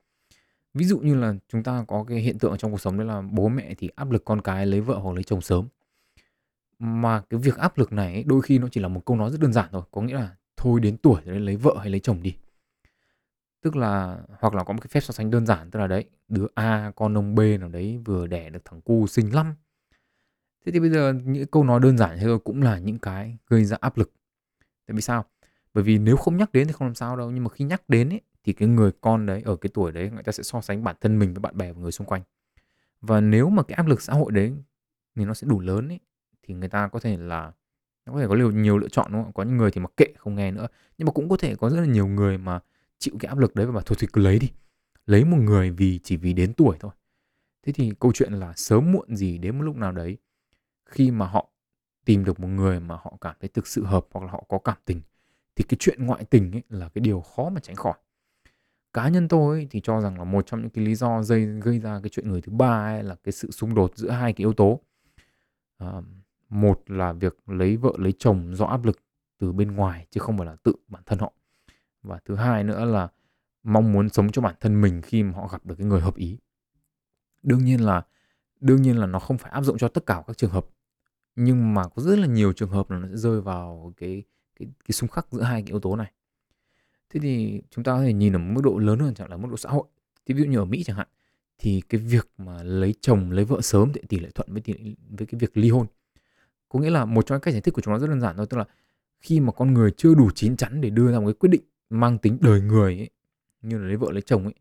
Ví 0.74 0.86
dụ 0.86 1.00
như 1.00 1.16
là 1.16 1.34
chúng 1.48 1.64
ta 1.64 1.86
có 1.88 2.04
cái 2.08 2.18
hiện 2.18 2.40
tượng 2.40 2.58
trong 2.58 2.72
cuộc 2.72 2.82
sống 2.82 2.98
đấy 2.98 3.08
là 3.08 3.22
bố 3.22 3.50
mẹ 3.50 3.74
thì 3.78 3.90
áp 3.96 4.12
lực 4.12 4.26
con 4.26 4.42
cái 4.42 4.66
lấy 4.66 4.82
vợ 4.82 4.98
hoặc 4.98 5.16
lấy 5.16 5.24
chồng 5.24 5.42
sớm. 5.42 5.68
Mà 6.80 7.22
cái 7.30 7.40
việc 7.40 7.58
áp 7.58 7.78
lực 7.78 7.94
này 7.94 8.14
ấy, 8.14 8.24
đôi 8.24 8.42
khi 8.42 8.60
nó 8.60 8.68
chỉ 8.72 8.82
là 8.82 8.88
một 8.88 9.06
câu 9.06 9.18
nói 9.18 9.32
rất 9.32 9.40
đơn 9.40 9.54
giản 9.54 9.70
thôi, 9.72 9.82
có 9.92 10.02
nghĩa 10.02 10.14
là 10.14 10.36
thôi 10.58 10.80
đến 10.80 10.98
tuổi 10.98 11.22
rồi 11.26 11.40
lấy 11.40 11.56
vợ 11.56 11.76
hay 11.80 11.90
lấy 11.90 12.00
chồng 12.00 12.22
đi. 12.22 12.36
Tức 13.62 13.76
là 13.76 14.20
hoặc 14.40 14.54
là 14.54 14.64
có 14.64 14.74
một 14.74 14.80
cái 14.82 14.88
phép 14.92 15.00
so 15.00 15.12
sánh 15.12 15.32
đơn 15.32 15.46
giản 15.46 15.72
tức 15.72 15.80
là 15.80 15.88
đấy, 15.88 16.06
đứa 16.28 16.48
A 16.56 16.92
con 16.96 17.18
ông 17.18 17.36
B 17.36 17.40
nào 17.60 17.70
đấy 17.70 18.00
vừa 18.06 18.28
đẻ 18.28 18.50
được 18.50 18.66
thằng 18.66 18.82
cu 18.82 19.08
xinh 19.08 19.36
lắm. 19.36 19.56
Thế 20.70 20.74
thì 20.74 20.80
bây 20.80 20.90
giờ 20.90 21.14
những 21.26 21.48
câu 21.48 21.64
nói 21.64 21.80
đơn 21.80 21.98
giản 21.98 22.18
thế 22.18 22.24
thôi 22.24 22.40
cũng 22.40 22.62
là 22.62 22.80
những 22.80 23.00
cái 23.00 23.38
gây 23.48 23.66
ra 23.66 23.78
áp 23.82 23.98
lực. 23.98 24.12
Tại 24.88 24.96
vì 24.96 25.02
sao? 25.02 25.26
Bởi 25.74 25.84
vì 25.84 25.98
nếu 25.98 26.18
không 26.18 26.38
nhắc 26.38 26.52
đến 26.52 26.68
thì 26.68 26.74
không 26.74 26.88
làm 26.88 26.96
sao 26.96 27.16
đâu, 27.16 27.32
nhưng 27.32 27.44
mà 27.44 27.50
khi 27.50 27.66
nhắc 27.66 27.90
đến 27.90 28.10
ấy 28.10 28.22
thì 28.44 28.54
cái 28.54 28.68
người 28.68 28.92
con 29.02 29.26
đấy 29.26 29.42
ở 29.46 29.56
cái 29.56 29.70
tuổi 29.74 29.92
đấy 29.92 30.10
người 30.14 30.24
ta 30.24 30.32
sẽ 30.32 30.44
so 30.44 30.62
sánh 30.62 30.84
bản 30.84 30.96
thân 31.02 31.20
mình 31.20 31.34
với 31.34 31.40
bạn 31.40 31.58
bè 31.58 31.72
và 31.72 31.82
người 31.82 31.92
xung 31.92 32.08
quanh. 32.08 32.22
Và 33.02 33.22
nếu 33.22 33.50
mà 33.50 33.64
cái 33.64 33.76
áp 33.76 33.88
lực 33.88 34.02
xã 34.02 34.14
hội 34.14 34.32
đấy 34.32 34.54
thì 35.16 35.26
nó 35.26 35.34
sẽ 35.34 35.48
đủ 35.48 35.60
lớn 35.60 35.88
ấy 35.88 36.00
thì 36.44 36.54
người 36.54 36.70
ta 36.70 36.88
có 36.88 37.00
thể 37.00 37.18
là 37.18 37.52
nó 38.06 38.14
có 38.14 38.20
thể 38.20 38.28
có 38.28 38.36
nhiều, 38.36 38.52
nhiều 38.52 38.78
lựa 38.78 38.90
chọn 38.90 39.12
đúng 39.12 39.24
không? 39.24 39.34
Có 39.34 39.44
những 39.44 39.58
người 39.58 39.72
thì 39.72 39.82
mặc 39.82 39.92
kệ 39.98 40.06
không 40.18 40.36
nghe 40.36 40.52
nữa, 40.52 40.68
nhưng 40.98 41.06
mà 41.06 41.12
cũng 41.12 41.30
có 41.30 41.38
thể 41.38 41.56
có 41.56 41.70
rất 41.70 41.80
là 41.80 41.88
nhiều 41.88 42.08
người 42.08 42.38
mà 42.38 42.60
chịu 42.98 43.14
cái 43.20 43.30
áp 43.30 43.38
lực 43.38 43.56
đấy 43.56 43.66
và 43.66 43.72
bảo 43.72 43.84
thôi 43.86 43.98
thì 44.00 44.08
cứ 44.14 44.22
lấy 44.22 44.40
đi. 44.40 44.50
Lấy 45.06 45.26
một 45.26 45.38
người 45.38 45.72
vì 45.72 46.00
chỉ 46.04 46.18
vì 46.18 46.34
đến 46.34 46.54
tuổi 46.54 46.78
thôi. 46.80 46.92
Thế 47.66 47.74
thì 47.74 47.92
câu 48.00 48.12
chuyện 48.14 48.34
là 48.34 48.54
sớm 48.56 48.92
muộn 48.92 49.16
gì 49.16 49.38
đến 49.38 49.58
một 49.58 49.64
lúc 49.64 49.76
nào 49.76 49.92
đấy 49.92 50.18
khi 50.90 51.12
mà 51.12 51.28
họ 51.28 51.50
tìm 52.06 52.26
được 52.26 52.40
một 52.40 52.48
người 52.48 52.80
mà 52.80 52.96
họ 52.96 53.18
cảm 53.22 53.36
thấy 53.40 53.50
thực 53.50 53.68
sự 53.68 53.86
hợp 53.86 54.08
hoặc 54.12 54.26
là 54.26 54.32
họ 54.32 54.44
có 54.50 54.60
cảm 54.60 54.78
tình 54.86 55.02
thì 55.56 55.66
cái 55.70 55.78
chuyện 55.80 56.06
ngoại 56.06 56.26
tình 56.26 56.52
ấy 56.52 56.64
là 56.70 56.90
cái 56.90 57.02
điều 57.02 57.22
khó 57.22 57.50
mà 57.50 57.60
tránh 57.60 57.76
khỏi. 57.76 57.94
Cá 58.94 59.10
nhân 59.10 59.28
tôi 59.28 59.58
ấy, 59.58 59.68
thì 59.72 59.82
cho 59.82 60.02
rằng 60.02 60.18
là 60.18 60.24
một 60.24 60.46
trong 60.46 60.62
những 60.62 60.70
cái 60.70 60.86
lý 60.86 60.96
do 60.96 61.24
dây 61.24 61.46
gây 61.46 61.80
ra 61.80 62.00
cái 62.04 62.10
chuyện 62.10 62.30
người 62.30 62.42
thứ 62.42 62.52
ba 62.52 62.96
ấy 62.96 63.04
là 63.04 63.16
cái 63.24 63.32
sự 63.32 63.52
xung 63.52 63.76
đột 63.76 63.98
giữa 63.98 64.10
hai 64.10 64.34
cái 64.34 64.44
yếu 64.44 64.54
tố. 64.54 64.80
À, 65.78 66.02
một 66.50 66.84
là 66.88 67.14
việc 67.14 67.38
lấy 67.48 67.78
vợ 67.78 67.92
lấy 67.98 68.14
chồng 68.20 68.56
do 68.56 68.66
áp 68.66 68.86
lực 68.86 69.00
từ 69.38 69.52
bên 69.52 69.72
ngoài 69.72 70.08
chứ 70.12 70.20
không 70.20 70.38
phải 70.38 70.48
là 70.48 70.56
tự 70.64 70.74
bản 70.88 71.04
thân 71.06 71.20
họ. 71.20 71.34
Và 72.02 72.20
thứ 72.26 72.36
hai 72.36 72.64
nữa 72.64 72.86
là 72.86 73.08
mong 73.64 73.94
muốn 73.94 74.10
sống 74.10 74.32
cho 74.32 74.42
bản 74.42 74.56
thân 74.60 74.82
mình 74.82 75.02
khi 75.02 75.24
mà 75.24 75.32
họ 75.32 75.48
gặp 75.48 75.66
được 75.66 75.76
cái 75.78 75.88
người 75.88 76.02
hợp 76.02 76.16
ý. 76.16 76.38
Đương 77.44 77.66
nhiên 77.66 77.86
là 77.86 78.06
đương 78.60 78.82
nhiên 78.82 78.98
là 78.98 79.06
nó 79.06 79.20
không 79.20 79.38
phải 79.38 79.52
áp 79.52 79.62
dụng 79.62 79.78
cho 79.78 79.88
tất 79.88 80.06
cả 80.06 80.24
các 80.28 80.38
trường 80.38 80.52
hợp 80.52 80.66
nhưng 81.42 81.74
mà 81.74 81.88
có 81.88 82.02
rất 82.02 82.20
là 82.20 82.28
nhiều 82.28 82.54
trường 82.54 82.70
hợp 82.70 82.92
là 82.92 83.00
nó 83.00 83.08
sẽ 83.08 83.18
rơi 83.18 83.42
vào 83.42 83.94
cái 83.98 84.24
cái 84.60 84.68
cái 84.68 84.92
xung 84.92 85.10
khắc 85.10 85.28
giữa 85.32 85.42
hai 85.42 85.62
cái 85.62 85.68
yếu 85.68 85.80
tố 85.80 85.96
này. 85.96 86.12
Thế 87.10 87.20
thì 87.20 87.62
chúng 87.72 87.84
ta 87.84 87.92
có 87.92 88.02
thể 88.02 88.14
nhìn 88.14 88.36
ở 88.36 88.40
mức 88.40 88.62
độ 88.64 88.78
lớn 88.78 89.00
hơn 89.00 89.14
chẳng 89.14 89.30
là 89.30 89.38
mức 89.38 89.48
độ 89.52 89.58
xã 89.58 89.70
hội. 89.70 89.84
Thì 90.26 90.34
ví 90.34 90.44
dụ 90.44 90.50
như 90.50 90.58
ở 90.58 90.66
Mỹ 90.66 90.84
chẳng 90.84 90.98
hạn 90.98 91.08
thì 91.58 91.82
cái 91.90 92.02
việc 92.02 92.30
mà 92.38 92.64
lấy 92.64 92.96
chồng 93.02 93.32
lấy 93.32 93.46
vợ 93.46 93.62
sớm 93.62 93.92
thì 93.94 94.02
tỷ 94.10 94.20
lệ 94.20 94.30
thuận 94.36 94.48
với 94.52 94.62
tỷ 94.62 94.74
lệ, 94.74 94.96
với 95.10 95.28
cái 95.28 95.40
việc 95.40 95.58
ly 95.58 95.70
hôn. 95.70 95.88
Có 96.70 96.80
nghĩa 96.80 96.90
là 96.90 97.06
một 97.06 97.26
trong 97.26 97.36
những 97.36 97.42
cách 97.42 97.54
giải 97.54 97.62
thích 97.62 97.74
của 97.74 97.82
chúng 97.82 97.94
nó 97.94 98.00
rất 98.00 98.08
đơn 98.08 98.22
giản 98.22 98.38
thôi 98.38 98.46
tức 98.50 98.58
là 98.58 98.66
khi 99.20 99.40
mà 99.40 99.52
con 99.52 99.74
người 99.74 99.92
chưa 99.98 100.14
đủ 100.16 100.30
chín 100.36 100.58
chắn 100.58 100.82
để 100.82 100.90
đưa 100.90 101.12
ra 101.12 101.20
một 101.20 101.26
cái 101.26 101.34
quyết 101.34 101.50
định 101.50 101.62
mang 101.90 102.18
tính 102.18 102.38
đời 102.42 102.62
người 102.62 102.98
ấy, 102.98 103.10
như 103.62 103.78
là 103.78 103.88
lấy 103.88 103.98
vợ 103.98 104.12
lấy 104.12 104.22
chồng 104.22 104.44
ấy 104.44 104.54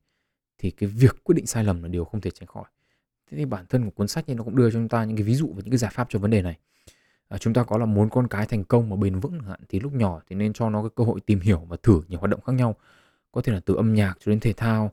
thì 0.59 0.71
cái 0.71 0.89
việc 0.89 1.25
quyết 1.25 1.35
định 1.35 1.47
sai 1.47 1.65
lầm 1.65 1.83
là 1.83 1.89
điều 1.89 2.05
không 2.05 2.21
thể 2.21 2.31
tránh 2.31 2.47
khỏi 2.47 2.65
thế 3.31 3.39
thì 3.39 3.45
bản 3.45 3.67
thân 3.69 3.85
của 3.85 3.91
cuốn 3.91 4.09
sách 4.09 4.29
này 4.29 4.35
nó 4.35 4.45
cũng 4.45 4.57
đưa 4.57 4.71
cho 4.71 4.75
chúng 4.75 4.89
ta 4.89 5.05
những 5.05 5.17
cái 5.17 5.25
ví 5.25 5.35
dụ 5.35 5.47
và 5.47 5.63
những 5.65 5.71
cái 5.71 5.79
giải 5.79 5.91
pháp 5.95 6.07
cho 6.11 6.19
vấn 6.19 6.31
đề 6.31 6.43
này. 6.43 6.59
À, 7.29 7.39
chúng 7.39 7.55
ta 7.55 7.65
có 7.65 7.79
là 7.79 7.85
muốn 7.87 8.11
con 8.11 8.29
cái 8.29 8.47
thành 8.47 8.65
công 8.65 8.91
và 8.91 8.97
bền 8.97 9.21
vững 9.21 9.41
hạn 9.41 9.61
thì 9.69 9.81
lúc 9.81 9.93
nhỏ 9.93 10.21
thì 10.29 10.37
nên 10.37 10.53
cho 10.53 10.71
nó 10.71 10.83
cái 10.83 10.91
cơ 10.97 11.05
hội 11.05 11.21
tìm 11.21 11.41
hiểu 11.41 11.67
và 11.69 11.77
thử 11.83 12.01
nhiều 12.09 12.19
hoạt 12.19 12.31
động 12.31 12.41
khác 12.41 12.53
nhau. 12.53 12.75
Có 13.33 13.41
thể 13.41 13.53
là 13.53 13.61
từ 13.61 13.75
âm 13.75 13.95
nhạc 13.95 14.17
cho 14.21 14.31
đến 14.31 14.41
thể 14.41 14.53
thao 14.53 14.93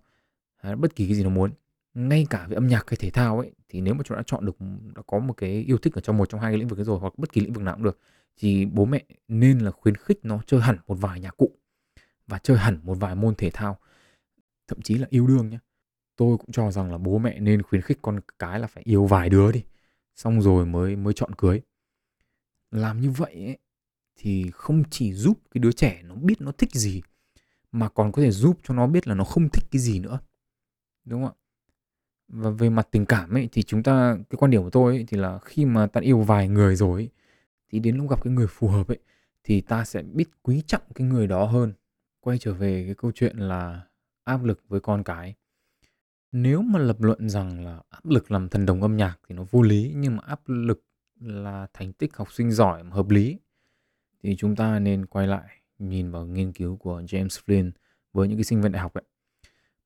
à, 0.58 0.76
bất 0.76 0.96
kỳ 0.96 1.06
cái 1.06 1.16
gì 1.16 1.24
nó 1.24 1.30
muốn. 1.30 1.52
Ngay 1.94 2.28
cả 2.30 2.48
về 2.50 2.56
âm 2.56 2.68
nhạc 2.68 2.90
hay 2.90 2.98
thể 3.00 3.10
thao 3.10 3.40
ấy 3.40 3.52
thì 3.70 3.82
nếu 3.82 3.94
mà 3.94 4.04
chúng 4.04 4.18
đã 4.18 4.24
chọn 4.26 4.46
được 4.46 4.58
đã 4.96 5.02
có 5.08 5.20
một 5.20 5.34
cái 5.34 5.52
yêu 5.52 5.78
thích 5.78 5.94
ở 5.94 6.02
trong 6.02 6.18
một 6.18 6.30
trong 6.30 6.42
hai 6.42 6.52
cái 6.52 6.58
lĩnh 6.58 6.68
vực 6.68 6.80
ấy 6.80 6.86
rồi 6.86 7.00
hoặc 7.00 7.14
bất 7.18 7.32
kỳ 7.32 7.42
lĩnh 7.42 7.54
vực 7.54 7.64
nào 7.64 7.76
cũng 7.76 7.84
được 7.84 8.00
thì 8.38 8.66
bố 8.66 8.86
mẹ 8.86 9.04
nên 9.28 9.60
là 9.60 9.72
khuyến 9.72 9.96
khích 9.96 10.20
nó 10.24 10.40
chơi 10.46 10.62
hẳn 10.62 10.78
một 10.88 10.96
vài 10.96 11.20
nhạc 11.20 11.38
cụ 11.38 11.52
và 12.28 12.38
chơi 12.38 12.58
hẳn 12.58 12.80
một 12.84 12.98
vài 13.00 13.16
môn 13.16 13.36
thể 13.36 13.50
thao 13.50 13.78
thậm 14.68 14.82
chí 14.82 14.96
là 14.96 15.08
yêu 15.10 15.28
đương 15.28 15.50
nhé 15.50 15.58
tôi 16.16 16.38
cũng 16.38 16.51
cho 16.51 16.72
rằng 16.72 16.91
là 16.91 16.97
bố 16.97 17.18
mẹ 17.18 17.39
nên 17.39 17.61
khuyến 17.61 17.82
khích 17.82 17.99
con 18.01 18.20
cái 18.39 18.59
là 18.59 18.68
phải 18.68 18.84
yêu 18.86 19.05
vài 19.05 19.30
đứa 19.30 19.51
đi 19.51 19.63
xong 20.16 20.41
rồi 20.41 20.66
mới 20.66 20.95
mới 20.95 21.13
chọn 21.13 21.36
cưới. 21.36 21.61
Làm 22.72 23.01
như 23.01 23.11
vậy 23.11 23.34
ấy, 23.34 23.57
thì 24.16 24.51
không 24.53 24.84
chỉ 24.89 25.13
giúp 25.13 25.38
cái 25.51 25.59
đứa 25.59 25.72
trẻ 25.72 26.01
nó 26.03 26.16
biết 26.16 26.41
nó 26.41 26.51
thích 26.51 26.72
gì 26.74 27.01
mà 27.72 27.89
còn 27.89 28.11
có 28.11 28.22
thể 28.22 28.32
giúp 28.32 28.59
cho 28.63 28.74
nó 28.74 28.88
biết 28.88 29.07
là 29.07 29.16
nó 29.16 29.24
không 29.24 29.49
thích 29.49 29.66
cái 29.72 29.80
gì 29.80 29.99
nữa 29.99 30.20
đúng 31.05 31.24
không 31.24 31.32
ạ? 31.32 31.41
Và 32.28 32.49
về 32.49 32.70
mặt 32.70 32.88
tình 32.91 33.05
cảm 33.05 33.34
ấy 33.34 33.49
thì 33.51 33.63
chúng 33.63 33.84
ta 33.84 34.18
cái 34.30 34.38
quan 34.38 34.51
điểm 34.51 34.63
của 34.63 34.70
tôi 34.70 34.95
ấy, 34.95 35.05
thì 35.07 35.18
là 35.18 35.39
khi 35.39 35.66
mà 35.66 35.88
ta 35.88 36.01
yêu 36.01 36.22
vài 36.22 36.47
người 36.49 36.76
rồi 36.76 37.01
ấy, 37.01 37.09
thì 37.72 37.80
đến 37.80 37.97
lúc 37.97 38.09
gặp 38.09 38.24
cái 38.24 38.34
người 38.34 38.47
phù 38.47 38.68
hợp 38.68 38.88
ấy 38.88 38.99
thì 39.43 39.61
ta 39.61 39.86
sẽ 39.86 40.01
biết 40.01 40.30
quý 40.43 40.63
trọng 40.68 40.82
cái 40.95 41.07
người 41.07 41.28
đó 41.28 41.45
hơn. 41.45 41.74
Quay 42.20 42.38
trở 42.38 42.53
về 42.53 42.84
cái 42.86 42.95
câu 42.95 43.11
chuyện 43.16 43.38
là 43.38 43.82
áp 44.24 44.43
lực 44.43 44.63
với 44.68 44.80
con 44.80 45.03
cái 45.03 45.36
nếu 46.38 46.62
mà 46.62 46.80
lập 46.80 47.02
luận 47.02 47.30
rằng 47.30 47.66
là 47.66 47.82
áp 47.90 48.06
lực 48.06 48.32
làm 48.32 48.50
thần 48.50 48.66
đồng 48.66 48.82
âm 48.82 48.98
nhạc 48.98 49.20
thì 49.28 49.36
nó 49.36 49.46
vô 49.52 49.62
lý 49.62 49.94
nhưng 49.96 50.16
mà 50.16 50.24
áp 50.26 50.42
lực 50.46 50.84
là 51.20 51.68
thành 51.74 51.94
tích 51.94 52.16
học 52.16 52.34
sinh 52.34 52.52
giỏi 52.52 52.84
mà 52.84 52.96
hợp 52.96 53.10
lý 53.10 53.40
thì 54.24 54.36
chúng 54.36 54.56
ta 54.56 54.80
nên 54.80 55.06
quay 55.06 55.28
lại 55.28 55.62
nhìn 55.80 56.12
vào 56.12 56.26
nghiên 56.26 56.54
cứu 56.54 56.78
của 56.78 57.02
James 57.02 57.28
Flynn 57.28 57.72
với 58.14 58.28
những 58.28 58.38
cái 58.38 58.44
sinh 58.44 58.62
viên 58.62 58.72
đại 58.72 58.82
học 58.82 58.94
ấy. 58.94 59.04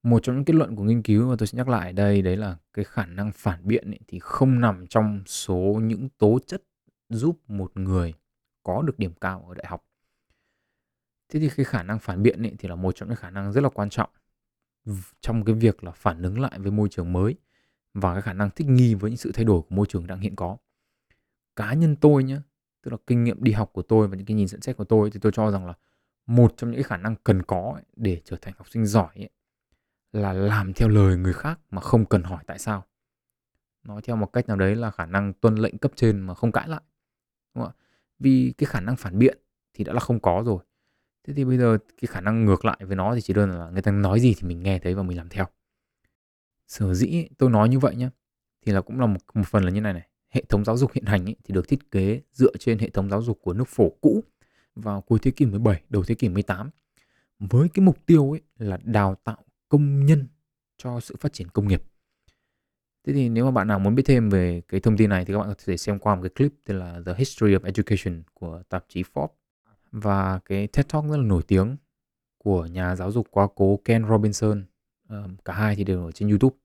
Một 0.03 0.23
trong 0.23 0.35
những 0.35 0.45
kết 0.45 0.55
luận 0.55 0.75
của 0.75 0.83
nghiên 0.83 1.03
cứu 1.03 1.29
mà 1.29 1.35
tôi 1.39 1.47
sẽ 1.47 1.57
nhắc 1.57 1.67
lại 1.69 1.89
ở 1.89 1.91
đây 1.91 2.21
đấy 2.21 2.37
là 2.37 2.57
cái 2.73 2.85
khả 2.85 3.05
năng 3.05 3.31
phản 3.31 3.67
biện 3.67 3.91
ấy, 3.91 3.99
thì 4.07 4.19
không 4.19 4.59
nằm 4.59 4.87
trong 4.87 5.21
số 5.25 5.79
những 5.83 6.09
tố 6.17 6.39
chất 6.47 6.63
giúp 7.09 7.39
một 7.47 7.71
người 7.77 8.13
có 8.63 8.81
được 8.81 8.99
điểm 8.99 9.13
cao 9.21 9.45
ở 9.49 9.53
đại 9.53 9.65
học. 9.67 9.85
Thế 11.29 11.39
thì 11.39 11.49
cái 11.57 11.65
khả 11.65 11.83
năng 11.83 11.99
phản 11.99 12.23
biện 12.23 12.43
ấy, 12.43 12.55
thì 12.59 12.69
là 12.69 12.75
một 12.75 12.91
trong 12.95 13.09
những 13.09 13.15
khả 13.15 13.29
năng 13.29 13.53
rất 13.53 13.61
là 13.61 13.69
quan 13.69 13.89
trọng 13.89 14.09
trong 15.21 15.45
cái 15.45 15.55
việc 15.55 15.83
là 15.83 15.91
phản 15.91 16.21
ứng 16.21 16.39
lại 16.39 16.59
với 16.59 16.71
môi 16.71 16.89
trường 16.89 17.13
mới 17.13 17.35
và 17.93 18.13
cái 18.13 18.21
khả 18.21 18.33
năng 18.33 18.49
thích 18.49 18.67
nghi 18.67 18.93
với 18.93 19.11
những 19.11 19.17
sự 19.17 19.31
thay 19.33 19.45
đổi 19.45 19.61
của 19.61 19.75
môi 19.75 19.85
trường 19.89 20.07
đang 20.07 20.19
hiện 20.19 20.35
có. 20.35 20.57
Cá 21.55 21.73
nhân 21.73 21.95
tôi 21.95 22.23
nhé 22.23 22.39
tức 22.83 22.91
là 22.91 22.97
kinh 23.07 23.23
nghiệm 23.23 23.43
đi 23.43 23.51
học 23.51 23.69
của 23.73 23.81
tôi 23.81 24.07
và 24.07 24.17
những 24.17 24.25
cái 24.25 24.35
nhìn 24.35 24.47
nhận 24.51 24.61
xét 24.61 24.77
của 24.77 24.83
tôi 24.83 25.11
thì 25.11 25.19
tôi 25.19 25.31
cho 25.31 25.51
rằng 25.51 25.65
là 25.65 25.73
một 26.25 26.53
trong 26.57 26.69
những 26.71 26.77
cái 26.77 26.83
khả 26.83 26.97
năng 26.97 27.15
cần 27.23 27.43
có 27.43 27.81
để 27.95 28.21
trở 28.25 28.37
thành 28.41 28.53
học 28.57 28.69
sinh 28.69 28.85
giỏi 28.85 29.09
ấy, 29.15 29.29
là 30.13 30.33
làm 30.33 30.73
theo 30.73 30.87
lời 30.89 31.17
người 31.17 31.33
khác 31.33 31.59
mà 31.71 31.81
không 31.81 32.05
cần 32.05 32.23
hỏi 32.23 32.43
tại 32.47 32.59
sao. 32.59 32.85
Nói 33.83 34.01
theo 34.01 34.15
một 34.15 34.33
cách 34.33 34.47
nào 34.47 34.57
đấy 34.57 34.75
là 34.75 34.91
khả 34.91 35.05
năng 35.05 35.33
tuân 35.33 35.55
lệnh 35.55 35.77
cấp 35.77 35.91
trên 35.95 36.19
mà 36.19 36.33
không 36.33 36.51
cãi 36.51 36.67
lại 36.67 36.81
đúng 37.55 37.63
không 37.63 37.73
ạ? 37.73 37.83
Vì 38.19 38.53
cái 38.57 38.65
khả 38.65 38.79
năng 38.81 38.95
phản 38.95 39.19
biện 39.19 39.37
thì 39.73 39.83
đã 39.83 39.93
là 39.93 39.99
không 39.99 40.19
có 40.19 40.43
rồi 40.45 40.63
thế 41.29 41.35
thì 41.35 41.45
bây 41.45 41.57
giờ 41.57 41.77
cái 42.01 42.07
khả 42.07 42.21
năng 42.21 42.45
ngược 42.45 42.65
lại 42.65 42.77
với 42.79 42.95
nó 42.95 43.15
thì 43.15 43.21
chỉ 43.21 43.33
đơn 43.33 43.51
là 43.51 43.69
người 43.69 43.81
ta 43.81 43.91
nói 43.91 44.19
gì 44.19 44.33
thì 44.37 44.47
mình 44.47 44.63
nghe 44.63 44.79
thấy 44.79 44.93
và 44.93 45.03
mình 45.03 45.17
làm 45.17 45.29
theo 45.29 45.45
Sở 46.67 46.93
dĩ 46.93 47.27
tôi 47.37 47.49
nói 47.49 47.69
như 47.69 47.79
vậy 47.79 47.95
nhé 47.95 48.09
thì 48.65 48.71
là 48.71 48.81
cũng 48.81 48.99
là 48.99 49.05
một, 49.05 49.19
một 49.33 49.47
phần 49.47 49.63
là 49.63 49.71
như 49.71 49.81
này 49.81 49.93
này. 49.93 50.07
Hệ 50.29 50.43
thống 50.49 50.65
giáo 50.65 50.77
dục 50.77 50.91
hiện 50.93 51.05
hành 51.05 51.25
ấy, 51.25 51.35
thì 51.43 51.53
được 51.53 51.67
thiết 51.67 51.91
kế 51.91 52.21
dựa 52.33 52.51
trên 52.59 52.79
hệ 52.79 52.89
thống 52.89 53.09
giáo 53.09 53.21
dục 53.21 53.39
của 53.41 53.53
nước 53.53 53.67
phổ 53.67 53.89
cũ 53.89 54.23
vào 54.75 55.01
cuối 55.01 55.19
thế 55.21 55.31
kỷ 55.31 55.45
17, 55.45 55.81
đầu 55.89 56.03
thế 56.03 56.15
kỷ 56.15 56.29
18 56.29 56.69
với 57.39 57.69
cái 57.73 57.85
mục 57.85 58.05
tiêu 58.05 58.31
ấy 58.31 58.41
là 58.57 58.77
đào 58.83 59.15
tạo 59.23 59.43
công 59.69 60.05
nhân 60.05 60.27
cho 60.77 60.99
sự 60.99 61.15
phát 61.19 61.33
triển 61.33 61.47
công 61.47 61.67
nghiệp. 61.67 61.83
Thế 63.07 63.13
thì 63.13 63.29
nếu 63.29 63.45
mà 63.45 63.51
bạn 63.51 63.67
nào 63.67 63.79
muốn 63.79 63.95
biết 63.95 64.03
thêm 64.05 64.29
về 64.29 64.61
cái 64.67 64.79
thông 64.79 64.97
tin 64.97 65.09
này 65.09 65.25
thì 65.25 65.33
các 65.33 65.39
bạn 65.39 65.47
có 65.47 65.55
thể 65.65 65.77
xem 65.77 65.99
qua 65.99 66.15
một 66.15 66.21
cái 66.21 66.29
clip 66.29 66.51
tên 66.65 66.79
là 66.79 67.01
The 67.05 67.13
History 67.17 67.55
of 67.55 67.65
Education 67.65 68.23
của 68.33 68.63
tạp 68.69 68.85
chí 68.87 69.03
Forbes 69.13 69.38
và 69.91 70.39
cái 70.45 70.67
TED 70.67 70.85
Talk 70.93 71.05
rất 71.05 71.17
là 71.17 71.23
nổi 71.23 71.43
tiếng 71.47 71.77
của 72.37 72.65
nhà 72.65 72.95
giáo 72.95 73.11
dục 73.11 73.27
quá 73.31 73.47
cố 73.55 73.79
Ken 73.85 74.05
Robinson. 74.09 74.65
Ờ, 75.07 75.29
cả 75.45 75.53
hai 75.53 75.75
thì 75.75 75.83
đều 75.83 76.05
ở 76.05 76.11
trên 76.11 76.29
YouTube. 76.29 76.55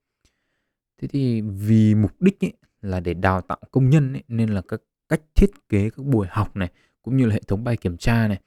Thế 1.03 1.09
thì 1.09 1.41
vì 1.41 1.95
mục 1.95 2.23
đích 2.23 2.45
ấy 2.45 2.53
là 2.83 3.01
để 3.01 3.15
đào 3.15 3.41
tạo 3.41 3.59
công 3.71 3.91
nhân 3.91 4.13
ấy, 4.13 4.23
nên 4.29 4.49
là 4.49 4.63
các 4.69 4.81
cách 5.09 5.21
thiết 5.35 5.51
kế 5.69 5.91
các 5.91 6.07
buổi 6.07 6.27
học 6.31 6.57
này 6.57 6.71
cũng 7.03 7.17
như 7.17 7.27
là 7.27 7.35
hệ 7.35 7.41
thống 7.47 7.65
bài 7.65 7.77
kiểm 7.77 7.97
tra 7.97 8.29
này, 8.29 8.41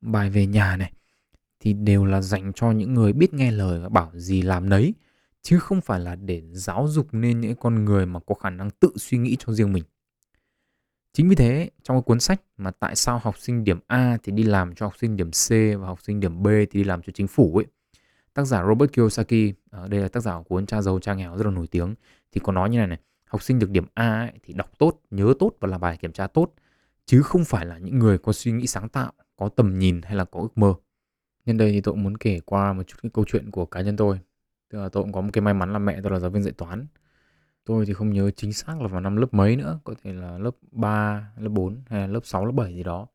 bài 0.00 0.30
về 0.30 0.46
nhà 0.46 0.76
này 0.76 0.92
thì 1.60 1.72
đều 1.72 2.04
là 2.04 2.20
dành 2.20 2.52
cho 2.52 2.70
những 2.70 2.94
người 2.94 3.12
biết 3.12 3.34
nghe 3.34 3.50
lời 3.50 3.80
và 3.80 3.88
bảo 3.88 4.10
gì 4.14 4.42
làm 4.42 4.68
nấy 4.68 4.94
chứ 5.42 5.58
không 5.58 5.80
phải 5.80 6.00
là 6.00 6.14
để 6.14 6.42
giáo 6.52 6.88
dục 6.88 7.08
nên 7.12 7.40
những 7.40 7.56
con 7.56 7.84
người 7.84 8.06
mà 8.06 8.20
có 8.20 8.34
khả 8.34 8.50
năng 8.50 8.70
tự 8.70 8.92
suy 8.96 9.18
nghĩ 9.18 9.36
cho 9.38 9.52
riêng 9.52 9.72
mình. 9.72 9.84
Chính 11.12 11.28
vì 11.28 11.34
thế, 11.34 11.70
trong 11.82 11.96
cái 11.96 12.02
cuốn 12.02 12.20
sách 12.20 12.40
mà 12.56 12.70
tại 12.70 12.96
sao 12.96 13.18
học 13.18 13.38
sinh 13.38 13.64
điểm 13.64 13.78
A 13.86 14.18
thì 14.22 14.32
đi 14.32 14.42
làm 14.42 14.74
cho 14.74 14.86
học 14.86 14.94
sinh 14.98 15.16
điểm 15.16 15.30
C 15.30 15.50
và 15.80 15.86
học 15.86 16.02
sinh 16.02 16.20
điểm 16.20 16.42
B 16.42 16.46
thì 16.46 16.66
đi 16.72 16.84
làm 16.84 17.02
cho 17.02 17.12
chính 17.14 17.28
phủ 17.28 17.56
ấy. 17.56 17.66
Tác 18.34 18.44
giả 18.44 18.64
Robert 18.66 18.92
Kiyosaki, 18.92 19.54
ờ, 19.70 19.88
đây 19.88 20.00
là 20.00 20.08
tác 20.08 20.20
giả 20.20 20.36
của 20.36 20.42
cuốn 20.42 20.66
Cha 20.66 20.82
giàu 20.82 20.98
cha 20.98 21.14
nghèo 21.14 21.36
rất 21.36 21.44
là 21.46 21.50
nổi 21.50 21.66
tiếng, 21.66 21.94
thì 22.32 22.40
có 22.44 22.52
nói 22.52 22.70
như 22.70 22.78
này 22.78 22.86
này, 22.86 22.98
học 23.24 23.42
sinh 23.42 23.58
được 23.58 23.70
điểm 23.70 23.84
A 23.94 24.20
ấy, 24.20 24.32
thì 24.42 24.54
đọc 24.54 24.70
tốt, 24.78 25.00
nhớ 25.10 25.34
tốt 25.38 25.52
và 25.60 25.68
làm 25.68 25.80
bài 25.80 25.96
kiểm 25.96 26.12
tra 26.12 26.26
tốt, 26.26 26.54
chứ 27.06 27.22
không 27.22 27.44
phải 27.44 27.66
là 27.66 27.78
những 27.78 27.98
người 27.98 28.18
có 28.18 28.32
suy 28.32 28.52
nghĩ 28.52 28.66
sáng 28.66 28.88
tạo, 28.88 29.12
có 29.36 29.48
tầm 29.48 29.78
nhìn 29.78 30.02
hay 30.02 30.16
là 30.16 30.24
có 30.24 30.40
ước 30.40 30.58
mơ. 30.58 30.74
Nhân 31.46 31.56
đây 31.56 31.72
thì 31.72 31.80
tôi 31.80 31.92
cũng 31.92 32.02
muốn 32.02 32.16
kể 32.16 32.40
qua 32.44 32.72
một 32.72 32.82
chút 32.86 32.96
cái 33.02 33.10
câu 33.14 33.24
chuyện 33.28 33.50
của 33.50 33.66
cá 33.66 33.80
nhân 33.80 33.96
tôi. 33.96 34.18
Tức 34.70 34.78
là 34.78 34.88
tôi 34.88 35.02
cũng 35.02 35.12
có 35.12 35.20
một 35.20 35.30
cái 35.32 35.42
may 35.42 35.54
mắn 35.54 35.72
là 35.72 35.78
mẹ 35.78 36.00
tôi 36.02 36.12
là 36.12 36.18
giáo 36.18 36.30
viên 36.30 36.42
dạy 36.42 36.52
toán. 36.52 36.86
Tôi 37.64 37.86
thì 37.86 37.92
không 37.92 38.12
nhớ 38.12 38.30
chính 38.30 38.52
xác 38.52 38.80
là 38.80 38.88
vào 38.88 39.00
năm 39.00 39.16
lớp 39.16 39.34
mấy 39.34 39.56
nữa, 39.56 39.80
có 39.84 39.94
thể 40.02 40.12
là 40.12 40.38
lớp 40.38 40.50
3, 40.70 41.32
lớp 41.36 41.48
4 41.48 41.82
hay 41.86 42.00
là 42.00 42.06
lớp 42.06 42.20
6, 42.24 42.46
lớp 42.46 42.52
7 42.52 42.74
gì 42.74 42.82
đó. 42.82 43.06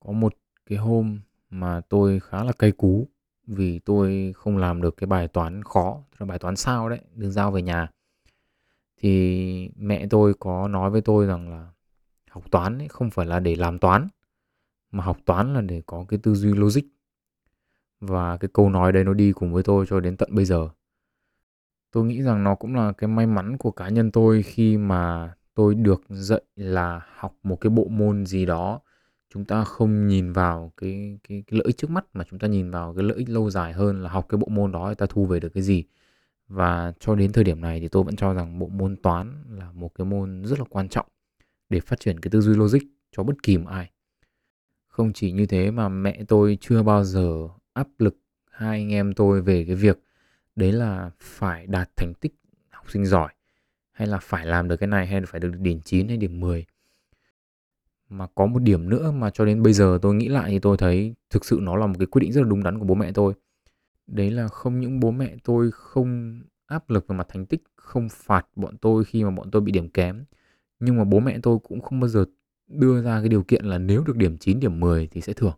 Có 0.00 0.12
một 0.12 0.34
cái 0.66 0.78
hôm 0.78 1.20
mà 1.50 1.80
tôi 1.80 2.20
khá 2.20 2.44
là 2.44 2.52
cay 2.52 2.72
cú 2.72 3.08
vì 3.46 3.78
tôi 3.78 4.32
không 4.36 4.56
làm 4.58 4.82
được 4.82 4.96
cái 4.96 5.06
bài 5.06 5.28
toán 5.28 5.62
khó, 5.62 6.02
là 6.18 6.26
bài 6.26 6.38
toán 6.38 6.56
sao 6.56 6.88
đấy, 6.88 7.00
được 7.14 7.30
giao 7.30 7.50
về 7.50 7.62
nhà. 7.62 7.88
Thì 8.96 9.70
mẹ 9.76 10.06
tôi 10.10 10.34
có 10.34 10.68
nói 10.68 10.90
với 10.90 11.00
tôi 11.00 11.26
rằng 11.26 11.50
là 11.50 11.68
học 12.30 12.50
toán 12.50 12.78
ấy 12.78 12.88
không 12.88 13.10
phải 13.10 13.26
là 13.26 13.40
để 13.40 13.56
làm 13.56 13.78
toán 13.78 14.08
mà 14.90 15.04
học 15.04 15.18
toán 15.24 15.54
là 15.54 15.60
để 15.60 15.82
có 15.86 16.04
cái 16.08 16.18
tư 16.22 16.34
duy 16.34 16.52
logic 16.52 16.82
và 18.00 18.36
cái 18.36 18.48
câu 18.52 18.70
nói 18.70 18.92
đấy 18.92 19.04
nó 19.04 19.14
đi 19.14 19.32
cùng 19.32 19.52
với 19.52 19.62
tôi 19.62 19.86
cho 19.88 20.00
đến 20.00 20.16
tận 20.16 20.28
bây 20.32 20.44
giờ. 20.44 20.68
Tôi 21.96 22.04
nghĩ 22.04 22.22
rằng 22.22 22.44
nó 22.44 22.54
cũng 22.54 22.74
là 22.74 22.92
cái 22.92 23.08
may 23.08 23.26
mắn 23.26 23.56
của 23.58 23.70
cá 23.70 23.88
nhân 23.88 24.10
tôi 24.10 24.42
khi 24.42 24.76
mà 24.76 25.34
tôi 25.54 25.74
được 25.74 26.02
dạy 26.08 26.42
là 26.56 27.00
học 27.16 27.38
một 27.42 27.56
cái 27.60 27.70
bộ 27.70 27.88
môn 27.88 28.26
gì 28.26 28.46
đó. 28.46 28.80
Chúng 29.34 29.44
ta 29.44 29.64
không 29.64 30.06
nhìn 30.06 30.32
vào 30.32 30.72
cái 30.76 31.18
cái, 31.28 31.44
cái 31.46 31.58
lợi 31.58 31.66
ích 31.66 31.76
trước 31.76 31.90
mắt 31.90 32.04
mà 32.12 32.24
chúng 32.30 32.38
ta 32.38 32.48
nhìn 32.48 32.70
vào 32.70 32.94
cái 32.94 33.04
lợi 33.04 33.18
ích 33.18 33.28
lâu 33.28 33.50
dài 33.50 33.72
hơn 33.72 34.02
là 34.02 34.10
học 34.10 34.26
cái 34.28 34.38
bộ 34.38 34.46
môn 34.50 34.72
đó 34.72 34.94
ta 34.94 35.06
thu 35.08 35.26
về 35.26 35.40
được 35.40 35.48
cái 35.48 35.62
gì. 35.62 35.84
Và 36.48 36.92
cho 37.00 37.14
đến 37.14 37.32
thời 37.32 37.44
điểm 37.44 37.60
này 37.60 37.80
thì 37.80 37.88
tôi 37.88 38.02
vẫn 38.02 38.16
cho 38.16 38.34
rằng 38.34 38.58
bộ 38.58 38.68
môn 38.68 38.96
toán 38.96 39.44
là 39.50 39.72
một 39.72 39.94
cái 39.94 40.04
môn 40.04 40.44
rất 40.44 40.58
là 40.58 40.64
quan 40.70 40.88
trọng 40.88 41.06
để 41.68 41.80
phát 41.80 42.00
triển 42.00 42.20
cái 42.20 42.30
tư 42.30 42.40
duy 42.40 42.54
logic 42.54 42.82
cho 43.12 43.22
bất 43.22 43.42
kỳ 43.42 43.58
một 43.58 43.70
ai. 43.70 43.90
Không 44.88 45.12
chỉ 45.12 45.32
như 45.32 45.46
thế 45.46 45.70
mà 45.70 45.88
mẹ 45.88 46.24
tôi 46.28 46.58
chưa 46.60 46.82
bao 46.82 47.04
giờ 47.04 47.48
áp 47.72 47.88
lực 47.98 48.16
hai 48.50 48.78
anh 48.78 48.92
em 48.92 49.14
tôi 49.14 49.42
về 49.42 49.64
cái 49.64 49.76
việc 49.76 50.05
đấy 50.56 50.72
là 50.72 51.10
phải 51.20 51.66
đạt 51.66 51.90
thành 51.96 52.14
tích 52.14 52.34
học 52.70 52.90
sinh 52.90 53.06
giỏi, 53.06 53.32
hay 53.92 54.08
là 54.08 54.18
phải 54.18 54.46
làm 54.46 54.68
được 54.68 54.76
cái 54.76 54.86
này, 54.86 55.06
hay 55.06 55.20
là 55.20 55.26
phải 55.26 55.40
được 55.40 55.52
điểm 55.58 55.80
9 55.80 56.08
hay 56.08 56.16
điểm 56.16 56.40
10 56.40 56.66
mà 58.08 58.26
có 58.34 58.46
một 58.46 58.62
điểm 58.62 58.88
nữa 58.88 59.10
mà 59.10 59.30
cho 59.30 59.44
đến 59.44 59.62
bây 59.62 59.72
giờ 59.72 59.98
tôi 60.02 60.14
nghĩ 60.14 60.28
lại 60.28 60.50
thì 60.50 60.58
tôi 60.58 60.76
thấy 60.76 61.14
thực 61.30 61.44
sự 61.44 61.58
nó 61.62 61.76
là 61.76 61.86
một 61.86 61.94
cái 61.98 62.06
quyết 62.06 62.20
định 62.20 62.32
rất 62.32 62.40
là 62.40 62.48
đúng 62.48 62.62
đắn 62.62 62.78
của 62.78 62.84
bố 62.84 62.94
mẹ 62.94 63.12
tôi. 63.12 63.34
Đấy 64.06 64.30
là 64.30 64.48
không 64.48 64.80
những 64.80 65.00
bố 65.00 65.10
mẹ 65.10 65.36
tôi 65.44 65.70
không 65.70 66.40
áp 66.66 66.90
lực 66.90 67.08
về 67.08 67.16
mặt 67.16 67.26
thành 67.28 67.46
tích, 67.46 67.62
không 67.76 68.08
phạt 68.08 68.46
bọn 68.56 68.76
tôi 68.76 69.04
khi 69.04 69.24
mà 69.24 69.30
bọn 69.30 69.50
tôi 69.50 69.62
bị 69.62 69.72
điểm 69.72 69.88
kém, 69.88 70.24
nhưng 70.80 70.96
mà 70.96 71.04
bố 71.04 71.20
mẹ 71.20 71.38
tôi 71.42 71.58
cũng 71.58 71.80
không 71.80 72.00
bao 72.00 72.08
giờ 72.08 72.24
đưa 72.68 73.02
ra 73.02 73.20
cái 73.20 73.28
điều 73.28 73.42
kiện 73.42 73.64
là 73.64 73.78
nếu 73.78 74.04
được 74.04 74.16
điểm 74.16 74.38
9 74.38 74.60
điểm 74.60 74.80
10 74.80 75.06
thì 75.06 75.20
sẽ 75.20 75.32
thưởng. 75.32 75.56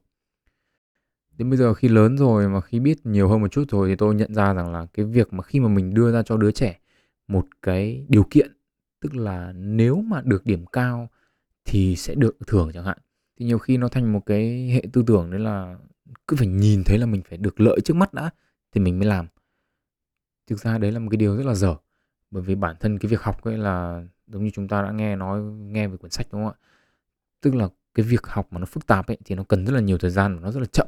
Đến 1.39 1.51
bây 1.51 1.57
giờ 1.59 1.75
khi 1.75 1.89
lớn 1.89 2.19
rồi 2.19 2.49
mà 2.49 2.61
khi 2.61 2.81
biết 2.81 3.07
nhiều 3.07 3.29
hơn 3.29 3.41
một 3.41 3.49
chút 3.49 3.71
rồi 3.71 3.89
thì 3.89 3.97
tôi 3.97 4.15
nhận 4.15 4.35
ra 4.35 4.55
rằng 4.55 4.73
là 4.73 4.87
cái 4.93 5.07
việc 5.07 5.33
mà 5.33 5.43
khi 5.43 5.61
mà 5.61 5.69
mình 5.69 5.95
đưa 5.95 6.13
ra 6.13 6.23
cho 6.23 6.37
đứa 6.37 6.51
trẻ 6.51 6.79
một 7.29 7.47
cái 7.63 8.05
điều 8.09 8.25
kiện, 8.31 8.53
tức 9.01 9.17
là 9.17 9.53
nếu 9.53 9.97
mà 9.97 10.23
được 10.25 10.47
điểm 10.47 10.67
cao 10.67 11.09
thì 11.65 11.97
sẽ 11.97 12.15
được 12.15 12.37
thưởng 12.47 12.71
chẳng 12.75 12.85
hạn. 12.85 12.99
Thì 13.39 13.47
nhiều 13.47 13.59
khi 13.59 13.77
nó 13.77 13.89
thành 13.89 14.13
một 14.13 14.21
cái 14.27 14.69
hệ 14.69 14.83
tư 14.93 15.05
tưởng 15.07 15.31
đấy 15.31 15.41
là 15.41 15.77
cứ 16.29 16.37
phải 16.37 16.47
nhìn 16.47 16.83
thấy 16.85 16.99
là 16.99 17.07
mình 17.07 17.23
phải 17.29 17.39
được 17.39 17.61
lợi 17.61 17.81
trước 17.85 17.95
mắt 17.95 18.15
đã 18.15 18.31
thì 18.73 18.81
mình 18.81 18.99
mới 18.99 19.09
làm. 19.09 19.27
Thực 20.47 20.59
ra 20.61 20.79
đấy 20.79 20.93
là 20.93 20.99
một 20.99 21.09
cái 21.11 21.17
điều 21.17 21.37
rất 21.37 21.47
là 21.47 21.55
dở, 21.55 21.77
bởi 22.31 22.43
vì 22.43 22.55
bản 22.55 22.77
thân 22.81 22.99
cái 22.99 23.09
việc 23.11 23.23
học 23.23 23.43
ấy 23.45 23.59
là 23.59 24.05
giống 24.27 24.45
như 24.45 24.51
chúng 24.55 24.69
ta 24.69 24.83
đã 24.83 24.91
nghe 24.91 25.17
nói, 25.17 25.43
nghe 25.43 25.89
về 25.89 25.97
quyển 25.97 26.11
sách, 26.11 26.27
đúng 26.33 26.45
không 26.45 26.53
ạ? 26.53 26.59
Tức 27.41 27.55
là 27.55 27.69
cái 27.95 28.07
việc 28.07 28.27
học 28.27 28.47
mà 28.51 28.59
nó 28.59 28.67
phức 28.67 28.87
tạp 28.87 29.07
ấy 29.07 29.19
thì 29.25 29.35
nó 29.35 29.45
cần 29.45 29.67
rất 29.67 29.73
là 29.73 29.81
nhiều 29.81 29.99
thời 29.99 30.11
gian 30.11 30.35
và 30.35 30.41
nó 30.41 30.51
rất 30.51 30.61
là 30.61 30.67
chậm 30.73 30.87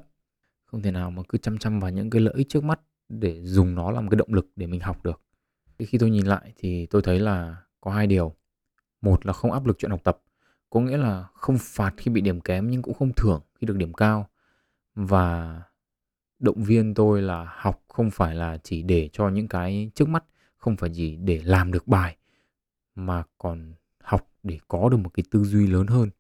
không 0.71 0.83
thể 0.83 0.91
nào 0.91 1.11
mà 1.11 1.23
cứ 1.29 1.39
chăm 1.39 1.59
chăm 1.59 1.81
vào 1.81 1.91
những 1.91 2.11
cái 2.11 2.21
lợi 2.21 2.35
ích 2.37 2.49
trước 2.49 2.65
mắt 2.65 2.81
để 3.09 3.43
dùng 3.43 3.75
nó 3.75 3.91
làm 3.91 4.09
cái 4.09 4.17
động 4.17 4.35
lực 4.35 4.47
để 4.57 4.67
mình 4.67 4.81
học 4.81 5.05
được. 5.05 5.23
Khi 5.79 5.99
tôi 5.99 6.11
nhìn 6.11 6.27
lại 6.27 6.53
thì 6.57 6.87
tôi 6.87 7.03
thấy 7.03 7.21
là 7.21 7.57
có 7.81 7.91
hai 7.91 8.07
điều. 8.07 8.35
Một 9.01 9.27
là 9.27 9.33
không 9.33 9.53
áp 9.53 9.67
lực 9.67 9.79
chuyện 9.79 9.91
học 9.91 10.01
tập, 10.05 10.23
có 10.71 10.81
nghĩa 10.81 10.97
là 10.97 11.27
không 11.35 11.57
phạt 11.61 11.95
khi 11.97 12.11
bị 12.11 12.21
điểm 12.21 12.41
kém 12.41 12.71
nhưng 12.71 12.83
cũng 12.83 12.95
không 12.95 13.13
thưởng 13.17 13.43
khi 13.55 13.67
được 13.67 13.77
điểm 13.77 13.93
cao. 13.93 14.29
Và 14.95 15.63
động 16.39 16.63
viên 16.63 16.95
tôi 16.95 17.23
là 17.23 17.55
học 17.57 17.83
không 17.89 18.11
phải 18.11 18.35
là 18.35 18.59
chỉ 18.63 18.83
để 18.83 19.09
cho 19.13 19.29
những 19.29 19.49
cái 19.49 19.91
trước 19.95 20.09
mắt, 20.09 20.25
không 20.57 20.77
phải 20.77 20.91
chỉ 20.95 21.17
để 21.17 21.43
làm 21.45 21.73
được 21.73 21.89
bài, 21.89 22.17
mà 22.95 23.23
còn 23.39 23.75
học 24.03 24.33
để 24.43 24.59
có 24.69 24.89
được 24.89 24.97
một 24.97 25.11
cái 25.15 25.25
tư 25.31 25.45
duy 25.45 25.67
lớn 25.67 25.87
hơn, 25.87 26.11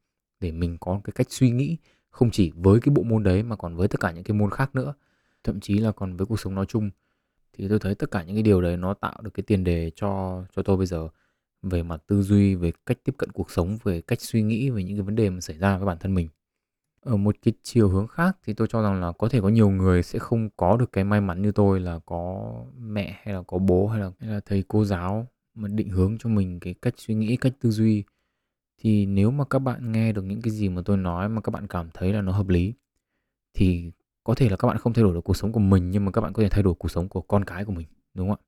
để 0.40 0.52
mình 0.52 0.77
có 0.81 1.01
cái 1.05 1.12
cách 1.12 1.27
suy 1.31 1.51
nghĩ 1.51 1.77
không 2.11 2.31
chỉ 2.31 2.53
với 2.57 2.81
cái 2.81 2.95
bộ 2.95 3.03
môn 3.03 3.23
đấy 3.23 3.43
mà 3.43 3.57
còn 3.57 3.77
với 3.77 3.89
tất 3.89 4.01
cả 4.01 4.11
những 4.12 4.24
cái 4.24 4.37
môn 4.37 4.51
khác 4.51 4.74
nữa. 4.74 4.95
Thậm 5.45 5.61
chí 5.61 5.78
là 5.78 5.93
còn 5.93 6.16
với 6.16 6.27
cuộc 6.27 6.41
sống 6.41 6.55
nói 6.55 6.66
chung. 6.69 6.91
Thì 7.53 7.69
tôi 7.69 7.78
thấy 7.78 7.95
tất 7.95 8.11
cả 8.11 8.23
những 8.23 8.37
cái 8.37 8.43
điều 8.43 8.61
đấy 8.62 8.77
nó 8.77 8.95
tạo 8.95 9.20
được 9.23 9.31
cái 9.35 9.45
tiền 9.47 9.65
đề 9.65 9.91
cho 9.97 10.43
cho 10.57 10.62
tôi 10.62 10.77
bây 10.77 10.87
giờ 10.87 11.09
về 11.62 11.82
mặt 11.82 12.03
tư 12.07 12.23
duy 12.23 12.55
về 12.55 12.73
cách 12.87 12.99
tiếp 13.05 13.15
cận 13.19 13.32
cuộc 13.32 13.51
sống 13.51 13.78
về 13.85 14.01
cách 14.01 14.20
suy 14.20 14.43
nghĩ 14.43 14.70
về 14.70 14.85
những 14.85 14.97
cái 14.97 15.03
vấn 15.03 15.15
đề 15.15 15.31
mà 15.31 15.41
xảy 15.41 15.59
ra 15.59 15.77
với 15.77 15.87
bản 15.87 15.99
thân 16.01 16.15
mình. 16.15 16.28
Ở 17.01 17.16
một 17.16 17.37
cái 17.43 17.55
chiều 17.62 17.89
hướng 17.89 18.07
khác 18.07 18.39
thì 18.45 18.55
tôi 18.55 18.69
cho 18.70 18.82
rằng 18.82 19.01
là 19.01 19.12
có 19.12 19.28
thể 19.28 19.41
có 19.41 19.49
nhiều 19.49 19.70
người 19.70 20.03
sẽ 20.03 20.19
không 20.19 20.51
có 20.57 20.77
được 20.77 20.93
cái 20.93 21.05
may 21.05 21.20
mắn 21.20 21.43
như 21.43 21.53
tôi 21.53 21.81
là 21.81 21.99
có 22.07 22.53
mẹ 22.78 23.20
hay 23.23 23.35
là 23.35 23.43
có 23.43 23.59
bố 23.59 23.87
hay 23.89 24.01
là, 24.01 24.11
hay 24.20 24.31
là 24.31 24.41
thầy 24.47 24.65
cô 24.69 24.85
giáo 24.85 25.27
mà 25.55 25.69
định 25.69 25.89
hướng 25.89 26.19
cho 26.19 26.31
mình 26.31 26.61
cái 26.61 26.74
cách 26.82 26.95
suy 26.97 27.15
nghĩ 27.15 27.37
cách 27.37 27.53
tư 27.61 27.70
duy 27.70 28.05
thì 28.81 29.07
nếu 29.07 29.31
mà 29.31 29.44
các 29.44 29.59
bạn 29.59 29.93
nghe 29.93 30.12
được 30.12 30.23
những 30.23 30.43
cái 30.43 30.51
gì 30.51 30.69
mà 30.69 30.82
tôi 30.85 30.97
nói 30.97 31.28
mà 31.28 31.40
các 31.40 31.51
bạn 31.51 31.66
cảm 31.66 31.89
thấy 31.94 32.12
là 32.12 32.20
nó 32.20 32.32
hợp 32.32 32.48
lý, 32.48 32.74
thì 33.55 33.93
có 34.24 34.35
thể 34.35 34.48
là 34.48 34.57
các 34.57 34.69
bạn 34.69 34.78
không 34.78 34.93
thay 34.93 35.02
đổi 35.02 35.15
được 35.15 35.20
cuộc 35.24 35.36
sống 35.36 35.52
của 35.52 35.61
mình, 35.61 35.90
nhưng 35.90 36.05
mà 36.05 36.11
các 36.11 36.20
bạn 36.20 36.32
có 36.32 36.43
thể 36.43 36.48
thay 36.48 36.62
đổi 36.62 36.74
cuộc 36.74 36.90
sống 36.90 37.09
của 37.09 37.20
con 37.20 37.44
cái 37.44 37.65
của 37.65 37.73
mình, 37.73 37.86
đúng 38.15 38.28
không 38.28 38.39
ạ? 38.40 38.47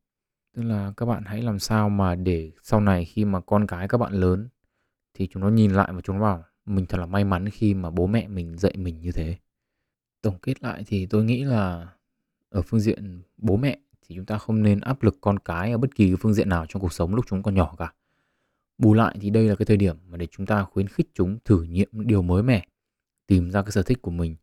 Tức 0.57 0.63
là 0.63 0.93
các 0.97 1.07
bạn 1.07 1.23
hãy 1.27 1.43
làm 1.43 1.59
sao 1.59 1.89
mà 1.89 2.15
để 2.15 2.53
sau 2.63 2.81
này 2.81 3.05
khi 3.05 3.25
mà 3.25 3.41
con 3.41 3.67
cái 3.67 3.89
các 3.89 3.99
bạn 3.99 4.13
lớn 4.13 4.49
thì 5.15 5.29
chúng 5.31 5.43
nó 5.43 5.49
nhìn 5.49 5.71
lại 5.71 5.93
và 5.93 6.01
chúng 6.01 6.17
nó 6.19 6.23
bảo, 6.23 6.45
mình 6.67 6.87
thật 6.87 6.99
là 6.99 7.07
may 7.07 7.25
mắn 7.25 7.49
khi 7.49 7.75
mà 7.75 7.91
bố 7.91 8.07
mẹ 8.07 8.29
mình 8.29 8.59
dạy 8.59 8.77
mình 8.77 9.01
như 9.01 9.13
thế. 9.13 9.37
Tổng 10.23 10.39
kết 10.43 10.63
lại 10.63 10.85
thì 10.87 11.07
tôi 11.07 11.25
nghĩ 11.25 11.45
là 11.45 11.89
ở 12.49 12.63
phương 12.63 12.81
diện 12.81 13.23
bố 13.37 13.57
mẹ 13.57 13.79
thì 14.03 14.17
chúng 14.17 14.27
ta 14.27 14.39
không 14.39 14.63
nên 14.63 14.81
áp 14.81 15.03
lực 15.03 15.19
con 15.21 15.39
cái 15.39 15.73
ở 15.73 15.79
bất 15.79 15.95
kỳ 15.95 16.15
phương 16.21 16.35
diện 16.35 16.49
nào 16.49 16.67
trong 16.69 16.83
cuộc 16.83 16.93
sống 16.93 17.15
lúc 17.15 17.25
chúng 17.29 17.43
còn 17.43 17.55
nhỏ 17.55 17.75
cả. 17.79 17.93
Bù 18.83 18.95
lại 18.95 19.17
thì 19.21 19.31
đây 19.31 19.49
là 19.49 19.55
cái 19.55 19.67
thời 19.67 19.77
điểm 19.77 19.97
mà 20.09 20.17
để 20.17 20.27
chúng 20.31 20.47
ta 20.47 20.65
khuyến 20.65 20.89
khích 20.89 21.11
chúng 21.15 21.39
thử 21.45 21.63
nghiệm 21.63 21.89
những 21.93 22.07
điều 22.07 22.23
mới 22.23 22.43
mẻ, 22.43 22.67
tìm 23.27 23.51
ra 23.51 23.63
cái 23.63 23.73
sở 23.73 23.83
thích 23.83 24.03
của 24.03 24.11
mình. 24.11 24.37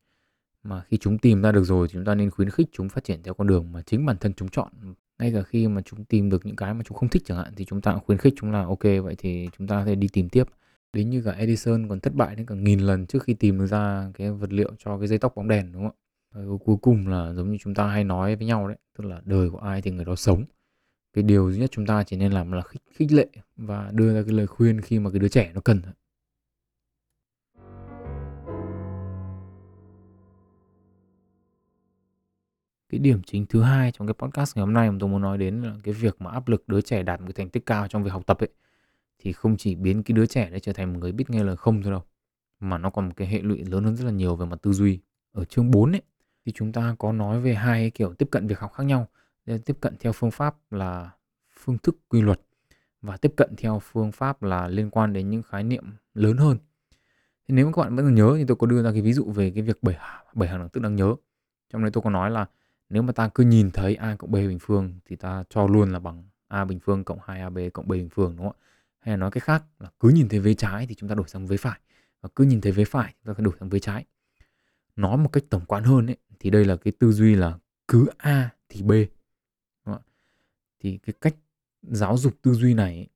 Mà 0.63 0.83
khi 0.87 0.97
chúng 0.97 1.17
tìm 1.17 1.41
ra 1.41 1.51
được 1.51 1.63
rồi 1.63 1.87
thì 1.87 1.93
chúng 1.93 2.05
ta 2.05 2.15
nên 2.15 2.29
khuyến 2.29 2.49
khích 2.49 2.67
chúng 2.71 2.89
phát 2.89 3.03
triển 3.03 3.23
theo 3.23 3.33
con 3.33 3.47
đường 3.47 3.71
mà 3.71 3.81
chính 3.81 4.05
bản 4.05 4.17
thân 4.17 4.33
chúng 4.33 4.49
chọn. 4.49 4.71
Ngay 5.19 5.31
cả 5.33 5.43
khi 5.43 5.67
mà 5.67 5.81
chúng 5.81 6.05
tìm 6.05 6.29
được 6.29 6.45
những 6.45 6.55
cái 6.55 6.73
mà 6.73 6.83
chúng 6.85 6.97
không 6.97 7.09
thích 7.09 7.21
chẳng 7.25 7.37
hạn 7.37 7.53
thì 7.55 7.65
chúng 7.65 7.81
ta 7.81 7.93
cũng 7.93 8.03
khuyến 8.05 8.17
khích 8.17 8.33
chúng 8.37 8.51
là 8.51 8.63
ok 8.65 8.83
vậy 8.83 9.15
thì 9.17 9.49
chúng 9.57 9.67
ta 9.67 9.85
sẽ 9.85 9.95
đi 9.95 10.07
tìm 10.13 10.29
tiếp. 10.29 10.43
Đến 10.93 11.09
như 11.09 11.21
cả 11.21 11.31
Edison 11.31 11.89
còn 11.89 11.99
thất 11.99 12.15
bại 12.15 12.35
đến 12.35 12.45
cả 12.45 12.55
nghìn 12.55 12.79
lần 12.79 13.05
trước 13.05 13.23
khi 13.23 13.33
tìm 13.33 13.59
được 13.59 13.65
ra 13.65 14.11
cái 14.13 14.31
vật 14.31 14.53
liệu 14.53 14.71
cho 14.79 14.97
cái 14.97 15.07
dây 15.07 15.19
tóc 15.19 15.35
bóng 15.35 15.47
đèn 15.47 15.71
đúng 15.71 15.83
không 15.83 15.95
ạ? 16.31 16.57
Cuối 16.65 16.77
cùng 16.81 17.07
là 17.07 17.33
giống 17.33 17.51
như 17.51 17.57
chúng 17.61 17.73
ta 17.73 17.87
hay 17.87 18.03
nói 18.03 18.35
với 18.35 18.47
nhau 18.47 18.67
đấy, 18.67 18.77
tức 18.97 19.05
là 19.05 19.21
đời 19.25 19.49
của 19.49 19.57
ai 19.57 19.81
thì 19.81 19.91
người 19.91 20.05
đó 20.05 20.15
sống 20.15 20.43
cái 21.13 21.23
điều 21.23 21.51
duy 21.51 21.59
nhất 21.59 21.71
chúng 21.71 21.85
ta 21.85 22.03
chỉ 22.03 22.17
nên 22.17 22.31
làm 22.31 22.51
là 22.51 22.61
khích, 22.61 22.81
khích 22.93 23.11
lệ 23.11 23.27
và 23.57 23.91
đưa 23.93 24.13
ra 24.13 24.21
cái 24.21 24.33
lời 24.33 24.47
khuyên 24.47 24.81
khi 24.81 24.99
mà 24.99 25.09
cái 25.09 25.19
đứa 25.19 25.27
trẻ 25.27 25.51
nó 25.53 25.61
cần 25.61 25.81
cái 32.89 32.99
điểm 32.99 33.21
chính 33.25 33.45
thứ 33.45 33.61
hai 33.61 33.91
trong 33.91 34.07
cái 34.07 34.13
podcast 34.13 34.57
ngày 34.57 34.65
hôm 34.65 34.73
nay 34.73 34.91
mà 34.91 34.97
tôi 34.99 35.09
muốn 35.09 35.21
nói 35.21 35.37
đến 35.37 35.61
là 35.61 35.75
cái 35.83 35.93
việc 35.93 36.21
mà 36.21 36.31
áp 36.31 36.47
lực 36.47 36.67
đứa 36.67 36.81
trẻ 36.81 37.03
đạt 37.03 37.19
một 37.19 37.25
cái 37.27 37.33
thành 37.33 37.49
tích 37.49 37.65
cao 37.65 37.87
trong 37.87 38.03
việc 38.03 38.11
học 38.13 38.23
tập 38.27 38.39
ấy 38.39 38.49
thì 39.19 39.33
không 39.33 39.57
chỉ 39.57 39.75
biến 39.75 40.03
cái 40.03 40.13
đứa 40.13 40.25
trẻ 40.25 40.49
đấy 40.49 40.59
trở 40.59 40.73
thành 40.73 40.93
một 40.93 40.99
người 40.99 41.11
biết 41.11 41.29
nghe 41.29 41.43
lời 41.43 41.57
không 41.57 41.83
thôi 41.83 41.91
đâu 41.91 42.03
mà 42.59 42.77
nó 42.77 42.89
còn 42.89 43.05
một 43.05 43.13
cái 43.15 43.27
hệ 43.27 43.41
lụy 43.41 43.63
lớn 43.65 43.83
hơn 43.83 43.95
rất 43.95 44.05
là 44.05 44.11
nhiều 44.11 44.35
về 44.35 44.45
mặt 44.45 44.59
tư 44.61 44.73
duy. 44.73 44.99
Ở 45.31 45.45
chương 45.45 45.71
4 45.71 45.91
ấy 45.91 46.01
thì 46.45 46.51
chúng 46.55 46.71
ta 46.71 46.95
có 46.99 47.11
nói 47.11 47.41
về 47.41 47.53
hai 47.53 47.89
kiểu 47.89 48.13
tiếp 48.13 48.27
cận 48.31 48.47
việc 48.47 48.59
học 48.59 48.73
khác 48.73 48.83
nhau 48.83 49.07
tiếp 49.57 49.77
cận 49.81 49.95
theo 49.99 50.11
phương 50.13 50.31
pháp 50.31 50.55
là 50.71 51.09
phương 51.59 51.77
thức 51.77 51.95
quy 52.09 52.21
luật 52.21 52.41
và 53.01 53.17
tiếp 53.17 53.33
cận 53.37 53.55
theo 53.57 53.79
phương 53.79 54.11
pháp 54.11 54.43
là 54.43 54.67
liên 54.67 54.89
quan 54.89 55.13
đến 55.13 55.29
những 55.29 55.43
khái 55.43 55.63
niệm 55.63 55.83
lớn 56.13 56.37
hơn. 56.37 56.57
Thì 57.47 57.55
nếu 57.55 57.71
các 57.75 57.81
bạn 57.81 57.95
vẫn 57.95 58.05
còn 58.05 58.15
nhớ 58.15 58.33
thì 58.37 58.45
tôi 58.47 58.57
có 58.57 58.67
đưa 58.67 58.83
ra 58.83 58.91
cái 58.91 59.01
ví 59.01 59.13
dụ 59.13 59.31
về 59.31 59.51
cái 59.51 59.63
việc 59.63 59.83
bảy 59.83 59.97
bảy 60.33 60.49
hàng 60.49 60.59
đẳng 60.59 60.69
thức 60.69 60.79
đáng 60.79 60.95
nhớ. 60.95 61.15
Trong 61.69 61.81
đấy 61.81 61.91
tôi 61.91 62.01
có 62.01 62.09
nói 62.09 62.31
là 62.31 62.45
nếu 62.89 63.01
mà 63.01 63.13
ta 63.13 63.29
cứ 63.33 63.43
nhìn 63.43 63.71
thấy 63.71 63.95
a 63.95 64.15
cộng 64.15 64.31
b 64.31 64.35
bình 64.35 64.59
phương 64.61 64.99
thì 65.05 65.15
ta 65.15 65.43
cho 65.49 65.67
luôn 65.67 65.91
là 65.91 65.99
bằng 65.99 66.23
a 66.47 66.65
bình 66.65 66.79
phương 66.79 67.03
cộng 67.03 67.19
2ab 67.19 67.69
cộng 67.69 67.87
b 67.87 67.91
bình 67.91 68.09
phương 68.09 68.35
đúng 68.35 68.45
không 68.45 68.55
ạ? 68.61 68.65
Hay 68.99 69.13
là 69.13 69.17
nói 69.17 69.31
cách 69.31 69.43
khác 69.43 69.63
là 69.79 69.89
cứ 69.99 70.09
nhìn 70.09 70.29
thấy 70.29 70.39
vế 70.39 70.53
trái 70.53 70.85
thì 70.87 70.95
chúng 70.95 71.09
ta 71.09 71.15
đổi 71.15 71.27
sang 71.27 71.47
vế 71.47 71.57
phải. 71.57 71.79
Và 72.21 72.29
cứ 72.35 72.43
nhìn 72.43 72.61
thấy 72.61 72.71
vế 72.71 72.85
phải 72.85 73.13
thì 73.13 73.19
chúng 73.25 73.35
ta 73.35 73.43
đổi 73.43 73.53
sang 73.59 73.69
vế 73.69 73.79
trái. 73.79 74.05
Nói 74.95 75.17
một 75.17 75.29
cách 75.33 75.43
tổng 75.49 75.65
quan 75.67 75.83
hơn 75.83 76.07
ấy, 76.07 76.17
thì 76.39 76.49
đây 76.49 76.65
là 76.65 76.75
cái 76.75 76.93
tư 76.99 77.11
duy 77.11 77.35
là 77.35 77.59
cứ 77.87 78.07
a 78.17 78.49
thì 78.69 78.81
b? 78.81 78.91
Thì 80.79 80.97
cái 80.97 81.13
cách 81.21 81.35
giáo 81.81 82.17
dục 82.17 82.33
tư 82.41 82.53
duy 82.53 82.73
này 82.73 82.95
ấy, 82.95 83.07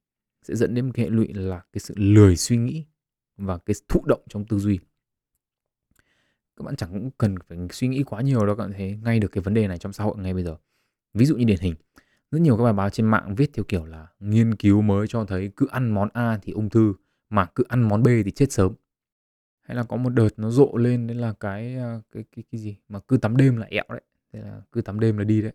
sẽ 0.41 0.55
dẫn 0.55 0.73
đến 0.73 0.85
một 0.85 0.91
cái 0.93 1.05
hệ 1.05 1.09
lụy 1.09 1.33
là 1.33 1.61
cái 1.73 1.79
sự 1.79 1.93
lười 1.97 2.35
suy 2.35 2.57
nghĩ 2.57 2.85
và 3.37 3.57
cái 3.57 3.75
thụ 3.87 4.01
động 4.05 4.21
trong 4.29 4.45
tư 4.45 4.59
duy. 4.59 4.79
Các 6.57 6.63
bạn 6.63 6.75
chẳng 6.75 6.93
cũng 6.93 7.11
cần 7.17 7.35
phải 7.47 7.57
suy 7.71 7.87
nghĩ 7.87 8.03
quá 8.03 8.21
nhiều 8.21 8.45
đâu 8.45 8.55
các 8.55 8.63
bạn 8.63 8.73
thấy 8.73 8.99
ngay 9.03 9.19
được 9.19 9.27
cái 9.31 9.41
vấn 9.41 9.53
đề 9.53 9.67
này 9.67 9.77
trong 9.77 9.93
xã 9.93 10.03
hội 10.03 10.15
ngay 10.17 10.33
bây 10.33 10.43
giờ. 10.43 10.57
Ví 11.13 11.25
dụ 11.25 11.35
như 11.35 11.45
điển 11.45 11.59
hình 11.59 11.75
rất 12.31 12.41
nhiều 12.41 12.57
các 12.57 12.63
bài 12.63 12.73
báo 12.73 12.89
trên 12.89 13.05
mạng 13.05 13.35
viết 13.35 13.49
theo 13.53 13.63
kiểu 13.67 13.85
là 13.85 14.07
nghiên 14.19 14.55
cứu 14.55 14.81
mới 14.81 15.07
cho 15.07 15.25
thấy 15.25 15.51
cứ 15.55 15.67
ăn 15.71 15.89
món 15.89 16.09
A 16.13 16.39
thì 16.41 16.53
ung 16.53 16.69
thư 16.69 16.93
mà 17.29 17.45
cứ 17.45 17.63
ăn 17.67 17.81
món 17.81 18.03
B 18.03 18.07
thì 18.25 18.31
chết 18.31 18.51
sớm. 18.51 18.73
Hay 19.61 19.77
là 19.77 19.83
có 19.83 19.97
một 19.97 20.09
đợt 20.09 20.29
nó 20.37 20.49
rộ 20.49 20.77
lên 20.77 21.07
đấy 21.07 21.17
là 21.17 21.33
cái 21.39 21.75
à, 21.75 22.01
cái 22.11 22.23
cái 22.35 22.43
cái 22.51 22.61
gì 22.61 22.77
mà 22.89 22.99
cứ 22.99 23.17
tắm 23.17 23.37
đêm 23.37 23.57
là 23.57 23.67
ẹo 23.69 23.83
đấy 23.89 24.01
thế 24.33 24.41
là 24.41 24.61
cứ 24.71 24.81
tắm 24.81 24.99
đêm 24.99 25.17
là 25.17 25.23
đi 25.23 25.41
đấy 25.41 25.53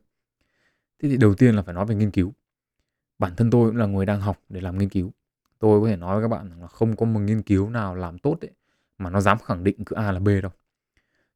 thế 1.02 1.08
thì 1.08 1.16
đầu 1.16 1.34
tiên 1.34 1.54
là 1.54 1.62
phải 1.62 1.74
nói 1.74 1.86
về 1.86 1.94
nghiên 1.94 2.10
cứu. 2.10 2.32
Bản 3.18 3.36
thân 3.36 3.50
tôi 3.50 3.70
cũng 3.70 3.76
là 3.76 3.86
người 3.86 4.06
đang 4.06 4.20
học 4.20 4.42
để 4.48 4.60
làm 4.60 4.78
nghiên 4.78 4.88
cứu. 4.88 5.12
Tôi 5.58 5.80
có 5.80 5.88
thể 5.88 5.96
nói 5.96 6.16
với 6.16 6.24
các 6.24 6.28
bạn 6.28 6.60
là 6.60 6.66
không 6.66 6.96
có 6.96 7.06
một 7.06 7.20
nghiên 7.20 7.42
cứu 7.42 7.70
nào 7.70 7.94
làm 7.94 8.18
tốt 8.18 8.38
đấy 8.40 8.50
mà 8.98 9.10
nó 9.10 9.20
dám 9.20 9.38
khẳng 9.38 9.64
định 9.64 9.84
cứ 9.84 9.96
A 9.96 10.12
là 10.12 10.20
B 10.20 10.28
đâu. 10.42 10.52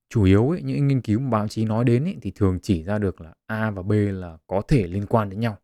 Chủ 0.09 0.25
yếu 0.25 0.51
ấy, 0.51 0.63
những 0.63 0.89
nghiên 0.89 1.01
cứu 1.01 1.21
mà 1.21 1.31
báo 1.31 1.49
chí 1.49 1.65
nói 1.65 1.85
đến 1.85 2.05
ấy, 2.05 2.17
thì 2.23 2.31
thường 2.31 2.59
chỉ 2.63 2.83
ra 2.83 2.99
được 2.99 3.21
là 3.21 3.35
A 3.47 3.71
và 3.71 3.83
B 3.83 3.93
là 3.93 4.37
có 4.47 4.63
thể 4.69 4.87
liên 4.87 5.07
quan 5.07 5.31
đến 5.31 5.41
nhau. 5.41 5.59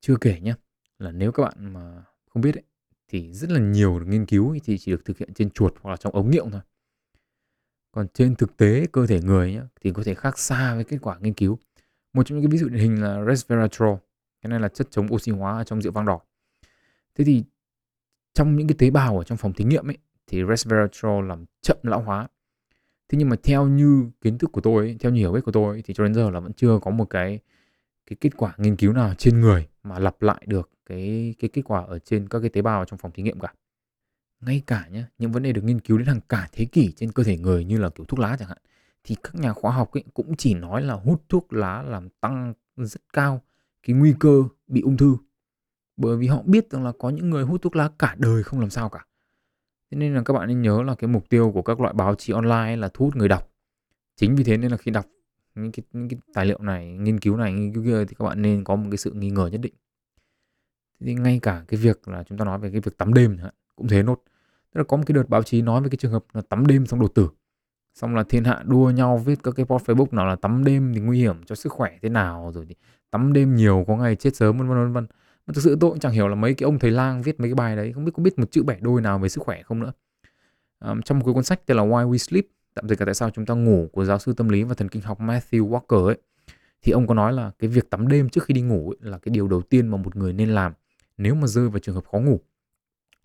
Chưa 0.00 0.16
kể 0.20 0.40
nhé 0.40 0.54
là 0.98 1.10
nếu 1.10 1.32
các 1.32 1.42
bạn 1.42 1.72
mà 1.72 2.04
không 2.28 2.42
biết 2.42 2.54
ấy, 2.54 2.64
thì 3.08 3.32
rất 3.32 3.50
là 3.50 3.60
nhiều 3.60 4.00
nghiên 4.06 4.26
cứu 4.26 4.56
thì 4.64 4.78
chỉ 4.78 4.92
được 4.92 5.04
thực 5.04 5.18
hiện 5.18 5.34
trên 5.34 5.50
chuột 5.50 5.74
hoặc 5.80 5.90
là 5.90 5.96
trong 5.96 6.14
ống 6.14 6.30
nghiệm 6.30 6.50
thôi. 6.50 6.60
Còn 7.92 8.06
trên 8.14 8.34
thực 8.36 8.56
tế 8.56 8.86
cơ 8.92 9.06
thể 9.06 9.20
người 9.20 9.52
nhé, 9.52 9.62
thì 9.80 9.92
có 9.92 10.02
thể 10.04 10.14
khác 10.14 10.38
xa 10.38 10.74
với 10.74 10.84
kết 10.84 10.98
quả 11.02 11.18
nghiên 11.20 11.34
cứu 11.34 11.58
một 12.14 12.26
trong 12.26 12.38
những 12.38 12.50
cái 12.50 12.52
ví 12.52 12.58
dụ 12.58 12.68
điển 12.68 12.80
hình 12.80 13.02
là 13.02 13.24
resveratrol 13.28 13.94
cái 14.42 14.50
này 14.50 14.60
là 14.60 14.68
chất 14.68 14.86
chống 14.90 15.14
oxy 15.14 15.32
hóa 15.32 15.58
ở 15.58 15.64
trong 15.64 15.82
rượu 15.82 15.92
vang 15.92 16.06
đỏ. 16.06 16.20
Thế 17.14 17.24
thì 17.24 17.44
trong 18.34 18.56
những 18.56 18.68
cái 18.68 18.76
tế 18.78 18.90
bào 18.90 19.18
ở 19.18 19.24
trong 19.24 19.38
phòng 19.38 19.52
thí 19.52 19.64
nghiệm 19.64 19.90
ấy 19.90 19.98
thì 20.26 20.42
resveratrol 20.48 21.28
làm 21.28 21.44
chậm 21.62 21.76
lão 21.82 22.02
hóa. 22.02 22.28
Thế 23.08 23.18
nhưng 23.18 23.28
mà 23.28 23.36
theo 23.42 23.66
như 23.66 24.10
kiến 24.20 24.38
thức 24.38 24.52
của 24.52 24.60
tôi 24.60 24.86
ấy, 24.86 24.96
theo 25.00 25.12
nhiều 25.12 25.20
hiểu 25.20 25.32
biết 25.32 25.40
của 25.44 25.52
tôi 25.52 25.74
ấy, 25.74 25.82
thì 25.82 25.94
cho 25.94 26.04
đến 26.04 26.14
giờ 26.14 26.30
là 26.30 26.40
vẫn 26.40 26.52
chưa 26.52 26.78
có 26.82 26.90
một 26.90 27.10
cái 27.10 27.38
cái 28.06 28.16
kết 28.20 28.36
quả 28.36 28.54
nghiên 28.56 28.76
cứu 28.76 28.92
nào 28.92 29.14
trên 29.14 29.40
người 29.40 29.68
mà 29.82 29.98
lặp 29.98 30.22
lại 30.22 30.42
được 30.46 30.70
cái 30.86 31.34
cái 31.38 31.50
kết 31.52 31.62
quả 31.64 31.84
ở 31.84 31.98
trên 31.98 32.28
các 32.28 32.40
cái 32.40 32.50
tế 32.50 32.62
bào 32.62 32.84
trong 32.84 32.98
phòng 32.98 33.12
thí 33.12 33.22
nghiệm 33.22 33.40
cả. 33.40 33.54
Ngay 34.40 34.62
cả 34.66 34.88
nhé 34.90 35.04
những 35.18 35.32
vấn 35.32 35.42
đề 35.42 35.52
được 35.52 35.64
nghiên 35.64 35.80
cứu 35.80 35.98
đến 35.98 36.06
hàng 36.06 36.20
cả 36.28 36.48
thế 36.52 36.64
kỷ 36.64 36.92
trên 36.92 37.12
cơ 37.12 37.22
thể 37.22 37.38
người 37.38 37.64
như 37.64 37.78
là 37.78 37.88
kiểu 37.88 38.04
thuốc 38.04 38.20
lá 38.20 38.36
chẳng 38.38 38.48
hạn 38.48 38.58
thì 39.04 39.16
các 39.22 39.34
nhà 39.34 39.52
khoa 39.52 39.72
học 39.72 39.92
ấy 39.92 40.04
cũng 40.14 40.36
chỉ 40.36 40.54
nói 40.54 40.82
là 40.82 40.94
hút 40.94 41.22
thuốc 41.28 41.52
lá 41.52 41.82
làm 41.82 42.08
tăng 42.08 42.54
rất 42.76 43.00
cao 43.12 43.42
cái 43.82 43.96
nguy 43.96 44.14
cơ 44.20 44.42
bị 44.66 44.80
ung 44.80 44.96
thư. 44.96 45.16
Bởi 45.96 46.16
vì 46.16 46.26
họ 46.26 46.42
biết 46.44 46.70
rằng 46.70 46.84
là 46.84 46.92
có 46.98 47.10
những 47.10 47.30
người 47.30 47.44
hút 47.44 47.62
thuốc 47.62 47.76
lá 47.76 47.90
cả 47.98 48.14
đời 48.18 48.42
không 48.42 48.60
làm 48.60 48.70
sao 48.70 48.88
cả. 48.88 49.06
Thế 49.90 49.98
nên 49.98 50.14
là 50.14 50.22
các 50.22 50.34
bạn 50.34 50.48
nên 50.48 50.62
nhớ 50.62 50.82
là 50.82 50.94
cái 50.94 51.08
mục 51.08 51.28
tiêu 51.28 51.50
của 51.54 51.62
các 51.62 51.80
loại 51.80 51.94
báo 51.94 52.14
chí 52.14 52.32
online 52.32 52.76
là 52.76 52.88
thu 52.94 53.04
hút 53.04 53.16
người 53.16 53.28
đọc. 53.28 53.50
Chính 54.16 54.36
vì 54.36 54.44
thế 54.44 54.56
nên 54.56 54.70
là 54.70 54.76
khi 54.76 54.90
đọc 54.90 55.06
những 55.54 55.72
cái, 55.72 55.84
những 55.92 56.08
cái 56.08 56.20
tài 56.34 56.46
liệu 56.46 56.58
này 56.58 56.96
nghiên 56.96 57.20
cứu 57.20 57.36
này 57.36 57.52
nghiên 57.52 57.74
cứu 57.74 57.84
kia 57.84 58.04
thì 58.04 58.14
các 58.18 58.24
bạn 58.24 58.42
nên 58.42 58.64
có 58.64 58.76
một 58.76 58.86
cái 58.90 58.98
sự 58.98 59.12
nghi 59.12 59.30
ngờ 59.30 59.46
nhất 59.46 59.60
định. 59.60 59.74
Thì 61.00 61.14
ngay 61.14 61.38
cả 61.42 61.64
cái 61.68 61.80
việc 61.80 62.08
là 62.08 62.22
chúng 62.22 62.38
ta 62.38 62.44
nói 62.44 62.58
về 62.58 62.70
cái 62.70 62.80
việc 62.80 62.98
tắm 62.98 63.14
đêm 63.14 63.38
cũng 63.76 63.88
thế 63.88 64.02
nốt. 64.02 64.22
Tức 64.72 64.78
là 64.78 64.84
có 64.84 64.96
một 64.96 65.02
cái 65.06 65.14
đợt 65.14 65.28
báo 65.28 65.42
chí 65.42 65.62
nói 65.62 65.82
về 65.82 65.88
cái 65.88 65.96
trường 65.96 66.12
hợp 66.12 66.24
là 66.32 66.42
tắm 66.48 66.66
đêm 66.66 66.86
xong 66.86 67.00
đột 67.00 67.14
tử 67.14 67.28
xong 67.94 68.14
là 68.14 68.22
thiên 68.22 68.44
hạ 68.44 68.62
đua 68.64 68.90
nhau 68.90 69.18
viết 69.18 69.42
các 69.42 69.54
cái 69.56 69.66
post 69.66 69.84
Facebook 69.84 70.06
nào 70.10 70.26
là 70.26 70.36
tắm 70.36 70.64
đêm 70.64 70.92
thì 70.94 71.00
nguy 71.00 71.18
hiểm 71.18 71.44
cho 71.46 71.54
sức 71.54 71.72
khỏe 71.72 71.98
thế 72.02 72.08
nào 72.08 72.50
rồi 72.54 72.66
thì 72.68 72.74
tắm 73.10 73.32
đêm 73.32 73.54
nhiều 73.54 73.84
có 73.88 73.96
ngày 73.96 74.16
chết 74.16 74.36
sớm 74.36 74.58
vân 74.58 74.68
vân 74.68 74.78
vân 74.78 74.92
vân. 74.92 75.06
Mà 75.46 75.52
thực 75.54 75.60
sự 75.60 75.76
tôi 75.80 75.90
cũng 75.90 76.00
chẳng 76.00 76.12
hiểu 76.12 76.28
là 76.28 76.34
mấy 76.34 76.54
cái 76.54 76.64
ông 76.64 76.78
thầy 76.78 76.90
lang 76.90 77.22
viết 77.22 77.40
mấy 77.40 77.48
cái 77.48 77.54
bài 77.54 77.76
đấy 77.76 77.92
không 77.92 78.04
biết 78.04 78.12
có 78.14 78.22
biết 78.22 78.38
một 78.38 78.50
chữ 78.50 78.62
bẻ 78.62 78.76
đôi 78.80 79.00
nào 79.00 79.18
về 79.18 79.28
sức 79.28 79.44
khỏe 79.44 79.62
không 79.62 79.80
nữa. 79.80 79.92
Um, 80.80 81.00
trong 81.02 81.18
một 81.18 81.24
cái 81.26 81.34
cuốn 81.34 81.44
sách 81.44 81.66
tên 81.66 81.76
là 81.76 81.82
Why 81.82 82.10
We 82.10 82.16
Sleep 82.16 82.44
tạm 82.74 82.88
dịch 82.88 83.00
là 83.00 83.04
tại 83.04 83.14
sao 83.14 83.30
chúng 83.30 83.46
ta 83.46 83.54
ngủ 83.54 83.88
của 83.92 84.04
giáo 84.04 84.18
sư 84.18 84.32
tâm 84.32 84.48
lý 84.48 84.62
và 84.62 84.74
thần 84.74 84.88
kinh 84.88 85.02
học 85.02 85.20
Matthew 85.20 85.68
Walker 85.68 86.06
ấy 86.06 86.18
thì 86.82 86.92
ông 86.92 87.06
có 87.06 87.14
nói 87.14 87.32
là 87.32 87.50
cái 87.58 87.68
việc 87.68 87.90
tắm 87.90 88.08
đêm 88.08 88.28
trước 88.28 88.44
khi 88.44 88.54
đi 88.54 88.60
ngủ 88.60 88.90
ấy, 88.90 89.10
là 89.10 89.18
cái 89.18 89.30
điều 89.30 89.48
đầu 89.48 89.62
tiên 89.62 89.88
mà 89.88 89.96
một 89.96 90.16
người 90.16 90.32
nên 90.32 90.48
làm 90.48 90.72
nếu 91.18 91.34
mà 91.34 91.46
rơi 91.46 91.68
vào 91.68 91.78
trường 91.78 91.94
hợp 91.94 92.04
khó 92.12 92.18
ngủ. 92.18 92.40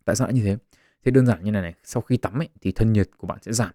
Tại 0.05 0.15
sao 0.15 0.27
lại 0.27 0.33
như 0.33 0.43
thế? 0.43 0.57
Thế 1.05 1.11
đơn 1.11 1.25
giản 1.25 1.43
như 1.43 1.51
này 1.51 1.61
này 1.61 1.73
sau 1.83 2.01
khi 2.01 2.17
tắm 2.17 2.41
ấy, 2.41 2.49
thì 2.61 2.71
thân 2.71 2.93
nhiệt 2.93 3.09
của 3.17 3.27
bạn 3.27 3.37
sẽ 3.41 3.53
giảm 3.53 3.71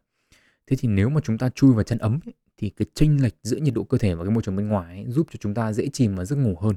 thế 0.67 0.77
thì 0.81 0.89
nếu 0.89 1.09
mà 1.09 1.21
chúng 1.25 1.39
ta 1.39 1.49
chui 1.49 1.75
vào 1.75 1.83
chân 1.83 1.99
ấm 1.99 2.21
ấy, 2.27 2.35
thì 2.57 2.71
cái 2.71 2.87
chênh 2.95 3.23
lệch 3.23 3.35
giữa 3.43 3.57
nhiệt 3.57 3.75
độ 3.75 3.85
cơ 3.85 3.99
thể 3.99 4.15
và 4.15 4.25
cái 4.25 4.31
môi 4.31 4.43
trường 4.43 4.57
bên 4.57 4.69
ngoài 4.69 4.97
ấy, 4.97 5.07
giúp 5.09 5.27
cho 5.31 5.37
chúng 5.41 5.55
ta 5.55 5.73
dễ 5.73 5.89
chìm 5.93 6.17
và 6.17 6.25
giấc 6.25 6.37
ngủ 6.37 6.57
hơn. 6.61 6.77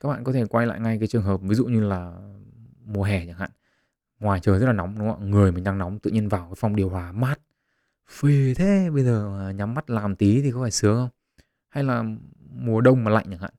Các 0.00 0.08
bạn 0.08 0.24
có 0.24 0.32
thể 0.32 0.46
quay 0.46 0.66
lại 0.66 0.80
ngay 0.80 0.98
cái 0.98 1.08
trường 1.08 1.22
hợp 1.22 1.40
ví 1.42 1.54
dụ 1.54 1.66
như 1.66 1.80
là 1.80 2.12
mùa 2.84 3.02
hè 3.02 3.26
chẳng 3.26 3.38
hạn. 3.38 3.50
Ngoài 4.20 4.40
trời 4.40 4.58
rất 4.58 4.66
là 4.66 4.72
nóng 4.72 4.98
đúng 4.98 5.08
không 5.08 5.22
ạ? 5.22 5.26
Người 5.26 5.52
mình 5.52 5.64
đang 5.64 5.78
nóng 5.78 5.98
tự 5.98 6.10
nhiên 6.10 6.28
vào 6.28 6.46
cái 6.46 6.54
phòng 6.56 6.76
điều 6.76 6.88
hòa 6.88 7.12
mát. 7.12 7.40
Phê 8.10 8.54
thế 8.56 8.90
bây 8.94 9.04
giờ 9.04 9.50
nhắm 9.56 9.74
mắt 9.74 9.90
làm 9.90 10.16
tí 10.16 10.42
thì 10.42 10.50
có 10.50 10.62
phải 10.62 10.70
sướng 10.70 10.96
không? 10.96 11.08
Hay 11.68 11.84
là 11.84 12.04
mùa 12.50 12.80
đông 12.80 13.04
mà 13.04 13.10
lạnh 13.10 13.26
chẳng 13.30 13.38
hạn 13.38 13.54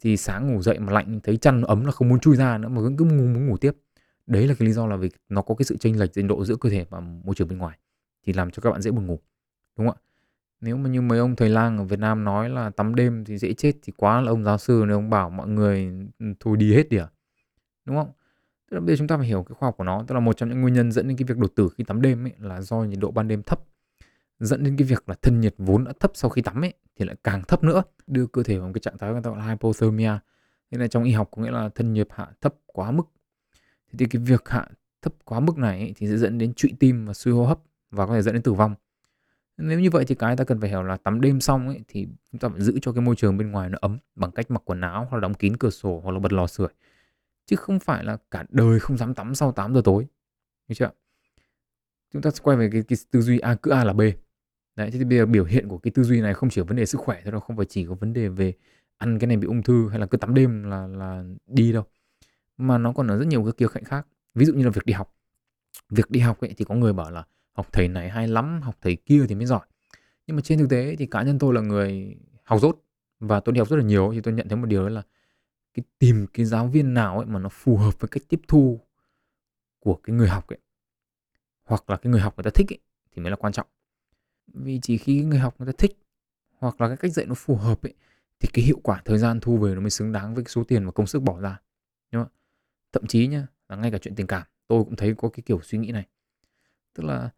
thì 0.00 0.16
sáng 0.16 0.52
ngủ 0.52 0.62
dậy 0.62 0.78
mà 0.78 0.92
lạnh 0.92 1.20
thấy 1.22 1.36
chăn 1.36 1.62
ấm 1.62 1.84
là 1.84 1.92
không 1.92 2.08
muốn 2.08 2.20
chui 2.20 2.36
ra 2.36 2.58
nữa 2.58 2.68
mà 2.68 2.80
vẫn 2.80 2.96
cứ 2.96 3.04
muốn 3.04 3.46
ngủ 3.46 3.56
tiếp. 3.56 3.76
Đấy 4.26 4.48
là 4.48 4.54
cái 4.58 4.66
lý 4.66 4.72
do 4.72 4.86
là 4.86 4.96
vì 4.96 5.10
nó 5.28 5.42
có 5.42 5.54
cái 5.54 5.64
sự 5.64 5.76
chênh 5.76 5.98
lệch 5.98 6.16
nhiệt 6.16 6.26
độ 6.28 6.44
giữa 6.44 6.56
cơ 6.56 6.70
thể 6.70 6.84
và 6.90 7.00
môi 7.00 7.34
trường 7.34 7.48
bên 7.48 7.58
ngoài 7.58 7.78
thì 8.26 8.32
làm 8.32 8.50
cho 8.50 8.60
các 8.60 8.70
bạn 8.70 8.80
dễ 8.80 8.90
buồn 8.90 9.06
ngủ 9.06 9.20
đúng 9.76 9.86
không 9.88 9.96
ạ? 9.96 10.02
Nếu 10.60 10.76
mà 10.76 10.90
như 10.90 11.00
mấy 11.00 11.18
ông 11.18 11.36
thầy 11.36 11.48
lang 11.48 11.78
ở 11.78 11.84
Việt 11.84 11.98
Nam 11.98 12.24
nói 12.24 12.50
là 12.50 12.70
tắm 12.70 12.94
đêm 12.94 13.24
thì 13.24 13.38
dễ 13.38 13.52
chết 13.54 13.72
thì 13.82 13.92
quá 13.96 14.20
là 14.20 14.30
ông 14.30 14.44
giáo 14.44 14.58
sư 14.58 14.84
nếu 14.86 14.96
ông 14.96 15.10
bảo 15.10 15.30
mọi 15.30 15.48
người 15.48 15.92
ừ, 16.18 16.26
thôi 16.40 16.56
đi 16.56 16.74
hết 16.74 16.88
đi 16.88 16.96
à 16.96 17.08
đúng 17.84 17.96
không? 17.96 18.12
Tức 18.70 18.74
là 18.74 18.80
bây 18.80 18.96
giờ 18.96 18.98
chúng 18.98 19.08
ta 19.08 19.16
phải 19.16 19.26
hiểu 19.26 19.42
cái 19.42 19.54
khoa 19.54 19.66
học 19.66 19.74
của 19.78 19.84
nó 19.84 20.04
tức 20.08 20.14
là 20.14 20.20
một 20.20 20.36
trong 20.36 20.48
những 20.48 20.60
nguyên 20.60 20.74
nhân 20.74 20.92
dẫn 20.92 21.08
đến 21.08 21.16
cái 21.16 21.24
việc 21.24 21.38
đột 21.38 21.52
tử 21.54 21.68
khi 21.78 21.84
tắm 21.84 22.02
đêm 22.02 22.26
ấy 22.26 22.32
là 22.38 22.60
do 22.60 22.76
nhiệt 22.76 22.98
độ 22.98 23.10
ban 23.10 23.28
đêm 23.28 23.42
thấp. 23.42 23.60
Dẫn 24.40 24.64
đến 24.64 24.76
cái 24.76 24.86
việc 24.86 25.08
là 25.08 25.14
thân 25.22 25.40
nhiệt 25.40 25.54
vốn 25.58 25.84
đã 25.84 25.92
thấp 26.00 26.10
sau 26.14 26.30
khi 26.30 26.42
tắm 26.42 26.64
ấy 26.64 26.72
thì 26.96 27.04
lại 27.04 27.16
càng 27.24 27.42
thấp 27.48 27.64
nữa 27.64 27.82
đưa 28.06 28.26
cơ 28.26 28.42
thể 28.42 28.58
vào 28.58 28.68
một 28.68 28.72
cái 28.74 28.80
trạng 28.80 28.98
thái 28.98 29.12
người 29.12 29.22
ta 29.22 29.30
gọi 29.30 29.38
là 29.38 29.48
hypothermia. 29.48 30.18
Thế 30.70 30.78
là 30.78 30.88
trong 30.88 31.04
y 31.04 31.12
học 31.12 31.28
có 31.30 31.42
nghĩa 31.42 31.50
là 31.50 31.68
thân 31.68 31.92
nhiệt 31.92 32.08
hạ 32.10 32.28
thấp 32.40 32.54
quá 32.66 32.90
mức. 32.90 33.02
Thì 33.98 34.06
cái 34.06 34.22
việc 34.22 34.48
hạ 34.48 34.66
thấp 35.02 35.14
quá 35.24 35.40
mức 35.40 35.58
này 35.58 35.78
ấy, 35.78 35.94
thì 35.96 36.08
sẽ 36.08 36.16
dẫn 36.16 36.38
đến 36.38 36.54
trụy 36.54 36.72
tim 36.78 37.06
và 37.06 37.14
suy 37.14 37.32
hô 37.32 37.44
hấp 37.46 37.60
và 37.90 38.06
có 38.06 38.14
thể 38.14 38.22
dẫn 38.22 38.34
đến 38.34 38.42
tử 38.42 38.52
vong. 38.52 38.74
Nếu 39.56 39.80
như 39.80 39.90
vậy 39.90 40.04
thì 40.04 40.14
cái 40.14 40.36
ta 40.36 40.44
cần 40.44 40.60
phải 40.60 40.70
hiểu 40.70 40.82
là 40.82 40.96
tắm 40.96 41.20
đêm 41.20 41.40
xong 41.40 41.68
ấy 41.68 41.80
thì 41.88 42.08
chúng 42.32 42.38
ta 42.38 42.48
phải 42.48 42.60
giữ 42.60 42.78
cho 42.82 42.92
cái 42.92 43.00
môi 43.00 43.16
trường 43.16 43.36
bên 43.36 43.50
ngoài 43.50 43.68
nó 43.68 43.78
ấm 43.80 43.98
bằng 44.14 44.30
cách 44.30 44.50
mặc 44.50 44.62
quần 44.64 44.80
áo 44.80 45.06
hoặc 45.10 45.16
là 45.16 45.20
đóng 45.20 45.34
kín 45.34 45.56
cửa 45.56 45.70
sổ 45.70 46.00
hoặc 46.04 46.12
là 46.12 46.18
bật 46.18 46.32
lò 46.32 46.46
sưởi. 46.46 46.68
Chứ 47.46 47.56
không 47.56 47.80
phải 47.80 48.04
là 48.04 48.16
cả 48.30 48.44
đời 48.48 48.80
không 48.80 48.96
dám 48.96 49.14
tắm 49.14 49.34
sau 49.34 49.52
8 49.52 49.74
giờ 49.74 49.80
tối. 49.84 50.06
Hiểu 50.68 50.74
chưa 50.74 50.90
chúng 52.12 52.22
ta 52.22 52.30
sẽ 52.30 52.40
quay 52.42 52.56
về 52.56 52.68
cái, 52.72 52.82
cái 52.88 52.98
tư 53.10 53.20
duy 53.20 53.38
a 53.38 53.54
cứ 53.54 53.70
a 53.70 53.84
là 53.84 53.92
b. 53.92 54.00
Đấy 54.76 54.90
thế 54.90 54.98
thì 54.98 55.04
bây 55.04 55.18
giờ 55.18 55.26
biểu 55.26 55.44
hiện 55.44 55.68
của 55.68 55.78
cái 55.78 55.90
tư 55.90 56.02
duy 56.02 56.20
này 56.20 56.34
không 56.34 56.50
chỉ 56.50 56.60
ở 56.60 56.64
vấn 56.64 56.76
đề 56.76 56.86
sức 56.86 57.00
khỏe 57.00 57.20
thôi 57.24 57.32
đâu 57.32 57.40
không 57.40 57.56
phải 57.56 57.66
chỉ 57.66 57.86
có 57.86 57.94
vấn 57.94 58.12
đề 58.12 58.28
về 58.28 58.52
ăn 58.98 59.18
cái 59.18 59.26
này 59.26 59.36
bị 59.36 59.46
ung 59.46 59.62
thư 59.62 59.88
hay 59.88 59.98
là 59.98 60.06
cứ 60.06 60.16
tắm 60.16 60.34
đêm 60.34 60.62
là 60.62 60.86
là 60.86 61.24
đi 61.46 61.72
đâu. 61.72 61.84
Mà 62.56 62.78
nó 62.78 62.92
còn 62.92 63.08
ở 63.08 63.18
rất 63.18 63.26
nhiều 63.26 63.44
cái 63.44 63.52
kia 63.56 63.66
cạnh 63.74 63.84
khác. 63.84 64.06
Ví 64.34 64.44
dụ 64.44 64.54
như 64.54 64.64
là 64.64 64.70
việc 64.70 64.86
đi 64.86 64.92
học. 64.92 65.14
Việc 65.90 66.10
đi 66.10 66.20
học 66.20 66.40
ấy 66.40 66.54
thì 66.56 66.64
có 66.64 66.74
người 66.74 66.92
bảo 66.92 67.10
là 67.10 67.24
học 67.60 67.72
thầy 67.72 67.88
này 67.88 68.10
hay 68.10 68.28
lắm 68.28 68.60
học 68.62 68.76
thầy 68.80 68.96
kia 68.96 69.26
thì 69.28 69.34
mới 69.34 69.46
giỏi. 69.46 69.66
Nhưng 70.26 70.36
mà 70.36 70.42
trên 70.42 70.58
thực 70.58 70.70
tế 70.70 70.96
thì 70.96 71.06
cá 71.06 71.22
nhân 71.22 71.38
tôi 71.38 71.54
là 71.54 71.60
người 71.60 72.16
học 72.44 72.60
dốt 72.60 72.84
và 73.18 73.40
tôi 73.40 73.52
đi 73.52 73.58
học 73.58 73.68
rất 73.68 73.76
là 73.76 73.82
nhiều 73.82 74.10
thì 74.14 74.20
tôi 74.20 74.34
nhận 74.34 74.48
thấy 74.48 74.56
một 74.56 74.66
điều 74.66 74.88
là 74.88 75.02
cái 75.74 75.84
tìm 75.98 76.26
cái 76.32 76.46
giáo 76.46 76.66
viên 76.66 76.94
nào 76.94 77.16
ấy 77.16 77.26
mà 77.26 77.38
nó 77.38 77.48
phù 77.48 77.76
hợp 77.76 78.00
với 78.00 78.08
cách 78.08 78.22
tiếp 78.28 78.40
thu 78.48 78.80
của 79.78 79.94
cái 79.94 80.16
người 80.16 80.28
học 80.28 80.48
ấy 80.48 80.58
hoặc 81.64 81.90
là 81.90 81.96
cái 81.96 82.10
người 82.10 82.20
học 82.20 82.34
người 82.36 82.44
ta 82.44 82.50
thích 82.54 82.72
ấy, 82.72 82.78
thì 83.12 83.22
mới 83.22 83.30
là 83.30 83.36
quan 83.36 83.52
trọng. 83.52 83.66
Vì 84.46 84.78
chỉ 84.82 84.98
khi 84.98 85.24
người 85.24 85.38
học 85.38 85.54
người 85.58 85.66
ta 85.66 85.72
thích 85.78 85.98
hoặc 86.58 86.80
là 86.80 86.88
cái 86.88 86.96
cách 86.96 87.12
dạy 87.12 87.26
nó 87.26 87.34
phù 87.34 87.56
hợp 87.56 87.82
ấy 87.82 87.94
thì 88.40 88.48
cái 88.52 88.64
hiệu 88.64 88.80
quả 88.82 89.02
thời 89.04 89.18
gian 89.18 89.40
thu 89.40 89.56
về 89.56 89.74
nó 89.74 89.80
mới 89.80 89.90
xứng 89.90 90.12
đáng 90.12 90.34
với 90.34 90.44
cái 90.44 90.50
số 90.50 90.64
tiền 90.64 90.86
và 90.86 90.92
công 90.92 91.06
sức 91.06 91.22
bỏ 91.22 91.40
ra 91.40 91.60
đúng 92.10 92.22
không? 92.22 92.32
thậm 92.92 93.06
chí 93.06 93.26
nhá 93.26 93.46
là 93.68 93.76
ngay 93.76 93.90
cả 93.90 93.98
chuyện 93.98 94.14
tình 94.14 94.26
cảm 94.26 94.46
tôi 94.70 94.84
cũng 94.84 94.96
thấy 94.96 95.14
có 95.18 95.28
cái 95.28 95.42
kiểu 95.46 95.60
suy 95.62 95.78
nghĩ 95.78 95.92
này. 95.92 96.06
Tức 96.94 97.04
là 97.04 97.30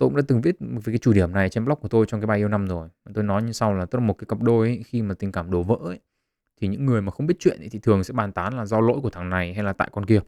tôi 0.00 0.08
cũng 0.08 0.16
đã 0.16 0.22
từng 0.28 0.40
viết 0.40 0.56
về 0.60 0.92
cái 0.92 0.98
chủ 0.98 1.12
điểm 1.12 1.32
này 1.32 1.48
trên 1.48 1.64
blog 1.64 1.78
của 1.80 1.88
tôi 1.88 2.06
trong 2.08 2.20
cái 2.20 2.26
bài 2.26 2.38
yêu 2.38 2.48
năm 2.48 2.66
rồi. 2.66 2.88
Tôi 3.14 3.24
nói 3.24 3.42
như 3.42 3.52
sau 3.52 3.74
là 3.74 3.86
tức 3.86 3.98
là 3.98 4.04
một 4.04 4.14
cái 4.18 4.26
cặp 4.28 4.42
đôi 4.42 4.66
ấy, 4.68 4.82
khi 4.86 5.02
mà 5.02 5.14
tình 5.14 5.32
cảm 5.32 5.50
đổ 5.50 5.62
vỡ 5.62 5.76
ấy, 5.84 5.98
thì 6.60 6.68
những 6.68 6.86
người 6.86 7.02
mà 7.02 7.12
không 7.12 7.26
biết 7.26 7.34
chuyện 7.38 7.58
ấy, 7.58 7.68
thì 7.68 7.78
thường 7.78 8.04
sẽ 8.04 8.12
bàn 8.12 8.32
tán 8.32 8.56
là 8.56 8.66
do 8.66 8.80
lỗi 8.80 9.00
của 9.02 9.10
thằng 9.10 9.30
này 9.30 9.54
hay 9.54 9.64
là 9.64 9.72
tại 9.72 9.88
con 9.92 10.06
kia. 10.06 10.20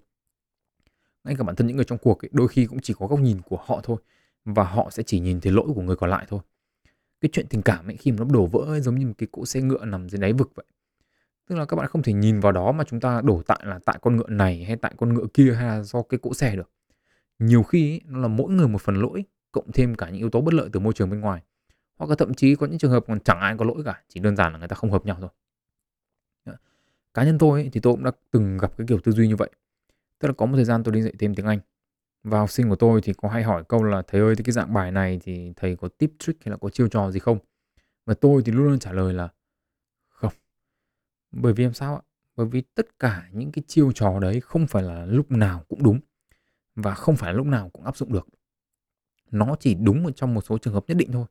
Ngay 1.25 1.35
cả 1.39 1.45
bản 1.45 1.57
thân 1.57 1.67
những 1.67 1.77
người 1.77 1.85
trong 1.85 1.99
cuộc 1.99 2.25
ấy, 2.25 2.29
đôi 2.33 2.49
khi 2.49 2.67
cũng 2.67 2.81
chỉ 2.81 2.95
có 2.99 3.07
góc 3.07 3.21
nhìn 3.21 3.41
của 3.45 3.59
họ 3.67 3.81
thôi 3.83 3.97
và 4.45 4.65
họ 4.65 4.91
sẽ 4.91 5.03
chỉ 5.03 5.21
nhìn 5.21 5.41
thấy 5.41 5.53
lỗi 5.53 5.67
của 5.75 5.83
người 5.83 5.97
còn 5.97 6.11
lại 6.11 6.27
thôi. 6.29 6.41
Cái 7.21 7.29
chuyện 7.33 7.47
tình 7.51 7.63
cảm 7.63 7.87
ấy 7.87 7.97
khi 7.97 8.13
mà 8.13 8.17
nó 8.19 8.25
đổ 8.25 8.47
vỡ 8.47 8.61
ấy, 8.61 8.81
giống 8.81 8.95
như 8.95 9.07
một 9.07 9.15
cái 9.19 9.29
cỗ 9.33 9.47
xe 9.47 9.61
ngựa 9.61 9.85
nằm 9.85 10.09
dưới 10.09 10.21
đáy 10.21 10.33
vực 10.33 10.53
vậy. 10.55 10.67
Tức 11.49 11.57
là 11.57 11.65
các 11.65 11.77
bạn 11.77 11.87
không 11.87 12.03
thể 12.03 12.13
nhìn 12.13 12.41
vào 12.41 12.53
đó 12.53 12.73
mà 12.73 12.85
chúng 12.85 13.01
ta 13.01 13.21
đổ 13.25 13.43
tại 13.47 13.61
là 13.65 13.79
tại 13.85 13.99
con 14.03 14.17
ngựa 14.17 14.29
này 14.29 14.65
hay 14.65 14.77
tại 14.77 14.95
con 14.97 15.15
ngựa 15.15 15.27
kia 15.35 15.55
hay 15.55 15.69
là 15.69 15.83
do 15.83 16.03
cái 16.03 16.19
cỗ 16.23 16.35
xe 16.35 16.57
được. 16.57 16.71
Nhiều 17.39 17.63
khi 17.63 17.93
ấy, 17.93 18.01
nó 18.05 18.19
là 18.19 18.29
mỗi 18.29 18.53
người 18.53 18.69
một 18.69 18.83
phần 18.83 18.97
lỗi 18.97 19.25
cộng 19.53 19.73
thêm 19.73 19.95
cả 19.95 20.09
những 20.09 20.19
yếu 20.19 20.31
tố 20.31 20.41
bất 20.41 20.55
lợi 20.55 20.69
từ 20.73 20.81
môi 20.81 20.93
trường 20.93 21.11
bên 21.11 21.21
ngoài. 21.21 21.43
Hoặc 21.97 22.11
là 22.11 22.17
thậm 22.17 22.35
chí 22.35 22.55
có 22.55 22.67
những 22.67 22.79
trường 22.79 22.91
hợp 22.91 23.05
còn 23.07 23.21
chẳng 23.21 23.41
ai 23.41 23.57
có 23.59 23.65
lỗi 23.65 23.83
cả 23.85 24.03
chỉ 24.09 24.21
đơn 24.21 24.37
giản 24.37 24.53
là 24.53 24.59
người 24.59 24.69
ta 24.69 24.77
không 24.77 24.91
hợp 24.91 25.07
nhau 25.07 25.17
thôi. 25.21 25.31
Dạ. 26.47 26.53
Cá 27.15 27.25
nhân 27.25 27.39
tôi 27.39 27.61
ấy, 27.61 27.71
thì 27.73 27.81
tôi 27.81 27.93
cũng 27.93 28.05
đã 28.05 28.11
từng 28.31 28.59
gặp 28.59 28.77
cái 28.77 28.87
kiểu 28.87 28.99
tư 29.05 29.13
duy 29.13 29.29
như 29.29 29.37
vậy. 29.37 29.51
Tức 30.19 30.29
là 30.29 30.35
có 30.35 30.47
một 30.47 30.57
thời 30.57 30.65
gian 30.65 30.83
tôi 30.85 30.95
đi 30.95 31.03
dạy 31.03 31.13
thêm 31.19 31.35
tiếng 31.35 31.47
Anh. 31.47 31.59
Và 32.23 32.39
học 32.39 32.51
sinh 32.51 32.69
của 32.69 32.77
tôi 32.77 33.01
thì 33.03 33.13
có 33.13 33.29
hay 33.29 33.43
hỏi 33.43 33.65
câu 33.69 33.83
là 33.83 34.03
thầy 34.07 34.21
ơi 34.21 34.35
cái 34.45 34.53
dạng 34.53 34.75
bài 34.75 34.93
này 34.93 35.21
thì 35.23 35.53
thầy 35.57 35.77
có 35.77 35.89
tip 35.89 36.11
trick 36.19 36.45
hay 36.45 36.51
là 36.51 36.57
có 36.57 36.71
chiêu 36.71 36.89
trò 36.89 37.11
gì 37.11 37.19
không? 37.19 37.39
Và 38.07 38.15
tôi 38.15 38.43
thì 38.45 38.53
luôn 38.53 38.67
luôn 38.67 38.79
trả 38.79 38.93
lời 38.93 39.15
là 39.15 39.29
không. 40.09 40.33
Bởi 41.31 41.53
vì 41.53 41.65
làm 41.65 41.73
sao 41.73 41.95
ạ? 41.95 42.03
Bởi 42.37 42.47
vì 42.47 42.63
tất 42.75 42.99
cả 42.99 43.29
những 43.33 43.53
cái 43.53 43.65
chiêu 43.67 43.93
trò 43.93 44.19
đấy 44.21 44.41
không 44.41 44.67
phải 44.67 44.83
là 44.83 45.07
lúc 45.07 45.31
nào 45.31 45.65
cũng 45.69 45.83
đúng 45.83 46.01
và 46.75 46.95
không 46.95 47.17
phải 47.17 47.33
là 47.33 47.37
lúc 47.37 47.47
nào 47.47 47.71
cũng 47.71 47.85
áp 47.85 47.97
dụng 47.97 48.13
được 48.13 48.29
nó 49.33 49.57
chỉ 49.61 49.75
đúng 49.75 50.13
trong 50.13 50.35
một 50.35 50.45
số 50.45 50.59
trường 50.59 50.75
hợp 50.75 50.85
nhất 50.89 50.97
định 50.97 51.13
thôi 51.13 51.27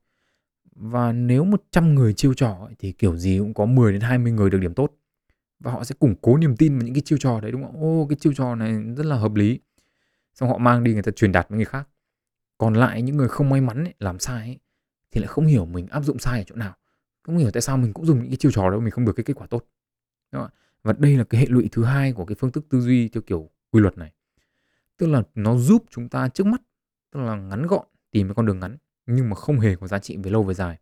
và 0.75 1.11
nếu 1.11 1.43
100 1.43 1.95
người 1.95 2.13
chiêu 2.13 2.33
trò 2.33 2.57
ấy, 2.65 2.75
thì 2.79 2.91
kiểu 2.91 3.17
gì 3.17 3.39
cũng 3.39 3.53
có 3.53 3.65
10 3.65 3.91
đến 3.91 4.01
20 4.01 4.31
người 4.31 4.49
được 4.49 4.57
điểm 4.57 4.73
tốt 4.73 4.93
và 5.59 5.71
họ 5.71 5.83
sẽ 5.83 5.95
củng 5.99 6.15
cố 6.21 6.37
niềm 6.37 6.57
tin 6.57 6.77
vào 6.77 6.85
những 6.85 6.93
cái 6.93 7.01
chiêu 7.01 7.17
trò 7.17 7.39
đấy 7.39 7.51
đúng 7.51 7.63
không? 7.63 7.81
Ô 7.83 8.05
cái 8.09 8.17
chiêu 8.19 8.33
trò 8.33 8.55
này 8.55 8.73
rất 8.97 9.05
là 9.05 9.15
hợp 9.15 9.35
lý. 9.35 9.59
Xong 10.33 10.49
họ 10.49 10.57
mang 10.57 10.83
đi 10.83 10.93
người 10.93 11.03
ta 11.03 11.11
truyền 11.11 11.31
đạt 11.31 11.49
với 11.49 11.57
người 11.57 11.65
khác. 11.65 11.87
Còn 12.57 12.73
lại 12.73 13.01
những 13.01 13.17
người 13.17 13.27
không 13.27 13.49
may 13.49 13.61
mắn 13.61 13.83
ấy, 13.83 13.93
làm 13.99 14.19
sai 14.19 14.41
ấy, 14.41 14.59
thì 15.11 15.21
lại 15.21 15.27
không 15.27 15.45
hiểu 15.45 15.65
mình 15.65 15.87
áp 15.87 16.01
dụng 16.01 16.19
sai 16.19 16.39
ở 16.39 16.43
chỗ 16.47 16.55
nào. 16.55 16.75
Không 17.23 17.37
hiểu 17.37 17.51
tại 17.51 17.61
sao 17.61 17.77
mình 17.77 17.93
cũng 17.93 18.05
dùng 18.05 18.19
những 18.19 18.29
cái 18.29 18.37
chiêu 18.37 18.51
trò 18.51 18.69
đó 18.69 18.79
mình 18.79 18.91
không 18.91 19.05
được 19.05 19.13
cái 19.13 19.23
kết 19.23 19.33
quả 19.33 19.47
tốt. 19.47 19.65
Đúng 20.31 20.41
không? 20.41 20.51
Và 20.83 20.93
đây 20.93 21.17
là 21.17 21.23
cái 21.23 21.41
hệ 21.41 21.47
lụy 21.47 21.69
thứ 21.71 21.83
hai 21.83 22.13
của 22.13 22.25
cái 22.25 22.35
phương 22.35 22.51
thức 22.51 22.65
tư 22.69 22.81
duy 22.81 23.09
theo 23.09 23.21
kiểu 23.21 23.49
quy 23.71 23.81
luật 23.81 23.97
này. 23.97 24.11
Tức 24.97 25.07
là 25.07 25.23
nó 25.35 25.57
giúp 25.57 25.85
chúng 25.89 26.09
ta 26.09 26.29
trước 26.29 26.47
mắt, 26.47 26.61
tức 27.11 27.19
là 27.19 27.35
ngắn 27.35 27.67
gọn, 27.67 27.85
tìm 28.11 28.27
cái 28.27 28.35
con 28.35 28.45
đường 28.45 28.59
ngắn 28.59 28.77
nhưng 29.05 29.29
mà 29.29 29.35
không 29.35 29.59
hề 29.59 29.75
có 29.75 29.87
giá 29.87 29.99
trị 29.99 30.17
về 30.17 30.31
lâu 30.31 30.43
về 30.43 30.53
dài. 30.53 30.77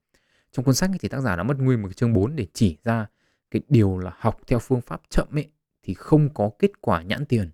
Trong 0.52 0.66
cuốn 0.66 0.76
sách 0.76 0.90
thì 1.00 1.10
tác 1.10 1.22
giả 1.22 1.36
đã 1.36 1.44
mất 1.44 1.58
nguyên 1.58 1.82
một 1.82 1.88
cái 1.88 1.94
chương 1.94 2.14
4 2.14 2.36
để 2.36 2.48
chỉ 2.54 2.78
ra 2.84 3.08
cái 3.52 3.62
điều 3.70 3.98
là 3.98 4.14
học 4.18 4.40
theo 4.48 4.60
phương 4.60 4.82
pháp 4.82 5.02
chậm 5.10 5.28
ấy 5.32 5.50
thì 5.84 5.94
không 5.94 6.34
có 6.34 6.50
kết 6.60 6.82
quả 6.82 7.02
nhãn 7.02 7.26
tiền 7.26 7.50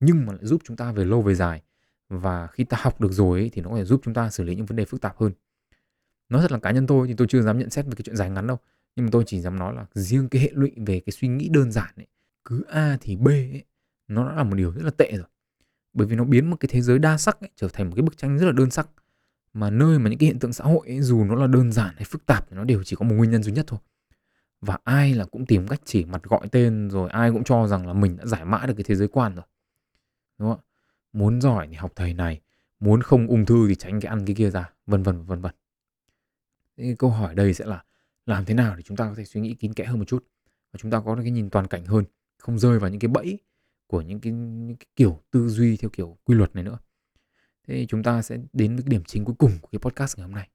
nhưng 0.00 0.26
mà 0.26 0.32
lại 0.32 0.44
giúp 0.44 0.60
chúng 0.64 0.76
ta 0.76 0.92
về 0.92 1.04
lâu 1.04 1.22
về 1.22 1.34
dài. 1.34 1.62
Và 2.08 2.46
khi 2.46 2.64
ta 2.64 2.76
học 2.80 3.00
được 3.00 3.12
rồi 3.12 3.40
ấy, 3.40 3.50
thì 3.52 3.62
nó 3.62 3.70
có 3.70 3.76
thể 3.76 3.84
giúp 3.84 4.00
chúng 4.04 4.14
ta 4.14 4.30
xử 4.30 4.44
lý 4.44 4.54
những 4.54 4.66
vấn 4.66 4.76
đề 4.76 4.84
phức 4.84 5.00
tạp 5.00 5.18
hơn. 5.18 5.32
Nói 6.28 6.42
thật 6.42 6.52
là 6.52 6.58
cá 6.58 6.70
nhân 6.70 6.86
tôi 6.86 7.08
thì 7.08 7.14
tôi 7.14 7.26
chưa 7.30 7.42
dám 7.42 7.58
nhận 7.58 7.70
xét 7.70 7.84
về 7.86 7.92
cái 7.96 8.02
chuyện 8.04 8.16
dài 8.16 8.30
ngắn 8.30 8.46
đâu. 8.46 8.58
Nhưng 8.96 9.06
mà 9.06 9.10
tôi 9.12 9.24
chỉ 9.26 9.40
dám 9.40 9.58
nói 9.58 9.74
là 9.74 9.86
riêng 9.94 10.28
cái 10.28 10.42
hệ 10.42 10.50
lụy 10.52 10.72
về 10.86 11.00
cái 11.00 11.12
suy 11.12 11.28
nghĩ 11.28 11.48
đơn 11.48 11.72
giản 11.72 11.90
ấy 11.96 12.06
cứ 12.44 12.64
a 12.68 12.98
thì 13.00 13.16
b 13.16 13.26
ấy 13.26 13.64
nó 14.08 14.28
đã 14.28 14.34
là 14.36 14.44
một 14.44 14.54
điều 14.54 14.70
rất 14.72 14.82
là 14.84 14.90
tệ 14.90 15.12
rồi 15.16 15.26
bởi 15.92 16.06
vì 16.06 16.16
nó 16.16 16.24
biến 16.24 16.50
một 16.50 16.56
cái 16.60 16.68
thế 16.72 16.80
giới 16.80 16.98
đa 16.98 17.18
sắc 17.18 17.40
ấy, 17.40 17.50
trở 17.56 17.68
thành 17.68 17.88
một 17.88 17.92
cái 17.96 18.02
bức 18.02 18.16
tranh 18.16 18.38
rất 18.38 18.46
là 18.46 18.52
đơn 18.52 18.70
sắc. 18.70 18.88
Mà 19.52 19.70
nơi 19.70 19.98
mà 19.98 20.10
những 20.10 20.18
cái 20.18 20.26
hiện 20.26 20.38
tượng 20.38 20.52
xã 20.52 20.64
hội 20.64 20.86
ấy, 20.86 21.00
dù 21.00 21.24
nó 21.24 21.34
là 21.34 21.46
đơn 21.46 21.72
giản 21.72 21.94
hay 21.94 22.04
phức 22.04 22.26
tạp 22.26 22.50
thì 22.50 22.56
nó 22.56 22.64
đều 22.64 22.82
chỉ 22.82 22.96
có 22.96 23.04
một 23.04 23.14
nguyên 23.14 23.30
nhân 23.30 23.42
duy 23.42 23.52
nhất 23.52 23.64
thôi. 23.68 23.80
Và 24.60 24.78
ai 24.84 25.14
là 25.14 25.24
cũng 25.24 25.46
tìm 25.46 25.68
cách 25.68 25.80
chỉ 25.84 26.04
mặt 26.04 26.22
gọi 26.22 26.48
tên 26.52 26.90
rồi 26.90 27.10
ai 27.10 27.30
cũng 27.30 27.44
cho 27.44 27.66
rằng 27.66 27.86
là 27.86 27.92
mình 27.92 28.16
đã 28.16 28.26
giải 28.26 28.44
mã 28.44 28.66
được 28.66 28.74
cái 28.76 28.84
thế 28.84 28.94
giới 28.94 29.08
quan 29.08 29.34
rồi. 29.34 29.44
Đúng 30.38 30.48
không 30.48 30.60
muốn 31.12 31.40
giỏi 31.40 31.68
thì 31.70 31.74
học 31.74 31.92
thầy 31.96 32.14
này 32.14 32.40
muốn 32.80 33.02
không 33.02 33.26
ung 33.26 33.46
thư 33.46 33.68
thì 33.68 33.74
tránh 33.74 34.00
cái 34.00 34.10
ăn 34.10 34.26
cái 34.26 34.34
kia 34.34 34.50
ra 34.50 34.70
vân 34.86 35.02
vân 35.02 35.24
vân 35.24 35.40
vân. 35.40 35.52
Cái 36.76 36.96
câu 36.98 37.10
hỏi 37.10 37.34
đây 37.34 37.54
sẽ 37.54 37.64
là 37.66 37.84
làm 38.26 38.44
thế 38.44 38.54
nào 38.54 38.76
để 38.76 38.82
chúng 38.82 38.96
ta 38.96 39.08
có 39.08 39.14
thể 39.14 39.24
suy 39.24 39.40
nghĩ 39.40 39.54
kín 39.54 39.74
kẽ 39.74 39.84
hơn 39.84 39.98
một 39.98 40.04
chút? 40.04 40.24
Và 40.72 40.78
chúng 40.78 40.90
ta 40.90 41.00
có 41.00 41.16
cái 41.16 41.30
nhìn 41.30 41.50
toàn 41.50 41.66
cảnh 41.66 41.84
hơn 41.84 42.04
không 42.38 42.58
rơi 42.58 42.78
vào 42.78 42.90
những 42.90 43.00
cái 43.00 43.08
bẫy 43.08 43.38
của 43.92 44.00
những 44.00 44.20
cái, 44.20 44.32
những 44.32 44.76
cái 44.76 44.86
kiểu 44.96 45.22
tư 45.30 45.48
duy 45.48 45.76
theo 45.76 45.90
kiểu 45.90 46.18
quy 46.24 46.34
luật 46.34 46.54
này 46.54 46.64
nữa. 46.64 46.78
Thế 47.66 47.86
chúng 47.88 48.02
ta 48.02 48.22
sẽ 48.22 48.38
đến 48.52 48.76
với 48.76 48.82
cái 48.82 48.90
điểm 48.90 49.02
chính 49.04 49.24
cuối 49.24 49.34
cùng 49.38 49.52
của 49.60 49.68
cái 49.72 49.78
podcast 49.78 50.18
ngày 50.18 50.26
hôm 50.26 50.34
nay. 50.34 50.48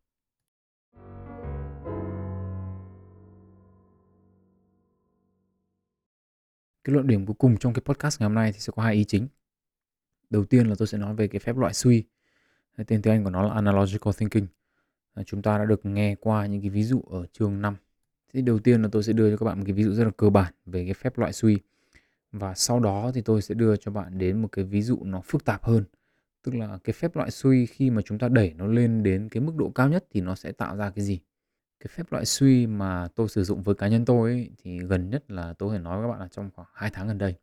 Cái 6.83 6.93
luận 6.93 7.07
điểm 7.07 7.25
cuối 7.25 7.35
cùng 7.39 7.57
trong 7.57 7.73
cái 7.73 7.81
podcast 7.85 8.19
ngày 8.19 8.29
hôm 8.29 8.35
nay 8.35 8.51
thì 8.53 8.59
sẽ 8.59 8.73
có 8.75 8.83
hai 8.83 8.95
ý 8.95 9.03
chính. 9.03 9.27
Đầu 10.29 10.45
tiên 10.45 10.67
là 10.67 10.75
tôi 10.77 10.87
sẽ 10.87 10.97
nói 10.97 11.15
về 11.15 11.27
cái 11.27 11.39
phép 11.39 11.57
loại 11.57 11.73
suy. 11.73 12.03
Tên 12.87 13.01
tiếng 13.01 13.13
Anh 13.13 13.23
của 13.23 13.29
nó 13.29 13.47
là 13.47 13.53
analogical 13.53 14.13
thinking. 14.17 14.45
Chúng 15.25 15.41
ta 15.41 15.57
đã 15.57 15.65
được 15.65 15.85
nghe 15.85 16.15
qua 16.15 16.45
những 16.45 16.61
cái 16.61 16.69
ví 16.69 16.83
dụ 16.83 17.01
ở 17.01 17.25
chương 17.25 17.61
5 17.61 17.75
thì 18.33 18.41
đầu 18.41 18.59
tiên 18.59 18.81
là 18.81 18.89
tôi 18.91 19.03
sẽ 19.03 19.13
đưa 19.13 19.31
cho 19.31 19.37
các 19.37 19.45
bạn 19.45 19.57
một 19.57 19.63
cái 19.65 19.73
ví 19.73 19.83
dụ 19.83 19.93
rất 19.93 20.03
là 20.03 20.11
cơ 20.17 20.29
bản 20.29 20.53
về 20.65 20.85
cái 20.85 20.93
phép 20.93 21.17
loại 21.17 21.33
suy 21.33 21.59
và 22.31 22.53
sau 22.53 22.79
đó 22.79 23.11
thì 23.13 23.21
tôi 23.21 23.41
sẽ 23.41 23.55
đưa 23.55 23.75
cho 23.75 23.91
bạn 23.91 24.17
đến 24.17 24.41
một 24.41 24.47
cái 24.51 24.65
ví 24.65 24.81
dụ 24.81 24.97
nó 25.03 25.21
phức 25.21 25.45
tạp 25.45 25.63
hơn 25.63 25.83
tức 26.43 26.55
là 26.55 26.79
cái 26.83 26.93
phép 26.93 27.15
loại 27.15 27.31
suy 27.31 27.65
khi 27.65 27.89
mà 27.89 28.01
chúng 28.01 28.19
ta 28.19 28.27
đẩy 28.27 28.53
nó 28.53 28.67
lên 28.67 29.03
đến 29.03 29.29
cái 29.29 29.41
mức 29.41 29.55
độ 29.55 29.69
cao 29.69 29.89
nhất 29.89 30.05
thì 30.11 30.21
nó 30.21 30.35
sẽ 30.35 30.51
tạo 30.51 30.77
ra 30.77 30.89
cái 30.89 31.05
gì 31.05 31.19
cái 31.79 31.87
phép 31.95 32.11
loại 32.11 32.25
suy 32.25 32.67
mà 32.67 33.07
tôi 33.15 33.29
sử 33.29 33.43
dụng 33.43 33.61
với 33.61 33.75
cá 33.75 33.87
nhân 33.87 34.05
tôi 34.05 34.31
ấy, 34.31 34.49
thì 34.57 34.79
gần 34.79 35.09
nhất 35.09 35.31
là 35.31 35.53
tôi 35.53 35.69
phải 35.69 35.79
nói 35.79 35.97
với 35.97 36.07
các 36.07 36.11
bạn 36.11 36.19
là 36.19 36.27
trong 36.27 36.49
khoảng 36.55 36.67
2 36.73 36.89
tháng 36.93 37.07
gần 37.07 37.17
đây. 37.17 37.35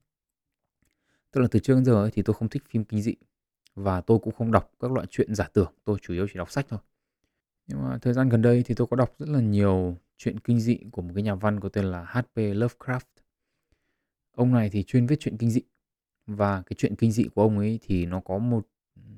Tức 1.32 1.40
là 1.40 1.48
từ 1.50 1.58
trước 1.58 1.74
đến 1.74 1.84
giờ 1.84 2.04
ấy, 2.04 2.10
thì 2.10 2.22
tôi 2.22 2.34
không 2.34 2.48
thích 2.48 2.62
phim 2.68 2.84
kinh 2.84 3.02
dị 3.02 3.14
và 3.74 4.00
tôi 4.00 4.18
cũng 4.18 4.34
không 4.34 4.52
đọc 4.52 4.70
các 4.80 4.92
loại 4.92 5.06
chuyện 5.10 5.34
giả 5.34 5.48
tưởng, 5.52 5.72
tôi 5.84 5.98
chủ 6.02 6.14
yếu 6.14 6.26
chỉ 6.28 6.34
đọc 6.38 6.50
sách 6.50 6.66
thôi. 6.68 6.80
Nhưng 7.66 7.82
mà 7.82 7.98
thời 7.98 8.12
gian 8.12 8.28
gần 8.28 8.42
đây 8.42 8.62
thì 8.66 8.74
tôi 8.74 8.86
có 8.86 8.96
đọc 8.96 9.14
rất 9.18 9.28
là 9.28 9.40
nhiều 9.40 9.96
chuyện 10.16 10.40
kinh 10.40 10.60
dị 10.60 10.78
của 10.92 11.02
một 11.02 11.10
cái 11.14 11.22
nhà 11.22 11.34
văn 11.34 11.60
có 11.60 11.68
tên 11.68 11.84
là 11.84 12.04
H.P. 12.04 12.36
Lovecraft. 12.36 13.00
Ông 14.34 14.52
này 14.52 14.70
thì 14.70 14.82
chuyên 14.82 15.06
viết 15.06 15.16
chuyện 15.20 15.36
kinh 15.36 15.50
dị. 15.50 15.60
Và 16.26 16.62
cái 16.62 16.74
chuyện 16.78 16.96
kinh 16.96 17.12
dị 17.12 17.24
của 17.34 17.42
ông 17.42 17.58
ấy 17.58 17.78
thì 17.82 18.06
nó 18.06 18.20
có 18.20 18.38
một, 18.38 18.66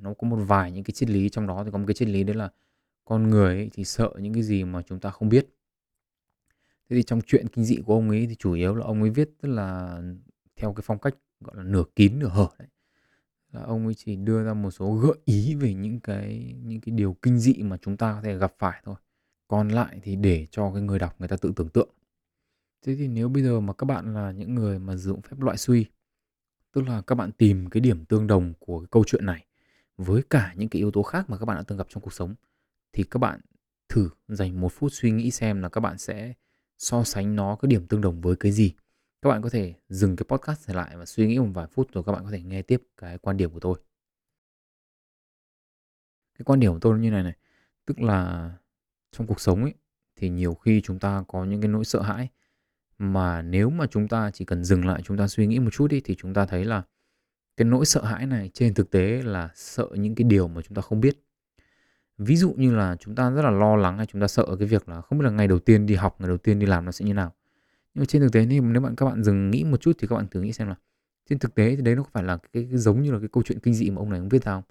nó 0.01 0.15
có 0.15 0.29
một 0.29 0.37
vài 0.37 0.73
những 0.73 0.85
cái 0.85 0.93
triết 0.93 1.11
lý, 1.11 1.29
trong 1.29 1.47
đó 1.47 1.65
thì 1.65 1.71
có 1.71 1.79
một 1.79 1.85
cái 1.87 1.95
triết 1.95 2.09
lý 2.09 2.25
đấy 2.25 2.37
là 2.37 2.51
con 3.05 3.31
người 3.31 3.57
ấy 3.57 3.71
thì 3.73 3.85
sợ 3.85 4.11
những 4.21 4.35
cái 4.35 4.43
gì 4.43 4.65
mà 4.65 4.83
chúng 4.83 5.01
ta 5.01 5.11
không 5.11 5.29
biết. 5.29 5.47
Thế 6.91 6.97
thì 6.97 7.03
trong 7.03 7.21
chuyện 7.27 7.49
kinh 7.49 7.65
dị 7.65 7.77
của 7.87 7.95
ông 7.95 8.11
ấy 8.11 8.27
thì 8.27 8.35
chủ 8.35 8.53
yếu 8.53 8.75
là 8.75 8.87
ông 8.87 9.01
ấy 9.01 9.11
viết 9.11 9.31
tức 9.43 9.49
là 9.49 9.99
theo 10.57 10.73
cái 10.73 10.83
phong 10.87 10.99
cách 10.99 11.15
gọi 11.41 11.57
là 11.57 11.63
nửa 11.63 11.85
kín, 11.97 12.19
nửa 12.19 12.29
hở 12.29 12.49
đấy. 12.59 12.69
Là 13.53 13.63
ông 13.63 13.85
ấy 13.87 13.95
chỉ 13.95 14.17
đưa 14.17 14.45
ra 14.45 14.55
một 14.55 14.71
số 14.71 14.95
gợi 14.95 15.17
ý 15.25 15.55
về 15.55 15.75
những 15.75 16.01
cái 16.01 16.55
những 16.65 16.81
cái 16.81 16.95
điều 16.95 17.17
kinh 17.23 17.39
dị 17.39 17.55
mà 17.63 17.77
chúng 17.77 17.97
ta 17.97 18.13
có 18.13 18.21
thể 18.23 18.39
gặp 18.39 18.55
phải 18.59 18.83
thôi. 18.85 18.97
Còn 19.49 19.69
lại 19.69 20.01
thì 20.03 20.17
để 20.17 20.47
cho 20.51 20.73
cái 20.73 20.83
người 20.83 20.99
đọc 20.99 21.15
người 21.19 21.29
ta 21.29 21.37
tự 21.37 21.53
tưởng 21.57 21.69
tượng 21.69 21.89
thế 22.83 22.97
thì 22.97 23.09
nếu 23.09 23.29
bây 23.29 23.43
giờ 23.43 23.61
mà 23.61 23.73
các 23.73 23.85
bạn 23.85 24.15
là 24.15 24.33
những 24.33 24.55
người 24.55 24.79
mà 24.79 24.97
sử 24.97 25.03
dụng 25.03 25.23
phép 25.23 25.41
loại 25.41 25.57
suy, 25.57 25.87
tức 26.73 26.83
là 26.83 27.03
các 27.03 27.15
bạn 27.15 27.33
tìm 27.33 27.71
cái 27.71 27.81
điểm 27.81 28.05
tương 28.05 28.27
đồng 28.27 28.55
của 28.59 28.81
cái 28.81 28.89
câu 28.91 29.05
chuyện 29.07 29.27
này 29.27 29.47
với 29.97 30.23
cả 30.31 30.55
những 30.57 30.69
cái 30.69 30.79
yếu 30.79 30.91
tố 30.91 31.03
khác 31.03 31.31
mà 31.31 31.39
các 31.39 31.45
bạn 31.45 31.57
đã 31.57 31.63
từng 31.63 31.79
gặp 31.79 31.87
trong 31.91 32.03
cuộc 32.03 32.13
sống, 32.13 32.35
thì 32.93 33.05
các 33.11 33.19
bạn 33.19 33.41
thử 33.89 34.11
dành 34.29 34.61
một 34.61 34.73
phút 34.73 34.93
suy 34.93 35.11
nghĩ 35.11 35.31
xem 35.31 35.63
là 35.63 35.69
các 35.69 35.81
bạn 35.81 35.99
sẽ 35.99 36.35
so 36.79 37.05
sánh 37.05 37.37
nó 37.37 37.57
cái 37.57 37.69
điểm 37.69 37.87
tương 37.87 38.01
đồng 38.01 38.21
với 38.21 38.37
cái 38.37 38.53
gì. 38.53 38.75
Các 39.23 39.31
bạn 39.31 39.43
có 39.43 39.49
thể 39.49 39.75
dừng 39.89 40.17
cái 40.17 40.27
podcast 40.29 40.69
này 40.69 40.77
lại 40.77 40.97
và 40.97 41.05
suy 41.05 41.27
nghĩ 41.27 41.39
một 41.39 41.51
vài 41.55 41.67
phút 41.67 41.93
rồi 41.93 42.05
các 42.05 42.13
bạn 42.13 42.25
có 42.25 42.31
thể 42.31 42.43
nghe 42.43 42.63
tiếp 42.63 42.83
cái 42.97 43.19
quan 43.19 43.37
điểm 43.37 43.51
của 43.51 43.61
tôi. 43.61 43.79
Cái 46.39 46.45
quan 46.45 46.61
điểm 46.61 46.73
của 46.73 46.79
tôi 46.81 46.99
như 46.99 47.11
này 47.11 47.23
này, 47.23 47.37
tức 47.87 48.01
là 48.01 48.51
trong 49.13 49.27
cuộc 49.27 49.41
sống 49.41 49.63
ấy, 49.63 49.75
thì 50.17 50.29
nhiều 50.29 50.55
khi 50.55 50.81
chúng 50.85 50.99
ta 50.99 51.25
có 51.29 51.45
những 51.45 51.61
cái 51.61 51.69
nỗi 51.69 51.85
sợ 51.85 52.03
hãi 52.03 52.29
mà 52.99 53.43
nếu 53.43 53.71
mà 53.71 53.87
chúng 53.87 54.09
ta 54.09 54.31
chỉ 54.31 54.45
cần 54.45 54.65
dừng 54.65 54.87
lại 54.87 55.03
chúng 55.05 55.17
ta 55.17 55.29
suy 55.29 55.47
nghĩ 55.47 55.59
một 55.59 55.71
chút 55.73 55.87
đi 55.87 56.01
thì 56.05 56.15
chúng 56.15 56.35
ta 56.35 56.47
thấy 56.47 56.65
là 56.65 56.83
cái 57.57 57.65
nỗi 57.65 57.87
sợ 57.87 58.05
hãi 58.05 58.27
này 58.27 58.51
trên 58.55 58.75
thực 58.75 58.91
tế 58.91 59.23
là 59.23 59.51
sợ 59.55 59.89
những 59.95 60.15
cái 60.15 60.25
điều 60.25 60.49
mà 60.49 60.63
chúng 60.63 60.75
ta 60.75 60.83
không 60.83 61.01
biết 61.01 61.23
ví 62.19 62.37
dụ 62.37 62.53
như 62.53 62.77
là 62.77 62.97
chúng 63.01 63.15
ta 63.15 63.31
rất 63.31 63.43
là 63.43 63.51
lo 63.51 63.77
lắng 63.77 63.97
hay 63.97 64.07
chúng 64.07 64.21
ta 64.21 64.29
sợ 64.29 64.57
cái 64.59 64.69
việc 64.69 64.89
là 64.89 65.01
không 65.01 65.19
biết 65.19 65.25
là 65.25 65.31
ngày 65.31 65.49
đầu 65.49 65.59
tiên 65.59 65.87
đi 65.87 65.95
học 65.95 66.17
ngày 66.19 66.29
đầu 66.29 66.39
tiên 66.39 66.59
đi 66.59 66.67
làm 66.67 66.85
nó 66.85 66.93
sẽ 66.93 67.05
như 67.05 67.15
nào 67.15 67.33
Nhưng 67.95 68.03
mà 68.03 68.07
trên 68.07 68.23
thực 68.23 68.33
tế 68.33 68.47
thì 68.47 68.61
nếu 68.61 68.83
bạn 68.83 68.97
các 68.97 69.07
bạn 69.07 69.25
dừng 69.25 69.51
nghĩ 69.51 69.65
một 69.65 69.81
chút 69.81 69.93
thì 69.99 70.09
các 70.09 70.17
bạn 70.17 70.27
thử 70.31 70.41
nghĩ 70.41 70.53
xem 70.53 70.69
là 70.69 70.75
trên 71.29 71.39
thực 71.39 71.55
tế 71.55 71.77
thì 71.77 71.83
đấy 71.83 71.95
nó 71.97 72.03
có 72.03 72.09
phải 72.13 72.23
là 72.23 72.37
cái, 72.37 72.67
cái 72.71 72.79
giống 72.79 73.03
như 73.03 73.13
là 73.13 73.19
cái 73.19 73.29
câu 73.33 73.43
chuyện 73.43 73.59
kinh 73.61 73.75
dị 73.75 73.91
mà 73.91 73.99
ông 73.99 74.11
này 74.11 74.19
ông 74.19 74.29
viết 74.29 74.45
ra 74.45 74.53
không? 74.53 74.63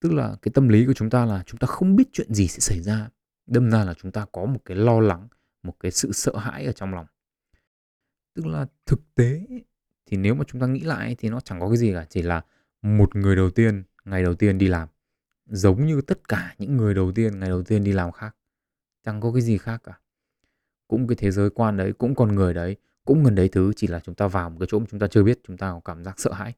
Tức 0.00 0.12
là 0.12 0.36
cái 0.42 0.52
tâm 0.54 0.68
lý 0.68 0.86
của 0.86 0.92
chúng 0.92 1.10
ta 1.10 1.24
là 1.24 1.42
chúng 1.46 1.58
ta 1.58 1.66
không 1.66 1.96
biết 1.96 2.04
chuyện 2.12 2.34
gì 2.34 2.48
sẽ 2.48 2.60
xảy 2.60 2.80
ra. 2.80 3.08
Đâm 3.46 3.70
ra 3.70 3.84
là 3.84 3.94
chúng 3.94 4.12
ta 4.12 4.26
có 4.32 4.44
một 4.44 4.60
cái 4.64 4.76
lo 4.76 5.00
lắng, 5.00 5.28
một 5.62 5.74
cái 5.80 5.90
sự 5.90 6.12
sợ 6.12 6.36
hãi 6.36 6.64
ở 6.66 6.72
trong 6.72 6.94
lòng. 6.94 7.06
Tức 8.34 8.46
là 8.46 8.66
thực 8.86 9.14
tế 9.14 9.46
thì 10.06 10.16
nếu 10.16 10.34
mà 10.34 10.44
chúng 10.48 10.60
ta 10.60 10.66
nghĩ 10.66 10.80
lại 10.80 11.16
thì 11.18 11.28
nó 11.28 11.40
chẳng 11.40 11.60
có 11.60 11.68
cái 11.68 11.76
gì 11.76 11.92
cả, 11.92 12.06
chỉ 12.10 12.22
là 12.22 12.44
một 12.82 13.16
người 13.16 13.36
đầu 13.36 13.50
tiên 13.50 13.82
ngày 14.04 14.22
đầu 14.22 14.34
tiên 14.34 14.58
đi 14.58 14.68
làm 14.68 14.88
giống 15.46 15.86
như 15.86 16.00
tất 16.00 16.28
cả 16.28 16.54
những 16.58 16.76
người 16.76 16.94
đầu 16.94 17.12
tiên 17.12 17.40
ngày 17.40 17.48
đầu 17.48 17.62
tiên 17.62 17.84
đi 17.84 17.92
làm 17.92 18.12
khác. 18.12 18.36
Chẳng 19.04 19.20
có 19.20 19.32
cái 19.32 19.42
gì 19.42 19.58
khác 19.58 19.82
cả. 19.84 19.98
Cũng 20.88 21.06
cái 21.06 21.16
thế 21.16 21.30
giới 21.30 21.50
quan 21.50 21.76
đấy, 21.76 21.92
cũng 21.92 22.14
con 22.14 22.34
người 22.34 22.54
đấy, 22.54 22.76
cũng 23.04 23.24
gần 23.24 23.34
đấy 23.34 23.48
thứ 23.48 23.72
chỉ 23.76 23.86
là 23.86 24.00
chúng 24.00 24.14
ta 24.14 24.28
vào 24.28 24.50
một 24.50 24.56
cái 24.60 24.66
chỗ 24.70 24.78
mà 24.78 24.86
chúng 24.90 25.00
ta 25.00 25.06
chưa 25.06 25.22
biết, 25.22 25.40
chúng 25.46 25.56
ta 25.56 25.70
có 25.70 25.80
cảm 25.84 26.04
giác 26.04 26.20
sợ 26.20 26.32
hãi. 26.32 26.54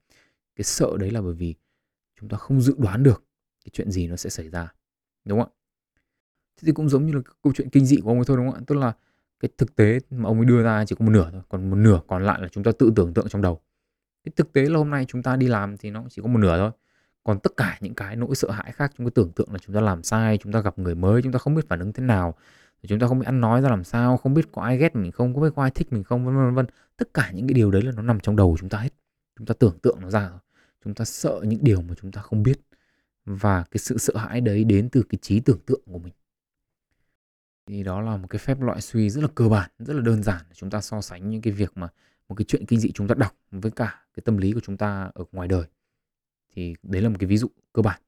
Cái 0.57 0.65
sợ 0.65 0.97
đấy 0.99 1.11
là 1.11 1.21
bởi 1.21 1.35
vì 1.35 1.55
chúng 2.21 2.29
ta 2.29 2.37
không 2.37 2.61
dự 2.61 2.75
đoán 2.79 3.03
được 3.03 3.25
cái 3.65 3.71
chuyện 3.73 3.91
gì 3.91 4.07
nó 4.07 4.17
sẽ 4.17 4.31
xảy 4.31 4.49
ra. 4.49 4.75
Đúng 5.25 5.41
không 5.41 5.49
ạ? 5.49 5.55
Thế 6.57 6.67
thì 6.67 6.73
cũng 6.73 6.89
giống 6.89 7.07
như 7.07 7.13
là 7.13 7.21
câu 7.43 7.53
chuyện 7.57 7.69
kinh 7.71 7.87
dị 7.87 7.97
của 8.03 8.09
ông 8.11 8.19
ấy 8.19 8.25
thôi 8.25 8.37
đúng 8.37 8.51
không 8.51 8.61
ạ? 8.61 8.65
Tức 8.67 8.75
là 8.75 8.93
cái 9.45 9.53
thực 9.59 9.77
tế 9.77 9.99
mà 10.11 10.29
ông 10.29 10.39
ấy 10.39 10.45
đưa 10.45 10.63
ra 10.63 10.85
chỉ 10.85 10.97
có 10.99 11.05
một 11.05 11.13
nửa 11.13 11.31
thôi, 11.33 11.43
còn 11.49 11.71
một 11.71 11.77
nửa 11.77 12.01
còn 12.07 12.25
lại 12.25 12.41
là 12.43 12.49
chúng 12.49 12.65
ta 12.65 12.73
tự 12.79 12.93
tưởng 12.97 13.15
tượng 13.15 13.29
trong 13.29 13.43
đầu. 13.43 13.61
Cái 14.25 14.33
thực 14.37 14.53
tế 14.53 14.63
là 14.63 14.79
hôm 14.79 14.91
nay 14.91 15.05
chúng 15.09 15.23
ta 15.23 15.37
đi 15.37 15.49
làm 15.49 15.77
thì 15.77 15.91
nó 15.91 16.05
chỉ 16.11 16.23
có 16.23 16.29
một 16.29 16.39
nửa 16.39 16.59
thôi. 16.59 16.71
Còn 17.25 17.39
tất 17.41 17.57
cả 17.57 17.79
những 17.81 17.95
cái 17.95 18.17
nỗi 18.17 18.35
sợ 18.35 18.51
hãi 18.51 18.73
khác 18.73 18.93
chúng 18.99 19.07
ta 19.07 19.11
tưởng 19.15 19.33
tượng 19.33 19.53
là 19.53 19.59
chúng 19.59 19.75
ta 19.75 19.81
làm 19.81 20.03
sai, 20.03 20.39
chúng 20.39 20.53
ta 20.53 20.61
gặp 20.61 20.79
người 20.79 20.95
mới, 20.95 21.23
chúng 21.23 21.33
ta 21.33 21.39
không 21.39 21.55
biết 21.55 21.69
phản 21.69 21.79
ứng 21.79 21.93
thế 21.93 22.03
nào, 22.05 22.35
chúng 22.89 22.99
ta 22.99 23.07
không 23.07 23.19
biết 23.19 23.27
ăn 23.27 23.41
nói 23.41 23.61
ra 23.61 23.69
làm 23.69 23.85
sao, 23.85 24.17
không 24.17 24.35
biết 24.35 24.53
có 24.53 24.63
ai 24.63 24.79
ghét 24.79 24.97
mình 24.97 25.13
không, 25.13 25.35
có 25.35 25.41
biết 25.41 25.51
có 25.57 25.63
ai 25.63 25.71
thích 25.71 25.93
mình 25.93 26.05
không, 26.05 26.25
vân 26.27 26.37
vân 26.37 26.55
vân. 26.55 26.67
Tất 26.97 27.15
cả 27.15 27.31
những 27.35 27.47
cái 27.49 27.55
điều 27.55 27.71
đấy 27.71 27.83
là 27.83 27.93
nó 27.97 28.03
nằm 28.03 28.21
trong 28.21 28.37
đầu 28.37 28.57
chúng 28.61 28.69
ta 28.69 28.79
hết. 28.79 28.91
Chúng 29.39 29.47
ta 29.47 29.55
tưởng 29.59 29.79
tượng 29.83 29.99
nó 30.01 30.11
ra 30.11 30.31
Chúng 30.85 30.95
ta 30.95 31.05
sợ 31.05 31.41
những 31.47 31.65
điều 31.65 31.83
mà 31.83 31.95
chúng 32.03 32.13
ta 32.13 32.21
không 32.21 32.43
biết. 32.43 32.61
Và 33.25 33.65
cái 33.71 33.79
sự 33.79 33.99
sợ 33.99 34.17
hãi 34.17 34.41
đấy 34.41 34.65
đến 34.65 34.89
từ 34.89 35.03
cái 35.09 35.19
trí 35.23 35.41
tưởng 35.41 35.59
tượng 35.67 35.81
của 35.87 35.99
mình. 35.99 36.13
Thì 37.67 37.83
đó 37.83 38.01
là 38.01 38.17
một 38.17 38.27
cái 38.31 38.39
phép 38.39 38.61
loại 38.61 38.81
suy 38.81 39.11
rất 39.11 39.23
là 39.23 39.29
cơ 39.35 39.49
bản, 39.49 39.71
rất 39.79 39.95
là 39.95 40.01
đơn 40.01 40.23
giản 40.23 40.43
chúng 40.53 40.71
ta 40.71 40.81
so 40.81 41.01
sánh 41.01 41.31
những 41.31 41.43
cái 41.43 41.53
việc 41.53 41.73
mà 41.77 41.89
một 42.29 42.35
cái 42.35 42.45
chuyện 42.45 42.67
kinh 42.67 42.81
dị 42.81 42.93
chúng 42.93 43.09
ta 43.09 43.15
đọc 43.15 43.37
với 43.51 43.71
cả 43.71 44.05
cái 44.15 44.23
tâm 44.25 44.37
lý 44.37 44.53
của 44.53 44.61
chúng 44.61 44.77
ta 44.77 45.11
ở 45.15 45.25
ngoài 45.33 45.49
đời. 45.49 45.65
Thì 46.55 46.75
đấy 46.83 47.03
là 47.03 47.09
một 47.09 47.17
cái 47.19 47.27
ví 47.27 47.37
dụ 47.37 47.49
cơ 47.73 47.83
bản. 47.83 48.01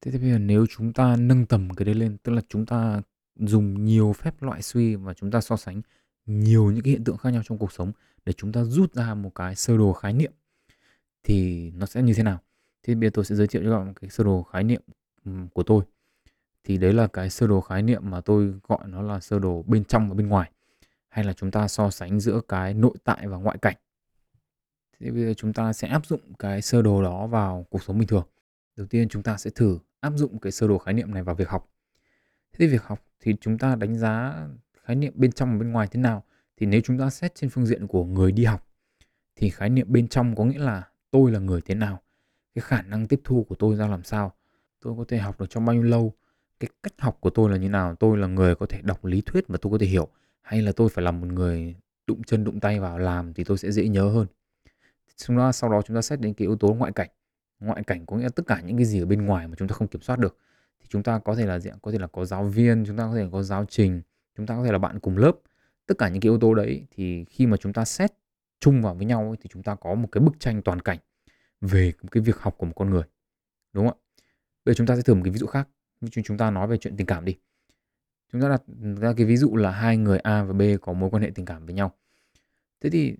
Thế 0.00 0.10
thì 0.10 0.18
bây 0.18 0.30
giờ 0.30 0.38
nếu 0.38 0.66
chúng 0.66 0.92
ta 0.92 1.16
nâng 1.16 1.46
tầm 1.46 1.74
cái 1.74 1.84
đấy 1.84 1.94
lên, 1.94 2.16
tức 2.22 2.32
là 2.32 2.42
chúng 2.48 2.66
ta 2.66 3.02
dùng 3.36 3.84
nhiều 3.84 4.12
phép 4.12 4.42
loại 4.42 4.62
suy 4.62 4.94
và 4.94 5.14
chúng 5.14 5.30
ta 5.30 5.40
so 5.40 5.56
sánh 5.56 5.82
nhiều 6.26 6.70
những 6.70 6.82
cái 6.82 6.90
hiện 6.90 7.04
tượng 7.04 7.16
khác 7.16 7.30
nhau 7.30 7.42
trong 7.44 7.58
cuộc 7.58 7.72
sống 7.72 7.92
để 8.24 8.32
chúng 8.32 8.52
ta 8.52 8.64
rút 8.64 8.94
ra 8.94 9.14
một 9.14 9.34
cái 9.34 9.54
sơ 9.54 9.76
đồ 9.76 9.92
khái 9.92 10.12
niệm 10.12 10.32
thì 11.22 11.70
nó 11.70 11.86
sẽ 11.86 12.02
như 12.02 12.14
thế 12.14 12.22
nào? 12.22 12.38
Thì 12.82 12.94
bây 12.94 13.06
giờ 13.08 13.10
tôi 13.14 13.24
sẽ 13.24 13.34
giới 13.34 13.46
thiệu 13.46 13.62
cho 13.64 13.70
các 13.70 13.76
bạn 13.78 13.86
một 13.86 13.92
cái 14.00 14.10
sơ 14.10 14.24
đồ 14.24 14.42
khái 14.42 14.64
niệm 14.64 14.82
của 15.52 15.62
tôi. 15.62 15.84
Thì 16.64 16.78
đấy 16.78 16.92
là 16.92 17.06
cái 17.06 17.30
sơ 17.30 17.46
đồ 17.46 17.60
khái 17.60 17.82
niệm 17.82 18.10
mà 18.10 18.20
tôi 18.20 18.54
gọi 18.68 18.78
nó 18.86 19.02
là 19.02 19.20
sơ 19.20 19.38
đồ 19.38 19.62
bên 19.66 19.84
trong 19.84 20.08
và 20.08 20.14
bên 20.14 20.28
ngoài 20.28 20.50
hay 21.08 21.24
là 21.24 21.32
chúng 21.32 21.50
ta 21.50 21.68
so 21.68 21.90
sánh 21.90 22.20
giữa 22.20 22.40
cái 22.48 22.74
nội 22.74 22.94
tại 23.04 23.28
và 23.28 23.36
ngoại 23.36 23.58
cảnh. 23.62 23.76
Thì 25.00 25.10
bây 25.10 25.24
giờ 25.24 25.34
chúng 25.34 25.52
ta 25.52 25.72
sẽ 25.72 25.88
áp 25.88 26.06
dụng 26.06 26.20
cái 26.38 26.62
sơ 26.62 26.82
đồ 26.82 27.02
đó 27.02 27.26
vào 27.26 27.66
cuộc 27.70 27.82
sống 27.82 27.98
bình 27.98 28.08
thường. 28.08 28.26
Đầu 28.76 28.86
tiên 28.86 29.08
chúng 29.08 29.22
ta 29.22 29.36
sẽ 29.36 29.50
thử 29.50 29.78
áp 30.00 30.12
dụng 30.16 30.38
cái 30.38 30.52
sơ 30.52 30.68
đồ 30.68 30.78
khái 30.78 30.94
niệm 30.94 31.14
này 31.14 31.22
vào 31.22 31.34
việc 31.34 31.48
học. 31.48 31.70
Thế 32.52 32.56
thì 32.58 32.72
việc 32.72 32.82
học 32.82 33.04
thì 33.20 33.34
chúng 33.40 33.58
ta 33.58 33.76
đánh 33.76 33.98
giá 33.98 34.46
khái 34.84 34.96
niệm 34.96 35.12
bên 35.16 35.32
trong 35.32 35.52
và 35.52 35.58
bên 35.58 35.72
ngoài 35.72 35.88
thế 35.90 36.00
nào? 36.00 36.24
Thì 36.56 36.66
nếu 36.66 36.80
chúng 36.84 36.98
ta 36.98 37.10
xét 37.10 37.34
trên 37.34 37.50
phương 37.50 37.66
diện 37.66 37.86
của 37.86 38.04
người 38.04 38.32
đi 38.32 38.44
học 38.44 38.66
thì 39.36 39.50
khái 39.50 39.70
niệm 39.70 39.86
bên 39.92 40.08
trong 40.08 40.36
có 40.36 40.44
nghĩa 40.44 40.58
là 40.58 40.82
tôi 41.10 41.32
là 41.32 41.38
người 41.38 41.60
thế 41.60 41.74
nào, 41.74 42.00
cái 42.54 42.62
khả 42.62 42.82
năng 42.82 43.06
tiếp 43.06 43.20
thu 43.24 43.46
của 43.48 43.54
tôi 43.54 43.76
ra 43.76 43.86
làm 43.86 44.04
sao, 44.04 44.32
tôi 44.80 44.94
có 44.98 45.04
thể 45.08 45.18
học 45.18 45.40
được 45.40 45.46
trong 45.50 45.64
bao 45.64 45.74
nhiêu 45.74 45.82
lâu, 45.82 46.14
cái 46.60 46.68
cách 46.82 46.92
học 46.98 47.18
của 47.20 47.30
tôi 47.30 47.50
là 47.50 47.56
như 47.56 47.68
nào, 47.68 47.94
tôi 47.94 48.18
là 48.18 48.26
người 48.26 48.54
có 48.54 48.66
thể 48.66 48.80
đọc 48.82 49.04
lý 49.04 49.20
thuyết 49.20 49.44
và 49.48 49.58
tôi 49.62 49.72
có 49.72 49.78
thể 49.78 49.86
hiểu 49.86 50.08
hay 50.42 50.62
là 50.62 50.72
tôi 50.72 50.88
phải 50.88 51.04
là 51.04 51.10
một 51.10 51.26
người 51.26 51.74
đụng 52.06 52.22
chân 52.22 52.44
đụng 52.44 52.60
tay 52.60 52.80
vào 52.80 52.98
làm 52.98 53.34
thì 53.34 53.44
tôi 53.44 53.58
sẽ 53.58 53.72
dễ 53.72 53.88
nhớ 53.88 54.08
hơn. 54.08 54.26
Chúng 55.16 55.36
ta 55.36 55.52
sau 55.52 55.70
đó 55.70 55.82
chúng 55.82 55.96
ta 55.96 56.02
xét 56.02 56.20
đến 56.20 56.34
cái 56.34 56.46
yếu 56.46 56.56
tố 56.56 56.74
ngoại 56.74 56.92
cảnh. 56.92 57.08
Ngoại 57.60 57.82
cảnh 57.82 58.06
có 58.06 58.16
nghĩa 58.16 58.22
là 58.22 58.28
tất 58.28 58.46
cả 58.46 58.60
những 58.60 58.76
cái 58.76 58.86
gì 58.86 59.00
ở 59.00 59.06
bên 59.06 59.26
ngoài 59.26 59.48
mà 59.48 59.54
chúng 59.58 59.68
ta 59.68 59.74
không 59.74 59.88
kiểm 59.88 60.02
soát 60.02 60.18
được. 60.18 60.36
Thì 60.80 60.86
chúng 60.88 61.02
ta 61.02 61.18
có 61.18 61.34
thể 61.34 61.46
là? 61.46 61.58
Có 61.82 61.92
thể 61.92 61.98
là 61.98 62.06
có 62.06 62.24
giáo 62.24 62.44
viên, 62.44 62.84
chúng 62.86 62.96
ta 62.96 63.04
có 63.04 63.14
thể 63.14 63.28
có 63.32 63.42
giáo 63.42 63.64
trình, 63.68 64.02
chúng 64.36 64.46
ta 64.46 64.56
có 64.56 64.64
thể 64.64 64.72
là 64.72 64.78
bạn 64.78 65.00
cùng 65.00 65.18
lớp. 65.18 65.32
Tất 65.86 65.94
cả 65.98 66.08
những 66.08 66.20
cái 66.20 66.30
yếu 66.30 66.38
tố 66.38 66.54
đấy 66.54 66.86
thì 66.90 67.24
khi 67.24 67.46
mà 67.46 67.56
chúng 67.56 67.72
ta 67.72 67.84
xét 67.84 68.12
chung 68.60 68.82
vào 68.82 68.94
với 68.94 69.06
nhau 69.06 69.28
ấy, 69.28 69.36
thì 69.40 69.48
chúng 69.52 69.62
ta 69.62 69.74
có 69.74 69.94
một 69.94 70.08
cái 70.12 70.20
bức 70.20 70.40
tranh 70.40 70.62
toàn 70.62 70.80
cảnh 70.80 70.98
về 71.60 71.92
cái 72.10 72.22
việc 72.22 72.36
học 72.38 72.54
của 72.58 72.66
một 72.66 72.72
con 72.76 72.90
người. 72.90 73.02
Đúng 73.72 73.88
không 73.88 73.98
ạ? 73.98 74.02
Bây 74.64 74.74
giờ 74.74 74.76
chúng 74.76 74.86
ta 74.86 74.96
sẽ 74.96 75.02
thử 75.02 75.14
một 75.14 75.20
cái 75.24 75.32
ví 75.32 75.38
dụ 75.38 75.46
khác. 75.46 75.68
Chúng 76.24 76.38
ta 76.38 76.50
nói 76.50 76.66
về 76.66 76.76
chuyện 76.76 76.96
tình 76.96 77.06
cảm 77.06 77.24
đi. 77.24 77.36
Chúng 78.32 78.42
ta 78.42 78.48
đặt 78.48 78.62
ra 79.00 79.12
cái 79.16 79.26
ví 79.26 79.36
dụ 79.36 79.56
là 79.56 79.70
hai 79.70 79.96
người 79.96 80.18
A 80.18 80.42
và 80.44 80.52
B 80.52 80.62
có 80.80 80.92
mối 80.92 81.10
quan 81.10 81.22
hệ 81.22 81.30
tình 81.34 81.44
cảm 81.46 81.66
với 81.66 81.74
nhau. 81.74 81.92
Thế 82.80 82.90
thì 82.90 83.16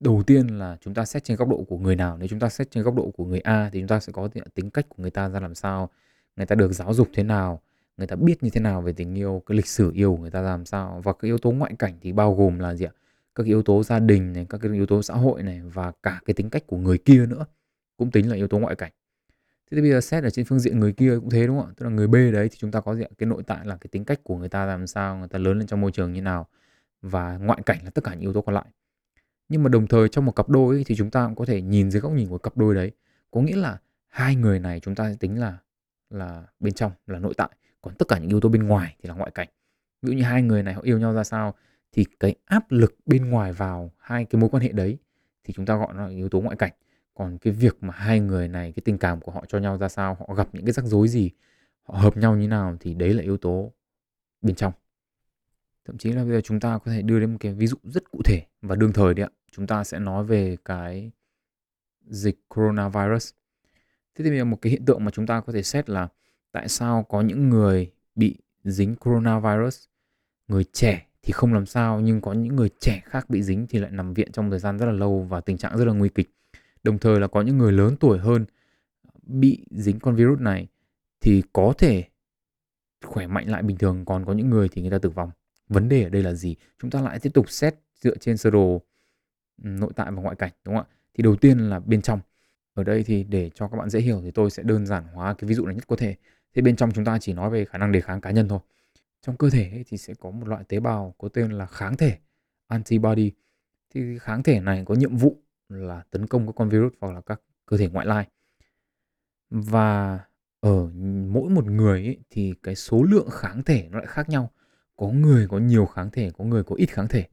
đầu 0.00 0.22
tiên 0.26 0.46
là 0.46 0.76
chúng 0.80 0.94
ta 0.94 1.04
xét 1.04 1.24
trên 1.24 1.36
góc 1.36 1.48
độ 1.48 1.64
của 1.68 1.78
người 1.78 1.96
nào. 1.96 2.16
Nếu 2.18 2.28
chúng 2.28 2.40
ta 2.40 2.48
xét 2.48 2.70
trên 2.70 2.84
góc 2.84 2.94
độ 2.94 3.10
của 3.10 3.24
người 3.24 3.40
A 3.40 3.70
thì 3.72 3.80
chúng 3.80 3.88
ta 3.88 4.00
sẽ 4.00 4.12
có 4.12 4.28
tính 4.54 4.70
cách 4.70 4.88
của 4.88 5.02
người 5.02 5.10
ta 5.10 5.28
ra 5.28 5.40
làm 5.40 5.54
sao, 5.54 5.90
người 6.36 6.46
ta 6.46 6.54
được 6.54 6.72
giáo 6.72 6.94
dục 6.94 7.08
thế 7.14 7.22
nào, 7.22 7.60
người 7.96 8.06
ta 8.06 8.16
biết 8.16 8.42
như 8.42 8.50
thế 8.50 8.60
nào 8.60 8.82
về 8.82 8.92
tình 8.92 9.14
yêu, 9.14 9.42
cái 9.46 9.56
lịch 9.56 9.66
sử 9.66 9.92
yêu 9.94 10.16
của 10.16 10.22
người 10.22 10.30
ta 10.30 10.42
ra 10.42 10.50
làm 10.50 10.64
sao 10.64 11.00
và 11.04 11.12
cái 11.12 11.28
yếu 11.28 11.38
tố 11.38 11.50
ngoại 11.50 11.72
cảnh 11.78 11.94
thì 12.00 12.12
bao 12.12 12.34
gồm 12.34 12.58
là 12.58 12.74
gì 12.74 12.84
ạ? 12.84 12.92
Các 13.34 13.46
yếu 13.46 13.62
tố 13.62 13.82
gia 13.82 13.98
đình 13.98 14.32
này, 14.32 14.46
các 14.50 14.58
cái 14.58 14.72
yếu 14.72 14.86
tố 14.86 15.02
xã 15.02 15.14
hội 15.14 15.42
này 15.42 15.60
và 15.60 15.92
cả 16.02 16.20
cái 16.24 16.34
tính 16.34 16.50
cách 16.50 16.66
của 16.66 16.76
người 16.76 16.98
kia 16.98 17.26
nữa, 17.26 17.46
cũng 17.96 18.10
tính 18.10 18.30
là 18.30 18.36
yếu 18.36 18.48
tố 18.48 18.58
ngoại 18.58 18.76
cảnh. 18.76 18.92
Thế 19.70 19.76
thì 19.76 19.80
bây 19.80 19.90
giờ 19.90 20.00
xét 20.00 20.24
ở 20.24 20.30
trên 20.30 20.44
phương 20.44 20.58
diện 20.58 20.80
người 20.80 20.92
kia 20.92 21.14
cũng 21.20 21.30
thế 21.30 21.46
đúng 21.46 21.58
không 21.58 21.68
ạ? 21.68 21.72
Tức 21.76 21.86
là 21.86 21.90
người 21.90 22.06
B 22.08 22.14
đấy 22.14 22.48
thì 22.48 22.56
chúng 22.58 22.70
ta 22.70 22.80
có 22.80 22.94
diện 22.94 23.12
cái 23.18 23.26
nội 23.26 23.42
tại 23.46 23.66
là 23.66 23.76
cái 23.76 23.88
tính 23.92 24.04
cách 24.04 24.20
của 24.24 24.36
người 24.36 24.48
ta 24.48 24.64
làm 24.64 24.86
sao, 24.86 25.16
người 25.16 25.28
ta 25.28 25.38
lớn 25.38 25.58
lên 25.58 25.66
trong 25.66 25.80
môi 25.80 25.92
trường 25.92 26.12
như 26.12 26.22
nào 26.22 26.46
và 27.02 27.38
ngoại 27.38 27.60
cảnh 27.66 27.78
là 27.84 27.90
tất 27.90 28.04
cả 28.04 28.10
những 28.10 28.20
yếu 28.20 28.32
tố 28.32 28.40
còn 28.42 28.54
lại. 28.54 28.66
Nhưng 29.48 29.62
mà 29.62 29.68
đồng 29.68 29.86
thời 29.86 30.08
trong 30.08 30.24
một 30.24 30.32
cặp 30.32 30.48
đôi 30.48 30.76
ấy, 30.76 30.84
thì 30.86 30.96
chúng 30.96 31.10
ta 31.10 31.26
cũng 31.26 31.36
có 31.36 31.44
thể 31.44 31.62
nhìn 31.62 31.90
dưới 31.90 32.00
góc 32.00 32.12
nhìn 32.12 32.28
của 32.28 32.38
cặp 32.38 32.56
đôi 32.56 32.74
đấy. 32.74 32.92
Có 33.30 33.40
nghĩa 33.40 33.56
là 33.56 33.78
hai 34.08 34.34
người 34.36 34.60
này 34.60 34.80
chúng 34.80 34.94
ta 34.94 35.12
tính 35.20 35.40
là 35.40 35.58
là 36.10 36.44
bên 36.60 36.74
trong 36.74 36.92
là 37.06 37.18
nội 37.18 37.34
tại, 37.36 37.50
còn 37.82 37.94
tất 37.94 38.08
cả 38.08 38.18
những 38.18 38.28
yếu 38.28 38.40
tố 38.40 38.48
bên 38.48 38.66
ngoài 38.66 38.96
thì 39.02 39.08
là 39.08 39.14
ngoại 39.14 39.30
cảnh. 39.30 39.48
Ví 40.02 40.10
dụ 40.10 40.16
như 40.18 40.22
hai 40.22 40.42
người 40.42 40.62
này 40.62 40.74
họ 40.74 40.82
yêu 40.82 40.98
nhau 40.98 41.14
ra 41.14 41.24
sao 41.24 41.54
thì 41.92 42.04
cái 42.20 42.34
áp 42.44 42.72
lực 42.72 42.96
bên 43.06 43.30
ngoài 43.30 43.52
vào 43.52 43.90
hai 43.98 44.24
cái 44.24 44.40
mối 44.40 44.50
quan 44.50 44.62
hệ 44.62 44.72
đấy 44.72 44.98
thì 45.44 45.54
chúng 45.54 45.66
ta 45.66 45.76
gọi 45.76 45.94
nó 45.94 46.06
là 46.06 46.08
yếu 46.08 46.28
tố 46.28 46.40
ngoại 46.40 46.56
cảnh 46.56 46.72
còn 47.18 47.38
cái 47.38 47.52
việc 47.52 47.76
mà 47.80 47.94
hai 47.94 48.20
người 48.20 48.48
này, 48.48 48.72
cái 48.72 48.82
tình 48.84 48.98
cảm 48.98 49.20
của 49.20 49.32
họ 49.32 49.44
cho 49.48 49.58
nhau 49.58 49.78
ra 49.78 49.88
sao, 49.88 50.14
họ 50.14 50.34
gặp 50.34 50.48
những 50.52 50.64
cái 50.64 50.72
rắc 50.72 50.84
rối 50.84 51.08
gì, 51.08 51.30
họ 51.82 51.98
hợp 51.98 52.16
nhau 52.16 52.36
như 52.36 52.48
nào 52.48 52.76
thì 52.80 52.94
đấy 52.94 53.14
là 53.14 53.22
yếu 53.22 53.36
tố 53.36 53.72
bên 54.42 54.54
trong. 54.54 54.72
Thậm 55.84 55.98
chí 55.98 56.12
là 56.12 56.22
bây 56.22 56.32
giờ 56.32 56.40
chúng 56.44 56.60
ta 56.60 56.78
có 56.78 56.90
thể 56.90 57.02
đưa 57.02 57.20
đến 57.20 57.32
một 57.32 57.36
cái 57.40 57.54
ví 57.54 57.66
dụ 57.66 57.76
rất 57.82 58.10
cụ 58.10 58.20
thể 58.24 58.42
và 58.62 58.76
đương 58.76 58.92
thời 58.92 59.14
đấy 59.14 59.26
ạ. 59.26 59.30
Chúng 59.52 59.66
ta 59.66 59.84
sẽ 59.84 59.98
nói 59.98 60.24
về 60.24 60.56
cái 60.64 61.10
dịch 62.06 62.48
coronavirus. 62.48 63.32
Thế 64.14 64.24
thì 64.24 64.30
bây 64.30 64.38
giờ 64.38 64.44
một 64.44 64.58
cái 64.62 64.70
hiện 64.70 64.84
tượng 64.84 65.04
mà 65.04 65.10
chúng 65.10 65.26
ta 65.26 65.40
có 65.40 65.52
thể 65.52 65.62
xét 65.62 65.90
là 65.90 66.08
tại 66.52 66.68
sao 66.68 67.02
có 67.02 67.20
những 67.20 67.48
người 67.48 67.92
bị 68.14 68.36
dính 68.64 68.96
coronavirus, 68.96 69.84
người 70.48 70.64
trẻ 70.64 71.06
thì 71.22 71.32
không 71.32 71.54
làm 71.54 71.66
sao, 71.66 72.00
nhưng 72.00 72.20
có 72.20 72.32
những 72.32 72.56
người 72.56 72.70
trẻ 72.80 73.00
khác 73.04 73.30
bị 73.30 73.42
dính 73.42 73.66
thì 73.66 73.78
lại 73.78 73.90
nằm 73.90 74.14
viện 74.14 74.32
trong 74.32 74.50
thời 74.50 74.58
gian 74.58 74.78
rất 74.78 74.86
là 74.86 74.92
lâu 74.92 75.26
và 75.28 75.40
tình 75.40 75.58
trạng 75.58 75.78
rất 75.78 75.84
là 75.84 75.92
nguy 75.92 76.08
kịch. 76.08 76.30
Đồng 76.82 76.98
thời 76.98 77.20
là 77.20 77.26
có 77.26 77.42
những 77.42 77.58
người 77.58 77.72
lớn 77.72 77.96
tuổi 77.96 78.18
hơn 78.18 78.44
bị 79.22 79.64
dính 79.70 79.98
con 79.98 80.16
virus 80.16 80.40
này 80.40 80.68
thì 81.20 81.42
có 81.52 81.72
thể 81.78 82.04
khỏe 83.04 83.26
mạnh 83.26 83.50
lại 83.50 83.62
bình 83.62 83.76
thường 83.76 84.04
còn 84.04 84.24
có 84.24 84.32
những 84.32 84.50
người 84.50 84.68
thì 84.68 84.82
người 84.82 84.90
ta 84.90 84.98
tử 84.98 85.08
vong. 85.10 85.30
Vấn 85.68 85.88
đề 85.88 86.02
ở 86.02 86.08
đây 86.08 86.22
là 86.22 86.34
gì? 86.34 86.56
Chúng 86.78 86.90
ta 86.90 87.00
lại 87.00 87.18
tiếp 87.18 87.30
tục 87.34 87.50
xét 87.50 87.74
dựa 87.94 88.16
trên 88.16 88.36
sơ 88.36 88.50
đồ 88.50 88.82
nội 89.58 89.92
tại 89.96 90.10
và 90.10 90.22
ngoại 90.22 90.36
cảnh, 90.36 90.52
đúng 90.64 90.74
không 90.74 90.84
ạ? 90.90 90.94
Thì 91.14 91.22
đầu 91.22 91.36
tiên 91.36 91.58
là 91.58 91.80
bên 91.80 92.02
trong. 92.02 92.20
Ở 92.74 92.84
đây 92.84 93.02
thì 93.02 93.24
để 93.24 93.50
cho 93.54 93.68
các 93.68 93.76
bạn 93.76 93.90
dễ 93.90 94.00
hiểu 94.00 94.20
thì 94.24 94.30
tôi 94.30 94.50
sẽ 94.50 94.62
đơn 94.62 94.86
giản 94.86 95.04
hóa 95.04 95.34
cái 95.34 95.48
ví 95.48 95.54
dụ 95.54 95.66
này 95.66 95.74
nhất 95.74 95.86
có 95.86 95.96
thể. 95.96 96.16
Thế 96.54 96.62
bên 96.62 96.76
trong 96.76 96.92
chúng 96.92 97.04
ta 97.04 97.18
chỉ 97.18 97.32
nói 97.32 97.50
về 97.50 97.64
khả 97.64 97.78
năng 97.78 97.92
đề 97.92 98.00
kháng 98.00 98.20
cá 98.20 98.30
nhân 98.30 98.48
thôi. 98.48 98.58
Trong 99.22 99.36
cơ 99.36 99.50
thể 99.50 99.70
ấy 99.70 99.84
thì 99.88 99.96
sẽ 99.96 100.14
có 100.14 100.30
một 100.30 100.48
loại 100.48 100.64
tế 100.64 100.80
bào 100.80 101.14
có 101.18 101.28
tên 101.28 101.50
là 101.50 101.66
kháng 101.66 101.96
thể 101.96 102.18
antibody. 102.68 103.32
Thì 103.94 104.18
kháng 104.18 104.42
thể 104.42 104.60
này 104.60 104.84
có 104.86 104.94
nhiệm 104.94 105.16
vụ 105.16 105.42
là 105.68 106.02
tấn 106.10 106.26
công 106.26 106.46
các 106.46 106.52
con 106.56 106.68
virus 106.68 106.92
hoặc 107.00 107.14
là 107.14 107.20
các 107.20 107.40
cơ 107.66 107.76
thể 107.76 107.88
ngoại 107.88 108.06
lai. 108.06 108.28
Và 109.50 110.20
ở 110.60 110.86
mỗi 111.32 111.50
một 111.50 111.64
người 111.64 112.04
ấy, 112.04 112.18
thì 112.30 112.54
cái 112.62 112.74
số 112.74 113.02
lượng 113.02 113.28
kháng 113.30 113.62
thể 113.62 113.88
nó 113.90 113.98
lại 113.98 114.06
khác 114.06 114.28
nhau. 114.28 114.50
Có 114.96 115.08
người 115.08 115.48
có 115.48 115.58
nhiều 115.58 115.86
kháng 115.86 116.10
thể, 116.10 116.30
có 116.38 116.44
người 116.44 116.62
có 116.62 116.76
ít 116.76 116.86
kháng 116.86 117.08
thể. 117.08 117.28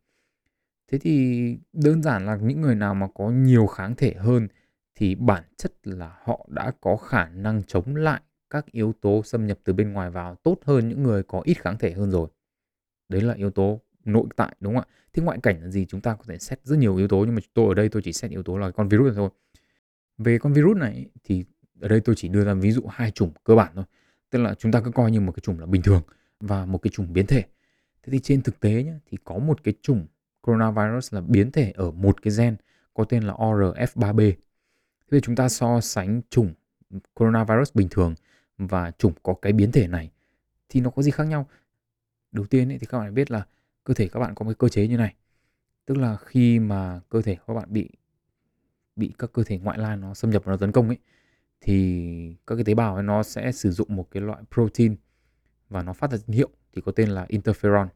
Thế 0.92 0.98
thì 0.98 1.58
đơn 1.74 2.04
giản 2.04 2.26
là 2.26 2.36
những 2.36 2.62
người 2.62 2.76
nào 2.76 2.96
mà 2.96 3.08
có 3.16 3.30
nhiều 3.30 3.68
kháng 3.68 3.96
thể 3.96 4.14
hơn 4.14 4.48
thì 4.96 5.16
bản 5.16 5.44
chất 5.58 5.72
là 5.84 6.18
họ 6.24 6.48
đã 6.50 6.72
có 6.82 6.98
khả 6.98 7.30
năng 7.30 7.64
chống 7.64 7.96
lại 7.96 8.22
các 8.50 8.66
yếu 8.72 8.94
tố 9.02 9.24
xâm 9.24 9.48
nhập 9.48 9.60
từ 9.64 9.74
bên 9.74 9.94
ngoài 9.94 10.10
vào 10.10 10.36
tốt 10.36 10.58
hơn 10.66 10.90
những 10.90 11.04
người 11.04 11.24
có 11.24 11.42
ít 11.44 11.54
kháng 11.54 11.78
thể 11.78 11.92
hơn 11.92 12.12
rồi. 12.12 12.30
Đấy 13.10 13.22
là 13.22 13.34
yếu 13.34 13.52
tố 13.52 13.82
nội 14.06 14.26
tại 14.36 14.56
đúng 14.60 14.76
không 14.76 14.84
ạ? 14.84 14.94
Thế 15.14 15.24
ngoại 15.24 15.40
cảnh 15.44 15.62
là 15.62 15.70
gì? 15.70 15.86
Chúng 15.86 16.02
ta 16.02 16.16
có 16.16 16.24
thể 16.28 16.38
xét 16.38 16.60
rất 16.64 16.80
nhiều 16.80 16.96
yếu 16.96 17.08
tố 17.08 17.26
nhưng 17.26 17.36
mà 17.36 17.42
tôi 17.54 17.68
ở 17.68 17.74
đây 17.74 17.90
tôi 17.90 18.02
chỉ 18.02 18.14
xét 18.14 18.32
yếu 18.32 18.44
tố 18.44 18.58
là 18.58 18.72
con 18.72 18.90
virus 18.90 19.16
thôi. 19.16 19.30
Về 20.18 20.40
con 20.40 20.54
virus 20.54 20.78
này 20.78 21.06
thì 21.24 21.46
ở 21.80 21.88
đây 21.88 22.00
tôi 22.00 22.16
chỉ 22.18 22.28
đưa 22.28 22.46
ra 22.46 22.54
ví 22.54 22.72
dụ 22.72 22.82
hai 22.90 23.12
chủng 23.12 23.32
cơ 23.44 23.56
bản 23.56 23.72
thôi. 23.76 23.86
Tức 24.30 24.40
là 24.40 24.56
chúng 24.56 24.72
ta 24.72 24.82
cứ 24.82 24.92
coi 24.92 25.12
như 25.12 25.22
một 25.22 25.32
cái 25.32 25.42
chủng 25.42 25.60
là 25.60 25.66
bình 25.66 25.82
thường 25.82 26.02
và 26.40 26.66
một 26.66 26.78
cái 26.78 26.92
chủng 26.92 27.14
biến 27.14 27.28
thể. 27.28 27.44
Thế 28.04 28.12
thì 28.12 28.20
trên 28.20 28.42
thực 28.42 28.60
tế 28.60 28.84
nhé, 28.84 28.94
thì 29.06 29.18
có 29.24 29.38
một 29.38 29.64
cái 29.64 29.74
chủng 29.82 30.08
coronavirus 30.42 31.14
là 31.14 31.22
biến 31.22 31.52
thể 31.52 31.72
ở 31.76 31.92
một 31.92 32.22
cái 32.22 32.34
gen 32.38 32.56
có 32.94 33.04
tên 33.04 33.24
là 33.24 33.34
ORF3B. 33.34 34.18
Thế 34.18 35.12
thì 35.12 35.20
chúng 35.22 35.36
ta 35.36 35.50
so 35.50 35.82
sánh 35.82 36.22
chủng 36.30 36.54
coronavirus 37.14 37.72
bình 37.74 37.88
thường 37.92 38.16
và 38.58 38.92
chủng 38.92 39.14
có 39.24 39.34
cái 39.42 39.54
biến 39.54 39.72
thể 39.72 39.88
này 39.88 40.12
thì 40.70 40.82
nó 40.82 40.90
có 40.90 41.02
gì 41.02 41.12
khác 41.12 41.24
nhau? 41.24 41.48
Đầu 42.32 42.46
tiên 42.46 42.72
ấy, 42.72 42.80
thì 42.80 42.88
các 42.90 43.00
bạn 43.00 43.14
biết 43.14 43.32
là 43.32 43.46
cơ 43.86 43.94
thể 43.94 44.08
các 44.08 44.20
bạn 44.20 44.36
có 44.36 44.46
một 44.46 44.52
cơ 44.60 44.70
chế 44.70 44.88
như 44.88 44.98
này. 44.98 45.16
Tức 45.86 45.98
là 45.98 46.18
khi 46.26 46.60
mà 46.60 47.00
cơ 47.10 47.22
thể 47.22 47.38
các 47.48 47.54
bạn 47.54 47.74
bị 47.74 47.90
bị 48.96 49.14
các 49.20 49.34
cơ 49.34 49.44
thể 49.44 49.58
ngoại 49.58 49.78
lai 49.78 49.98
nó 49.98 50.14
xâm 50.14 50.32
nhập 50.32 50.44
và 50.46 50.52
nó 50.52 50.58
tấn 50.58 50.72
công 50.72 50.88
ấy 50.88 50.98
thì 51.62 52.36
các 52.48 52.56
cái 52.56 52.64
tế 52.64 52.74
bào 52.74 52.96
ấy 52.96 53.04
nó 53.04 53.24
sẽ 53.24 53.52
sử 53.52 53.72
dụng 53.72 53.96
một 53.96 54.12
cái 54.12 54.22
loại 54.22 54.44
protein 54.52 54.96
và 55.70 55.84
nó 55.84 55.94
phát 55.94 56.12
ra 56.12 56.18
tín 56.28 56.36
hiệu 56.36 56.50
thì 56.74 56.82
có 56.86 56.92
tên 56.92 57.10
là 57.10 57.26
interferon. 57.30 57.88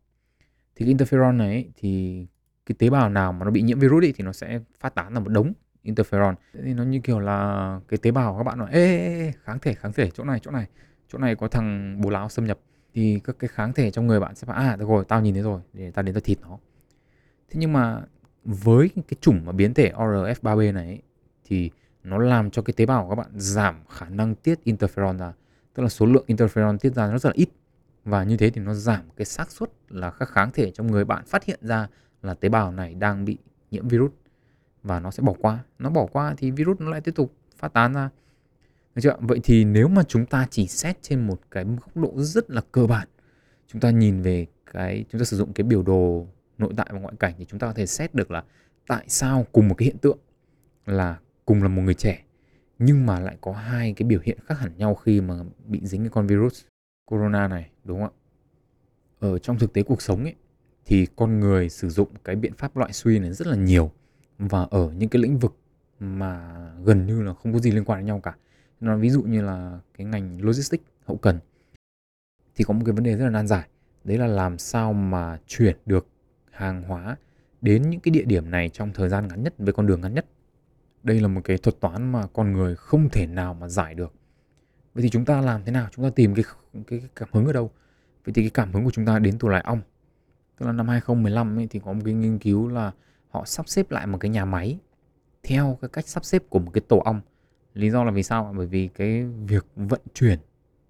Thì 0.76 0.86
cái 0.86 0.96
interferon 0.96 1.38
này 1.38 1.48
ấy, 1.48 1.72
thì 1.76 2.26
cái 2.66 2.76
tế 2.80 2.90
bào 2.90 3.10
nào 3.10 3.34
mà 3.34 3.46
nó 3.46 3.52
bị 3.52 3.62
nhiễm 3.62 3.80
virus 3.80 4.04
ấy, 4.04 4.14
thì 4.16 4.24
nó 4.24 4.34
sẽ 4.34 4.60
phát 4.80 4.96
tán 4.96 5.14
ra 5.14 5.20
một 5.20 5.30
đống 5.30 5.54
interferon. 5.84 6.36
Thì 6.54 6.74
nó 6.74 6.84
như 6.84 7.00
kiểu 7.04 7.20
là 7.20 7.80
cái 7.88 7.98
tế 7.98 8.12
bào 8.12 8.38
các 8.38 8.44
bạn 8.44 8.60
nói 8.60 8.70
ê, 8.72 8.98
ê, 8.98 9.26
ê 9.26 9.34
kháng 9.44 9.60
thể 9.60 9.74
kháng 9.74 9.94
thể 9.94 10.10
chỗ 10.12 10.24
này 10.24 10.40
chỗ 10.40 10.52
này 10.52 10.68
chỗ 11.08 11.18
này 11.18 11.36
có 11.36 11.48
thằng 11.48 12.02
bồ 12.02 12.10
láo 12.10 12.30
xâm 12.30 12.46
nhập 12.46 12.60
thì 12.94 13.20
các 13.24 13.36
cái 13.40 13.48
kháng 13.48 13.74
thể 13.74 13.92
trong 13.92 14.08
người 14.08 14.20
bạn 14.20 14.36
sẽ 14.36 14.46
bảo 14.48 14.58
à 14.58 14.76
được 14.76 14.90
rồi 14.90 15.06
tao 15.08 15.22
nhìn 15.22 15.34
thấy 15.34 15.44
rồi 15.44 15.62
để 15.74 15.92
tao 15.92 16.04
đến 16.04 16.16
tao 16.16 16.22
thịt 16.22 16.40
nó. 16.42 16.58
Thế 17.50 17.60
nhưng 17.60 17.74
mà 17.74 18.02
với 18.44 18.90
cái 18.96 19.18
chủng 19.22 19.42
mà 19.46 19.52
biến 19.52 19.74
thể 19.74 19.92
ORF3B 19.92 20.74
này 20.74 20.86
ấy, 20.86 21.02
thì 21.44 21.72
nó 22.04 22.18
làm 22.18 22.52
cho 22.52 22.62
cái 22.62 22.74
tế 22.78 22.86
bào 22.86 23.04
của 23.04 23.10
các 23.10 23.16
bạn 23.16 23.32
giảm 23.34 23.76
khả 23.90 24.10
năng 24.10 24.36
tiết 24.36 24.60
interferon 24.66 25.18
ra. 25.18 25.34
Tức 25.74 25.84
là 25.84 25.90
số 25.90 26.06
lượng 26.06 26.24
interferon 26.28 26.78
tiết 26.78 26.94
ra 26.94 27.08
nó 27.08 27.18
rất 27.18 27.30
là 27.30 27.34
ít. 27.36 27.50
Và 28.06 28.24
như 28.24 28.38
thế 28.38 28.50
thì 28.50 28.62
nó 28.62 28.74
giảm 28.74 29.02
cái 29.16 29.26
xác 29.26 29.52
suất 29.52 29.70
là 29.90 30.10
các 30.12 30.30
kháng 30.30 30.52
thể 30.52 30.72
trong 30.72 30.88
người 30.88 31.06
bạn 31.06 31.26
phát 31.26 31.44
hiện 31.44 31.60
ra 31.62 31.88
là 32.22 32.34
tế 32.34 32.50
bào 32.50 32.72
này 32.72 32.94
đang 32.94 33.26
bị 33.26 33.38
nhiễm 33.72 33.88
virus 33.88 34.12
và 34.84 35.00
nó 35.00 35.12
sẽ 35.12 35.24
bỏ 35.24 35.34
qua. 35.40 35.60
Nó 35.80 35.90
bỏ 35.90 36.06
qua 36.06 36.34
thì 36.38 36.52
virus 36.52 36.80
nó 36.80 36.90
lại 36.90 37.02
tiếp 37.02 37.12
tục 37.16 37.34
phát 37.58 37.74
tán 37.74 37.94
ra 37.94 38.10
được 38.96 39.02
chưa? 39.04 39.16
Vậy 39.20 39.40
thì 39.44 39.66
nếu 39.66 39.88
mà 39.88 40.04
chúng 40.04 40.26
ta 40.26 40.48
chỉ 40.52 40.68
xét 40.68 41.02
trên 41.02 41.28
một 41.28 41.42
cái 41.52 41.64
góc 41.64 41.98
độ 41.98 42.14
rất 42.16 42.50
là 42.50 42.62
cơ 42.72 42.88
bản, 42.88 43.08
chúng 43.68 43.82
ta 43.82 43.90
nhìn 43.90 44.22
về 44.22 44.46
cái, 44.74 45.06
chúng 45.10 45.20
ta 45.20 45.26
sử 45.26 45.38
dụng 45.38 45.54
cái 45.54 45.64
biểu 45.64 45.84
đồ 45.84 46.28
nội 46.58 46.74
tại 46.78 46.88
và 46.92 47.00
ngoại 47.00 47.14
cảnh 47.20 47.34
thì 47.38 47.46
chúng 47.46 47.60
ta 47.60 47.68
có 47.68 47.74
thể 47.74 47.86
xét 47.86 48.16
được 48.16 48.32
là 48.32 48.44
tại 48.88 49.06
sao 49.08 49.46
cùng 49.52 49.68
một 49.68 49.76
cái 49.76 49.86
hiện 49.86 49.98
tượng 49.98 50.18
là 50.86 51.20
cùng 51.46 51.64
là 51.64 51.70
một 51.70 51.82
người 51.82 51.94
trẻ, 51.94 52.24
nhưng 52.80 53.06
mà 53.06 53.20
lại 53.20 53.38
có 53.42 53.54
hai 53.54 53.94
cái 53.94 54.08
biểu 54.08 54.20
hiện 54.24 54.38
khác 54.46 54.60
hẳn 54.60 54.78
nhau 54.78 54.96
khi 54.96 55.22
mà 55.22 55.36
bị 55.66 55.80
dính 55.84 56.02
cái 56.02 56.10
con 56.10 56.28
virus 56.28 56.64
corona 57.06 57.48
này, 57.48 57.70
đúng 57.84 58.02
không 58.02 58.10
ạ? 58.10 58.16
Ở 59.20 59.40
trong 59.40 59.60
thực 59.60 59.74
tế 59.74 59.84
cuộc 59.84 60.02
sống 60.02 60.24
ấy, 60.24 60.36
thì 60.86 61.08
con 61.16 61.40
người 61.40 61.70
sử 61.70 61.90
dụng 61.90 62.10
cái 62.24 62.36
biện 62.36 62.54
pháp 62.54 62.78
loại 62.78 62.94
suy 62.94 63.20
này 63.20 63.34
rất 63.34 63.48
là 63.48 63.56
nhiều 63.56 63.92
và 64.38 64.68
ở 64.72 64.92
những 64.92 65.10
cái 65.10 65.22
lĩnh 65.22 65.40
vực 65.40 65.56
mà 66.00 66.56
gần 66.84 67.06
như 67.06 67.22
là 67.22 67.34
không 67.34 67.54
có 67.54 67.60
gì 67.60 67.72
liên 67.72 67.86
quan 67.86 68.00
đến 68.00 68.06
nhau 68.06 68.20
cả 68.20 68.36
nó 68.80 68.98
ví 68.98 69.10
dụ 69.10 69.22
như 69.22 69.42
là 69.42 69.80
cái 69.98 70.06
ngành 70.06 70.42
logistics 70.42 70.84
hậu 71.06 71.18
cần 71.18 71.40
thì 72.56 72.64
có 72.64 72.74
một 72.74 72.82
cái 72.86 72.94
vấn 72.94 73.04
đề 73.04 73.16
rất 73.16 73.26
là 73.26 73.30
nan 73.30 73.48
giải. 73.48 73.70
Đấy 74.04 74.18
là 74.18 74.28
làm 74.28 74.58
sao 74.58 74.94
mà 74.94 75.40
chuyển 75.48 75.78
được 75.86 76.08
hàng 76.52 76.84
hóa 76.84 77.18
đến 77.62 77.90
những 77.90 78.00
cái 78.00 78.12
địa 78.12 78.24
điểm 78.24 78.52
này 78.52 78.70
trong 78.70 78.94
thời 78.94 79.10
gian 79.10 79.28
ngắn 79.28 79.44
nhất 79.44 79.54
với 79.58 79.74
con 79.74 79.88
đường 79.88 80.02
ngắn 80.02 80.14
nhất. 80.14 80.26
Đây 81.04 81.20
là 81.20 81.28
một 81.28 81.42
cái 81.44 81.58
thuật 81.58 81.80
toán 81.80 82.12
mà 82.12 82.28
con 82.34 82.54
người 82.54 82.76
không 82.76 83.10
thể 83.10 83.28
nào 83.28 83.54
mà 83.54 83.68
giải 83.68 83.96
được. 83.96 84.14
Vậy 84.94 85.04
thì 85.04 85.10
chúng 85.10 85.26
ta 85.26 85.42
làm 85.42 85.64
thế 85.66 85.72
nào? 85.72 85.88
Chúng 85.92 86.06
ta 86.06 86.12
tìm 86.16 86.36
cái 86.36 86.44
cái, 86.74 86.84
cái 86.88 87.02
cảm 87.16 87.30
hứng 87.32 87.46
ở 87.46 87.54
đâu? 87.54 87.72
Vậy 88.26 88.34
thì 88.34 88.42
cái 88.42 88.50
cảm 88.50 88.74
hứng 88.74 88.84
của 88.84 88.92
chúng 88.92 89.06
ta 89.06 89.20
đến 89.20 89.40
từ 89.40 89.48
loài 89.48 89.62
ong. 89.62 89.82
Tức 90.58 90.66
là 90.66 90.72
năm 90.72 90.88
2015 90.88 91.60
ấy, 91.60 91.68
thì 91.70 91.80
có 91.86 91.94
một 91.94 92.02
cái 92.06 92.14
nghiên 92.14 92.40
cứu 92.40 92.68
là 92.68 92.92
họ 93.30 93.46
sắp 93.46 93.70
xếp 93.70 93.92
lại 93.92 94.08
một 94.08 94.18
cái 94.18 94.30
nhà 94.30 94.46
máy 94.46 94.80
theo 95.44 95.78
cái 95.82 95.90
cách 95.90 96.08
sắp 96.08 96.26
xếp 96.26 96.44
của 96.50 96.60
một 96.60 96.72
cái 96.74 96.82
tổ 96.88 97.00
ong 97.00 97.22
lý 97.80 97.90
do 97.90 98.04
là 98.04 98.12
vì 98.12 98.24
sao 98.24 98.54
bởi 98.58 98.68
vì 98.68 98.88
cái 98.88 99.24
việc 99.24 99.66
vận 99.76 100.02
chuyển 100.14 100.40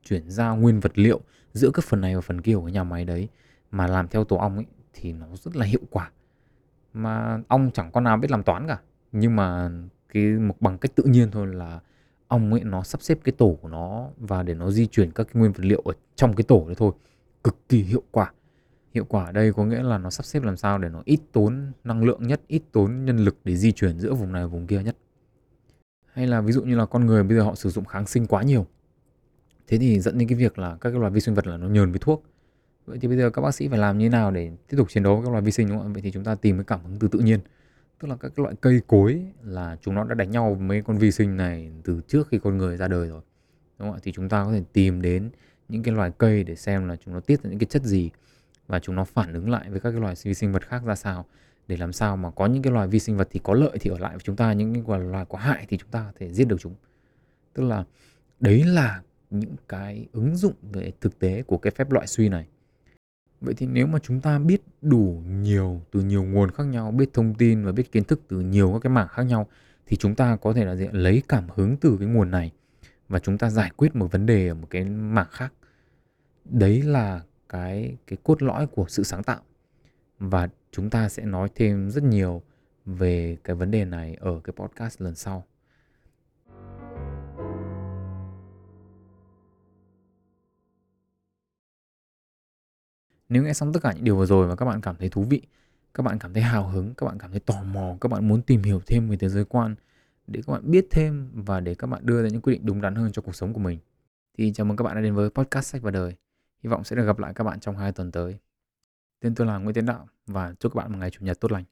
chuyển 0.03 0.30
giao 0.30 0.56
nguyên 0.56 0.80
vật 0.80 0.98
liệu 0.98 1.22
giữa 1.53 1.72
các 1.74 1.86
phần 1.86 2.02
này 2.02 2.16
và 2.16 2.22
phần 2.22 2.41
kia 2.41 2.56
của 2.56 2.66
cái 2.66 2.72
nhà 2.72 2.84
máy 2.84 3.06
đấy 3.06 3.30
mà 3.72 3.88
làm 3.88 4.07
theo 4.07 4.24
tổ 4.24 4.38
ong 4.38 4.56
ấy 4.56 4.66
thì 4.94 5.14
nó 5.14 5.28
rất 5.36 5.56
là 5.56 5.66
hiệu 5.66 5.82
quả. 5.90 6.11
Mà 6.94 7.40
ong 7.48 7.72
chẳng 7.74 7.91
con 7.91 8.03
nào 8.03 8.18
biết 8.18 8.32
làm 8.32 8.44
toán 8.44 8.68
cả. 8.68 8.80
Nhưng 9.11 9.36
mà 9.36 9.70
cái 10.14 10.24
một 10.24 10.56
bằng 10.60 10.78
cách 10.78 10.91
tự 10.95 11.03
nhiên 11.03 11.32
thôi 11.32 11.48
là 11.48 11.80
ong 12.28 12.53
ấy 12.53 12.64
nó 12.64 12.84
sắp 12.84 13.02
xếp 13.02 13.20
cái 13.24 13.34
tổ 13.38 13.57
của 13.61 13.70
nó 13.70 14.10
và 14.18 14.44
để 14.44 14.53
nó 14.53 14.72
di 14.72 14.88
chuyển 14.88 15.11
các 15.11 15.24
cái 15.24 15.40
nguyên 15.40 15.52
vật 15.52 15.66
liệu 15.66 15.82
ở 15.82 15.94
trong 16.16 16.36
cái 16.36 16.44
tổ 16.44 16.64
đấy 16.66 16.76
thôi. 16.78 16.91
Cực 17.44 17.70
kỳ 17.70 17.84
hiệu 17.84 18.03
quả. 18.11 18.34
Hiệu 18.94 19.06
quả 19.06 19.26
ở 19.26 19.32
đây 19.32 19.53
có 19.53 19.66
nghĩa 19.66 19.84
là 19.84 19.98
nó 19.98 20.10
sắp 20.10 20.26
xếp 20.26 20.44
làm 20.44 20.57
sao 20.57 20.78
để 20.78 20.90
nó 20.90 21.02
ít 21.06 21.20
tốn 21.32 21.72
năng 21.84 22.03
lượng 22.03 22.28
nhất, 22.28 22.41
ít 22.48 22.61
tốn 22.72 23.06
nhân 23.06 23.18
lực 23.18 23.38
để 23.44 23.56
di 23.56 23.72
chuyển 23.72 23.99
giữa 23.99 24.14
vùng 24.14 24.32
này 24.32 24.44
và 24.44 24.48
vùng 24.48 24.68
kia 24.68 24.84
nhất 24.84 24.98
hay 26.14 26.27
là 26.27 26.41
ví 26.41 26.52
dụ 26.52 26.64
như 26.64 26.76
là 26.76 26.86
con 26.86 27.06
người 27.06 27.23
bây 27.23 27.38
giờ 27.38 27.44
họ 27.44 27.56
sử 27.56 27.69
dụng 27.69 27.86
kháng 27.86 28.07
sinh 28.07 28.27
quá 28.27 28.44
nhiều. 28.44 28.65
Thế 29.68 29.77
thì 29.77 29.99
dẫn 29.99 30.18
đến 30.18 30.27
cái 30.27 30.38
việc 30.38 30.60
là 30.60 30.77
các 30.81 30.90
cái 30.90 30.99
loài 30.99 31.11
vi 31.11 31.22
sinh 31.22 31.36
vật 31.36 31.48
là 31.48 31.57
nó 31.57 31.68
nhờn 31.68 31.91
với 31.91 31.99
thuốc. 31.99 32.23
Vậy 32.86 32.98
thì 33.02 33.07
bây 33.07 33.18
giờ 33.18 33.30
các 33.30 33.41
bác 33.41 33.56
sĩ 33.56 33.68
phải 33.68 33.80
làm 33.80 33.98
như 33.98 34.06
thế 34.06 34.10
nào 34.10 34.31
để 34.31 34.52
tiếp 34.68 34.77
tục 34.77 34.90
chiến 34.90 35.03
đấu 35.03 35.15
với 35.15 35.26
các 35.26 35.31
loài 35.31 35.41
vi 35.41 35.52
sinh, 35.52 35.68
đúng 35.69 35.77
không 35.77 35.88
ạ? 35.88 35.94
Vậy 35.94 36.02
thì 36.02 36.11
chúng 36.11 36.23
ta 36.23 36.36
tìm 36.36 36.57
cái 36.57 36.64
cảm 36.64 36.80
hứng 36.84 36.99
từ 36.99 37.07
tự 37.07 37.19
nhiên. 37.19 37.40
Tức 37.99 38.07
là 38.07 38.15
các 38.15 38.31
cái 38.36 38.44
loại 38.44 38.56
cây 38.61 38.81
cối 38.88 39.26
là 39.44 39.77
chúng 39.81 39.95
nó 39.95 40.03
đã 40.03 40.15
đánh 40.15 40.31
nhau 40.31 40.53
với 40.53 40.64
mấy 40.64 40.81
con 40.81 40.98
vi 40.98 41.11
sinh 41.11 41.38
này 41.38 41.72
từ 41.84 42.02
trước 42.07 42.27
khi 42.27 42.40
con 42.40 42.57
người 42.57 42.77
ra 42.77 42.88
đời 42.88 43.10
rồi. 43.10 43.22
Đúng 43.80 43.88
không 43.88 43.98
ạ? 43.98 44.02
Thì 44.03 44.11
chúng 44.11 44.30
ta 44.30 44.44
có 44.44 44.52
thể 44.52 44.64
tìm 44.73 45.02
đến 45.02 45.30
những 45.69 45.84
cái 45.84 45.94
loài 45.94 46.11
cây 46.18 46.44
để 46.44 46.56
xem 46.56 46.88
là 46.88 46.95
chúng 47.06 47.14
nó 47.14 47.19
tiết 47.19 47.44
ra 47.44 47.49
những 47.49 47.60
cái 47.60 47.68
chất 47.69 47.84
gì 47.84 48.10
và 48.68 48.80
chúng 48.80 48.95
nó 48.95 49.03
phản 49.03 49.34
ứng 49.34 49.49
lại 49.49 49.69
với 49.69 49.80
các 49.80 49.91
cái 49.91 50.02
loài 50.02 50.15
vi 50.23 50.34
sinh 50.34 50.52
vật 50.52 50.68
khác 50.68 50.81
ra 50.86 50.95
sao 50.95 51.26
để 51.70 51.78
làm 51.78 51.94
sao 51.94 52.18
mà 52.18 52.32
có 52.32 52.46
những 52.46 52.64
cái 52.64 52.74
loài 52.74 52.88
vi 52.88 53.00
sinh 53.00 53.18
vật 53.18 53.28
thì 53.32 53.40
có 53.44 53.54
lợi 53.54 53.78
thì 53.82 53.90
ở 53.90 53.98
lại 53.98 54.12
với 54.12 54.22
chúng 54.24 54.36
ta, 54.36 54.54
những 54.54 54.86
cái 54.88 55.00
loài 55.00 55.26
có 55.30 55.38
hại 55.38 55.66
thì 55.70 55.78
chúng 55.78 55.90
ta 55.90 56.04
có 56.06 56.12
thể 56.20 56.30
giết 56.34 56.48
được 56.48 56.58
chúng. 56.60 56.76
Tức 57.54 57.64
là 57.64 57.84
đấy 58.40 58.64
là 58.64 59.02
những 59.30 59.56
cái 59.68 60.08
ứng 60.12 60.36
dụng 60.36 60.54
về 60.62 60.91
thực 61.02 61.20
tế 61.20 61.44
của 61.44 61.58
cái 61.58 61.72
phép 61.72 61.91
loại 61.91 62.08
suy 62.08 62.30
này. 62.30 62.48
Vậy 63.41 63.54
thì 63.54 63.66
nếu 63.66 63.88
mà 63.88 64.00
chúng 64.00 64.22
ta 64.22 64.40
biết 64.40 64.62
đủ 64.82 65.24
nhiều, 65.28 65.82
từ 65.91 66.02
nhiều 66.02 66.24
nguồn 66.24 66.52
khác 66.52 66.64
nhau, 66.64 66.91
biết 66.91 67.14
thông 67.14 67.34
tin 67.34 67.66
và 67.66 67.72
biết 67.72 67.91
kiến 67.91 68.04
thức 68.04 68.22
từ 68.28 68.40
nhiều 68.40 68.74
các 68.74 68.80
cái 68.84 68.91
mảng 68.91 69.08
khác 69.08 69.24
nhau, 69.24 69.48
thì 69.86 69.98
chúng 69.98 70.16
ta 70.16 70.36
có 70.36 70.54
thể 70.54 70.66
là 70.66 70.76
gì? 70.76 70.88
lấy 70.91 71.24
cảm 71.28 71.44
hứng 71.56 71.78
từ 71.78 71.98
cái 72.00 72.08
nguồn 72.08 72.32
này 72.32 72.52
và 73.10 73.20
chúng 73.20 73.38
ta 73.38 73.50
giải 73.50 73.72
quyết 73.78 73.96
một 73.96 74.12
vấn 74.12 74.26
đề 74.26 74.48
ở 74.48 74.54
một 74.54 74.68
cái 74.70 74.84
mảng 74.86 75.30
khác. 75.32 75.54
Đấy 76.46 76.82
là 76.82 77.22
cái 77.50 77.98
cái 78.08 78.18
cốt 78.24 78.41
lõi 78.41 78.68
của 78.68 78.86
sự 78.88 79.04
sáng 79.04 79.24
tạo. 79.24 79.41
Và 80.20 80.48
chúng 80.72 80.90
ta 80.90 81.10
sẽ 81.10 81.26
nói 81.26 81.50
thêm 81.56 81.91
rất 81.91 82.04
nhiều 82.04 82.41
về 82.86 83.38
cái 83.44 83.56
vấn 83.56 83.72
đề 83.72 83.86
này 83.86 84.16
ở 84.20 84.40
cái 84.44 84.54
podcast 84.58 85.02
lần 85.02 85.16
sau 85.16 85.46
Nếu 93.30 93.44
nghe 93.44 93.54
xong 93.54 93.74
tất 93.74 93.80
cả 93.84 93.94
những 93.94 94.04
điều 94.04 94.16
vừa 94.16 94.26
rồi 94.26 94.48
và 94.48 94.56
các 94.56 94.66
bạn 94.66 94.82
cảm 94.82 94.96
thấy 94.96 95.10
thú 95.10 95.24
vị, 95.24 95.41
các 95.94 96.04
bạn 96.04 96.20
cảm 96.20 96.34
thấy 96.34 96.44
hào 96.44 96.68
hứng, 96.68 96.94
các 96.94 97.06
bạn 97.06 97.18
cảm 97.20 97.32
thấy 97.32 97.40
tò 97.40 97.64
mò, 97.64 97.98
các 98.02 98.12
bạn 98.12 98.28
muốn 98.28 98.41
tìm 98.41 98.64
hiểu 98.64 98.82
thêm 98.88 99.10
về 99.10 99.18
thế 99.18 99.30
giới 99.30 99.46
quan 99.46 99.76
để 100.28 100.41
các 100.48 100.54
bạn 100.54 100.72
biết 100.72 100.88
thêm 100.91 101.32
và 101.34 101.60
để 101.60 101.76
các 101.76 101.88
bạn 101.88 102.06
đưa 102.06 102.24
ra 102.24 102.30
những 102.30 102.41
quyết 102.41 102.54
định 102.54 102.66
đúng 102.66 102.82
đắn 102.82 102.96
hơn 102.96 103.12
cho 103.12 103.22
cuộc 103.22 103.36
sống 103.36 103.54
của 103.54 103.60
mình. 103.60 103.80
Thì 104.38 104.54
chào 104.54 104.66
mừng 104.66 104.78
các 104.78 104.84
bạn 104.84 104.96
đã 104.96 105.02
đến 105.02 105.16
với 105.16 105.30
podcast 105.30 105.66
sách 105.66 105.82
và 105.82 105.91
đời. 105.91 106.16
Hy 106.64 106.68
vọng 106.68 106.84
sẽ 106.84 106.96
được 106.96 107.06
gặp 107.06 107.20
lại 107.20 107.34
các 107.34 107.44
bạn 107.44 107.60
trong 107.60 107.78
hai 107.78 107.91
tuần 107.91 108.12
tới. 108.12 108.38
Tên 109.20 109.36
tôi 109.36 109.48
là 109.48 109.58
Nguyễn 109.58 109.74
Tiến 109.74 109.86
Đạo 109.86 110.08
và 110.28 110.54
chúc 110.60 110.74
các 110.74 110.78
bạn 110.78 110.91
một 110.91 110.98
ngày 110.98 111.10
chủ 111.12 111.26
nhật 111.26 111.40
tốt 111.40 111.52
lành. 111.52 111.64